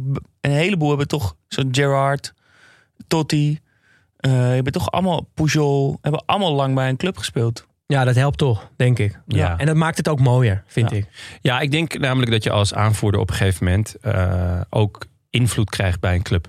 een, 0.41 0.51
heleboel 0.51 0.89
hebben 0.89 1.09
toch 1.09 1.37
zo'n 1.49 1.69
Gerard, 1.71 2.35
Totti... 3.07 3.59
eh 4.17 4.31
hebben 4.33 4.73
toch 4.73 4.91
allemaal 4.91 5.29
Pujol... 5.35 5.99
Hebben 6.01 6.23
allemaal 6.27 6.53
lang 6.55 6.75
bij 6.75 6.89
een 6.89 6.97
club 6.97 7.17
gespeeld. 7.19 7.67
Ja, 7.87 8.05
dat 8.05 8.15
helpt 8.15 8.39
toch, 8.39 8.71
denk 8.77 8.99
ik. 8.99 9.21
Ja. 9.27 9.59
En 9.59 9.67
dat 9.67 9.77
maakt 9.77 9.97
het 9.97 10.09
ook 10.09 10.21
mooier, 10.21 10.63
vind 10.67 10.91
Ja. 10.91 10.97
ik. 10.97 11.07
Ja, 11.41 11.61
ik 11.61 11.71
denk 11.71 11.99
namelijk 11.99 12.31
dat 12.31 12.43
je 12.45 12.51
als 12.51 12.75
aanvoerder 12.75 13.21
op 13.21 13.29
een 13.31 13.37
gegeven 13.37 13.65
moment 13.65 13.95
eh, 14.01 14.61
ook 14.71 15.05
invloed 15.31 15.71
krijgt 15.71 16.01
bij 16.01 16.15
een 16.15 16.23
club. 16.23 16.49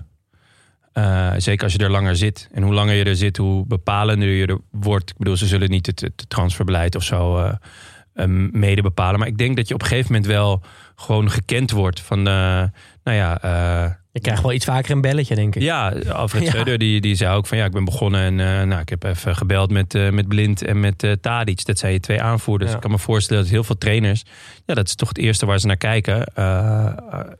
Eh, 0.92 1.32
zeker 1.36 1.64
als 1.64 1.72
je 1.72 1.78
er 1.78 1.90
langer 1.90 2.16
zit. 2.16 2.48
En 2.52 2.62
hoe 2.62 2.74
langer 2.74 2.94
je 2.94 3.04
er 3.04 3.16
zit, 3.16 3.36
hoe 3.36 3.66
bepalender 3.66 4.28
je 4.28 4.46
er 4.46 4.58
wordt. 4.70 5.10
Ik 5.10 5.16
bedoel, 5.16 5.36
ze 5.36 5.46
zullen 5.46 5.70
niet 5.70 5.86
het, 5.86 6.12
transferbeleid 6.28 6.94
of 6.94 7.02
zo 7.02 7.38
eh, 7.38 8.24
mede 8.50 8.82
bepalen. 8.82 9.18
Maar 9.18 9.28
ik 9.28 9.38
denk 9.38 9.56
dat 9.56 9.68
je 9.68 9.74
op 9.74 9.80
een 9.80 9.86
gegeven 9.86 10.12
moment 10.12 10.30
wel 10.30 10.62
gewoon 10.94 11.30
gekend 11.30 11.70
wordt 11.70 12.00
van, 12.00 12.22
nou 12.22 12.70
ja, 13.02 14.00
Je 14.12 14.20
krijgt 14.20 14.42
wel 14.42 14.52
iets 14.52 14.64
vaker 14.64 14.90
een 14.90 15.00
belletje, 15.00 15.34
denk 15.34 15.54
ik. 15.54 15.62
ja, 15.62 15.88
Alfred 16.08 16.42
Ja. 16.42 16.48
Schreuder 16.48 16.78
die, 16.78 17.00
die 17.00 17.14
zei 17.14 17.36
ook 17.36 17.46
van 17.46 17.58
ja, 17.58 17.64
ik 17.64 17.72
ben 17.72 17.84
begonnen 17.84 18.20
en 18.20 18.60
eh, 18.60 18.66
nou, 18.66 18.80
ik 18.80 18.88
heb 18.88 19.04
even 19.04 19.36
gebeld 19.36 19.70
met, 19.70 19.94
eh, 19.94 20.10
met 20.10 20.28
Blind 20.28 20.62
en 20.64 20.80
met 20.80 21.02
eh 21.02 21.12
Tadic. 21.12 21.64
Dat 21.64 21.78
zijn 21.78 21.92
je 21.92 22.00
twee 22.00 22.22
aanvoerders. 22.22 22.70
Ja. 22.70 22.76
Ik 22.76 22.82
kan 22.82 22.90
me 22.90 22.98
voorstellen 22.98 23.42
dat 23.42 23.52
heel 23.52 23.64
veel 23.64 23.78
trainers, 23.78 24.22
ja, 24.66 24.74
dat 24.74 24.86
is 24.86 24.94
toch 24.94 25.08
het 25.08 25.18
eerste 25.18 25.46
waar 25.46 25.58
ze 25.58 25.66
naar 25.66 25.76
kijken. 25.76 26.26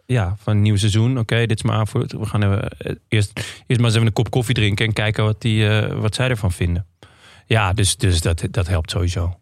Ja, 0.06 0.36
van 0.38 0.56
een 0.56 0.62
nieuw 0.62 0.76
seizoen. 0.76 1.18
Oké, 1.18 1.46
dit 1.46 1.56
is 1.56 1.62
mijn 1.62 1.78
aanvoerder. 1.78 2.20
We 2.20 2.26
gaan 2.26 2.42
even, 2.42 2.68
eerst, 3.08 3.30
eerst 3.38 3.80
maar 3.80 3.84
eens 3.84 3.94
even 3.94 4.06
een 4.06 4.12
kop 4.12 4.30
koffie 4.30 4.54
drinken 4.54 4.86
en 4.86 4.92
kijken 4.92 5.24
wat, 5.24 5.40
die, 5.40 5.68
wat 5.80 6.14
zij 6.14 6.28
ervan 6.28 6.52
vinden. 6.52 6.86
Ja, 7.46 7.72
dus, 7.72 7.96
dus 7.96 8.20
dat, 8.20 8.44
dat 8.50 8.66
helpt 8.66 8.90
sowieso. 8.90 9.36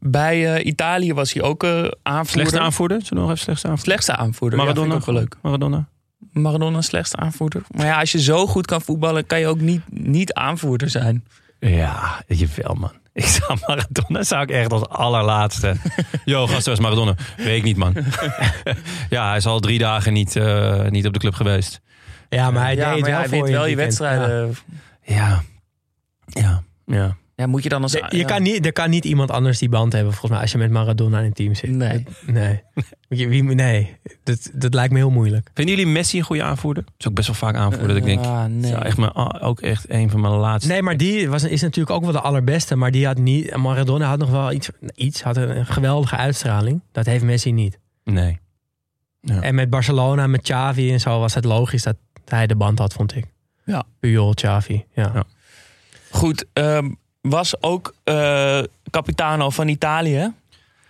Bij 0.00 0.62
Italië 0.62 1.14
was 1.14 1.32
hij 1.32 1.42
ook 1.42 1.64
eh 1.64 1.70
aanvoerder. 2.02 2.26
Slechtste 2.30 2.60
aanvoerder? 2.60 3.00
Zullen 3.02 3.14
we 3.14 3.20
nog 3.20 3.30
even 3.30 3.42
slechtste 3.42 3.68
aanvoerder? 3.68 3.92
Slechtste 3.92 4.16
aanvoerder. 4.16 4.58
Maradona. 4.58 4.86
Ja, 4.86 4.92
vind 4.92 5.02
ik 5.02 5.08
ook 5.08 5.14
wel 5.14 5.24
leuk. 5.24 5.36
Maradona. 5.42 5.88
Maradona 6.32 6.80
slechtste 6.80 7.16
aanvoerder. 7.16 7.62
Maar 7.70 7.86
ja, 7.86 8.00
als 8.00 8.12
je 8.12 8.20
zo 8.20 8.46
goed 8.46 8.66
kan 8.66 8.82
voetballen, 8.82 9.26
kan 9.26 9.40
je 9.40 9.46
ook 9.46 9.60
niet, 9.60 9.82
niet 9.90 10.32
aanvoerder 10.32 10.90
zijn. 10.90 11.24
Ja, 11.58 12.22
jawel 12.26 12.74
man. 12.74 12.92
Ik 13.12 13.24
zou 13.24 13.58
Maradona 13.66 14.22
zou 14.22 14.42
ik 14.42 14.50
echt 14.50 14.72
als 14.72 14.88
allerlaatste. 14.88 15.76
Yo, 16.24 16.46
gast, 16.46 16.66
was 16.66 16.80
Maradona. 16.80 17.14
Weet 17.36 17.56
ik 17.56 17.62
niet, 17.62 17.76
man. 17.76 17.94
ja, 19.10 19.28
hij 19.28 19.36
is 19.36 19.46
al 19.46 19.60
drie 19.60 19.78
dagen 19.78 20.12
niet, 20.12 20.36
eh, 20.36 20.84
niet 20.88 21.06
op 21.06 21.12
de 21.12 21.18
club 21.18 21.34
geweest. 21.34 21.80
Ja, 22.28 22.50
maar 22.50 22.62
hij 22.62 22.76
ja, 22.76 22.92
deed 22.92 23.00
maar 23.00 23.10
wel 23.10 23.18
hij 23.18 23.28
voor 23.28 23.36
wint 23.36 23.48
je 23.48 23.54
wel 23.54 23.66
je 23.66 23.76
wedstrijden. 23.76 24.56
Ja. 25.02 25.16
Ja. 25.16 25.42
Ja. 26.26 26.62
Ja. 26.86 27.16
Moet 27.46 27.62
je 27.62 27.68
dan 27.68 27.82
als... 27.82 27.92
Ja. 27.92 28.06
Je 28.10 28.16
ja. 28.16 28.24
kan 28.24 28.42
niet, 28.42 28.66
er 28.66 28.72
kan 28.72 28.90
niet 28.90 29.04
iemand 29.04 29.30
anders 29.30 29.58
die 29.58 29.68
band 29.68 29.92
hebben, 29.92 30.12
volgens 30.12 30.32
mij, 30.32 30.40
als 30.40 30.52
je 30.52 30.58
met 30.58 30.70
Maradona 30.70 31.18
in 31.18 31.24
een 31.24 31.32
team 31.32 31.54
zit. 31.54 31.70
Nee. 31.70 32.02
Dat- 32.02 32.34
nee. 32.34 32.62
Wie, 33.08 33.42
nee, 33.42 33.96
dat, 34.22 34.50
dat 34.54 34.74
lijkt 34.74 34.92
me 34.92 34.98
heel 34.98 35.10
moeilijk. 35.10 35.50
Vinden 35.54 35.76
jullie 35.76 35.92
Messi 35.92 36.18
een 36.18 36.24
goede 36.24 36.42
aanvoerder? 36.42 36.84
Dat 36.84 36.94
is 36.98 37.06
ook 37.08 37.14
best 37.14 37.26
wel 37.26 37.36
vaak 37.36 37.54
aanvoerder. 37.54 37.88
dat 37.88 37.96
ik 37.96 38.04
denk, 38.04 38.48
nee. 38.48 38.70
zou 38.70 38.82
echt 38.84 38.96
mijn, 38.96 39.14
ook 39.40 39.60
echt 39.60 39.90
een 39.90 40.10
van 40.10 40.20
mijn 40.20 40.32
laatste. 40.32 40.72
Nee, 40.72 40.82
maar 40.82 40.96
die 40.96 41.28
was, 41.28 41.44
is 41.44 41.60
natuurlijk 41.62 41.96
ook 41.96 42.02
wel 42.02 42.12
de 42.12 42.20
allerbeste. 42.20 42.76
Maar 42.76 42.90
die 42.90 43.06
had 43.06 43.18
niet. 43.18 43.56
Maradona 43.56 44.08
had 44.08 44.18
nog 44.18 44.30
wel 44.30 44.52
iets. 44.52 44.68
Iets 44.94 45.22
had 45.22 45.36
een 45.36 45.66
geweldige 45.66 46.16
uitstraling. 46.16 46.80
Dat 46.92 47.06
heeft 47.06 47.24
Messi 47.24 47.52
niet. 47.52 47.78
Nee. 48.04 48.38
Ja. 49.20 49.40
En 49.40 49.54
met 49.54 49.70
Barcelona, 49.70 50.26
met 50.26 50.42
Xavi 50.42 50.92
en 50.92 51.00
zo 51.00 51.18
was 51.18 51.34
het 51.34 51.44
logisch 51.44 51.82
dat 51.82 51.96
hij 52.24 52.46
de 52.46 52.56
band 52.56 52.78
had, 52.78 52.92
vond 52.92 53.16
ik. 53.16 53.24
Ja. 53.64 53.84
Puyol, 54.00 54.34
Xavi. 54.34 54.84
Ja. 54.92 55.10
Ja. 55.14 55.24
Goed, 56.10 56.44
ehm, 56.52 56.90
was 57.28 57.62
ook 57.62 57.94
eh 58.04 58.60
capitano 58.90 59.50
van 59.50 59.68
Italië. 59.68 60.32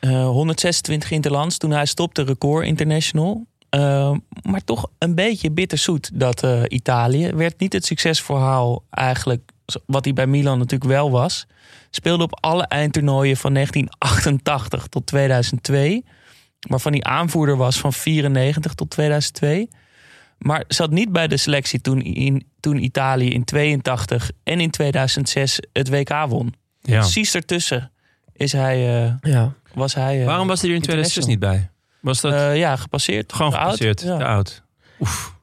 Eh 0.00 0.24
126 0.24 1.10
interlands 1.10 1.58
toen 1.58 1.70
hij 1.70 1.86
stopte, 1.86 2.22
record 2.22 2.66
international. 2.66 3.46
Ehm, 3.68 4.18
maar 4.42 4.64
toch 4.64 4.90
een 4.98 5.14
beetje 5.14 5.50
bitterzoet 5.50 6.10
dat 6.14 6.42
eh, 6.42 6.62
Italië. 6.68 7.32
Werd 7.34 7.60
niet 7.60 7.72
het 7.72 7.84
succesverhaal 7.84 8.82
eigenlijk 8.90 9.52
wat 9.86 10.04
hij 10.04 10.12
bij 10.14 10.26
Milan 10.26 10.58
natuurlijk 10.58 10.90
wel 10.90 11.10
was. 11.10 11.46
Speelde 11.90 12.22
op 12.22 12.38
alle 12.40 12.62
eindtoernooien 12.62 13.36
van 13.36 13.52
1988 13.52 14.86
tot 14.86 15.06
2002. 15.06 16.04
Waarvan 16.68 16.92
hij 16.92 17.02
aanvoerder 17.02 17.56
was 17.56 17.78
van 17.78 17.92
94 17.92 18.74
tot 18.74 18.90
2002. 18.90 19.68
Maar 20.38 20.64
zat 20.68 20.90
niet 20.90 21.12
bij 21.12 21.28
de 21.28 21.36
selectie 21.36 21.80
toen, 21.80 22.00
in, 22.02 22.46
toen 22.60 22.76
Italië 22.82 23.28
in 23.30 23.44
82 23.44 24.30
en 24.44 24.60
in 24.60 24.70
2006 24.70 25.58
het 25.72 25.88
WK 25.88 26.12
won. 26.28 26.54
Ja. 26.80 26.98
Precies 26.98 27.34
ertussen 27.34 27.90
is 28.32 28.52
hij, 28.52 29.04
eh, 29.06 29.12
ja. 29.32 29.52
was 29.74 29.94
hij... 29.94 30.20
eh, 30.20 30.26
Waarom 30.26 30.46
was 30.46 30.60
hij 30.60 30.70
er 30.70 30.76
in 30.76 30.82
2006 30.82 31.26
niet 31.26 31.38
bij? 31.38 31.70
Was 32.00 32.20
dat 32.20 32.32
eh, 32.32 32.56
ja, 32.56 32.76
gepasseerd. 32.76 33.32
gewoon 33.32 33.52
gepasseerd? 33.52 34.00
Ja. 34.02 34.16
Te 34.18 34.24
oud. 34.24 34.62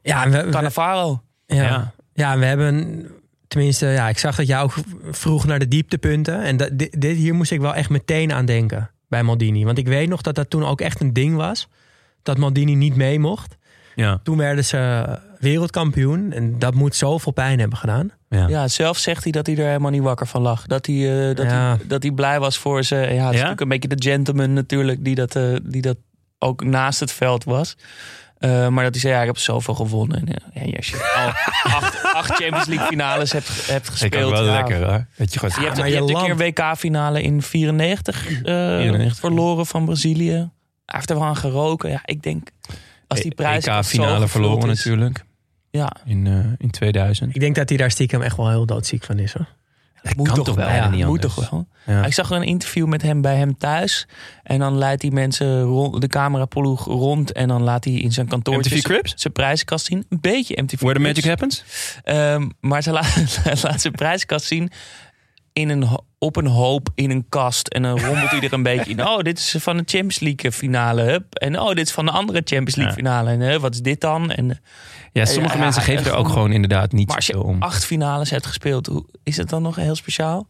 Ja, 0.02 0.24
en 0.24 0.32
we, 0.32 0.50
Cannavaro. 0.52 1.22
ja. 1.46 1.64
Ja. 1.64 1.94
ja. 2.14 2.38
we 2.38 2.46
hebben. 2.46 3.06
Tenminste, 3.48 3.86
ja, 3.86 4.10
ik 4.10 4.18
zag 4.18 4.36
dat 4.36 4.48
jij 4.48 4.62
ook 4.62 4.74
vroeg 5.12 5.46
naar 5.46 5.60
de 5.60 5.68
dieptepunten. 5.68 6.44
En 6.44 6.58
dat, 6.58 6.70
dit, 6.74 7.02
dit 7.02 7.16
hier 7.18 7.34
moest 7.34 7.52
ik 7.52 7.60
wel 7.60 7.74
echt 7.76 7.90
meteen 7.90 8.34
aan 8.34 8.46
denken. 8.46 8.90
bij 9.08 9.24
Maldini. 9.24 9.64
Want 9.66 9.78
ik 9.78 9.88
weet 9.88 10.10
nog 10.10 10.22
dat 10.22 10.36
dat 10.36 10.50
toen 10.50 10.66
ook 10.66 10.82
echt 10.82 11.02
een 11.02 11.14
ding 11.14 11.36
was. 11.36 11.68
Dat 12.24 12.38
Maldini 12.38 12.76
niet 12.76 12.96
mee 12.96 13.20
mocht. 13.20 13.58
Ja. 13.96 14.20
Toen 14.24 14.38
werden 14.38 14.66
ze 14.66 15.06
wereldkampioen. 15.40 16.32
En 16.32 16.60
dat 16.60 16.74
moet 16.74 16.96
zoveel 16.96 17.32
pijn 17.32 17.60
hebben 17.60 17.78
gedaan. 17.78 18.12
Ja. 18.30 18.48
Ja, 18.48 18.68
zelf 18.68 18.98
zegt 18.98 19.24
hij 19.24 19.32
dat 19.32 19.46
hij 19.48 19.58
er 19.58 19.66
helemaal 19.68 19.92
niet 19.92 20.02
wakker 20.02 20.28
van 20.28 20.42
lag. 20.42 20.66
Dat 20.66 20.86
hij, 20.86 21.30
eh, 21.30 21.36
dat 21.36 21.46
Ja. 21.46 21.52
hij, 21.78 21.88
dat 21.88 22.04
hij 22.04 22.12
blij 22.12 22.40
was 22.40 22.58
voor 22.58 22.84
ze. 22.84 22.96
Ja, 22.96 23.02
het 23.02 23.10
is 23.10 23.16
Ja? 23.18 23.26
natuurlijk 23.30 23.62
een 23.62 23.68
beetje 23.68 23.88
de 23.88 24.10
gentleman 24.10 24.54
natuurlijk 24.54 25.04
die 25.04 25.16
dat, 25.16 25.36
eh, 25.36 25.56
die 25.64 25.82
dat 25.82 25.98
ook 26.40 26.64
naast 26.64 27.00
het 27.00 27.12
veld 27.12 27.44
was. 27.44 27.78
Eh, 28.38 28.68
maar 28.68 28.84
dat 28.84 28.92
hij 28.94 29.02
zei, 29.02 29.14
ja, 29.14 29.20
ik 29.22 29.28
heb 29.28 29.38
zoveel 29.38 29.74
gewonnen. 29.74 30.18
En, 30.54 30.68
ja, 30.70 30.76
als 30.78 30.88
je 30.90 31.14
al 31.16 31.28
acht, 31.80 32.04
acht 32.14 32.30
Champions 32.36 32.66
League 32.66 32.88
finales 32.88 33.32
hebt, 33.32 33.68
hebt 33.68 33.86
Ik 33.86 33.92
gespeeld. 33.92 34.24
ook 34.24 34.32
wel 34.32 34.46
ja. 34.46 34.54
lekker 34.54 34.84
hoor. 34.86 35.06
Je, 35.16 35.28
gewoon, 35.40 35.50
Je 35.60 35.66
hebt, 35.66 35.78
maar 35.78 35.88
je 35.88 35.94
je 35.94 36.00
hebt 36.00 36.10
een 36.30 36.36
keer 36.38 36.38
WK-finale 36.38 37.22
in 37.22 37.42
94, 37.42 38.28
eh, 38.28 38.34
94. 38.44 39.16
verloren 39.20 39.66
van 39.66 39.86
Brazilië. 39.86 40.32
Hij 40.32 40.96
heeft 40.96 41.10
er 41.10 41.16
wel 41.16 41.26
aan 41.26 41.36
geroken. 41.36 41.90
Ja, 41.90 42.02
ik 42.06 42.24
denk, 42.24 42.48
als 43.08 43.20
die 43.22 43.36
prijs 43.36 43.66
EK-finale 43.66 44.28
verloren 44.28 44.68
natuurlijk. 44.68 45.26
Ja, 45.70 45.92
In, 46.06 46.28
eh, 46.28 46.46
in 46.58 46.72
2000. 46.72 47.36
Ik 47.36 47.42
denk 47.42 47.56
dat 47.56 47.70
hij 47.70 47.78
daar 47.78 47.92
stiekem 47.92 48.22
echt 48.22 48.38
wel 48.38 48.50
heel 48.50 48.66
doodziek 48.66 49.04
van 49.04 49.20
is. 49.20 49.34
Hoor. 49.34 49.48
Dat 50.06 50.16
moet 50.16 50.28
kan 50.28 50.44
toch 50.44 50.56
wel. 50.56 50.68
Ja, 50.68 50.90
niet 50.90 51.06
moet 51.06 51.22
toch 51.22 51.50
wel. 51.50 51.68
Ja. 51.86 52.06
Ik 52.06 52.14
zag 52.14 52.30
een 52.30 52.44
interview 52.44 52.88
met 52.88 53.02
hem 53.02 53.22
bij 53.22 53.36
hem 53.36 53.58
thuis. 53.58 54.08
En 54.44 54.60
dan 54.60 54.78
leidt 54.78 55.02
hij 55.02 55.12
mensen 55.12 55.62
rond, 55.62 56.02
de 56.02 56.08
cameraploeg 56.08 56.86
rond. 56.86 57.32
En 57.32 57.48
dan 57.48 57.62
laat 57.62 57.84
hij 57.84 57.94
in 57.94 58.12
zijn 58.12 58.28
kantoor 58.28 58.64
zijn 59.16 59.34
prijzenkast 59.34 59.86
zien. 59.86 60.06
Een 60.10 60.22
beetje 60.22 60.62
MTV 60.62 60.80
Where 60.80 60.94
the 60.94 61.00
magic 61.00 61.24
happens? 61.24 61.64
Ehm, 62.04 62.50
maar 62.60 62.84
ze 62.84 62.92
laat, 63.00 63.40
laat 63.62 63.82
zijn 63.82 63.94
prijzenkast 63.94 64.46
zien. 64.46 64.72
In 65.56 65.70
een, 65.70 65.88
op 66.20 66.36
een 66.36 66.48
hoop 66.48 66.90
in 66.96 67.10
een 67.10 67.26
kast. 67.30 67.68
En 67.68 67.82
dan 67.82 68.00
rommelt 68.00 68.30
hij 68.30 68.40
er 68.42 68.54
een 68.54 68.64
beetje 68.64 68.92
in. 68.92 69.08
Oh, 69.08 69.20
dit 69.20 69.38
is 69.38 69.56
van 69.60 69.78
de 69.78 69.84
Champions 69.86 70.20
League 70.20 70.52
finale. 70.52 71.02
Hup. 71.02 71.36
En 71.36 71.60
oh, 71.60 71.68
dit 71.74 71.88
is 71.88 71.92
van 71.94 72.06
de 72.06 72.12
andere 72.12 72.38
Champions 72.44 72.76
League 72.76 72.96
Ja. 73.04 73.10
finale. 73.10 73.30
En 73.30 73.42
eh, 73.54 73.60
wat 73.60 73.74
is 73.74 73.82
dit 73.82 74.02
dan? 74.02 74.32
En, 74.32 74.52
eh, 74.52 74.58
Ja, 75.12 75.26
sommige 75.26 75.56
Ja, 75.58 75.64
mensen 75.64 75.82
ja, 75.82 75.88
geven 75.88 76.12
er 76.12 76.18
ook 76.18 76.28
gewoon- 76.28 76.52
inderdaad 76.52 76.92
niet 76.92 77.08
maar 77.08 77.16
als 77.16 77.28
je 77.28 77.42
om. 77.44 77.62
acht 77.62 77.86
finales 77.86 78.30
hebt 78.30 78.46
gespeeld, 78.46 78.86
hoe, 78.88 79.06
is 79.24 79.38
het 79.38 79.50
dan 79.50 79.62
nog 79.62 79.76
heel 79.76 79.96
speciaal? 79.96 80.48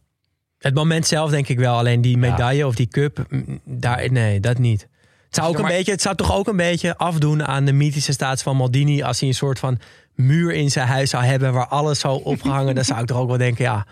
Het 0.58 0.74
moment 0.74 1.06
zelf 1.06 1.30
denk 1.30 1.48
ik 1.48 1.58
wel. 1.58 1.76
Alleen 1.76 2.00
die 2.00 2.16
medaille 2.18 2.66
of 2.66 2.74
die 2.74 2.86
cup, 2.88 3.24
mm, 3.28 3.60
daar, 3.64 4.12
nee, 4.12 4.40
dat 4.40 4.58
niet. 4.58 4.80
Het 5.26 5.34
zou, 5.34 5.48
ook 5.48 5.56
Ja, 5.56 5.60
een 5.62 5.68
beetje, 5.76 5.92
het 5.92 6.02
zou 6.02 6.14
toch 6.16 6.34
ook 6.34 6.46
een 6.48 6.56
beetje 6.56 6.96
afdoen 6.96 7.44
aan 7.46 7.64
de 7.64 7.72
mythische 7.72 8.12
status 8.12 8.42
van 8.42 8.56
Maldini. 8.56 9.02
Als 9.02 9.20
hij 9.20 9.28
een 9.28 9.34
soort 9.34 9.58
van 9.58 9.78
muur 10.14 10.52
in 10.52 10.70
zijn 10.70 10.88
huis 10.88 11.10
zou 11.10 11.24
hebben 11.24 11.52
waar 11.52 11.66
alles 11.68 11.98
zou 12.00 12.24
opgehangen. 12.24 12.74
dan 12.74 12.84
zou 12.84 13.00
ik 13.00 13.06
toch 13.06 13.18
ook 13.18 13.28
wel 13.28 13.38
denken, 13.38 13.64
ja, 13.64 13.86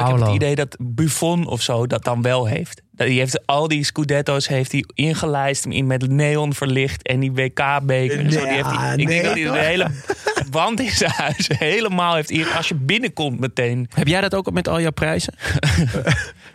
Maar 0.00 0.10
ik 0.10 0.18
heb 0.18 0.26
het 0.26 0.34
idee 0.34 0.54
dat 0.54 0.76
Buffon 0.80 1.46
of 1.46 1.62
zo 1.62 1.86
dat 1.86 2.04
dan 2.04 2.22
wel 2.22 2.46
heeft. 2.46 2.82
Dat 2.92 3.06
Die 3.06 3.18
heeft 3.18 3.46
al 3.46 3.68
die 3.68 3.84
Scudetto's 3.84 4.48
heeft 4.48 4.72
hij 4.72 4.84
ingelijst 4.94 5.64
in 5.64 5.86
met 5.86 6.08
neon 6.10 6.54
verlicht 6.54 7.02
en 7.02 7.20
die 7.20 7.32
WK-beker. 7.32 8.18
en 8.18 8.32
zo. 8.32 8.40
Die 8.40 8.48
heeft 8.48 8.70
hij, 8.70 8.96
ik 8.96 9.06
denk 9.06 9.24
dat 9.24 9.34
hij 9.34 9.44
de 9.44 9.58
hele 9.58 9.90
wand 10.50 10.80
in 10.80 10.90
zijn 10.90 11.10
huis 11.10 11.50
helemaal 11.58 12.14
heeft. 12.14 12.30
Hier, 12.30 12.52
als 12.56 12.68
je 12.68 12.74
binnenkomt 12.74 13.40
meteen. 13.40 13.88
Heb 13.94 14.06
jij 14.06 14.20
dat 14.20 14.34
ook 14.34 14.50
met 14.50 14.68
al 14.68 14.80
jouw 14.80 14.90
prijzen? 14.90 15.34
je 15.40 15.46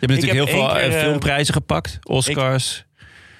natuurlijk 0.00 0.22
heb 0.22 0.32
heel 0.32 0.46
veel 0.46 0.66
keer, 0.66 0.76
eh, 0.76 0.94
eh, 0.94 1.00
filmprijzen 1.00 1.54
gepakt. 1.54 1.98
Oscars. 2.02 2.84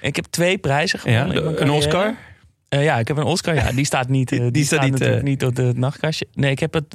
Ik 0.01 0.15
heb 0.15 0.25
twee 0.25 0.57
prijzen 0.57 0.99
ja, 1.03 1.21
gewonnen. 1.21 1.43
mijn 1.43 1.61
een. 1.67 1.69
Oscar. 1.69 2.15
Eh, 2.75 2.83
ja, 2.83 2.97
ik 2.99 3.07
heb 3.07 3.17
een 3.17 3.23
Oscar. 3.23 3.55
Ja, 3.55 3.71
die 3.71 3.85
staat 3.85 4.09
niet. 4.09 4.31
eh, 4.31 4.39
die, 4.39 4.51
Die 4.51 4.65
staat 4.65 4.79
staat 4.79 4.91
niet, 4.91 5.01
eh, 5.01 5.21
niet 5.21 5.45
op 5.45 5.55
het 5.55 5.77
nachtkastje. 5.77 6.27
Nee, 6.33 6.51
ik 6.51 6.59
heb 6.59 6.73
het. 6.73 6.85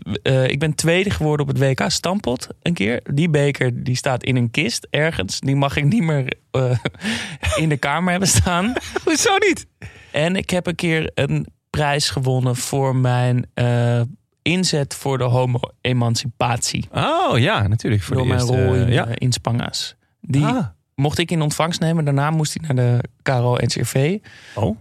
ik 0.51 0.59
ben 0.59 0.75
tweede 0.75 1.11
geworden 1.11 1.47
op 1.49 1.55
het 1.55 1.63
WK 1.63 1.91
Stampot 1.91 2.49
een 2.63 2.75
keer. 2.75 3.01
Die 3.13 3.29
beker 3.31 3.85
die 3.85 3.97
staat 3.97 4.23
in 4.25 4.37
een 4.37 4.51
kist 4.51 4.87
ergens. 4.91 5.41
Die 5.41 5.57
mag 5.57 5.77
ik 5.77 5.85
niet 5.85 6.03
meer 6.03 6.33
in 7.63 7.69
de 7.69 7.77
kamer 7.77 8.11
hebben 8.11 8.29
staan. 8.29 8.73
Hoezo 9.05 9.37
niet? 9.49 9.67
En 10.13 10.37
ik 10.37 10.51
heb 10.51 10.67
een 10.67 10.75
keer 10.75 11.11
een 11.15 11.47
prijs 11.71 12.11
gewonnen 12.11 12.57
voor 12.57 12.97
mijn 12.97 13.51
inzet 14.43 14.95
voor 14.95 15.19
de 15.19 15.25
homo-emancipatie. 15.25 16.89
Oh 16.93 17.39
ja, 17.39 17.67
natuurlijk. 17.69 18.03
Voor 18.03 18.17
Door 18.17 18.25
de 18.27 18.31
mijn 18.33 18.45
rol 18.47 18.75
in, 18.75 18.93
ja. 18.93 19.07
in 19.15 19.33
Spanga's. 19.33 19.97
Die 20.21 20.45
Ah. 20.45 20.67
mocht 20.95 21.19
ik 21.19 21.31
in 21.31 21.43
ontvangst 21.43 21.81
nemen. 21.81 22.05
Daarna 22.05 22.31
moest 22.31 22.57
hij 22.61 22.75
naar 22.75 22.85
de 22.87 23.09
KRO-NCRV. 23.23 24.19
Oh. 24.55 24.77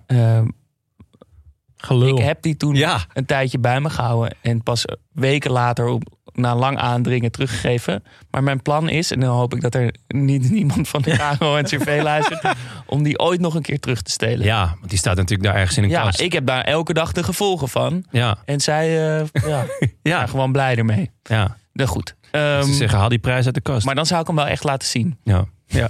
Gelul. 1.82 2.18
ik 2.18 2.24
heb 2.24 2.42
die 2.42 2.58
toen 2.58 2.76
Ja. 2.76 3.00
een 3.14 3.26
tijdje 3.26 3.60
bij 3.60 3.82
me 3.82 3.90
gehouden. 3.90 4.36
En 4.42 4.64
pas 4.64 4.86
weken 5.12 5.52
later 5.52 5.86
op, 5.88 6.04
na 6.34 6.56
lang 6.56 6.78
aandringen 6.78 7.32
teruggegeven. 7.32 8.04
Maar 8.32 8.44
mijn 8.44 8.62
plan 8.62 8.90
is, 8.90 9.12
en 9.12 9.20
dan 9.20 9.30
hoop 9.36 9.54
ik 9.56 9.62
dat 9.62 9.76
er 9.76 9.94
niet 10.08 10.50
niemand 10.60 10.88
van 10.88 11.02
de 11.02 11.36
KRO-NCRV 11.38 12.00
luistert... 12.04 12.56
om 12.86 13.04
die 13.04 13.20
ooit 13.20 13.40
nog 13.40 13.56
een 13.56 13.62
keer 13.62 13.80
terug 13.80 14.02
te 14.02 14.12
stelen. 14.12 14.46
ja, 14.46 14.76
want 14.78 14.90
die 14.90 14.98
staat 15.00 15.16
natuurlijk 15.16 15.50
daar 15.50 15.58
ergens 15.60 15.78
in 15.78 15.84
een 15.84 15.90
Ja, 15.90 16.02
kast. 16.04 16.20
ik 16.20 16.34
heb 16.34 16.46
daar 16.46 16.64
elke 16.64 16.94
dag 16.94 17.12
de 17.12 17.24
gevolgen 17.24 17.70
van. 17.70 18.04
Ja, 18.12 18.38
En 18.46 18.60
zij 18.60 19.18
eh, 19.20 19.26
ja, 19.48 19.66
ja, 20.02 20.16
zijn 20.18 20.30
gewoon 20.30 20.52
blij 20.52 20.76
ermee. 20.76 21.12
ja. 21.24 21.58
Nou 21.74 21.90
goed. 21.90 22.16
Ehm, 22.32 22.64
Ze 22.64 22.74
zeggen, 22.74 23.00
haal 23.00 23.10
die 23.10 23.20
prijs 23.20 23.46
uit 23.46 23.56
de 23.56 23.62
kast. 23.62 23.86
maar 23.86 23.96
dan 23.96 24.06
zou 24.06 24.22
ik 24.22 24.28
hem 24.28 24.36
wel 24.36 24.48
echt 24.48 24.64
laten 24.64 24.88
zien. 24.88 25.18
Ja. 25.24 25.46
ja. 25.66 25.90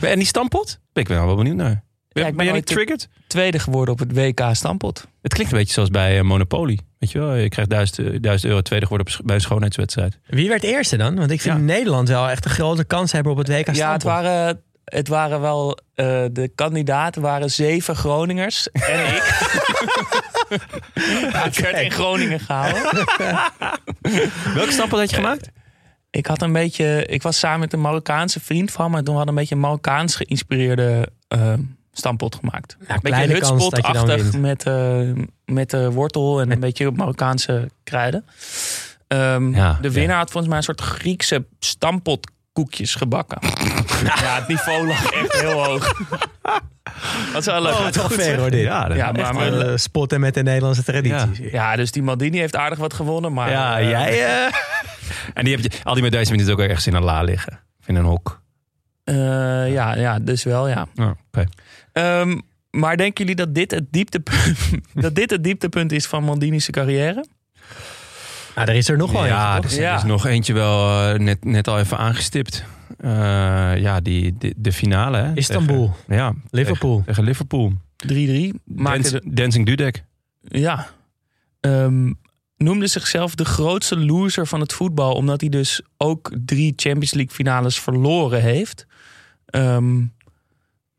en 0.00 0.16
die 0.18 0.26
stampot? 0.26 0.80
Ik 0.92 1.08
ben 1.08 1.26
wel 1.26 1.36
benieuwd 1.36 1.56
naar. 1.56 1.82
Ben, 2.12 2.22
ik 2.26 2.28
ben 2.28 2.36
ben 2.36 2.44
jij 2.46 2.54
niet 2.54 2.54
ooit- 2.54 2.66
triggered? 2.86 3.08
Tweede 3.26 3.58
geworden 3.58 3.94
op 3.94 3.98
het 4.00 4.12
WK 4.12 4.40
Stampot. 4.52 5.06
Het 5.22 5.32
klinkt 5.34 5.52
een 5.52 5.58
beetje 5.58 5.72
zoals 5.72 5.88
bij 5.90 6.18
eh, 6.18 6.24
Monopoly. 6.24 6.78
Weet 6.98 7.10
je 7.10 7.18
wel, 7.18 7.34
je 7.34 7.48
krijgt 7.48 7.70
1000, 7.70 8.22
1000 8.22 8.50
euro 8.50 8.62
tweede 8.62 8.86
geworden 8.86 9.14
op, 9.18 9.26
bij 9.26 9.34
een 9.34 9.40
schoonheidswedstrijd. 9.40 10.18
Wie 10.26 10.48
werd 10.48 10.62
eerste 10.62 10.96
dan? 10.96 11.16
Want 11.16 11.30
ik 11.30 11.40
vind 11.40 11.56
Ja. 11.56 11.60
Nederland 11.62 12.08
wel 12.08 12.28
echt 12.28 12.44
een 12.44 12.50
grote 12.50 12.84
kans 12.84 13.12
hebben 13.12 13.32
op 13.32 13.38
het 13.38 13.48
WK 13.48 13.54
Ja, 13.56 13.66
het 13.66 13.76
Stampot. 13.76 14.02
waren, 14.02 14.60
het 14.84 15.08
waren 15.08 15.40
wel... 15.40 15.78
eh, 15.94 16.24
de 16.32 16.50
kandidaten 16.54 17.22
waren 17.22 17.50
zeven 17.50 17.96
Groningers 17.96 18.70
en 18.70 19.14
ik. 19.14 19.22
het 21.32 21.60
werd 21.60 21.80
in 21.80 21.90
Groningen 21.90 22.40
gehouden. 22.40 22.82
Welke 24.54 24.72
stampot 24.72 24.98
had 24.98 25.10
je 25.10 25.16
gemaakt? 25.16 25.50
Ik 26.10 26.26
had 26.26 26.42
een 26.42 26.52
beetje... 26.52 27.06
Ik 27.06 27.22
was 27.22 27.38
samen 27.38 27.60
met 27.60 27.72
een 27.72 27.80
Marokkaanse 27.80 28.40
vriend 28.40 28.70
van 28.70 28.90
me. 28.90 28.96
En 28.98 29.04
toen 29.04 29.14
hadden 29.16 29.34
we 29.34 29.40
een 29.40 29.46
beetje 29.46 29.54
een 29.62 29.68
Marokkaans 29.68 30.16
geïnspireerde 30.16 31.08
eh, 31.28 31.52
stampot 31.92 32.34
gemaakt. 32.34 32.76
een 32.86 32.98
beetje 33.02 33.26
hutspotachtig 33.26 34.32
met, 34.36 34.66
eh, 34.66 35.00
met 35.44 35.70
de 35.70 35.90
wortel 35.90 36.40
en 36.40 36.50
een 36.50 36.60
beetje 36.66 36.90
Marokkaanse 36.90 37.70
kruiden. 37.84 38.24
Ehm, 39.06 39.54
Ja, 39.54 39.78
de 39.80 39.90
winnaar 39.92 40.16
had 40.16 40.30
volgens 40.30 40.46
mij 40.48 40.56
een 40.56 40.64
soort 40.64 40.80
Griekse 40.80 41.44
stampotkoekjes 41.58 42.94
gebakken. 42.94 43.38
ja, 44.04 44.34
het 44.38 44.48
niveau 44.48 44.86
lag 44.86 45.10
echt 45.12 45.40
heel 45.40 45.64
hoog. 45.64 45.92
Dat 47.32 47.40
is 47.40 47.46
wel 47.46 47.62
leuk. 47.62 47.72
Oh, 47.72 47.84
Het 47.84 47.92
toch 47.92 48.06
goed, 48.06 48.14
ver 48.22 48.38
hoor 48.38 48.50
dit. 48.50 48.60
Ja, 48.62 48.88
dat- 48.88 48.96
Ja, 48.96 49.12
Echt 49.12 49.32
maar, 49.32 49.52
eh, 49.60 49.76
spotten 49.76 50.20
met 50.20 50.34
de 50.34 50.42
Nederlandse 50.42 50.82
tradities. 50.84 51.38
ja, 51.52 51.76
dus 51.76 51.90
die 51.92 52.02
Maldini 52.02 52.38
heeft 52.38 52.56
aardig 52.56 52.78
wat 52.78 52.94
gewonnen. 52.94 53.32
Maar, 53.32 53.50
ja, 53.50 53.78
eh, 53.78 53.88
jij... 53.90 54.26
eh, 54.26 54.52
en 55.34 55.44
die 55.44 55.54
heb 55.56 55.62
je, 55.72 55.78
al 55.82 55.94
die 55.94 56.02
medailles 56.02 56.28
hebben 56.28 56.46
natuurlijk 56.46 56.60
ook 56.62 56.68
ergens 56.68 56.86
in 56.86 56.94
een 56.94 57.02
la 57.02 57.22
liggen. 57.22 57.60
Of 57.80 57.88
in 57.88 57.94
een 57.96 58.04
hok. 58.04 58.40
eh, 59.04 59.14
ja, 59.72 59.94
ja, 59.96 60.18
dus 60.18 60.42
wel, 60.44 60.68
ja. 60.68 60.86
Oh, 60.96 61.10
oké. 61.32 61.46
Ehm, 62.00 62.38
maar 62.70 62.96
denken 62.96 63.24
jullie 63.26 63.44
dat 63.44 63.54
dit, 63.54 63.70
het 63.70 63.84
dieptepunt, 63.92 64.58
dat 65.04 65.14
dit 65.14 65.30
het 65.30 65.44
dieptepunt 65.44 65.92
is 65.92 66.06
van 66.06 66.24
Maldini's 66.24 66.70
carrière? 66.70 67.24
Nou, 68.54 68.68
er 68.68 68.74
is 68.74 68.88
er 68.88 68.96
nog 68.96 69.12
wel 69.12 69.26
Ja, 69.26 69.54
eentje, 69.54 69.68
er 69.68 69.82
is, 69.82 69.88
er 69.88 69.94
is 69.94 70.02
nog 70.02 70.26
eentje 70.26 70.52
wel 70.52 71.02
eh, 71.12 71.18
net, 71.18 71.44
net 71.44 71.68
al 71.68 71.78
even 71.78 71.98
aangestipt. 71.98 72.64
Eh, 72.98 73.10
ja, 73.76 74.00
die, 74.00 74.36
de, 74.38 74.54
de 74.56 74.72
finale. 74.72 75.16
Hè, 75.16 75.34
Istanbul. 75.34 75.94
Tegen, 76.06 76.22
ja, 76.22 76.34
Liverpool. 76.50 76.96
Tegen, 76.96 77.06
tegen 77.06 77.24
Liverpool. 77.24 77.72
3-3. 78.06 78.60
Maakte 78.64 79.10
Dans- 79.10 79.10
de, 79.10 79.20
Dancing 79.24 79.66
Dudek. 79.66 80.04
ja. 80.42 80.86
Ehm, 81.60 82.12
noemde 82.56 82.86
zichzelf 82.86 83.34
de 83.34 83.44
grootste 83.44 83.98
loser 83.98 84.46
van 84.46 84.60
het 84.60 84.72
voetbal. 84.72 85.12
Omdat 85.12 85.40
hij 85.40 85.50
dus 85.50 85.82
ook 85.96 86.30
drie 86.44 86.72
Champions 86.76 87.12
League 87.12 87.34
finales 87.34 87.80
verloren 87.80 88.42
heeft. 88.42 88.86
Ehm, 89.46 90.02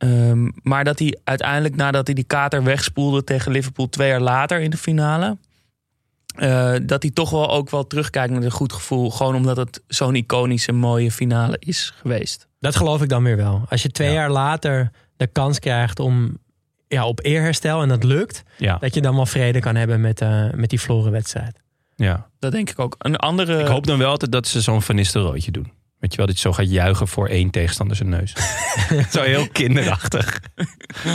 ehm, 0.01 0.49
maar 0.63 0.83
dat 0.83 0.99
hij 0.99 1.17
uiteindelijk 1.23 1.75
nadat 1.75 2.05
hij 2.05 2.15
die 2.15 2.23
kater 2.23 2.63
wegspoelde 2.63 3.23
tegen 3.23 3.51
Liverpool 3.51 3.89
twee 3.89 4.07
jaar 4.09 4.21
later 4.21 4.59
in 4.59 4.69
de 4.69 4.77
finale. 4.77 5.37
eh, 6.35 6.75
dat 6.83 7.01
hij 7.01 7.11
toch 7.11 7.29
wel 7.29 7.49
ook 7.51 7.69
wel 7.69 7.87
terugkijkt 7.87 8.33
met 8.33 8.43
een 8.43 8.51
goed 8.51 8.73
gevoel. 8.73 9.09
Gewoon 9.11 9.35
omdat 9.35 9.57
het 9.57 9.81
zo'n 9.87 10.15
iconische 10.15 10.71
mooie 10.71 11.11
finale 11.11 11.55
is 11.59 11.93
geweest. 12.01 12.47
Dat 12.59 12.75
geloof 12.75 13.01
ik 13.01 13.09
dan 13.09 13.23
weer 13.23 13.35
wel. 13.37 13.61
Als 13.69 13.81
je 13.81 13.89
twee 13.91 14.07
Ja. 14.07 14.13
jaar 14.13 14.29
later 14.31 14.91
de 15.17 15.27
kans 15.27 15.59
krijgt 15.59 15.99
om 15.99 16.37
ja, 16.87 17.05
op 17.07 17.19
eerherstel 17.23 17.81
en 17.81 17.87
dat 17.89 18.03
lukt, 18.03 18.43
Ja, 18.57 18.77
dat 18.77 18.93
je 18.93 19.01
dan 19.01 19.15
wel 19.15 19.25
vrede 19.25 19.59
kan 19.59 19.75
hebben 19.75 20.01
met, 20.01 20.21
eh, 20.21 20.49
met 20.53 20.69
die 20.69 20.79
verloren 20.79 21.11
wedstrijd. 21.11 21.59
ja. 21.95 22.29
Dat 22.39 22.51
denk 22.51 22.69
ik 22.69 22.79
ook. 22.79 22.95
Een 22.97 23.15
andere. 23.15 23.59
Ik 23.61 23.67
hoop 23.67 23.85
dan 23.87 23.97
wel 23.97 24.09
altijd 24.09 24.31
dat 24.31 24.47
ze 24.47 24.61
zo'n 24.61 24.81
Van 24.81 24.95
Nistelrooytje 24.95 25.51
doen. 25.51 25.71
Weet 26.01 26.11
je 26.11 26.17
wel, 26.17 26.25
dat 26.25 26.35
je 26.35 26.41
zo 26.41 26.53
gaat 26.53 26.71
juichen 26.71 27.07
voor 27.07 27.27
één 27.27 27.49
tegenstander 27.49 27.95
zijn 27.95 28.09
neus. 28.09 28.33
zo 29.13 29.21
heel 29.21 29.47
kinderachtig. 29.47 30.41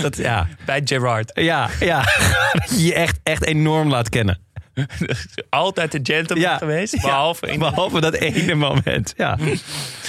Dat, 0.03 0.16
ja, 0.16 0.49
bij 0.64 0.80
Gerard. 0.84 1.30
ja, 1.34 1.70
ja. 1.80 2.05
dat 2.53 2.70
je 2.70 2.84
je 2.84 2.95
echt, 2.95 3.18
echt 3.22 3.45
enorm 3.45 3.89
laat 3.89 4.09
kennen. 4.09 4.41
Altijd 5.51 5.93
de 5.93 6.01
gentleman 6.03 6.45
Ja. 6.51 6.57
geweest. 6.59 7.01
Behalve 7.03 7.55
Behalve 7.59 8.01
dat 8.01 8.14
ene 8.14 8.55
moment. 8.55 9.14
Ja. 9.16 9.39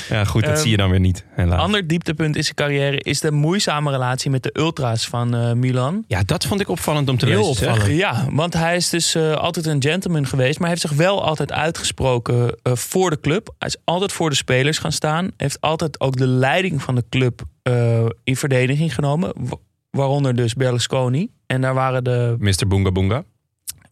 Ja, 0.10 0.24
goed, 0.26 0.42
dat 0.44 0.52
Ehm, 0.54 0.62
zie 0.62 0.72
je 0.72 0.78
dan 0.78 0.90
weer 0.90 1.00
niet, 1.00 1.26
helaas. 1.30 1.60
Ander 1.62 1.88
dieptepunt 1.88 2.36
in 2.36 2.44
zijn 2.44 2.56
carrière 2.56 2.98
is 3.02 3.20
de 3.20 3.32
moeizame 3.32 3.92
relatie 3.92 4.32
met 4.32 4.44
de 4.44 4.50
ultras 4.54 5.08
van 5.08 5.36
eh, 5.36 5.52
Milan. 5.54 6.04
Ja, 6.08 6.22
dat 6.26 6.46
vond 6.46 6.60
ik 6.62 6.70
opvallend 6.70 7.10
om 7.10 7.18
te 7.18 7.26
Heel 7.26 7.38
lezen. 7.38 7.56
zeg. 7.56 7.70
opvallend. 7.74 7.98
Ja, 7.98 8.26
want 8.32 8.54
hij 8.54 8.76
is 8.76 8.90
dus 8.90 9.16
eh, 9.16 9.32
altijd 9.34 9.66
een 9.66 9.82
gentleman 9.82 10.28
geweest, 10.28 10.60
maar 10.60 10.70
heeft 10.70 10.82
zich 10.82 10.92
wel 10.94 11.24
altijd 11.24 11.52
uitgesproken 11.52 12.56
eh, 12.64 12.74
voor 12.76 13.10
de 13.10 13.20
club. 13.20 13.54
Hij 13.58 13.68
is 13.68 13.78
altijd 13.84 14.12
voor 14.12 14.30
de 14.30 14.36
spelers 14.36 14.78
gaan 14.78 14.92
staan. 14.92 15.32
Heeft 15.38 15.62
altijd 15.62 16.00
ook 16.00 16.16
de 16.18 16.28
leiding 16.28 16.82
van 16.82 16.96
de 16.96 17.04
club 17.10 17.42
in 18.24 18.36
verdediging 18.36 18.96
genomen. 18.96 19.32
wa- 19.36 19.58
Waaronder 19.92 20.36
dus 20.36 20.54
Berlusconi. 20.54 21.30
En 21.46 21.62
daar 21.62 21.74
waren 21.74 22.04
de 22.04 22.36
Mr. 22.40 22.68
Boonga 22.68 22.92
Boonga. 22.92 23.24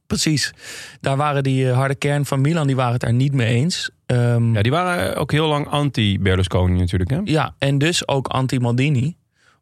Precies. 0.07 0.53
Daar 1.01 1.17
waren 1.17 1.43
die 1.43 1.69
eh, 1.69 1.75
harde 1.75 1.95
kern 1.95 2.25
van 2.25 2.41
Milan, 2.41 2.67
die 2.67 2.75
waren 2.75 2.91
het 2.91 3.01
daar 3.01 3.13
niet 3.13 3.33
mee 3.33 3.47
eens. 3.47 3.89
Ehm, 4.05 4.53
Ja, 4.53 4.61
die 4.61 4.71
waren 4.71 5.15
ook 5.15 5.31
heel 5.31 5.47
lang 5.47 5.67
anti-Berlusconi 5.67 6.79
natuurlijk. 6.79 7.09
Hè? 7.09 7.19
ja, 7.23 7.55
en 7.59 7.77
dus 7.77 8.07
ook 8.07 8.27
anti-Maldini. 8.27 9.15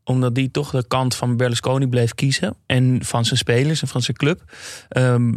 Omdat 0.05 0.35
die 0.35 0.51
toch 0.51 0.71
de 0.71 0.87
kant 0.87 1.15
van 1.15 1.37
Berlusconi 1.37 1.87
bleef 1.87 2.13
kiezen. 2.15 2.55
En 2.65 2.99
van 3.05 3.25
zijn 3.25 3.37
spelers 3.37 3.81
en 3.81 3.87
van 3.87 4.01
zijn 4.01 4.17
club. 4.17 4.43
Ehm, 4.89 5.33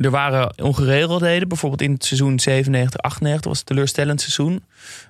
er 0.00 0.10
waren 0.10 0.58
ongeregeldheden. 0.62 1.48
Bijvoorbeeld 1.48 1.82
in 1.82 1.92
het 1.92 2.04
seizoen 2.04 2.40
97, 2.40 3.00
98 3.00 3.50
was 3.50 3.58
het 3.58 3.68
een 3.68 3.74
teleurstellend 3.74 4.20
seizoen. 4.20 4.64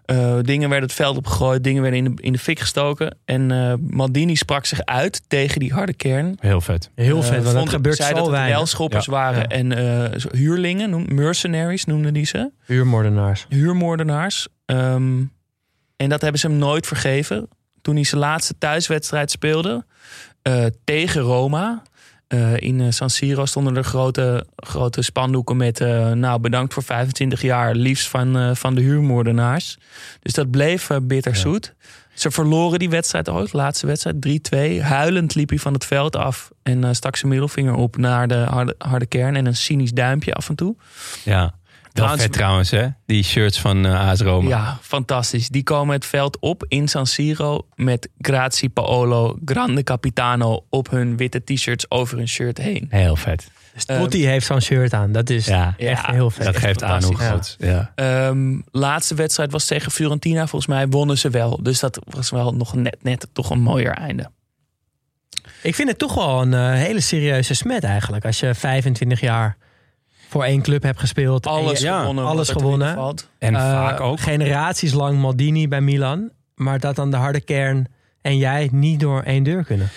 Eh, 0.04 0.38
dingen 0.42 0.68
werden 0.68 0.88
het 0.88 0.96
veld 0.98 1.16
opgegooid. 1.16 1.64
Dingen 1.64 1.82
werden 1.82 2.04
in 2.04 2.14
de, 2.14 2.22
in 2.22 2.32
de 2.32 2.38
fik 2.38 2.58
gestoken. 2.58 3.16
En 3.24 3.50
eh, 3.50 3.74
Maldini 3.80 4.36
sprak 4.36 4.64
zich 4.66 4.84
uit 4.84 5.22
tegen 5.28 5.60
die 5.60 5.72
harde 5.72 5.94
kern. 5.94 6.36
Heel 6.40 6.60
vet. 6.60 6.90
Heel 6.94 7.16
Eh, 7.18 7.22
vet, 7.22 7.32
want 7.32 7.44
dat 7.44 7.54
vond- 7.54 7.68
gebeurt 7.68 7.96
zei 7.96 8.08
zo 8.08 8.14
dat 8.14 8.24
het 8.24 8.32
weinig. 8.34 8.54
welschoppers 8.56 9.04
Ja. 9.06 9.12
waren 9.12 9.40
Ja. 9.40 9.46
en 9.48 9.72
eh, 10.12 10.20
huurlingen, 10.30 10.90
noem- 10.90 11.14
mercenaries 11.14 11.84
noemden 11.84 12.14
die 12.14 12.26
ze. 12.26 12.50
Huurmoordenaars. 12.66 13.46
Huurmoordenaars. 13.48 14.48
Ehm, 14.66 15.22
en 15.96 16.08
dat 16.08 16.20
hebben 16.20 16.40
ze 16.40 16.46
hem 16.46 16.56
nooit 16.56 16.86
vergeven. 16.86 17.48
Toen 17.82 17.94
hij 17.94 18.04
zijn 18.04 18.20
laatste 18.20 18.54
thuiswedstrijd 18.58 19.30
speelde 19.30 19.84
eh, 20.42 20.64
tegen 20.84 21.20
Roma. 21.20 21.82
Eh, 22.30 22.56
in 22.56 22.80
eh, 22.80 22.86
San 22.90 23.10
Siro 23.10 23.46
stonden 23.46 23.76
er 23.76 23.84
grote, 23.84 24.46
grote 24.56 25.02
spandoeken 25.02 25.56
met... 25.56 25.80
eh, 25.80 26.10
nou, 26.10 26.40
bedankt 26.40 26.74
voor 26.74 26.82
25 26.82 27.42
jaar, 27.42 27.74
liefst 27.74 28.08
van, 28.08 28.56
van 28.56 28.74
de 28.74 28.80
huurmoordenaars. 28.80 29.78
Dus 30.22 30.32
dat 30.32 30.50
bleef 30.50 30.90
bitterzoet. 31.02 31.74
Ze 32.14 32.30
verloren 32.30 32.78
die 32.78 32.90
wedstrijd 32.90 33.28
ook, 33.28 33.50
de 33.50 33.56
laatste 33.56 33.86
wedstrijd, 33.86 34.16
3-2. 34.80 34.82
Huilend 34.82 35.34
liep 35.34 35.48
hij 35.48 35.58
van 35.58 35.72
het 35.72 35.84
veld 35.84 36.16
af 36.16 36.50
en 36.62 36.94
stak 36.94 37.16
zijn 37.16 37.30
middelvinger 37.30 37.74
op 37.74 37.96
naar 37.96 38.28
de 38.28 38.34
harde, 38.34 38.74
harde 38.78 39.06
kern... 39.06 39.36
en 39.36 39.46
een 39.46 39.56
cynisch 39.56 39.92
duimpje 39.92 40.34
af 40.34 40.48
en 40.48 40.54
toe. 40.54 40.76
Ja. 41.24 41.54
Wel 41.92 42.04
Trouwens- 42.04 42.22
vet 42.22 42.32
trouwens, 42.32 42.70
hè? 42.70 42.86
Die 43.06 43.22
shirts 43.22 43.60
van 43.60 43.86
eh 43.86 44.08
AS 44.08 44.20
Roma. 44.20 44.48
Ja, 44.48 44.78
fantastisch. 44.82 45.48
Die 45.48 45.62
komen 45.62 45.94
het 45.94 46.06
veld 46.06 46.38
op 46.38 46.64
in 46.68 46.88
San 46.88 47.06
Siro 47.06 47.66
met 47.74 48.08
Grazie 48.18 48.68
Paolo, 48.68 49.38
Grande 49.44 49.82
Capitano 49.82 50.64
op 50.68 50.90
hun 50.90 51.16
witte 51.16 51.44
t-shirts 51.44 51.90
over 51.90 52.16
hun 52.16 52.28
shirt 52.28 52.58
heen. 52.58 52.86
Heel 52.88 53.16
vet. 53.16 53.50
Totti 53.86 54.26
heeft 54.26 54.46
zo'n 54.46 54.60
shirt 54.60 54.92
aan. 54.92 55.12
Dat 55.12 55.30
is 55.30 55.46
Ja, 55.46 55.74
echt 55.78 56.06
ja, 56.06 56.12
heel 56.12 56.30
vet. 56.30 56.44
dat 56.44 56.56
geeft 56.56 56.82
aan 56.82 57.02
hoe 57.02 57.16
groot. 57.16 57.56
Ja. 57.58 57.92
Ehm, 57.94 58.58
laatste 58.70 59.14
wedstrijd 59.14 59.52
was 59.52 59.66
tegen 59.66 59.90
Fiorentina. 59.92 60.46
Volgens 60.46 60.66
mij 60.66 60.88
wonnen 60.88 61.18
ze 61.18 61.30
wel. 61.30 61.62
Dus 61.62 61.80
dat 61.80 62.00
was 62.04 62.30
wel 62.30 62.54
nog 62.54 62.74
net, 62.74 62.96
net 63.02 63.26
toch 63.32 63.50
een 63.50 63.60
mooier 63.60 63.92
einde. 63.94 64.30
Ik 65.62 65.74
vind 65.74 65.88
het 65.88 65.98
toch 65.98 66.14
wel 66.14 66.40
een 66.42 66.54
eh, 66.54 66.72
hele 66.72 67.00
serieuze 67.00 67.54
smet 67.54 67.84
eigenlijk. 67.84 68.24
Als 68.24 68.40
je 68.40 68.54
25 68.54 69.20
jaar 69.20 69.56
voor 70.30 70.44
één 70.44 70.62
club 70.62 70.82
hebt 70.82 71.00
gespeeld. 71.00 71.46
en 71.46 71.52
Alles 71.52 71.80
ja, 71.80 72.00
gewonnen. 72.00 72.24
alles 72.24 72.48
gewonnen. 72.48 73.14
En 73.38 73.54
Eh, 73.54 73.60
vaak 73.60 74.00
ook. 74.00 74.20
Generaties 74.20 74.92
lang 74.92 75.18
Maldini 75.20 75.68
bij 75.68 75.80
Milan. 75.80 76.30
Maar 76.54 76.78
dat 76.78 76.96
dan 76.96 77.10
de 77.10 77.16
harde 77.16 77.40
kern 77.40 77.86
en 78.22 78.36
jij 78.36 78.68
niet 78.72 79.00
door 79.00 79.22
één 79.22 79.42
deur 79.42 79.64
kunnen. 79.64 79.88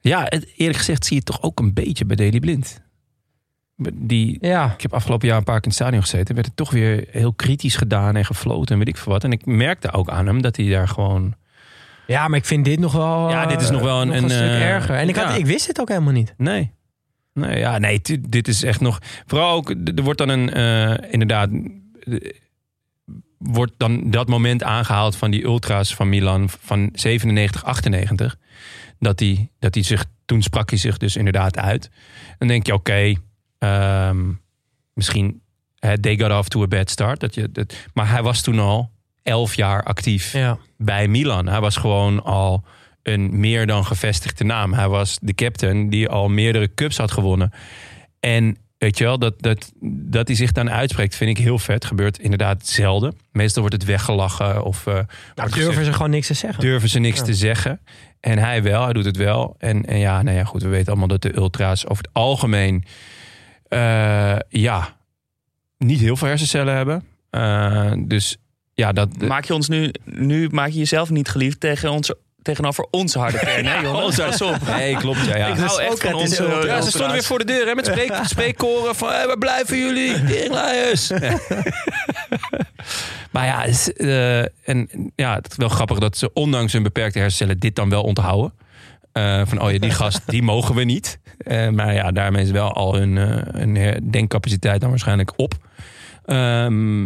Ja, 0.00 0.22
het- 0.28 0.52
eerlijk 0.56 0.78
gezegd 0.78 1.04
zie 1.04 1.12
je 1.16 1.22
het 1.26 1.32
toch 1.34 1.42
ook 1.42 1.58
een 1.58 1.72
beetje 1.74 2.04
bij 2.04 2.16
Daley 2.16 2.40
Blind. 2.40 2.80
Die, 3.94 4.38
Ja, 4.40 4.72
ik 4.72 4.80
heb 4.82 4.94
afgelopen 4.94 5.28
jaar 5.28 5.36
een 5.36 5.44
paar 5.44 5.54
keer 5.60 5.62
in 5.64 5.68
het 5.70 5.78
stadion 5.78 6.02
gezeten. 6.02 6.34
Werd 6.34 6.46
het 6.46 6.56
toch 6.56 6.70
weer 6.70 7.04
heel 7.10 7.32
kritisch 7.32 7.76
gedaan 7.76 8.16
en 8.16 8.24
gefloten 8.24 8.72
en 8.72 8.78
weet 8.78 8.88
ik 8.88 8.96
veel 8.96 9.12
wat. 9.12 9.24
En 9.24 9.32
ik 9.32 9.46
merkte 9.46 9.92
ook 9.92 10.08
aan 10.08 10.26
hem 10.26 10.42
dat 10.42 10.56
hij 10.56 10.68
daar 10.68 10.88
gewoon... 10.88 11.34
ja 12.06 12.28
maar 12.28 12.38
ik 12.38 12.44
vind 12.44 12.64
dit 12.64 12.78
nog 12.80 12.92
wel, 12.92 13.30
Ja, 13.30 13.46
dit 13.46 13.60
is 13.60 13.70
nog 13.70 13.80
wel 13.82 14.00
een- 14.00 14.08
nog 14.08 14.16
een, 14.16 14.30
stuk 14.30 14.40
eh, 14.40 14.62
erger. 14.68 14.94
En 14.96 15.08
ik, 15.08 15.16
had, 15.16 15.28
ja. 15.28 15.34
ik 15.34 15.46
wist 15.46 15.66
het 15.66 15.80
ook 15.80 15.88
helemaal 15.88 16.12
niet. 16.12 16.34
Nee. 16.36 16.70
Nee, 17.38 17.58
ja, 17.58 17.78
nee, 17.78 18.00
dit 18.28 18.48
is 18.48 18.62
echt 18.62 18.80
nog. 18.80 18.98
Vooral 19.26 19.54
ook, 19.56 19.70
er 19.94 20.02
wordt 20.02 20.18
dan 20.18 20.28
een. 20.28 20.52
eh, 20.52 21.12
inderdaad. 21.12 21.50
Wordt 23.38 23.72
dan 23.76 24.10
dat 24.10 24.28
moment 24.28 24.62
aangehaald 24.62 25.16
van 25.16 25.30
die 25.30 25.44
ultra's 25.44 25.94
van 25.94 26.08
Milan 26.08 26.48
van 26.48 26.88
97, 26.92 27.64
98. 27.64 28.36
Dat 28.98 29.20
hij, 29.20 29.50
dat 29.58 29.74
hij 29.74 29.82
zich. 29.84 30.04
Toen 30.24 30.42
sprak 30.42 30.70
hij 30.70 30.78
zich 30.78 30.96
dus 30.98 31.16
inderdaad 31.16 31.58
uit. 31.58 31.90
Dan 32.38 32.48
denk 32.48 32.66
je, 32.66 32.74
oké. 32.74 33.14
ehm, 33.58 34.32
misschien. 34.92 35.40
they 36.00 36.18
got 36.18 36.30
off 36.38 36.48
to 36.48 36.62
a 36.62 36.66
bad 36.66 36.90
start. 36.90 37.20
Dat 37.20 37.34
je, 37.34 37.52
dat, 37.52 37.74
maar 37.94 38.10
hij 38.10 38.22
was 38.22 38.42
toen 38.42 38.58
al 38.58 38.90
elf 39.22 39.54
jaar 39.54 39.82
actief 39.84 40.32
Ja. 40.32 40.58
bij 40.76 41.08
Milan. 41.08 41.46
Hij 41.48 41.60
was 41.60 41.76
gewoon 41.76 42.24
al 42.24 42.64
een 43.08 43.40
meer 43.40 43.66
dan 43.66 43.84
gevestigde 43.84 44.44
naam. 44.44 44.72
Hij 44.72 44.88
was 44.88 45.18
de 45.22 45.34
captain 45.34 45.90
die 45.90 46.08
al 46.08 46.28
meerdere 46.28 46.74
cups 46.74 46.96
had 46.96 47.12
gewonnen. 47.12 47.52
En 48.20 48.56
weet 48.78 48.98
je 48.98 49.04
wel, 49.04 49.18
dat, 49.18 49.42
dat, 49.42 49.72
dat 50.10 50.26
hij 50.28 50.36
zich 50.36 50.52
dan 50.52 50.70
uitspreekt, 50.70 51.14
vind 51.14 51.30
ik 51.38 51.44
heel 51.44 51.58
vet. 51.58 51.84
Gebeurt 51.84 52.18
inderdaad 52.18 52.66
zelden. 52.66 53.14
Meestal 53.32 53.62
wordt 53.62 53.76
het 53.76 53.86
weggelachen 53.90 54.64
of 54.64 54.84
Nou, 54.84 55.04
wordt 55.34 55.54
durven 55.54 55.64
gezegd, 55.64 55.86
ze 55.86 55.92
gewoon 55.92 56.10
niks 56.10 56.26
te 56.26 56.34
zeggen. 56.34 56.60
durven 56.60 56.88
ze 56.88 56.98
niks 56.98 57.18
Ja. 57.18 57.24
te 57.24 57.34
zeggen. 57.34 57.80
En 58.20 58.38
hij 58.38 58.62
wel, 58.62 58.84
hij 58.84 58.92
doet 58.92 59.04
het 59.04 59.16
wel. 59.16 59.54
En, 59.58 59.86
en 59.86 59.98
ja, 59.98 60.22
nou 60.22 60.36
ja, 60.36 60.44
goed, 60.44 60.62
we 60.62 60.68
weten 60.68 60.88
allemaal 60.88 61.08
dat 61.08 61.22
de 61.22 61.36
ultra's 61.36 61.86
over 61.86 62.04
het 62.04 62.12
algemeen 62.14 62.84
eh, 63.68 64.36
ja, 64.48 64.96
niet 65.78 66.00
heel 66.00 66.16
veel 66.16 66.28
hersencellen 66.28 66.74
hebben. 66.74 67.04
Eh, 67.30 67.92
dus 68.06 68.36
ja, 68.74 68.92
dat, 68.92 69.20
Maak 69.20 69.44
je 69.44 69.54
ons 69.54 69.68
nu, 69.68 69.92
nu 70.04 70.48
maak 70.50 70.68
je 70.68 70.78
jezelf 70.78 71.10
niet 71.10 71.28
geliefd 71.28 71.60
tegen 71.60 71.90
onze, 71.90 72.18
tegenover 72.48 72.86
onze 72.90 73.18
harde 73.18 73.38
kern. 73.38 73.66
Hè, 73.66 73.80
jongens? 73.80 74.16
Pas 74.16 74.42
op. 74.42 74.56
Nee, 74.66 74.96
klopt. 74.96 75.24
Ja, 75.24 75.36
ja. 75.36 75.46
Ik 75.46 75.58
hou 75.58 75.82
echt 75.82 76.02
van 76.02 76.14
onze 76.14 76.60
Ja, 76.64 76.80
ze 76.80 76.90
stonden 76.90 77.12
weer 77.12 77.22
voor 77.22 77.38
de 77.38 77.44
deur 77.44 77.66
hè, 77.66 77.74
met 77.74 77.86
spreek, 77.86 78.12
spreekkoren 78.22 78.94
van 78.94 79.08
hey, 79.08 79.26
waar 79.26 79.38
blijven 79.38 79.78
jullie? 79.78 80.24
Teringlaaiers. 80.24 81.08
maar 83.32 83.46
ja, 83.46 83.60
het 83.60 83.70
is, 83.70 83.92
eh, 83.92 84.38
en, 84.68 84.88
ja, 85.14 85.34
het 85.34 85.50
is 85.50 85.56
wel 85.56 85.68
grappig 85.68 85.98
dat 85.98 86.16
ze 86.16 86.32
ondanks 86.32 86.72
hun 86.72 86.82
beperkte 86.82 87.18
hersencellen 87.18 87.58
dit 87.58 87.76
dan 87.76 87.88
wel 87.88 88.02
onthouden. 88.02 88.52
Eh, 89.12 89.42
van 89.44 89.60
oh 89.60 89.72
ja, 89.72 89.78
die 89.78 89.90
gast, 89.90 90.20
die 90.26 90.42
mogen 90.52 90.74
we 90.74 90.84
niet. 90.84 91.18
Eh, 91.38 91.68
maar 91.68 91.94
ja, 91.94 92.12
daarmee 92.12 92.42
is 92.42 92.50
wel 92.50 92.72
al 92.72 92.94
hun, 92.94 93.18
eh, 93.18 93.54
hun 93.60 93.76
her- 93.76 94.12
denkcapaciteit 94.12 94.80
dan 94.80 94.90
waarschijnlijk 94.90 95.32
op. 95.36 95.54
Ehm, 96.24 97.04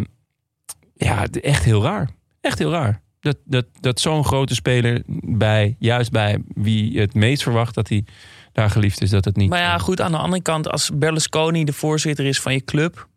ja, 0.95 1.27
echt 1.43 1.65
heel 1.65 1.83
raar. 1.83 2.09
Echt 2.41 2.59
heel 2.59 2.73
raar. 2.73 3.02
Dat, 3.23 3.37
dat, 3.45 3.65
dat 3.81 4.01
zo'n 4.01 4.25
grote 4.25 4.55
speler 4.55 5.03
bij, 5.25 5.77
juist 5.79 6.11
bij 6.11 6.39
wie 6.55 7.01
het 7.01 7.15
meest 7.15 7.43
verwacht 7.43 7.75
dat 7.75 7.89
hij 7.89 8.05
daar 8.53 8.71
geliefd 8.71 9.01
is, 9.03 9.11
dat 9.11 9.25
het 9.25 9.37
niet. 9.37 9.49
Maar 9.51 9.61
ja, 9.61 9.79
goed, 9.79 10.01
aan 10.01 10.11
de 10.13 10.19
andere 10.19 10.43
kant, 10.43 10.69
als 10.71 10.91
Berlusconi 10.95 11.65
de 11.65 11.73
voorzitter 11.73 12.25
is 12.25 12.41
van 12.41 12.53
je 12.53 12.65
club. 12.65 13.09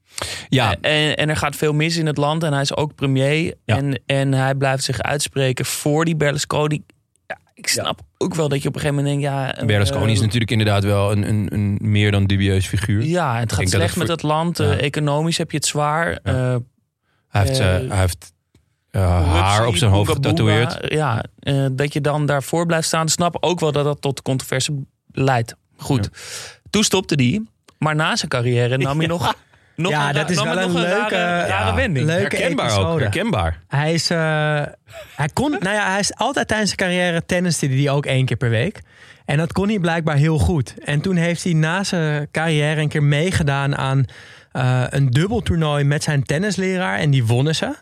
ja, 0.50 0.76
eh, 0.82 1.10
En, 1.10 1.16
en 1.18 1.30
er 1.30 1.36
gaat 1.38 1.56
veel 1.56 1.74
mis 1.74 1.98
in 1.98 2.06
het 2.06 2.18
land 2.18 2.44
en 2.44 2.52
hij 2.54 2.62
is 2.62 2.76
ook 2.76 2.96
premier. 2.96 3.54
Ja. 3.66 3.78
En, 3.78 4.02
en 4.06 4.34
hij 4.34 4.56
blijft 4.56 4.84
zich 4.84 5.00
uitspreken 5.02 5.66
voor 5.66 6.06
die 6.06 6.16
Berlusconi. 6.16 6.84
Ja, 7.28 7.38
ik 7.54 7.68
snap 7.68 8.00
ook 8.18 8.36
wel 8.36 8.50
dat 8.50 8.62
je 8.62 8.68
op 8.68 8.76
een 8.76 8.82
gegeven 8.82 9.04
moment 9.04 9.22
denkt, 9.22 9.36
ja... 9.36 9.56
eh, 9.56 9.66
Berlusconi 9.66 10.12
is 10.12 10.22
natuurlijk 10.22 10.52
inderdaad 10.52 10.84
wel 10.84 11.12
een, 11.12 11.28
een, 11.30 11.54
een 11.54 11.78
meer 11.82 12.12
dan 12.12 12.26
dubieus 12.26 12.68
figuur. 12.68 13.04
Ja, 13.04 13.40
het 13.40 13.54
gaat 13.54 13.70
slecht 13.70 13.90
het 13.90 13.98
met 13.98 14.08
het 14.08 14.24
land. 14.24 14.60
eh, 14.60 14.82
economisch 14.82 15.38
heb 15.38 15.52
je 15.52 15.58
het 15.58 15.66
zwaar. 15.66 16.20
Eh, 16.24 16.56
Hij 17.28 17.42
heeft, 17.46 17.60
eh, 17.60 17.76
Eh, 17.76 17.90
hij 17.90 18.00
heeft 18.00 18.34
eh, 18.96 19.34
haar 19.42 19.66
op 19.68 19.76
zijn 19.76 19.92
hoofd 19.92 20.12
getatoeëerd. 20.12 20.78
Ja, 20.82 21.24
eh, 21.40 21.66
dat 21.72 21.94
je 21.94 22.02
dan 22.02 22.26
daarvoor 22.26 22.66
blijft 22.66 22.88
staan. 22.88 23.10
Snap 23.10 23.38
ook 23.40 23.60
wel 23.60 23.72
dat 23.72 23.84
dat 23.84 24.02
tot 24.02 24.22
controverse 24.22 24.74
leidt. 25.12 25.56
Goed. 25.78 26.10
Toen 26.70 26.84
stopte 26.84 27.16
die. 27.16 27.50
Maar 27.78 27.96
na 27.96 28.16
zijn 28.16 28.30
carrière 28.30 28.78
nam 28.78 28.98
hij 28.98 29.08
nog... 29.16 29.34
nog 29.76 29.92
Ja, 29.92 30.08
een, 30.08 30.14
dat 30.14 30.30
is 30.30 30.42
wel 30.44 30.54
hij 30.56 30.64
een 30.64 30.72
leuke- 30.74 31.16
rare, 31.16 31.48
rare 31.48 31.66
Ja, 31.70 31.76
wending. 31.76 32.06
leuke 32.06 32.36
herkenbaar 32.36 32.78
ook, 32.92 33.00
herkenbaar. 33.00 33.60
Hij 33.68 33.94
is, 33.94 34.10
eh, 34.10 34.18
hij 35.16 35.30
kon, 35.34 35.52
nou 35.66 35.76
ja, 35.76 35.90
hij 35.90 36.00
is 36.00 36.16
altijd 36.16 36.48
tijdens 36.48 36.74
zijn 36.76 36.90
carrière 36.90 37.26
tenniste 37.26 37.68
die 37.68 37.90
ook 37.90 38.06
één 38.06 38.26
keer 38.26 38.38
per 38.38 38.50
week. 38.50 38.80
En 39.26 39.38
dat 39.38 39.52
kon 39.54 39.68
hij 39.68 39.80
blijkbaar 39.80 40.16
heel 40.16 40.38
goed. 40.38 40.74
En 40.84 41.02
toen 41.02 41.16
heeft 41.16 41.44
hij 41.44 41.54
na 41.54 41.84
zijn 41.84 42.28
carrière 42.32 42.82
een 42.82 42.88
keer 42.90 43.04
meegedaan 43.04 43.76
aan 43.76 44.06
eh, 44.52 44.84
een 44.90 45.10
dubbeltoernooi 45.10 45.84
met 45.84 46.04
zijn 46.04 46.24
tennisleraar. 46.24 46.98
En 46.98 47.10
die 47.10 47.26
wonnen 47.26 47.56
ze. 47.56 47.76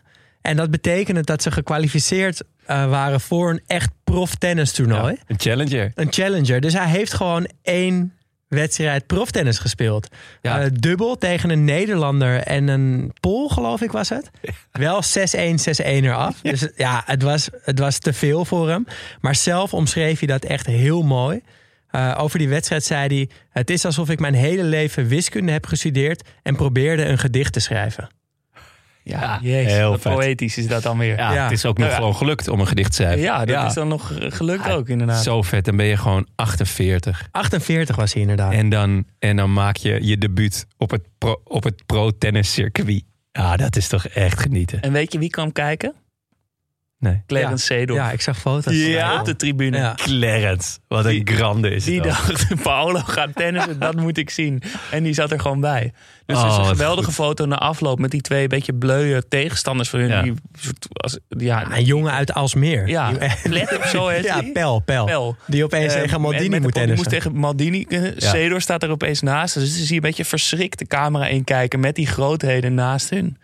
En 0.46 0.56
dat 0.56 0.70
betekende 0.70 1.22
dat 1.22 1.42
ze 1.42 1.50
gekwalificeerd 1.50 2.42
eh, 2.66 2.88
waren 2.88 3.20
voor 3.20 3.50
een 3.50 3.60
echt 3.66 3.90
prof 4.04 4.34
tennistoernooi. 4.34 5.12
Ja, 5.12 5.22
een 5.26 5.40
challenger. 5.40 5.92
Een 5.94 6.12
challenger. 6.12 6.60
Dus 6.60 6.72
hij 6.72 6.88
heeft 6.88 7.12
gewoon 7.12 7.48
één 7.62 8.12
wedstrijd 8.48 9.06
proftennis 9.06 9.58
gespeeld. 9.58 10.08
Ja. 10.40 10.60
Eh, 10.60 10.70
dubbel 10.72 11.18
tegen 11.18 11.50
een 11.50 11.64
Nederlander 11.64 12.40
en 12.40 12.68
een 12.68 13.12
Pool, 13.20 13.48
geloof 13.48 13.80
ik 13.80 13.92
was 13.92 14.08
het. 14.08 14.30
Wel 14.72 15.02
6-1, 15.02 15.58
6-1 15.58 16.04
eraf. 16.04 16.40
Dus 16.42 16.68
ja, 16.76 17.02
het 17.06 17.22
was, 17.22 17.48
het 17.62 17.78
was 17.78 17.98
te 17.98 18.12
veel 18.12 18.44
voor 18.44 18.68
hem. 18.68 18.86
Maar 19.20 19.34
zelf 19.34 19.74
omschreef 19.74 20.18
hij 20.18 20.28
dat 20.28 20.44
echt 20.44 20.66
heel 20.66 21.02
mooi. 21.02 21.40
Eh, 21.90 22.14
over 22.18 22.38
die 22.38 22.48
wedstrijd 22.48 22.84
zei 22.84 23.06
hij... 23.06 23.28
Het 23.50 23.70
is 23.70 23.84
alsof 23.84 24.10
ik 24.10 24.20
mijn 24.20 24.34
hele 24.34 24.64
leven 24.64 25.06
wiskunde 25.06 25.52
heb 25.52 25.66
gestudeerd... 25.66 26.28
en 26.42 26.56
probeerde 26.56 27.04
een 27.04 27.18
gedicht 27.18 27.52
te 27.52 27.60
schrijven. 27.60 28.08
Ja, 29.06 29.38
jezus, 29.42 29.72
heel 29.72 29.98
vet. 29.98 30.14
poëtisch 30.14 30.56
is 30.58 30.66
dat 30.66 30.82
dan 30.82 30.98
weer. 30.98 31.16
Ja, 31.16 31.32
Ja. 31.32 31.42
het 31.42 31.52
is 31.52 31.64
ook 31.66 31.78
nog 31.78 31.88
Ja. 31.88 31.94
gewoon 31.94 32.16
gelukt 32.16 32.48
om 32.48 32.60
een 32.60 32.66
gedicht 32.66 32.90
te 32.90 32.96
schrijven. 32.96 33.20
Ja, 33.22 33.44
dat 33.44 33.66
is 33.68 33.74
dan 33.74 33.88
nog 33.88 34.12
gelukt 34.18 34.70
ook 34.70 34.88
inderdaad. 34.88 35.22
Zo 35.22 35.42
vet, 35.42 35.64
dan 35.64 35.76
ben 35.76 35.86
je 35.86 35.96
gewoon 35.96 36.26
48. 36.34 37.28
48 37.30 37.96
was 37.96 38.12
hij 38.12 38.22
inderdaad. 38.22 38.52
En 38.52 38.68
dan, 38.68 39.04
en 39.18 39.36
dan 39.36 39.52
maak 39.52 39.76
je 39.76 39.98
je 40.06 40.18
debuut 40.18 40.66
op 40.78 40.90
het 40.90 41.02
pro, 41.18 41.40
op 41.44 41.64
het 41.64 41.82
pro-tenniscircuit. 41.86 43.02
Ja, 43.32 43.56
dat 43.56 43.76
is 43.76 43.88
toch 43.88 44.06
echt 44.06 44.40
genieten. 44.40 44.80
En 44.82 44.92
weet 44.92 45.12
je 45.12 45.18
wie 45.18 45.30
kwam 45.30 45.52
kijken? 45.52 45.94
Nee. 46.98 47.22
Clarence 47.26 47.64
Seedorf. 47.64 47.98
ja, 47.98 48.10
ik 48.10 48.20
zag 48.20 48.38
foto's. 48.38 48.74
Ja, 48.74 49.18
op 49.18 49.24
de 49.24 49.36
tribune. 49.36 49.76
Ja. 49.76 49.94
Clarence, 49.96 50.78
wat 50.88 51.04
een 51.04 51.22
grande 51.24 51.70
is 51.70 51.84
Die 51.84 52.02
dacht, 52.02 52.46
Paolo 52.62 52.98
gaat 52.98 53.34
tennissen, 53.34 53.78
dat 53.78 53.96
moet 53.96 54.18
ik 54.18 54.30
zien. 54.30 54.62
En 54.90 55.02
die 55.02 55.12
zat 55.12 55.30
er 55.30 55.40
gewoon 55.40 55.60
bij. 55.60 55.92
Dus 56.26 56.36
is 56.36 56.42
Oh, 56.42 56.56
een 56.58 56.64
geweldige 56.64 57.04
goed. 57.04 57.14
foto 57.14 57.44
na 57.46 57.58
afloop 57.58 57.98
met 57.98 58.10
die 58.10 58.20
twee 58.20 58.46
beetje 58.46 58.74
bleuwe 58.74 59.28
tegenstanders 59.28 59.88
van 59.88 60.00
hun. 60.00 60.08
Ja. 60.08 60.22
Die, 60.22 60.34
als, 60.92 61.18
ja, 61.28 61.72
Een 61.76 61.84
jongen 61.84 62.12
uit 62.12 62.34
Alsmeer. 62.34 62.88
ja, 62.88 63.10
Die- 63.12 63.52
let 63.52 63.76
op, 63.76 63.82
zo 63.84 64.08
heet 64.08 64.24
ja. 64.34 64.42
Pel, 64.52 64.78
Pel. 64.80 65.04
Pel. 65.04 65.36
Die 65.46 65.64
opeens 65.64 65.94
Eh, 65.94 66.00
tegen 66.00 66.20
Maldini 66.20 66.60
moet 66.60 66.72
tennissen. 66.72 66.96
moest 66.96 67.10
tegen 67.10 67.36
Maldini. 67.40 67.84
eh, 67.88 68.02
Ja. 68.04 68.28
Cedor 68.30 68.60
staat 68.60 68.82
er 68.82 68.90
opeens 68.90 69.20
naast. 69.20 69.54
Dus 69.54 69.74
zie 69.74 69.86
je 69.88 69.94
een 69.94 70.00
beetje 70.00 70.24
verschrikt 70.24 70.78
de 70.78 70.86
camera 70.86 71.26
inkijken 71.26 71.80
met 71.80 71.94
die 71.94 72.06
grootheden 72.06 72.74
naast 72.74 73.10
hun 73.10 73.38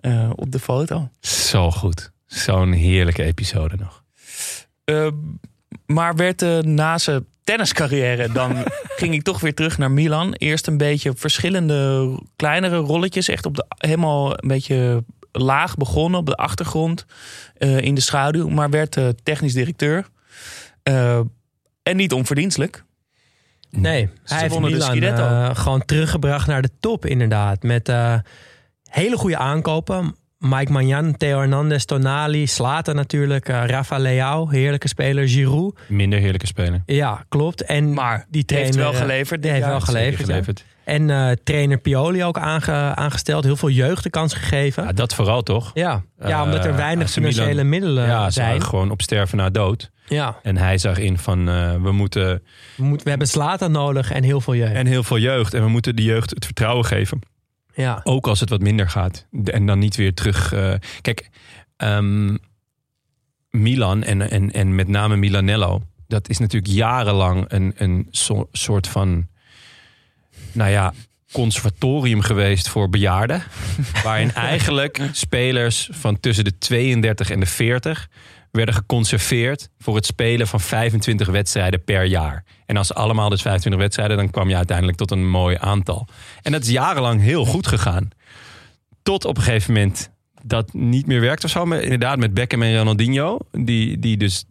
eh, 0.00 0.30
op 0.34 0.52
de 0.52 0.58
foto. 0.58 1.08
Zo 1.20 1.70
goed. 1.70 2.10
Zo'n 2.30 2.72
heerlijke 2.72 3.22
episode 3.22 3.76
nog. 3.76 4.04
Eh, 4.84 5.08
maar 5.86 6.16
werd 6.16 6.42
uh, 6.42 6.58
na 6.58 6.98
zijn 6.98 7.26
tenniscarrière, 7.44 8.32
dan 8.32 8.56
ging 9.00 9.14
ik 9.14 9.22
toch 9.22 9.40
weer 9.40 9.54
terug 9.54 9.78
naar 9.78 9.90
Milan. 9.90 10.32
Eerst 10.32 10.66
een 10.66 10.76
beetje 10.76 11.12
verschillende 11.16 12.18
kleinere 12.36 12.76
rolletjes. 12.76 13.28
Echt 13.28 13.46
op 13.46 13.56
de, 13.56 13.64
helemaal 13.68 14.30
een 14.42 14.48
beetje 14.48 15.04
laag 15.32 15.76
begonnen 15.76 16.20
op 16.20 16.26
de 16.26 16.34
achtergrond. 16.34 17.06
eh, 17.54 17.78
in 17.78 17.94
de 17.94 18.00
schaduw. 18.00 18.48
Maar 18.48 18.70
werd 18.70 18.96
uh, 18.96 19.08
technisch 19.22 19.54
directeur. 19.54 20.06
Uh, 20.84 21.20
en 21.82 21.96
niet 21.96 22.12
onverdienstelijk. 22.12 22.84
Nee, 23.70 24.08
hij 24.24 24.40
heeft 24.40 24.54
de 24.54 24.60
Milan 24.60 24.96
uh, 24.96 25.50
gewoon 25.54 25.84
teruggebracht 25.84 26.46
naar 26.46 26.62
de 26.62 26.70
top 26.80 27.06
inderdaad. 27.06 27.62
Met 27.62 27.88
uh, 27.88 28.18
hele 28.90 29.16
goede 29.16 29.36
aankopen. 29.36 30.14
Mike 30.40 30.72
Magnan, 30.72 31.16
Theo 31.16 31.38
Hernandez, 31.38 31.84
Tonali, 31.84 32.46
Slatan 32.46 32.94
natuurlijk, 32.94 33.48
uh, 33.48 33.62
Rafa 33.66 33.98
Leao, 33.98 34.48
heerlijke 34.48 34.88
speler, 34.88 35.28
Giroud. 35.28 35.78
Minder 35.88 36.18
heerlijke 36.18 36.46
speler. 36.46 36.82
Ja, 36.86 37.24
klopt. 37.28 37.62
En 37.62 37.94
Maar 37.94 38.26
die 38.28 38.44
trainer 38.44 38.74
heeft 38.74 38.90
wel 38.90 39.00
geleverd. 39.00 39.42
Die 39.42 39.50
heeft 39.50 39.66
wel 39.66 39.80
geleverd. 39.80 40.24
geleverd. 40.24 40.58
Ja. 40.58 40.92
En 40.92 41.08
uh, 41.08 41.30
trainer 41.44 41.78
Pioli 41.78 42.24
ook 42.24 42.38
aange, 42.38 42.72
aangesteld, 42.72 43.44
heel 43.44 43.56
veel 43.56 43.70
jeugd 43.70 44.02
de 44.02 44.10
kans 44.10 44.34
gegeven. 44.34 44.84
Ja, 44.84 44.92
dat 44.92 45.14
vooral 45.14 45.42
toch? 45.42 45.70
Ja, 45.74 46.02
ja 46.20 46.42
omdat 46.42 46.64
er 46.64 46.76
weinig 46.76 47.06
uh, 47.06 47.12
financiële 47.12 47.48
Milan, 47.48 47.68
middelen 47.68 48.06
ja, 48.06 48.30
zijn. 48.30 48.54
Ja, 48.54 48.60
gewoon 48.60 48.90
op 48.90 49.02
sterven 49.02 49.36
na 49.36 49.50
dood. 49.50 49.90
Ja. 50.08 50.38
En 50.42 50.56
hij 50.56 50.78
zag 50.78 50.98
in 50.98 51.18
van 51.18 51.48
uh, 51.48 51.72
we 51.82 51.92
moeten. 51.92 52.42
We, 52.76 52.84
moet, 52.84 53.02
we 53.02 53.08
hebben 53.10 53.28
Slatan 53.28 53.72
nodig 53.72 54.12
en 54.12 54.22
heel 54.22 54.40
veel 54.40 54.54
jeugd. 54.54 54.72
En 54.72 54.86
heel 54.86 55.02
veel 55.02 55.18
jeugd. 55.18 55.54
En 55.54 55.62
we 55.62 55.68
moeten 55.68 55.96
de 55.96 56.02
jeugd 56.02 56.30
het 56.30 56.44
vertrouwen 56.44 56.84
geven. 56.84 57.20
Ja. 57.74 58.00
Ook 58.04 58.26
als 58.26 58.40
het 58.40 58.50
wat 58.50 58.60
minder 58.60 58.88
gaat. 58.88 59.26
En 59.44 59.66
dan 59.66 59.78
niet 59.78 59.96
weer 59.96 60.14
terug. 60.14 60.52
Uh, 60.52 60.74
kijk, 61.00 61.30
um, 61.76 62.38
Milan 63.50 64.02
en, 64.02 64.30
en, 64.30 64.52
en 64.52 64.74
met 64.74 64.88
name 64.88 65.16
Milanello. 65.16 65.82
Dat 66.06 66.28
is 66.28 66.38
natuurlijk 66.38 66.72
jarenlang 66.72 67.44
een, 67.48 67.72
een 67.76 68.06
so, 68.10 68.48
soort 68.52 68.88
van. 68.88 69.28
Nou 70.52 70.70
ja, 70.70 70.92
conservatorium 71.32 72.20
geweest 72.20 72.68
voor 72.68 72.88
bejaarden. 72.88 73.42
waarin 74.04 74.34
eigenlijk 74.34 75.00
spelers 75.12 75.88
van 75.92 76.20
tussen 76.20 76.44
de 76.44 76.58
32 76.58 77.30
en 77.30 77.40
de 77.40 77.46
40 77.46 78.08
werden 78.50 78.74
geconserveerd 78.74 79.70
voor 79.78 79.94
het 79.94 80.06
spelen 80.06 80.46
van 80.46 80.60
25 80.60 81.28
wedstrijden 81.28 81.84
per 81.84 82.04
jaar. 82.04 82.44
En 82.66 82.76
als 82.76 82.94
allemaal 82.94 83.28
dus 83.28 83.42
25 83.42 83.82
wedstrijden, 83.82 84.16
dan 84.16 84.30
kwam 84.30 84.48
je 84.48 84.56
uiteindelijk 84.56 84.98
tot 84.98 85.10
een 85.10 85.28
mooi 85.28 85.56
aantal. 85.60 86.08
En 86.42 86.52
dat 86.52 86.62
is 86.62 86.70
jarenlang 86.70 87.20
heel 87.20 87.44
goed 87.44 87.66
gegaan. 87.66 88.08
Tot 89.02 89.24
op 89.24 89.36
een 89.36 89.42
gegeven 89.42 89.72
moment 89.72 90.10
dat 90.42 90.72
niet 90.72 91.06
meer 91.06 91.20
werkt 91.20 91.44
of 91.44 91.50
zo. 91.50 91.66
Maar 91.66 91.82
inderdaad 91.82 92.18
met 92.18 92.34
Beckham 92.34 92.62
en 92.62 92.76
Ronaldinho, 92.76 93.38
die, 93.52 93.98
die 93.98 94.16
dus 94.16 94.44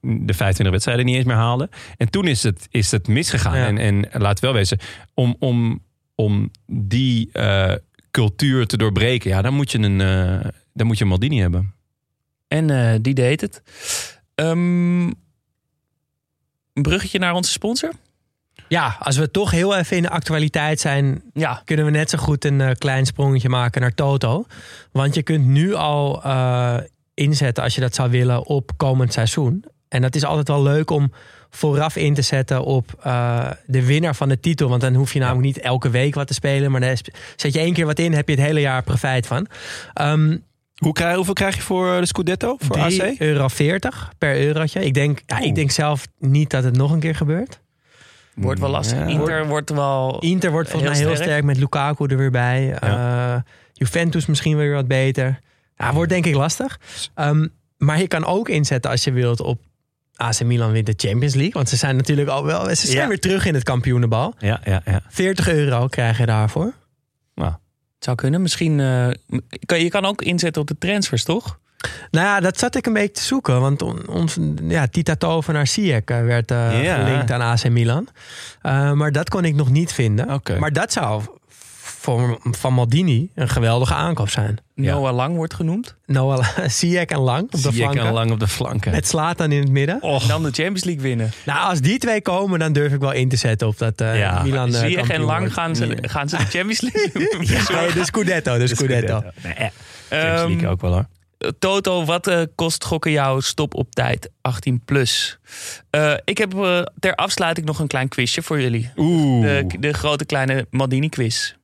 de 0.00 0.34
25 0.34 0.70
wedstrijden 0.70 1.04
niet 1.04 1.16
eens 1.16 1.24
meer 1.24 1.36
haalden. 1.36 1.68
En 1.96 2.10
toen 2.10 2.26
is 2.26 2.42
het, 2.42 2.66
is 2.70 2.90
het 2.90 3.08
misgegaan. 3.08 3.58
Ja. 3.58 3.66
En, 3.66 3.78
en 3.78 4.20
laat 4.20 4.40
wel 4.40 4.52
wezen, 4.52 4.78
om, 5.14 5.36
om, 5.38 5.82
om 6.14 6.50
die 6.66 7.30
uh, 7.32 7.72
cultuur 8.10 8.66
te 8.66 8.76
doorbreken, 8.76 9.30
ja, 9.30 9.42
dan 9.42 9.54
moet 9.54 9.70
je 9.70 9.78
een, 9.78 10.00
uh, 10.00 10.50
dan 10.72 10.86
moet 10.86 10.98
je 10.98 11.04
een 11.04 11.10
Maldini 11.10 11.40
hebben. 11.40 11.74
En 12.48 12.68
uh, 12.68 12.94
die 13.00 13.14
deed 13.14 13.40
het. 13.40 13.62
Um, 14.34 15.06
een 16.72 16.82
bruggetje 16.82 17.18
naar 17.18 17.34
onze 17.34 17.50
sponsor. 17.50 17.92
Ja, 18.68 18.96
als 18.98 19.16
we 19.16 19.30
toch 19.30 19.50
heel 19.50 19.76
even 19.76 19.96
in 19.96 20.02
de 20.02 20.10
actualiteit 20.10 20.80
zijn, 20.80 21.22
ja. 21.32 21.62
kunnen 21.64 21.84
we 21.84 21.90
net 21.90 22.10
zo 22.10 22.18
goed 22.18 22.44
een 22.44 22.60
uh, 22.60 22.70
klein 22.78 23.06
sprongetje 23.06 23.48
maken 23.48 23.80
naar 23.80 23.94
Toto. 23.94 24.46
Want 24.92 25.14
je 25.14 25.22
kunt 25.22 25.46
nu 25.46 25.74
al 25.74 26.22
uh, 26.26 26.76
inzetten, 27.14 27.64
als 27.64 27.74
je 27.74 27.80
dat 27.80 27.94
zou 27.94 28.10
willen, 28.10 28.46
op 28.46 28.70
komend 28.76 29.12
seizoen. 29.12 29.64
En 29.88 30.02
dat 30.02 30.14
is 30.14 30.24
altijd 30.24 30.48
wel 30.48 30.62
leuk 30.62 30.90
om 30.90 31.12
vooraf 31.50 31.96
in 31.96 32.14
te 32.14 32.22
zetten 32.22 32.64
op 32.64 33.02
uh, 33.06 33.50
de 33.66 33.84
winnaar 33.84 34.14
van 34.14 34.28
de 34.28 34.40
titel. 34.40 34.68
Want 34.68 34.80
dan 34.80 34.94
hoef 34.94 35.12
je 35.12 35.18
namelijk 35.18 35.46
niet 35.46 35.58
elke 35.58 35.90
week 35.90 36.14
wat 36.14 36.26
te 36.26 36.34
spelen. 36.34 36.70
Maar 36.70 36.80
dan 36.80 36.96
zet 37.36 37.52
je 37.52 37.58
één 37.58 37.72
keer 37.72 37.86
wat 37.86 37.98
in, 37.98 38.12
heb 38.12 38.28
je 38.28 38.34
het 38.34 38.44
hele 38.44 38.60
jaar 38.60 38.82
profijt 38.82 39.26
van. 39.26 39.46
Um, 40.00 40.44
hoe 40.78 40.92
krijg, 40.92 41.16
hoeveel 41.16 41.34
krijg 41.34 41.54
je 41.54 41.62
voor 41.62 42.00
de 42.00 42.06
Scudetto? 42.06 42.56
Voor 42.58 42.76
3,40 42.76 42.82
AC? 42.82 43.18
euro 43.18 43.48
per 44.18 44.40
eurotje. 44.40 44.84
Ik 44.84 44.94
denk, 44.94 45.22
ja, 45.26 45.38
ik 45.38 45.54
denk 45.54 45.70
zelf 45.70 46.06
niet 46.18 46.50
dat 46.50 46.64
het 46.64 46.76
nog 46.76 46.92
een 46.92 47.00
keer 47.00 47.14
gebeurt. 47.14 47.60
Wordt 48.34 48.60
wel 48.60 48.70
lastig. 48.70 48.98
Ja. 48.98 49.04
Inter 49.04 49.46
wordt 49.46 49.70
wel. 49.70 50.18
Inter 50.20 50.50
wordt 50.50 50.70
volgens 50.70 50.90
mij 50.90 51.00
heel 51.00 51.14
sterk. 51.14 51.28
sterk 51.28 51.44
met 51.44 51.56
Lukaku 51.56 52.06
er 52.06 52.16
weer 52.16 52.30
bij. 52.30 52.76
Ja. 52.80 53.34
Uh, 53.34 53.40
Juventus 53.72 54.26
misschien 54.26 54.56
weer 54.56 54.74
wat 54.74 54.86
beter. 54.86 55.40
Ja, 55.76 55.92
wordt 55.92 56.10
denk 56.10 56.26
ik 56.26 56.34
lastig. 56.34 56.80
Um, 57.14 57.52
maar 57.76 58.00
je 58.00 58.08
kan 58.08 58.24
ook 58.24 58.48
inzetten 58.48 58.90
als 58.90 59.04
je 59.04 59.12
wilt 59.12 59.40
op 59.40 59.60
AC 60.16 60.42
Milan 60.42 60.72
wint 60.72 60.86
de 60.86 61.08
Champions 61.08 61.34
League. 61.34 61.52
Want 61.52 61.68
ze 61.68 61.76
zijn 61.76 61.96
natuurlijk 61.96 62.28
al 62.28 62.44
wel. 62.44 62.64
Ze 62.64 62.74
zijn 62.74 62.96
ja. 62.98 63.08
weer 63.08 63.20
terug 63.20 63.44
in 63.44 63.54
het 63.54 63.62
kampioenenbal. 63.62 64.34
Ja, 64.38 64.60
ja, 64.64 64.82
ja. 64.84 65.02
40 65.08 65.48
euro 65.48 65.86
krijg 65.86 66.18
je 66.18 66.26
daarvoor. 66.26 66.74
Het 67.98 68.06
zou 68.06 68.16
kunnen. 68.16 68.42
Misschien. 68.42 68.78
Uh, 68.78 69.08
kan, 69.66 69.80
je 69.80 69.88
kan 69.88 70.04
ook 70.04 70.22
inzetten 70.22 70.62
op 70.62 70.68
de 70.68 70.78
transfers, 70.78 71.24
toch? 71.24 71.58
Nou 72.10 72.26
ja, 72.26 72.40
dat 72.40 72.58
zat 72.58 72.74
ik 72.74 72.86
een 72.86 72.92
beetje 72.92 73.12
te 73.12 73.22
zoeken. 73.22 73.60
Want 73.60 73.82
ons, 74.06 74.36
ja, 74.68 74.86
Tita 74.86 75.14
Toven 75.14 75.54
naar 75.54 75.66
Ziyech 75.66 76.04
werd 76.04 76.50
uh, 76.50 76.84
ja. 76.84 77.04
gelinkt 77.04 77.30
aan 77.30 77.40
AC 77.40 77.68
Milan. 77.68 78.08
Uh, 78.62 78.92
maar 78.92 79.12
dat 79.12 79.28
kon 79.28 79.44
ik 79.44 79.54
nog 79.54 79.70
niet 79.70 79.92
vinden. 79.92 80.32
Okay. 80.32 80.58
Maar 80.58 80.72
dat 80.72 80.92
zou 80.92 81.22
voor 82.00 82.38
Van 82.42 82.74
Maldini 82.74 83.30
een 83.34 83.48
geweldige 83.48 83.94
aankoop 83.94 84.28
zijn. 84.30 84.58
Noah 84.74 85.14
Lang 85.14 85.36
wordt 85.36 85.54
genoemd. 85.54 85.96
Noah 86.06 86.46
Ziyech 86.66 87.04
en 87.04 87.18
Lang 87.18 87.42
op 87.42 87.50
de 87.50 87.58
Ziyech 87.58 87.76
flanken. 87.76 88.06
en 88.06 88.12
Lang 88.12 88.30
op 88.30 88.40
de 88.40 88.48
flanken. 88.48 88.92
Met 88.92 89.06
Slatan 89.06 89.52
in 89.52 89.60
het 89.60 89.70
midden. 89.70 90.02
Och. 90.02 90.22
En 90.22 90.28
dan 90.28 90.42
de 90.42 90.50
Champions 90.50 90.84
League 90.84 91.02
winnen. 91.02 91.30
Nou, 91.44 91.68
als 91.68 91.80
die 91.80 91.98
twee 91.98 92.22
komen, 92.22 92.58
dan 92.58 92.72
durf 92.72 92.92
ik 92.92 93.00
wel 93.00 93.12
in 93.12 93.28
te 93.28 93.36
zetten 93.36 93.68
op 93.68 93.78
dat 93.78 94.00
uh, 94.00 94.18
ja. 94.18 94.42
Milan. 94.42 94.68
Uh, 94.68 94.78
Ziyech 94.78 95.08
en 95.08 95.20
Lang 95.20 95.52
gaan 95.52 95.76
ze, 95.76 95.98
gaan 96.00 96.28
ze 96.28 96.36
de 96.36 96.44
Champions 96.44 96.80
League 96.80 97.28
ja, 97.54 97.80
nee, 97.80 97.92
de 97.92 98.04
Scudetto. 98.04 98.52
De, 98.52 98.58
de 98.58 98.66
Scudetto. 98.66 99.20
Scudetto. 99.20 99.48
Nee, 99.48 99.54
eh. 99.54 99.68
Champions 100.08 100.48
League 100.48 100.64
um, 100.64 100.70
ook 100.70 100.80
wel 100.80 100.92
hoor. 100.92 101.06
Toto, 101.58 102.04
wat 102.04 102.28
uh, 102.28 102.42
kost 102.54 102.84
gokken 102.84 103.10
jou 103.10 103.42
stop 103.42 103.74
op 103.74 103.94
tijd 103.94 104.30
18 104.40 104.82
plus? 104.84 105.38
Uh, 105.90 106.14
ik 106.24 106.38
heb 106.38 106.54
uh, 106.54 106.82
ter 106.98 107.14
afsluiting 107.14 107.66
nog 107.66 107.78
een 107.78 107.86
klein 107.86 108.08
quizje 108.08 108.42
voor 108.42 108.60
jullie. 108.60 108.90
Oeh. 108.96 109.42
De, 109.42 109.66
de 109.80 109.92
grote 109.92 110.24
kleine 110.24 110.66
Maldini 110.70 111.08
quiz. 111.08 111.54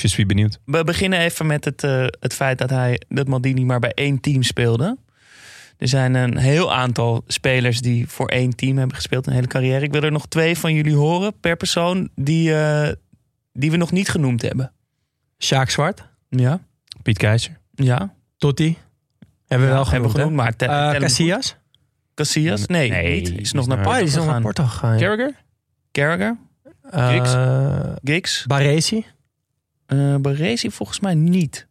Je 0.00 0.08
suis 0.08 0.26
benieuwd. 0.26 0.58
We 0.64 0.84
beginnen 0.84 1.18
even 1.18 1.46
met 1.46 1.64
het, 1.64 1.82
uh, 1.82 2.06
het 2.20 2.34
feit 2.34 2.58
dat 2.58 2.70
hij 2.70 3.00
dat 3.08 3.26
Maldini 3.26 3.64
maar 3.64 3.78
bij 3.78 3.92
één 3.94 4.20
team 4.20 4.42
speelde. 4.42 4.96
Er 5.78 5.88
zijn 5.88 6.14
een 6.14 6.36
heel 6.36 6.74
aantal 6.74 7.24
spelers 7.26 7.80
die 7.80 8.08
voor 8.08 8.28
één 8.28 8.56
team 8.56 8.78
hebben 8.78 8.96
gespeeld 8.96 9.26
een 9.26 9.32
hele 9.32 9.46
carrière. 9.46 9.84
Ik 9.84 9.92
wil 9.92 10.02
er 10.02 10.12
nog 10.12 10.28
twee 10.28 10.58
van 10.58 10.74
jullie 10.74 10.94
horen 10.94 11.40
per 11.40 11.56
persoon 11.56 12.08
die, 12.14 12.50
uh, 12.50 12.88
die 13.52 13.70
we 13.70 13.76
nog 13.76 13.92
niet 13.92 14.08
genoemd 14.08 14.42
hebben. 14.42 14.72
Sjaak 15.38 15.70
Zwart. 15.70 16.04
Ja. 16.28 16.60
Piet 17.02 17.18
Keizer. 17.18 17.58
Ja. 17.74 18.14
Totti. 18.36 18.78
Hebben 19.46 19.66
we 19.66 19.72
ja, 19.72 19.78
wel 19.78 19.84
genoemd, 19.84 19.90
hebben 19.90 20.10
genoemd 20.10 20.58
maar 20.58 20.94
uh, 20.94 21.00
Casillas? 21.00 21.56
Casillas? 22.14 22.66
Nee, 22.66 22.90
nee 22.90 23.20
niet. 23.20 23.40
Is 23.40 23.52
nog 23.52 23.66
naar 23.66 23.80
Porto, 23.80 24.06
gegaan. 24.06 24.26
Naar 24.26 24.40
Porto 24.40 24.64
gegaan. 24.64 24.98
Carragher? 24.98 25.34
Carragher? 25.92 26.36
Giggs? 26.90 27.34
Eh, 27.34 27.92
Giggs? 28.04 28.44
Baresi. 28.46 29.04
Eh 29.86 30.14
Baresi 30.16 30.70
volgens 30.70 31.00
mij 31.00 31.14
niet. 31.14 31.66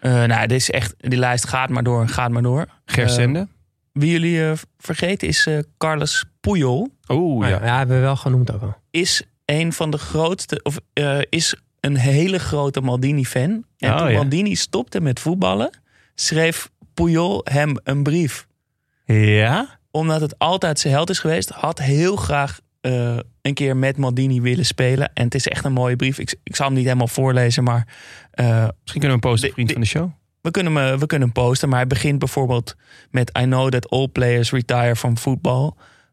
Eh, 0.00 0.12
nou, 0.24 0.46
dit 0.46 0.60
is 0.60 0.70
echt, 0.70 0.94
die 0.98 1.18
lijst 1.18 1.48
gaat 1.48 1.68
maar 1.68 1.82
door 1.82 2.08
gaat 2.08 2.30
maar 2.30 2.42
door. 2.42 2.66
Gersende. 2.84 3.48
Wie 3.92 4.10
jullie 4.10 4.44
eh, 4.48 4.52
vergeten 4.78 5.28
is 5.28 5.46
eh, 5.46 5.58
Carlos 5.78 6.24
Puyol. 6.40 6.88
Oeh, 7.08 7.48
Ja. 7.48 7.58
ja. 7.58 7.64
ja, 7.66 7.78
hebben 7.78 7.96
we 7.96 8.02
wel 8.02 8.16
genoemd 8.16 8.52
ook 8.52 8.62
al. 8.62 8.76
Is 8.90 9.22
een 9.44 9.72
van 9.72 9.90
de 9.90 9.98
grootste, 9.98 10.60
of 10.62 10.78
eh, 10.92 11.18
is 11.28 11.54
een 11.80 11.96
hele 11.96 12.38
grote 12.38 12.80
Maldini-fan. 12.80 13.64
En 13.78 13.92
Oh, 13.92 13.98
toen 13.98 14.08
ja. 14.10 14.16
Maldini 14.16 14.54
stopte 14.54 15.00
met 15.00 15.20
voetballen, 15.20 15.70
schreef 16.14 16.70
Puyol 16.94 17.40
hem 17.44 17.76
een 17.84 18.02
brief. 18.02 18.46
Ja? 19.04 19.78
Omdat 19.90 20.20
het 20.20 20.38
altijd 20.38 20.78
zijn 20.80 20.92
held 20.92 21.10
is 21.10 21.18
geweest, 21.18 21.48
had 21.50 21.78
heel 21.78 22.16
graag 22.16 22.60
eh, 22.80 23.18
een 23.42 23.54
keer 23.54 23.76
met 23.76 23.96
Maldini 23.96 24.40
willen 24.40 24.66
spelen. 24.66 25.10
En 25.14 25.24
het 25.24 25.34
is 25.34 25.46
echt 25.46 25.64
een 25.64 25.72
mooie 25.72 25.96
brief. 25.96 26.18
Ik, 26.18 26.34
ik 26.42 26.56
zal 26.56 26.66
hem 26.66 26.74
niet 26.74 26.84
helemaal 26.84 27.08
voorlezen, 27.08 27.64
maar 27.64 27.86
eh, 28.30 28.46
Misschien 28.80 29.00
kunnen 29.00 29.08
we 29.08 29.14
een 29.14 29.30
posten, 29.30 29.48
De- 29.48 29.54
vriend 29.54 29.68
de- 29.68 29.74
van 29.74 29.82
de 29.82 29.88
show. 29.88 30.10
we, 30.40 30.50
kunnen 30.50 30.74
hem, 30.76 30.98
we 30.98 31.06
kunnen 31.06 31.28
hem 31.34 31.44
posten. 31.44 31.68
Maar 31.68 31.78
hij 31.78 31.86
begint 31.86 32.18
bijvoorbeeld 32.18 32.76
met 33.10 33.38
I 33.38 33.42
know 33.42 33.68
that 33.70 33.88
all 33.90 34.08
players 34.08 34.50
retire 34.50 34.96
from 34.96 35.16
football. 35.16 35.70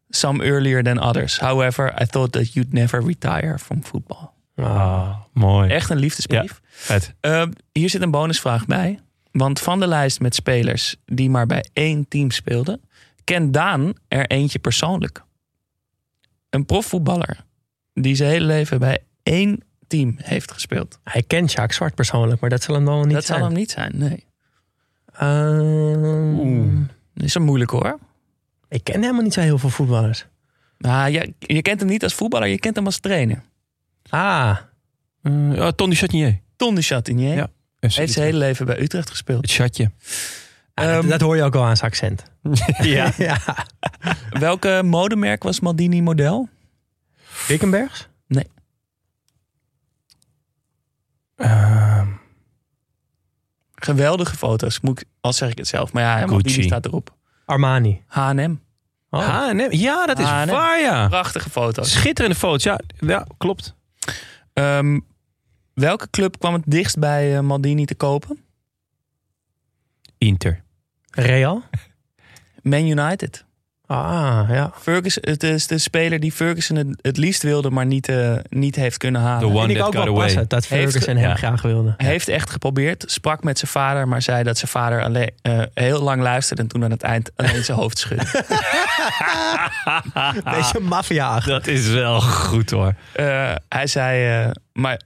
Some 0.08 0.44
earlier 0.44 0.82
than 0.82 0.98
others. 1.00 1.38
However, 1.40 2.02
I 2.02 2.06
thought 2.06 2.32
that 2.32 2.52
you'd 2.52 2.72
never 2.72 3.04
retire 3.04 3.58
from 3.58 3.84
football. 3.84 4.28
Ah, 4.56 5.14
mooi. 5.32 5.70
Echt 5.70 5.90
een 5.90 5.96
liefdesbrief. 5.98 6.60
Vet. 6.68 7.14
Uh, 7.20 7.42
hier 7.72 7.90
zit 7.90 8.02
een 8.02 8.10
bonusvraag 8.10 8.66
bij. 8.66 8.98
Want 9.32 9.60
van 9.60 9.80
de 9.80 9.86
lijst 9.86 10.20
met 10.20 10.34
spelers 10.34 10.96
die 11.04 11.30
maar 11.30 11.46
bij 11.46 11.64
één 11.72 12.08
team 12.08 12.30
speelden, 12.30 12.80
kent 13.24 13.52
Daan 13.54 13.92
er 14.08 14.26
eentje 14.26 14.58
persoonlijk. 14.58 15.24
Een 16.56 16.66
profvoetballer 16.66 17.44
die 17.94 18.14
zijn 18.14 18.30
hele 18.30 18.44
leven 18.46 18.78
bij 18.78 18.98
één 19.22 19.60
team 19.86 20.14
heeft 20.22 20.52
gespeeld. 20.52 20.98
Hij 21.04 21.22
kent 21.22 21.52
Jacques 21.52 21.76
Zwart 21.76 21.94
persoonlijk, 21.94 22.40
maar 22.40 22.50
dat 22.50 22.62
zal 22.62 22.74
hem 22.74 22.84
dan 22.84 22.94
wel 22.94 23.04
niet 23.04 23.14
dat 23.14 23.24
zijn. 23.24 23.38
zal 23.38 23.46
hem 23.46 23.56
niet 23.56 23.70
zijn, 23.70 23.92
nee. 23.94 24.24
Ehm, 25.12 26.84
Dat 27.14 27.24
is 27.24 27.34
een 27.34 27.42
moeilijk 27.42 27.70
hoor. 27.70 27.98
Ik 28.68 28.84
ken 28.84 29.00
helemaal 29.00 29.22
niet 29.22 29.32
zo 29.34 29.40
heel 29.40 29.58
veel 29.58 29.70
voetballers. 29.70 30.26
Nou, 30.78 31.10
je, 31.10 31.34
je 31.38 31.62
kent 31.62 31.80
hem 31.80 31.88
niet 31.88 32.02
als 32.02 32.14
voetballer, 32.14 32.48
je 32.48 32.58
kent 32.58 32.76
hem 32.76 32.86
als 32.86 32.98
trainer. 32.98 33.42
Ah, 34.08 34.56
Uh, 35.22 35.60
oh, 35.60 35.68
Ton 35.68 35.90
du 35.90 35.96
Chatinier. 35.96 36.40
Ton 36.56 36.74
de 36.74 36.82
Chatinier 36.82 37.34
Ja. 37.36 37.48
heeft 37.78 38.12
zijn 38.12 38.26
hele 38.26 38.38
leven 38.38 38.66
bij 38.66 38.80
Utrecht 38.80 39.10
gespeeld. 39.10 39.42
Het 39.42 39.50
chatje. 39.52 39.90
Ah, 40.84 40.84
dat, 40.84 41.02
Ehm, 41.02 41.08
dat 41.08 41.20
hoor 41.20 41.36
je 41.36 41.42
ook 41.42 41.54
al 41.54 41.64
aan 41.64 41.76
zijn 41.76 41.90
accent. 41.90 42.24
ja. 42.96 43.12
ja. 43.28 43.38
Welke 44.30 44.80
modemerk 44.84 45.42
was 45.42 45.60
Maldini 45.60 46.02
model? 46.02 46.48
Wickenbergs? 47.48 48.08
Ehm, 51.36 52.08
Geweldige 53.74 54.36
foto's, 54.36 54.80
moet 54.80 55.00
ik, 55.00 55.08
al 55.20 55.32
zeg 55.32 55.50
ik 55.50 55.58
het 55.58 55.68
zelf. 55.68 55.92
Maar 55.92 56.02
ja, 56.02 56.16
Gucci. 56.18 56.30
Maldini 56.32 56.62
staat 56.62 56.84
erop. 56.86 57.14
Armani. 57.44 58.02
H&M. 58.06 58.54
Oh. 59.10 59.20
H&M. 59.20 59.66
Ja, 59.70 60.06
dat 60.06 60.18
is 60.18 60.24
H&M. 60.24 60.46
waar, 60.50 60.80
ja. 60.80 61.08
Prachtige 61.08 61.50
foto's. 61.50 61.92
Schitterende 61.92 62.36
foto's. 62.36 62.62
Ja, 62.62 62.80
ja 62.98 63.26
klopt. 63.38 63.74
Ehm, 64.52 65.00
welke 65.74 66.10
club 66.10 66.38
kwam 66.38 66.52
het 66.52 66.62
dichtst 66.66 66.98
bij 66.98 67.36
eh, 67.36 67.42
Maldini 67.42 67.84
te 67.84 67.94
kopen? 67.94 68.38
Inter. 70.18 70.64
Real? 71.16 71.62
Man 72.62 72.86
United. 72.86 73.45
Ah, 73.88 74.40
ja. 74.48 74.70
Ferguson, 74.80 75.22
het 75.26 75.42
is 75.42 75.66
de 75.66 75.78
speler 75.78 76.20
die 76.20 76.32
Ferguson 76.32 76.76
het, 76.76 76.86
het 77.00 77.16
liefst 77.16 77.42
wilde, 77.42 77.70
maar 77.70 77.86
niet, 77.86 78.08
eh, 78.08 78.32
niet 78.48 78.76
heeft 78.76 78.96
kunnen 78.96 79.20
The 79.20 79.26
halen. 79.26 79.48
one 79.48 79.58
Vind 79.58 79.70
ik 79.70 79.76
that 79.76 79.86
ook 79.86 79.94
got 79.94 80.04
wel 80.04 80.12
away. 80.12 80.24
passen 80.24 80.44
dat 80.48 80.66
Heeft 80.66 80.82
Ferguson 80.82 81.14
ge- 81.14 81.20
hem 81.20 81.30
ja. 81.30 81.36
graag 81.36 81.62
wilde. 81.62 81.94
Hij 81.96 82.06
heeft 82.06 82.28
echt 82.28 82.50
geprobeerd, 82.50 83.04
sprak 83.06 83.42
met 83.44 83.58
zijn 83.58 83.70
vader, 83.70 84.08
maar 84.08 84.22
zei 84.22 84.42
dat 84.42 84.58
zijn 84.58 84.70
vader 84.70 85.02
alleen, 85.02 85.30
eh, 85.42 85.62
heel 85.74 86.02
lang 86.02 86.22
luisterde 86.22 86.62
en 86.62 86.68
toen 86.68 86.84
aan 86.84 86.90
het 86.90 87.02
eind 87.02 87.30
alleen 87.36 87.64
zijn 87.64 87.78
hoofd 87.78 87.98
schudde. 87.98 88.24
Beetje 90.44 90.80
maffia 90.80 91.40
Dat 91.40 91.66
is 91.66 91.88
wel 91.88 92.20
goed 92.20 92.70
hoor. 92.70 92.94
Eh, 93.12 93.52
hij 93.68 93.86
zei, 93.86 94.44
eh, 94.44 94.50
my, 94.72 94.98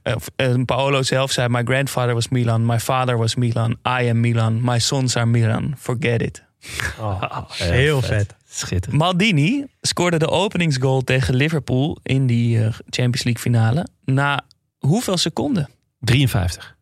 Paolo 0.65 1.01
zelf 1.01 1.31
zei, 1.31 1.47
my 1.49 1.61
grandfather 1.63 2.13
was 2.13 2.27
Milan, 2.29 2.65
my 2.65 2.79
father 2.79 3.17
was 3.17 3.35
Milan, 3.35 3.71
I 4.01 4.09
am 4.09 4.19
Milan, 4.19 4.59
my 4.63 4.79
sons 4.79 5.15
are 5.15 5.25
Milan, 5.25 5.73
forget 5.77 6.21
it. 6.21 6.43
Heel 7.57 8.01
vet. 8.01 8.35
Schitterend. 8.53 8.99
Maldini 8.99 9.65
scoorde 9.81 10.17
de 10.19 10.29
openingsgoal 10.29 11.01
tegen 11.01 11.35
Liverpool 11.35 11.97
in 12.03 12.27
die 12.27 12.57
eh, 12.57 12.63
Champions 12.71 13.23
League 13.23 13.41
finale 13.41 13.87
na 14.05 14.41
hoeveel 14.79 15.17
seconden? 15.17 15.69
53. 15.99 16.75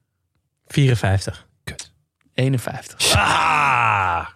54. 0.68 1.48
51. 2.34 3.16
Ah! 3.16 4.28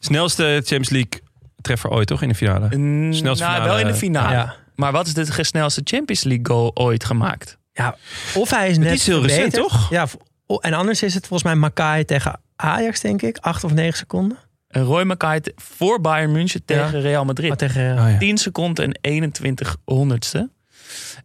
Snelste 0.00 0.42
Champions 0.44 0.88
League 0.90 1.20
treffer 1.60 1.90
ooit 1.90 2.06
toch 2.06 2.22
in 2.22 2.28
de 2.28 2.34
finale? 2.34 2.76
Mm, 2.76 3.12
Snelste 3.12 3.44
nou, 3.44 3.54
finale, 3.56 3.68
wel 3.74 3.78
in 3.86 3.92
de 3.92 3.98
finale. 3.98 4.32
Ja. 4.32 4.54
Maar 4.74 4.92
wat 4.92 5.06
is 5.06 5.14
de 5.14 5.44
snelste 5.44 5.80
Champions 5.84 6.22
League 6.24 6.46
goal 6.46 6.70
ooit 6.74 7.04
gemaakt? 7.04 7.58
ja. 7.72 7.96
Of 8.34 8.50
hij 8.50 8.70
is 8.70 8.78
net 8.78 8.92
is 8.92 9.06
heel 9.06 9.22
recent, 9.22 9.52
toch? 9.52 9.90
Ja. 9.90 10.06
v- 10.06 10.14
o- 10.46 10.56
En 10.58 10.72
anders 10.72 11.02
is 11.02 11.14
het 11.14 11.26
volgens 11.26 11.48
mij 11.52 11.58
Makai 11.58 12.04
tegen 12.04 12.40
Ajax, 12.56 13.00
denk 13.00 13.22
ik. 13.22 13.38
Acht 13.38 13.64
of 13.64 13.72
negen 13.72 13.96
seconden. 13.98 14.38
Roy 14.68 15.02
Mackay 15.04 15.42
voor 15.56 16.00
Bayern 16.00 16.32
München 16.32 16.64
tegen 16.64 17.00
Real 17.00 17.24
Madrid. 17.24 17.58
Tegen... 17.58 17.98
Oh, 17.98 18.10
ja. 18.10 18.18
10 18.18 18.38
seconden 18.38 18.84
en 18.84 18.98
21 19.00 19.76
honderdste. 19.84 20.50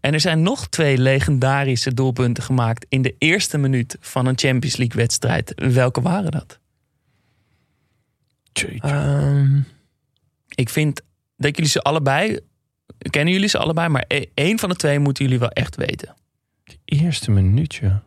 En 0.02 0.14
er 0.14 0.20
zijn 0.20 0.42
nog 0.42 0.68
twee 0.68 0.98
legendarische 0.98 1.94
doelpunten 1.94 2.44
gemaakt 2.44 2.86
in 2.90 3.02
de 3.02 3.16
eerste 3.18 3.58
minuut 3.58 3.98
van 4.00 4.26
een 4.26 4.38
Champions 4.38 4.76
League 4.78 4.96
wedstrijd. 5.02 5.54
Welke 5.56 6.02
waren 6.02 6.32
dat? 6.32 6.60
Ehm, 8.80 9.60
Ik 10.50 10.70
vind 10.70 11.02
dat 11.38 11.56
jullie 11.56 11.72
ze 11.72 11.82
allebei, 11.82 12.40
kennen 13.10 13.34
jullie 13.34 13.50
ze 13.50 13.58
allebei, 13.58 13.88
maar 13.90 14.06
e- 14.08 14.26
één 14.34 14.60
van 14.60 14.70
de 14.70 14.76
twee 14.76 15.00
moeten 15.00 15.24
jullie 15.24 15.40
wel 15.40 15.50
echt 15.50 15.76
weten. 15.76 16.14
Eerste 16.86 17.32
minuutje. 17.32 18.02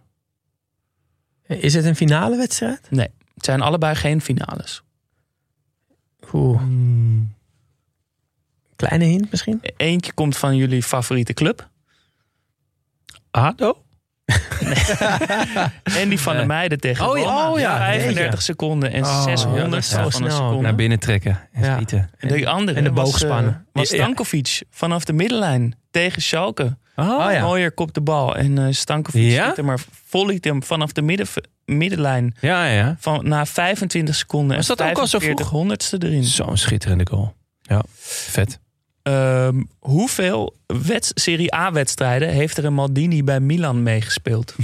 is 1.46 1.74
het 1.74 1.84
een 1.84 1.96
finale 1.96 2.36
wedstrijd? 2.36 2.90
Nee, 2.90 3.08
het 3.34 3.44
zijn 3.44 3.60
allebei 3.60 3.94
geen 3.94 4.20
finales. 4.20 4.82
Oeh. 6.32 6.60
Kleine 8.76 9.04
hint 9.04 9.30
misschien? 9.30 9.60
Eentje 9.76 10.12
komt 10.12 10.36
van 10.36 10.56
jullie 10.56 10.82
favoriete 10.82 11.32
club. 11.32 11.68
ADO? 13.30 13.80
En 15.98 16.08
die 16.08 16.20
van 16.20 16.36
de 16.36 16.44
meiden 16.46 16.80
tegen 16.80 17.08
Oh 17.08 17.18
ja, 17.18 17.24
Roma. 17.24 17.50
oh 17.50 17.58
ja, 17.58 17.76
35 17.76 18.24
jeetje. 18.24 18.40
seconden 18.40 18.92
en 18.92 19.02
Oh, 19.04 19.22
600 19.22 19.88
ja, 19.90 20.10
van 20.10 20.22
een 20.24 20.30
seconde. 20.30 20.60
Naar 20.62 20.74
binnen 20.74 20.98
trekken 20.98 21.48
en 21.52 21.62
Ja. 21.64 21.74
schieten. 21.74 22.10
En 22.18 22.28
de 22.28 22.46
andere 22.48 22.78
en 22.78 22.84
de 22.84 22.92
was, 22.92 23.04
boogspannen. 23.10 23.52
eh, 23.52 23.58
was 23.72 23.90
Ja. 23.90 23.96
Stankovic 23.96 24.62
vanaf 24.70 25.04
de 25.04 25.12
middenlijn 25.12 25.74
tegen 25.90 26.22
Schalke. 26.22 26.76
Oh, 26.96 27.32
ja. 27.32 27.42
Mooier 27.42 27.72
kop 27.72 27.94
de 27.94 28.00
bal. 28.00 28.36
En 28.36 28.58
eh 28.58 28.66
Stankovic 28.70 29.30
Ja? 29.30 29.44
schiet 29.44 29.56
hem 29.56 29.64
maar 29.64 29.80
volleyt 30.04 30.44
hem 30.44 30.62
vanaf 30.62 30.92
de 30.92 31.02
midden, 31.02 31.26
middenlijn 31.66 32.34
Ja, 32.40 32.64
ja. 32.66 32.96
van, 32.98 33.28
na 33.28 33.46
25 33.46 34.14
seconden. 34.14 34.56
Was 34.56 34.68
en 34.68 34.76
dat 34.76 34.86
ook 34.88 34.98
al 34.98 35.06
zo 35.06 35.18
45 35.18 35.46
vroeg? 35.46 35.58
honderdste 35.60 35.96
erin. 36.02 36.24
Zo'n 36.24 36.56
schitterende 36.56 37.06
goal. 37.10 37.34
Ja, 37.62 37.82
vet. 37.98 38.58
Ehm, 39.02 39.62
hoeveel 39.78 40.56
wets- 40.66 41.10
Serie 41.14 41.54
A-wedstrijden 41.54 42.28
heeft 42.28 42.56
er 42.56 42.64
een 42.64 42.74
Maldini 42.74 43.24
bij 43.24 43.40
Milan 43.40 43.82
meegespeeld? 43.82 44.54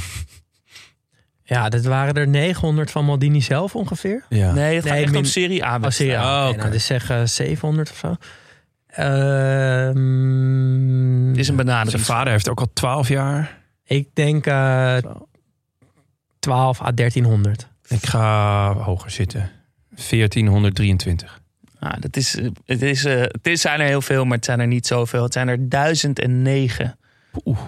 Ja, 1.44 1.68
dat 1.68 1.84
waren 1.84 2.14
er 2.14 2.28
900 2.28 2.90
van 2.90 3.04
Maldini 3.04 3.40
zelf 3.40 3.74
ongeveer. 3.76 4.24
Ja. 4.28 4.52
Nee, 4.52 4.74
het 4.74 4.84
gaat 4.84 4.92
Nee, 4.92 5.02
echt 5.02 5.14
om 5.14 5.20
min- 5.20 5.30
Serie 5.30 5.60
Oh, 5.62 5.66
A-wedstrijden. 5.68 6.16
serieus. 6.20 6.36
Oh, 6.36 6.40
Oké, 6.42 6.48
oké. 6.50 6.58
nou, 6.58 6.70
dus 6.70 6.86
zeg 6.86 7.10
eh, 7.10 7.24
700 7.24 7.90
of 7.90 7.96
zo. 7.96 8.16
Ehm, 9.92 11.34
is 11.34 11.48
een 11.48 11.56
benadering. 11.56 11.90
Zijn 11.90 12.02
vader 12.18 12.32
heeft 12.32 12.48
ook 12.48 12.60
al 12.60 12.70
12 12.72 13.08
jaar. 13.08 13.58
Ik 13.84 14.08
denk 14.14 14.46
eh 14.46 14.96
12 16.42 16.80
à 16.80 16.92
1300. 16.92 17.68
Ik 17.88 18.06
ga 18.06 18.74
hoger 18.74 19.10
zitten. 19.10 19.50
1423. 19.88 21.40
Ah, 21.78 21.92
dat 22.00 22.16
is, 22.16 22.38
het, 22.64 22.82
is, 22.82 23.04
eh, 23.04 23.20
het 23.20 23.46
is, 23.46 23.60
zijn 23.60 23.80
er 23.80 23.86
heel 23.86 24.02
veel, 24.02 24.24
maar 24.24 24.36
het 24.36 24.44
zijn 24.44 24.60
er 24.60 24.66
niet 24.66 24.86
zoveel. 24.86 25.22
Het 25.22 25.32
zijn 25.32 25.48
er 25.48 25.68
1009. 25.68 26.98
Oeh. 27.44 27.58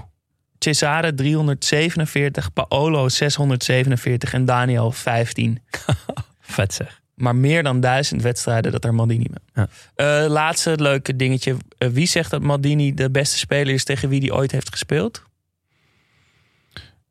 Cesare 0.59 1.15
347, 1.15 2.53
Paolo 2.53 3.09
647 3.09 4.33
en 4.33 4.45
Daniel 4.45 4.93
15. 4.93 5.63
Vet 6.41 6.75
zeg. 6.75 7.03
Maar 7.15 7.37
meer 7.37 7.63
dan 7.63 7.81
duizend 7.81 8.23
wedstrijden 8.23 8.73
dat 8.73 8.85
er 8.85 8.95
Maldini 8.95 9.27
mee. 9.31 9.67
Ja. 9.67 9.69
Eh, 9.95 10.31
laatste 10.31 10.77
leuke 10.77 11.17
dingetje. 11.17 11.57
Eh, 11.79 11.89
wie 11.89 12.07
zegt 12.07 12.31
dat 12.31 12.43
Maldini 12.43 12.95
de 12.95 13.11
beste 13.11 13.39
speler 13.39 13.75
is 13.75 13.85
tegen 13.85 14.09
wie 14.09 14.21
hij 14.21 14.33
ooit 14.33 14.51
heeft 14.51 14.71
gespeeld? 14.71 15.23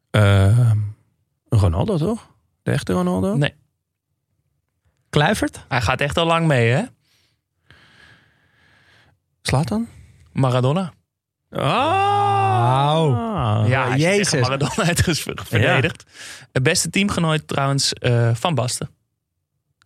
Ehm, 0.10 0.78
Ronaldo 1.58 1.98
toch? 1.98 2.32
De 2.64 2.72
echte 2.72 2.94
Ronaldo? 2.94 3.36
Nee. 3.36 3.54
Kluivert? 5.10 5.66
Hij 5.68 5.82
gaat 5.82 6.02
echt 6.02 6.18
al 6.18 6.26
lang 6.26 6.48
mee, 6.48 6.70
hè? 6.72 6.84
Slaat 9.42 9.68
dan? 9.68 9.88
Maradona. 10.32 10.94
Oh! 11.50 11.64
Ja, 13.68 13.88
hij 13.88 13.96
is 13.98 14.02
Jezus. 14.04 14.30
tegen 14.30 14.40
Maradona 14.50 14.84
heeft 14.94 15.04
verdedigd. 15.24 16.04
Het 16.52 16.64
beste 16.64 16.90
teamgenoot 16.90 17.48
trouwens 17.48 17.94
eh, 17.94 18.36
Van 18.36 18.56
Basten. 18.56 18.90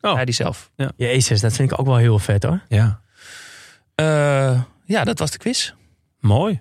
Oh. 0.02 0.14
Hij 0.14 0.26
die 0.26 0.34
zelf. 0.34 0.72
jezus, 0.96 1.42
dat 1.42 1.54
vind 1.54 1.72
ik 1.72 1.80
ook 1.80 1.86
wel 1.86 1.96
heel 1.98 2.20
vet 2.20 2.44
hoor. 2.44 2.62
Ja, 2.68 3.02
Eh, 3.96 4.62
ja, 4.86 5.04
dat 5.04 5.20
was 5.20 5.32
de 5.32 5.38
quiz. 5.38 5.74
mooi. 6.20 6.60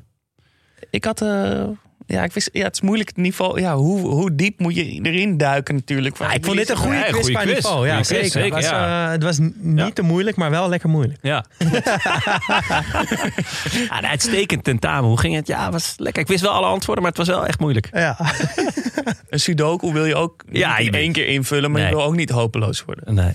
Ik 0.90 1.04
had... 1.04 1.22
eh, 1.22 1.64
ja, 2.06 2.22
ik 2.24 2.32
wist, 2.32 2.48
ja, 2.52 2.64
het 2.64 2.74
is 2.74 2.80
moeilijk 2.80 3.08
het 3.08 3.16
niveau. 3.18 3.60
Ja, 3.60 3.76
hoe, 3.76 4.00
hoe 4.00 4.34
diep 4.34 4.58
moet 4.60 4.74
je 4.74 4.84
erin 5.02 5.36
duiken 5.36 5.74
natuurlijk? 5.74 6.18
Ja, 6.18 6.32
ik 6.32 6.44
vond 6.44 6.56
dit 6.56 6.68
een 6.70 6.76
goede 6.76 6.96
Ja, 6.96 7.02
quiz 7.02 7.14
goede 7.14 7.32
qua 7.32 7.40
quiz. 7.42 7.54
niveau. 7.54 7.86
Ja, 7.86 7.94
quiz, 7.94 8.08
zeker. 8.08 8.42
het, 8.44 8.52
was, 8.52 8.64
ja. 8.64 9.04
eh, 9.06 9.10
het 9.12 9.22
was 9.22 9.38
niet 9.38 9.78
Ja. 9.78 9.90
te 9.90 10.02
moeilijk, 10.02 10.36
maar 10.36 10.50
wel 10.50 10.68
lekker 10.68 10.88
moeilijk. 10.88 11.18
Ja. 11.22 11.44
ja, 13.88 13.98
een 13.98 14.06
uitstekend 14.06 14.64
tentamen. 14.64 15.08
Hoe 15.08 15.18
ging 15.20 15.34
het? 15.34 15.46
Ja, 15.46 15.70
was 15.70 15.94
lekker. 15.96 16.22
Ik 16.22 16.28
wist 16.28 16.42
wel 16.42 16.52
alle 16.52 16.66
antwoorden, 16.66 17.02
maar 17.02 17.12
het 17.12 17.26
was 17.26 17.36
wel 17.36 17.46
echt 17.46 17.58
moeilijk. 17.60 17.88
Ja. 17.92 18.16
Een 19.28 19.40
sudoku 19.40 19.92
wil 19.92 20.04
je 20.04 20.14
ook 20.14 20.44
Ja, 20.50 20.78
in 20.78 20.92
één 20.94 21.12
keer 21.12 21.26
invullen, 21.26 21.70
maar 21.70 21.80
Nee. 21.80 21.90
je 21.90 21.96
wil 21.96 22.04
ook 22.04 22.14
niet 22.16 22.30
hopeloos 22.30 22.84
worden. 22.84 23.14
Nee. 23.14 23.32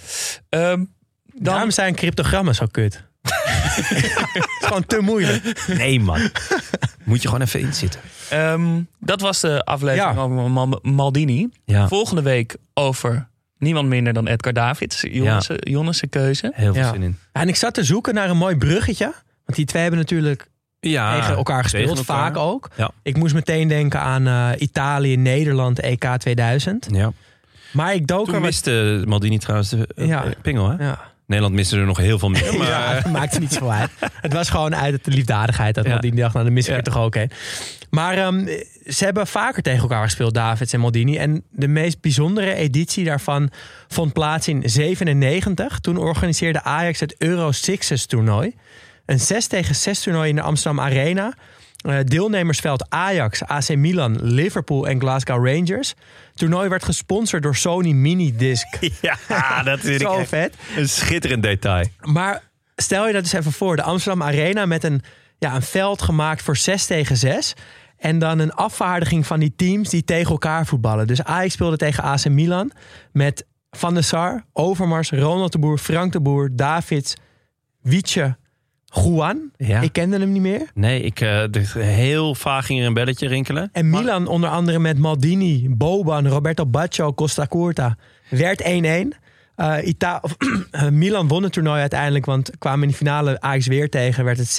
Ehm, 0.50 0.70
dan, 0.70 0.88
Daarom 1.34 1.72
zijn 1.72 1.96
cryptogrammen 1.96 2.56
zo 2.56 2.66
kut. 2.72 3.04
Gewoon 4.72 4.86
te 4.88 5.00
moeilijk. 5.02 5.64
Nee, 5.68 6.00
man. 6.00 6.20
Moet 7.04 7.22
je 7.22 7.28
gewoon 7.28 7.44
even 7.44 7.60
inzitten. 7.60 8.00
ehm, 8.30 8.82
dat 9.00 9.22
was 9.22 9.40
de 9.40 9.64
aflevering 9.66 10.16
Ja. 10.16 10.22
over 10.22 10.52
Mal- 10.52 10.80
Maldini. 10.82 11.50
Ja. 11.66 11.88
Volgende 11.88 12.22
week 12.22 12.56
over 12.74 13.28
niemand 13.58 13.88
minder 13.88 14.14
dan 14.14 14.28
Edgar 14.28 14.54
Davids. 14.54 15.02
Jonas' 15.10 15.48
Jonas' 15.60 16.04
keuze. 16.10 16.52
Heel 16.56 16.74
veel 16.74 16.84
Ja. 16.84 16.92
zin 16.92 17.02
in. 17.02 17.18
En 17.32 17.48
ik 17.48 17.56
zat 17.56 17.74
te 17.74 17.84
zoeken 17.84 18.14
naar 18.14 18.30
een 18.30 18.38
mooi 18.38 18.56
bruggetje. 18.56 19.14
Want 19.46 19.58
die 19.58 19.66
twee 19.66 19.82
hebben 19.82 20.00
natuurlijk 20.00 20.48
Ja, 20.80 21.20
tegen 21.20 21.36
elkaar 21.36 21.64
gespeeld, 21.64 21.90
tegen 21.96 22.06
elkaar. 22.08 22.24
vaak 22.34 22.38
ook. 22.38 22.70
Ja. 22.76 22.92
Ik 23.04 23.18
moest 23.18 23.34
meteen 23.34 23.68
denken 23.68 24.00
aan 24.00 24.28
eh, 24.28 24.50
Italië, 24.62 25.16
Nederland, 25.18 25.80
EK 25.80 26.06
2000. 26.18 26.88
Ja. 26.92 27.12
Maar 27.74 27.94
ik 27.94 28.08
dook 28.08 28.26
Toen 28.26 28.34
er 28.34 28.40
wat... 28.42 28.50
miste 28.50 29.04
Maldini 29.08 29.38
trouwens 29.38 29.70
de 29.70 29.88
eh, 29.96 30.08
Ja. 30.08 30.24
pingel, 30.42 30.70
hè? 30.70 30.84
Ja. 30.86 31.11
Nederland 31.32 31.56
miste 31.56 31.78
er 31.78 31.86
nog 31.86 31.98
heel 31.98 32.20
veel 32.20 32.30
meer. 32.30 32.54
Maar 32.58 32.68
Ja, 32.68 32.94
dat 32.94 33.12
maakt 33.12 33.40
niet 33.40 33.54
zo 33.54 33.68
uit. 33.70 33.90
Het 34.22 34.34
was 34.34 34.50
gewoon 34.50 34.76
uit 34.76 35.04
de 35.06 35.12
liefdadigheid. 35.12 35.76
Dat 35.76 35.86
Ja. 35.86 35.92
Maldini 35.92 36.16
dacht, 36.16 36.34
nou 36.34 36.46
dan 36.46 36.54
mis 36.54 36.66
ik 36.66 36.72
Ja. 36.72 36.78
er 36.78 36.84
toch 36.84 36.98
ook 36.98 37.16
een. 37.16 37.32
Maar 37.90 38.18
ehm, 38.18 38.46
ze 38.88 39.04
hebben 39.04 39.28
vaker 39.28 39.64
tegen 39.64 39.82
elkaar 39.82 40.04
gespeeld, 40.04 40.34
Davids 40.34 40.74
en 40.74 40.80
Maldini. 40.80 41.18
En 41.18 41.44
de 41.52 41.68
meest 41.68 42.02
bijzondere 42.02 42.54
editie 42.54 43.06
daarvan 43.06 43.50
vond 43.88 44.14
plaats 44.14 44.48
in 44.48 44.62
97. 44.66 45.80
Toen 45.80 45.98
organiseerde 45.98 46.64
Ajax 46.64 47.00
het 47.00 47.16
Euro 47.18 47.52
Sixes 47.52 48.06
toernooi. 48.06 48.56
Een 49.06 49.20
6 49.20 49.48
tegen 49.48 49.76
6 49.76 50.00
toernooi 50.00 50.30
in 50.30 50.36
de 50.36 50.42
Amsterdam 50.42 50.84
Arena. 50.86 51.34
Eh, 51.82 52.00
deelnemersveld 52.04 52.86
Ajax, 52.90 53.44
AC 53.44 53.76
Milan, 53.76 54.18
Liverpool 54.22 54.88
en 54.88 55.00
Glasgow 55.00 55.48
Rangers. 55.48 55.90
Het 55.90 56.38
toernooi 56.38 56.70
werd 56.70 56.84
gesponsord 56.84 57.44
door 57.44 57.56
Sony 57.56 57.92
Minidisc. 57.92 58.66
ja, 59.02 59.64
dat 59.64 59.80
vind 59.80 60.02
ik 60.02 60.08
Zo 60.08 60.24
vet. 60.26 60.56
een 60.78 60.90
schitterend 60.90 61.44
detail. 61.44 61.86
Maar 62.02 62.44
stel 62.76 63.08
je 63.08 63.14
dat 63.14 63.22
eens 63.22 63.34
even 63.34 63.52
voor. 63.52 63.76
De 63.76 63.82
Amsterdam 63.84 64.24
Arena 64.24 64.66
met 64.66 64.84
een, 64.84 65.02
ja, 65.38 65.56
een 65.56 65.62
veld 65.62 66.02
gemaakt 66.02 66.42
voor 66.42 66.58
6 66.58 66.86
tegen 66.86 67.18
6. 67.18 67.54
En 67.98 68.20
dan 68.20 68.40
een 68.40 68.54
afvaardiging 68.54 69.26
van 69.28 69.40
die 69.40 69.54
teams 69.56 69.90
die 69.90 70.04
tegen 70.04 70.32
elkaar 70.32 70.66
voetballen. 70.66 71.08
Dus 71.08 71.24
Ajax 71.24 71.54
speelde 71.54 71.78
tegen 71.78 72.04
AC 72.04 72.30
Milan 72.30 72.72
met 73.12 73.46
Van 73.72 73.94
der 73.94 74.04
Sar, 74.04 74.46
Overmars, 74.54 75.10
Ronald 75.10 75.52
de 75.52 75.60
Boer, 75.60 75.78
Frank 75.78 76.12
de 76.12 76.22
Boer, 76.22 76.50
Davids, 76.54 77.14
Wietse, 77.82 78.38
Juan. 78.92 79.52
Ja. 79.58 79.82
Ik 79.82 79.94
kende 79.94 80.20
hem 80.20 80.32
niet 80.32 80.42
meer. 80.42 80.70
Nee, 80.74 81.02
ik, 81.02 81.20
eh, 81.20 81.44
heel 81.76 82.36
vaag 82.36 82.66
ging 82.66 82.80
er 82.80 82.86
een 82.86 82.94
belletje 82.94 83.28
rinkelen. 83.28 83.70
En 83.72 83.90
Milan 83.90 84.28
onder 84.28 84.50
andere 84.50 84.80
met 84.80 84.98
Maldini, 84.98 85.66
Boban, 85.70 86.28
Roberto 86.28 86.66
Baccio, 86.66 87.14
Costa 87.14 87.46
Curta. 87.50 87.98
Werd 88.30 88.62
1-1. 88.64 89.14
Eh, 89.56 89.78
Ita- 89.88 90.22
eh, 90.72 90.88
Milan 90.90 91.28
won 91.28 91.44
het 91.44 91.54
toernooi 91.54 91.80
uiteindelijk, 91.80 92.26
want 92.26 92.52
kwamen 92.60 92.82
in 92.84 92.88
de 92.90 92.96
finale 92.96 93.42
Ajax 93.42 93.68
weer 93.68 93.90
tegen. 93.90 94.24
Werd 94.26 94.38
het 94.38 94.50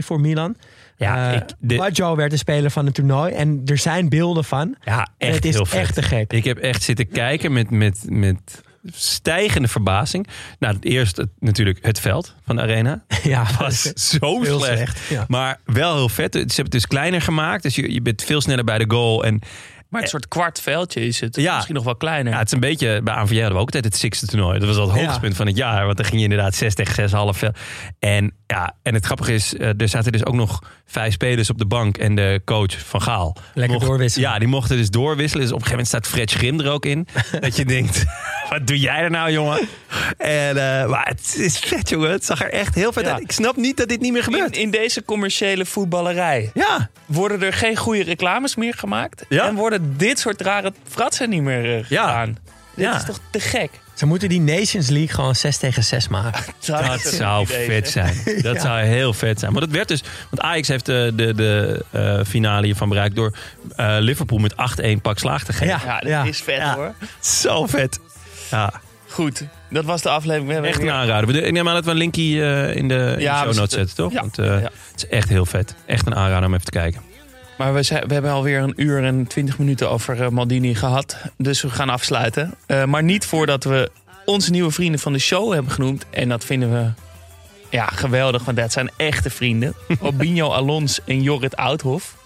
6-2 0.00 0.04
voor 0.04 0.20
Milan. 0.20 0.56
Ja, 0.96 1.30
ik- 1.32 1.42
de- 1.58 1.76
Baggio 1.76 2.16
werd 2.16 2.30
de 2.30 2.36
speler 2.36 2.70
van 2.70 2.84
het 2.86 2.94
toernooi. 2.94 3.32
En 3.32 3.62
er 3.66 3.78
zijn 3.78 4.08
beelden 4.08 4.44
van. 4.44 4.76
Ja, 4.80 4.98
En 5.18 5.26
echt 5.28 5.34
het 5.34 5.44
is 5.44 5.54
heel 5.54 5.66
vet. 5.66 5.80
echt 5.80 5.94
te 5.94 6.02
gek. 6.02 6.32
Ik 6.32 6.44
heb 6.44 6.58
echt 6.58 6.82
zitten 6.82 7.08
kijken 7.08 7.52
met, 7.52 7.70
met, 7.70 8.04
met 8.08 8.60
stijgende 8.84 9.68
verbazing. 9.68 10.26
Nou, 10.58 10.74
het 10.74 10.84
eerste 10.84 11.28
natuurlijk 11.38 11.78
het 11.82 12.00
veld 12.00 12.34
van 12.44 12.56
de 12.56 12.62
arena. 12.62 13.02
Ja, 13.22 13.46
was 13.58 13.82
zo 13.82 14.40
slecht. 14.44 14.60
slecht, 14.64 15.00
ja. 15.08 15.24
Maar 15.28 15.60
wel 15.64 15.94
heel 15.96 16.08
vet. 16.08 16.32
Ze 16.34 16.38
hebben 16.40 16.62
het 16.64 16.70
dus 16.72 16.86
kleiner 16.86 17.22
gemaakt. 17.22 17.62
Dus 17.62 17.74
je, 17.74 17.92
je 17.92 18.02
bent 18.02 18.22
veel 18.24 18.40
sneller 18.40 18.64
bij 18.64 18.78
de 18.78 18.84
goal. 18.90 19.24
En 19.24 19.40
Maar 19.88 20.02
een 20.02 20.08
soort 20.08 20.28
kwart 20.28 20.60
veldje 20.60 21.06
is 21.06 21.20
het. 21.20 21.36
Ja. 21.36 21.54
Misschien 21.54 21.74
nog 21.74 21.84
wel 21.84 21.96
kleiner. 21.96 22.32
ja, 22.32 22.38
het 22.38 22.46
is 22.46 22.52
een 22.52 22.60
beetje... 22.60 23.00
Bij 23.02 23.14
ANVJ 23.14 23.34
hadden 23.34 23.52
we 23.54 23.60
ook 23.60 23.66
altijd 23.66 23.84
het 23.84 23.96
sixte 23.96 24.26
toernooi. 24.26 24.58
Dat 24.58 24.68
was 24.68 24.76
al 24.76 24.88
het 24.88 24.96
Ja. 24.98 25.04
hoogtepunt 25.04 25.36
van 25.36 25.46
het 25.46 25.56
jaar. 25.56 25.84
Want 25.84 25.96
dan 25.96 26.06
ging 26.06 26.18
je 26.18 26.22
inderdaad 26.28 26.54
6 26.54 26.74
tegen 26.74 26.94
6, 26.94 27.12
half 27.12 27.36
veld. 27.38 27.58
En, 27.98 28.34
ja, 28.50 28.74
en 28.82 28.94
het 28.94 29.04
grappige 29.04 29.34
is, 29.34 29.54
eh, 29.56 29.80
er 29.80 29.88
zaten 29.88 30.12
dus 30.12 30.26
ook 30.26 30.34
nog 30.34 30.62
vijf 30.86 31.12
spelers 31.12 31.50
op 31.50 31.58
de 31.58 31.66
bank. 31.66 31.98
En 31.98 32.14
de 32.14 32.40
coach 32.44 32.78
van 32.86 33.02
Gaal. 33.02 33.36
Lekker 33.54 33.74
Mocht- 33.74 33.86
doorwisselen. 33.86 34.28
Ja, 34.30 34.38
die 34.38 34.48
mochten 34.48 34.76
dus 34.76 34.90
doorwisselen. 34.90 35.44
Dus 35.44 35.52
op 35.54 35.60
een 35.60 35.66
gegeven 35.66 35.84
moment 35.86 36.04
staat 36.04 36.06
Fred 36.06 36.30
Schrim 36.30 36.60
er 36.60 36.70
ook 36.70 36.84
in. 36.86 37.06
dat 37.40 37.56
je 37.56 37.64
denkt, 37.64 38.04
wat 38.50 38.66
doe 38.66 38.78
jij 38.78 38.96
er 38.98 39.10
nou, 39.10 39.30
jongen? 39.32 39.68
En, 40.18 40.48
eh, 40.80 40.88
maar 40.88 41.06
het 41.06 41.34
is 41.38 41.58
vet, 41.58 41.88
jongen. 41.88 42.10
Het 42.10 42.24
zag 42.24 42.42
er 42.42 42.50
echt 42.52 42.74
heel 42.74 42.92
vet 42.92 43.04
Ja. 43.04 43.12
uit. 43.12 43.22
Ik 43.22 43.32
snap 43.32 43.56
niet 43.56 43.76
dat 43.76 43.88
dit 43.88 44.00
niet 44.00 44.12
meer 44.12 44.22
gebeurt. 44.22 44.56
in 44.56 44.70
deze 44.70 45.04
commerciële 45.04 45.64
voetballerij 45.66 46.50
Ja, 46.54 46.90
worden 47.06 47.42
er 47.42 47.52
geen 47.52 47.76
goede 47.76 48.02
reclames 48.02 48.56
meer 48.56 48.74
gemaakt. 48.74 49.24
Ja. 49.28 49.46
En 49.46 49.54
worden 49.54 49.94
dit 49.96 50.18
soort 50.18 50.40
rare 50.40 50.72
fratsen 50.88 51.28
niet 51.30 51.42
meer 51.42 51.64
eh, 51.78 51.88
Ja. 51.88 52.06
gedaan. 52.06 52.38
Dit 52.74 52.84
Ja. 52.84 52.96
is 52.96 53.04
toch 53.04 53.18
te 53.30 53.40
gek? 53.40 53.70
Ze 54.00 54.06
moeten 54.06 54.28
die 54.28 54.40
Nations 54.40 54.88
League 54.88 55.08
gewoon 55.14 55.34
6 55.34 55.56
tegen 55.56 55.84
6 55.84 56.08
maken. 56.08 56.44
Dat 56.66 57.00
zou 57.00 57.42
idee, 57.42 57.66
vet 57.66 57.88
zijn. 57.90 58.16
Dat 58.42 58.60
zou 58.66 58.80
heel 58.80 59.12
vet 59.12 59.38
zijn. 59.38 59.52
Maar 59.52 59.60
dat 59.60 59.70
werd 59.70 59.88
dus. 59.88 60.02
Want 60.30 60.42
Ajax 60.42 60.68
heeft 60.68 60.86
de, 60.86 61.12
de, 61.16 61.34
de 61.34 61.84
eh, 61.90 62.20
finale 62.26 62.64
hiervan 62.66 62.88
bereikt 62.88 63.14
door 63.16 63.32
eh, 63.76 63.96
Liverpool 63.98 64.38
met 64.38 64.52
8-1 64.52 64.56
pak 65.02 65.18
slaag 65.18 65.44
te 65.44 65.52
geven. 65.52 65.80
Ja. 65.86 66.00
Ja. 66.06 66.24
is 66.24 66.40
vet 66.40 66.56
Ja. 66.56 66.74
hoor. 66.74 66.94
Zo 67.20 67.66
vet. 67.66 67.98
Ja, 68.50 68.72
Goed, 69.08 69.44
dat 69.70 69.84
was 69.84 70.02
de 70.02 70.08
aflevering. 70.08 70.64
Echt 70.66 70.76
een 70.78 70.82
weer- 70.84 70.92
aanrader. 70.92 71.44
Ik 71.44 71.52
neem 71.52 71.68
aan 71.68 71.74
dat 71.74 71.84
we 71.84 71.90
een 71.90 71.96
linkie 71.96 72.42
eh, 72.42 72.76
in 72.76 72.88
de, 72.88 73.14
in 73.16 73.20
Ja, 73.20 73.40
de 73.44 73.46
show 73.48 73.56
notes 73.58 73.72
zetten- 73.74 73.96
toch? 73.96 74.12
Ja. 74.12 74.20
Want 74.20 74.38
eh, 74.38 74.46
Ja. 74.46 74.52
het 74.62 74.72
is 74.96 75.06
echt 75.06 75.28
heel 75.28 75.46
vet. 75.46 75.74
Echt 75.86 76.06
een 76.06 76.14
aanrader 76.14 76.46
om 76.48 76.52
even 76.54 76.64
te 76.64 76.70
kijken. 76.70 77.00
Maar 77.60 77.74
we, 77.74 77.82
zijn, 77.82 78.06
we 78.06 78.12
hebben 78.12 78.30
alweer 78.30 78.60
een 78.62 78.72
uur 78.76 79.04
en 79.04 79.26
twintig 79.26 79.58
minuten 79.58 79.90
over 79.90 80.22
eh, 80.22 80.28
Maldini 80.28 80.74
gehad. 80.74 81.16
Dus 81.36 81.62
we 81.62 81.70
gaan 81.70 81.88
afsluiten. 81.90 82.54
Eh, 82.66 82.84
maar 82.84 83.02
niet 83.02 83.24
voordat 83.26 83.64
we 83.64 83.90
onze 84.24 84.50
nieuwe 84.50 84.70
vrienden 84.70 85.00
van 85.00 85.12
de 85.12 85.18
show 85.18 85.52
hebben 85.52 85.72
genoemd. 85.72 86.04
En 86.10 86.28
dat 86.28 86.44
vinden 86.44 86.72
we 86.72 86.90
ja, 87.70 87.86
geweldig, 87.86 88.44
want 88.44 88.56
dat 88.56 88.72
zijn 88.72 88.90
echte 88.96 89.30
vrienden. 89.30 89.74
Obinho 90.00 90.50
Alons 90.52 91.00
en 91.04 91.22
Jorrit 91.22 91.56
Oudhof. 91.56 92.16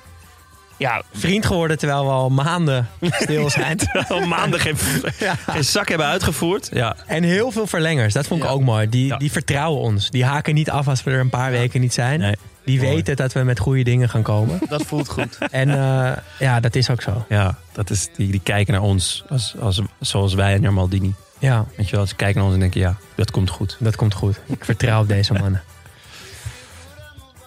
Ja, 0.76 1.02
Vriend 1.12 1.46
geworden 1.46 1.78
terwijl 1.78 2.04
we 2.04 2.10
al 2.10 2.30
maanden 2.30 2.88
stil 3.10 3.50
zijn. 3.50 3.78
Al 4.08 4.20
maanden 4.26 4.60
geen, 4.60 4.76
geen 5.46 5.64
zak 5.64 5.88
hebben 5.88 6.06
uitgevoerd. 6.06 6.68
Ja, 6.72 6.96
En 7.06 7.22
heel 7.22 7.50
veel 7.50 7.66
verlengers. 7.66 8.14
Dat 8.14 8.26
vond 8.26 8.42
ik 8.42 8.46
Ja. 8.48 8.52
ook 8.54 8.60
mooi. 8.62 8.88
Die, 8.88 9.16
die 9.18 9.32
vertrouwen 9.32 9.80
ons. 9.80 10.10
Die 10.10 10.24
haken 10.24 10.54
niet 10.54 10.70
af 10.70 10.88
als 10.88 11.02
we 11.02 11.10
er 11.10 11.20
een 11.20 11.28
paar 11.30 11.50
weken 11.50 11.80
niet 11.80 11.94
zijn. 11.94 12.20
Nee. 12.20 12.34
Die 12.64 12.80
Mooi. 12.80 12.94
weten 12.94 13.16
dat 13.16 13.32
we 13.32 13.42
met 13.42 13.58
goede 13.58 13.82
dingen 13.82 14.08
gaan 14.08 14.22
komen. 14.22 14.60
dat 14.68 14.82
voelt 14.82 15.08
goed. 15.08 15.38
En 15.50 15.70
eh, 15.70 16.12
ja, 16.38 16.60
dat 16.60 16.74
is 16.74 16.90
ook 16.90 17.02
zo. 17.02 17.24
ja 17.28 17.58
dat 17.72 17.90
is, 17.90 18.08
die, 18.16 18.30
die 18.30 18.40
kijken 18.42 18.72
naar 18.72 18.82
ons 18.82 19.24
als, 19.28 19.54
als, 19.60 19.80
zoals 20.00 20.34
wij 20.34 20.58
naar 20.58 20.72
Maldini. 20.72 21.14
Ja, 21.38 21.64
Weet 21.76 21.88
je 21.88 21.96
wel, 21.96 22.06
ze 22.06 22.14
kijken 22.14 22.36
naar 22.36 22.44
ons 22.44 22.54
en 22.54 22.60
denken, 22.60 22.80
ja, 22.80 22.96
dat 23.14 23.30
komt 23.30 23.50
goed. 23.50 23.76
dat 23.80 23.96
komt 23.96 24.14
goed. 24.14 24.40
Ik 24.46 24.64
vertrouw 24.64 25.00
op 25.00 25.08
deze 25.08 25.32
mannen. 25.32 25.62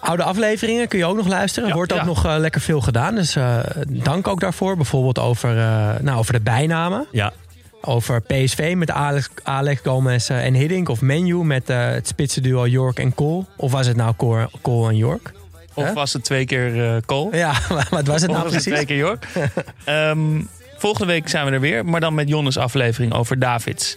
Oude 0.00 0.22
afleveringen 0.22 0.88
kun 0.88 0.98
je 0.98 1.04
ook 1.04 1.16
nog 1.16 1.26
luisteren. 1.28 1.68
Ja, 1.68 1.74
Wordt 1.74 1.92
ook 1.92 1.98
ja. 1.98 2.04
nog 2.04 2.24
eh, 2.26 2.34
lekker 2.38 2.60
veel 2.60 2.80
gedaan. 2.80 3.14
Dus 3.14 3.36
eh, 3.36 3.58
dank 3.88 4.28
ook 4.28 4.40
daarvoor. 4.40 4.76
Bijvoorbeeld 4.76 5.18
over, 5.18 5.58
eh, 5.58 5.90
nou, 6.00 6.18
over 6.18 6.32
de 6.32 6.40
bijnamen. 6.40 7.06
Ja, 7.12 7.32
Over 7.80 8.20
PSV 8.22 8.74
met 8.76 8.90
Alex, 8.90 9.28
Alex 9.42 9.80
Gomez 9.84 10.30
eh, 10.30 10.44
en 10.44 10.54
Hiddink. 10.54 10.88
Of 10.88 11.00
Menu 11.00 11.44
met 11.44 11.70
eh, 11.70 11.86
het 11.86 12.08
spitsenduo 12.08 12.66
York 12.66 12.98
en 12.98 13.14
Cole. 13.14 13.44
Of 13.56 13.72
was 13.72 13.86
het 13.86 13.96
nou 13.96 14.14
Cole, 14.16 14.50
Cole 14.62 14.88
en 14.88 14.96
York? 14.96 15.32
Of 15.74 15.92
was 15.92 16.12
het 16.12 16.24
twee 16.24 16.44
keer 16.44 16.84
eh 16.84 16.96
Cole? 17.06 17.36
Ja, 17.36 17.52
wat 17.90 18.06
was 18.06 18.20
het 18.20 18.30
Of 18.30 18.36
nou 18.36 18.48
het 18.48 18.48
precies? 18.48 18.72
twee 18.72 18.84
keer 18.84 18.96
York? 18.96 19.26
Ehm, 19.84 20.40
volgende 20.76 21.12
week 21.12 21.28
zijn 21.28 21.46
we 21.46 21.50
er 21.50 21.60
weer. 21.60 21.84
Maar 21.84 22.00
dan 22.00 22.14
met 22.14 22.28
Jonnes 22.28 22.58
aflevering 22.58 23.12
over 23.12 23.38
Davids. 23.38 23.96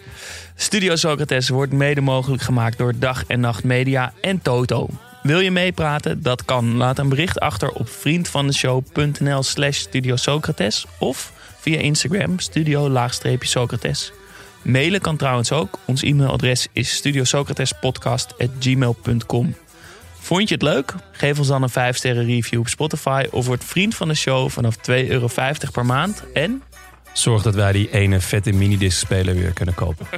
Studio 0.56 0.96
Socrates 0.96 1.50
wordt 1.50 1.72
mede 1.72 2.02
mogelijk 2.02 2.42
gemaakt 2.42 2.78
door 2.78 2.94
Dag 3.00 3.24
en 3.28 3.40
Nacht 3.40 3.64
Media 3.64 4.14
en 4.22 4.42
Toto. 4.42 4.90
Wil 5.24 5.40
je 5.40 5.52
meepraten? 5.52 6.22
Dat 6.22 6.46
kan. 6.46 6.78
Laat 6.78 7.00
een 7.00 7.10
bericht 7.10 7.40
achter 7.40 7.70
op 7.70 7.90
vriendvandeshow.nl 7.90 9.44
slash 9.44 9.78
Studio 9.78 10.16
Socrates. 10.16 10.86
Of 11.00 11.32
via 11.62 11.80
Instagram 11.80 12.40
studio-socrates. 12.40 14.12
Mailen 14.62 15.02
kan 15.02 15.18
trouwens 15.18 15.52
ook. 15.52 15.80
Ons 15.86 16.02
e-mailadres 16.02 16.68
is 16.72 16.96
studiosocratespodcast.gmail.com. 16.96 19.56
Vond 20.20 20.48
je 20.48 20.54
het 20.54 20.64
leuk? 20.64 20.94
Geef 21.12 21.40
ons 21.40 21.48
dan 21.48 21.64
een 21.64 21.70
5 21.70 21.98
sterren 21.98 22.26
review 22.26 22.60
op 22.60 22.68
Spotify 22.68 23.26
of 23.32 23.46
word 23.46 23.64
vriend 23.64 23.96
van 23.96 24.08
de 24.08 24.14
show 24.14 24.50
vanaf 24.50 24.76
2,50 24.78 24.84
euro 25.08 25.28
per 25.72 25.86
maand. 25.86 26.24
En 26.34 26.64
Zorg 27.14 27.42
dat 27.42 27.56
wij 27.56 27.72
die 27.72 27.92
ene 27.92 28.20
vette 28.20 28.52
minidisc 28.52 29.00
speler 29.00 29.36
weer 29.36 29.54
kunnen 29.54 29.76
kopen. 29.76 30.08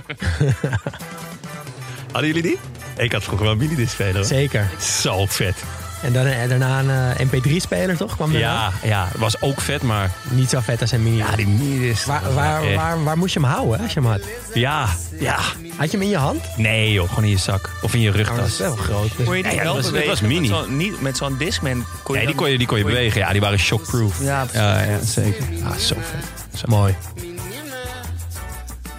Hadden 2.11 2.33
jullie 2.33 2.41
die? 2.41 2.59
Ik 2.97 3.11
had 3.11 3.23
vroeger 3.23 3.45
wel 3.45 3.53
een 3.53 3.59
minidisc 3.59 3.93
speler. 3.93 4.15
hoor. 4.15 4.25
Zeker. 4.25 4.69
Zo 4.79 5.25
vet. 5.25 5.63
En 6.03 6.13
dan, 6.13 6.25
en 6.25 6.49
daarna 6.49 6.79
een 6.79 7.15
eh, 7.17 7.25
MP3-speler, 7.27 7.97
toch? 7.97 8.15
Kwam 8.15 8.31
daarna? 8.31 8.47
Ja, 8.53 8.71
ja, 8.83 9.07
was 9.17 9.41
ook 9.41 9.61
vet, 9.61 9.81
maar 9.81 10.11
Niet 10.29 10.49
zo 10.49 10.59
vet 10.59 10.81
als 10.81 10.91
een 10.91 11.03
mini. 11.03 11.17
ja, 11.17 11.35
die 11.35 11.93
waar, 12.05 12.21
was 12.23 12.33
waar, 12.33 12.63
echt- 12.63 12.75
waar, 12.75 13.03
waar 13.03 13.17
moest 13.17 13.33
je 13.33 13.39
hem 13.39 13.49
houden 13.49 13.79
als 13.79 13.93
je 13.93 13.99
hem 13.99 14.09
had? 14.09 14.21
Ja, 14.53 14.87
ja. 15.19 15.37
Had 15.75 15.91
je 15.91 15.97
hem 15.97 16.01
in 16.01 16.09
je 16.09 16.17
hand? 16.17 16.43
Nee 16.57 16.91
joh, 16.91 17.09
gewoon 17.09 17.23
in 17.23 17.29
je 17.29 17.37
zak. 17.37 17.69
Of 17.81 17.93
in 17.93 17.99
je 18.01 18.09
Oh, 18.09 18.15
dat 18.15 18.25
is 18.27 18.27
rugtas. 18.31 18.57
wel 18.57 18.75
groot. 18.75 19.17
Dus- 19.17 19.25
kon 19.25 19.37
je 19.37 19.43
die 19.43 19.55
wel 19.55 19.63
dat 19.63 19.75
was- 19.75 19.85
bewegen? 19.85 20.09
dat 20.09 20.19
was 20.19 20.29
mini. 20.29 20.49
Met 20.49 20.57
zo'n, 20.57 20.77
niet, 20.77 21.01
met 21.01 21.17
zo'n 21.17 21.37
Discman 21.37 21.85
kon 22.03 22.13
je 22.15 22.17
Nee, 22.21 22.25
die 22.27 22.35
kon 22.35 22.49
je, 22.49 22.57
die 22.57 22.67
kon 22.67 22.77
je 22.77 22.83
bewegen. 22.83 23.19
Ja, 23.21 23.31
die 23.31 23.41
waren 23.41 23.59
shockproof. 23.59 24.21
Ja, 24.21 24.45
ja, 24.53 24.81
ja 24.81 24.99
zeker. 25.05 25.43
Ah, 25.63 25.75
zo 25.75 25.95
vet. 25.95 26.59
Zo 26.59 26.65
Mooi. 26.67 26.95
Menina, 27.15 27.81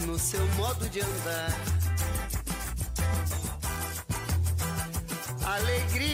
no 0.06 0.16
seu 0.30 0.40
modo 0.58 0.74
de 0.92 1.02
andar. 1.04 1.52
Alegria 5.54 6.13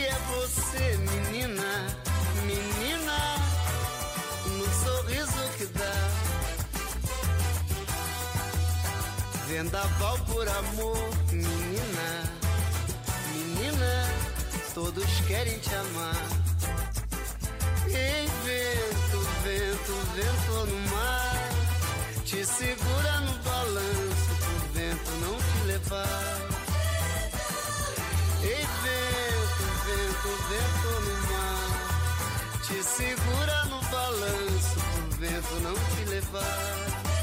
Vendaval 9.70 10.18
por 10.26 10.48
amor, 10.48 10.98
menina, 11.30 12.24
menina, 13.32 14.10
todos 14.74 15.06
querem 15.28 15.60
te 15.60 15.72
amar. 15.72 16.26
Ei, 17.86 18.26
vento, 18.44 19.20
vento, 19.44 19.94
vento 20.16 20.66
no 20.66 20.78
mar, 20.90 21.48
te 22.24 22.44
segura 22.44 23.20
no 23.20 23.32
balanço 23.44 24.34
pro 24.40 24.72
vento 24.74 25.10
não 25.20 25.36
te 25.38 25.66
levar. 25.66 26.48
Ei, 28.42 28.66
vento, 28.82 29.64
vento, 29.86 30.30
vento 30.50 30.90
no 31.06 31.14
mar, 31.30 31.70
te 32.66 32.82
segura 32.82 33.64
no 33.66 33.80
balanço 33.82 34.80
pro 34.90 35.16
vento 35.20 35.54
não 35.62 35.74
te 35.74 36.10
levar. 36.10 37.19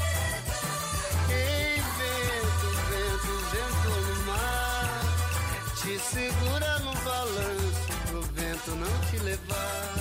Segura 6.18 6.78
no 6.80 6.92
balanço 7.04 7.92
pro 8.08 8.22
vento 8.34 8.70
não 8.72 9.00
te 9.08 9.18
levar. 9.18 9.97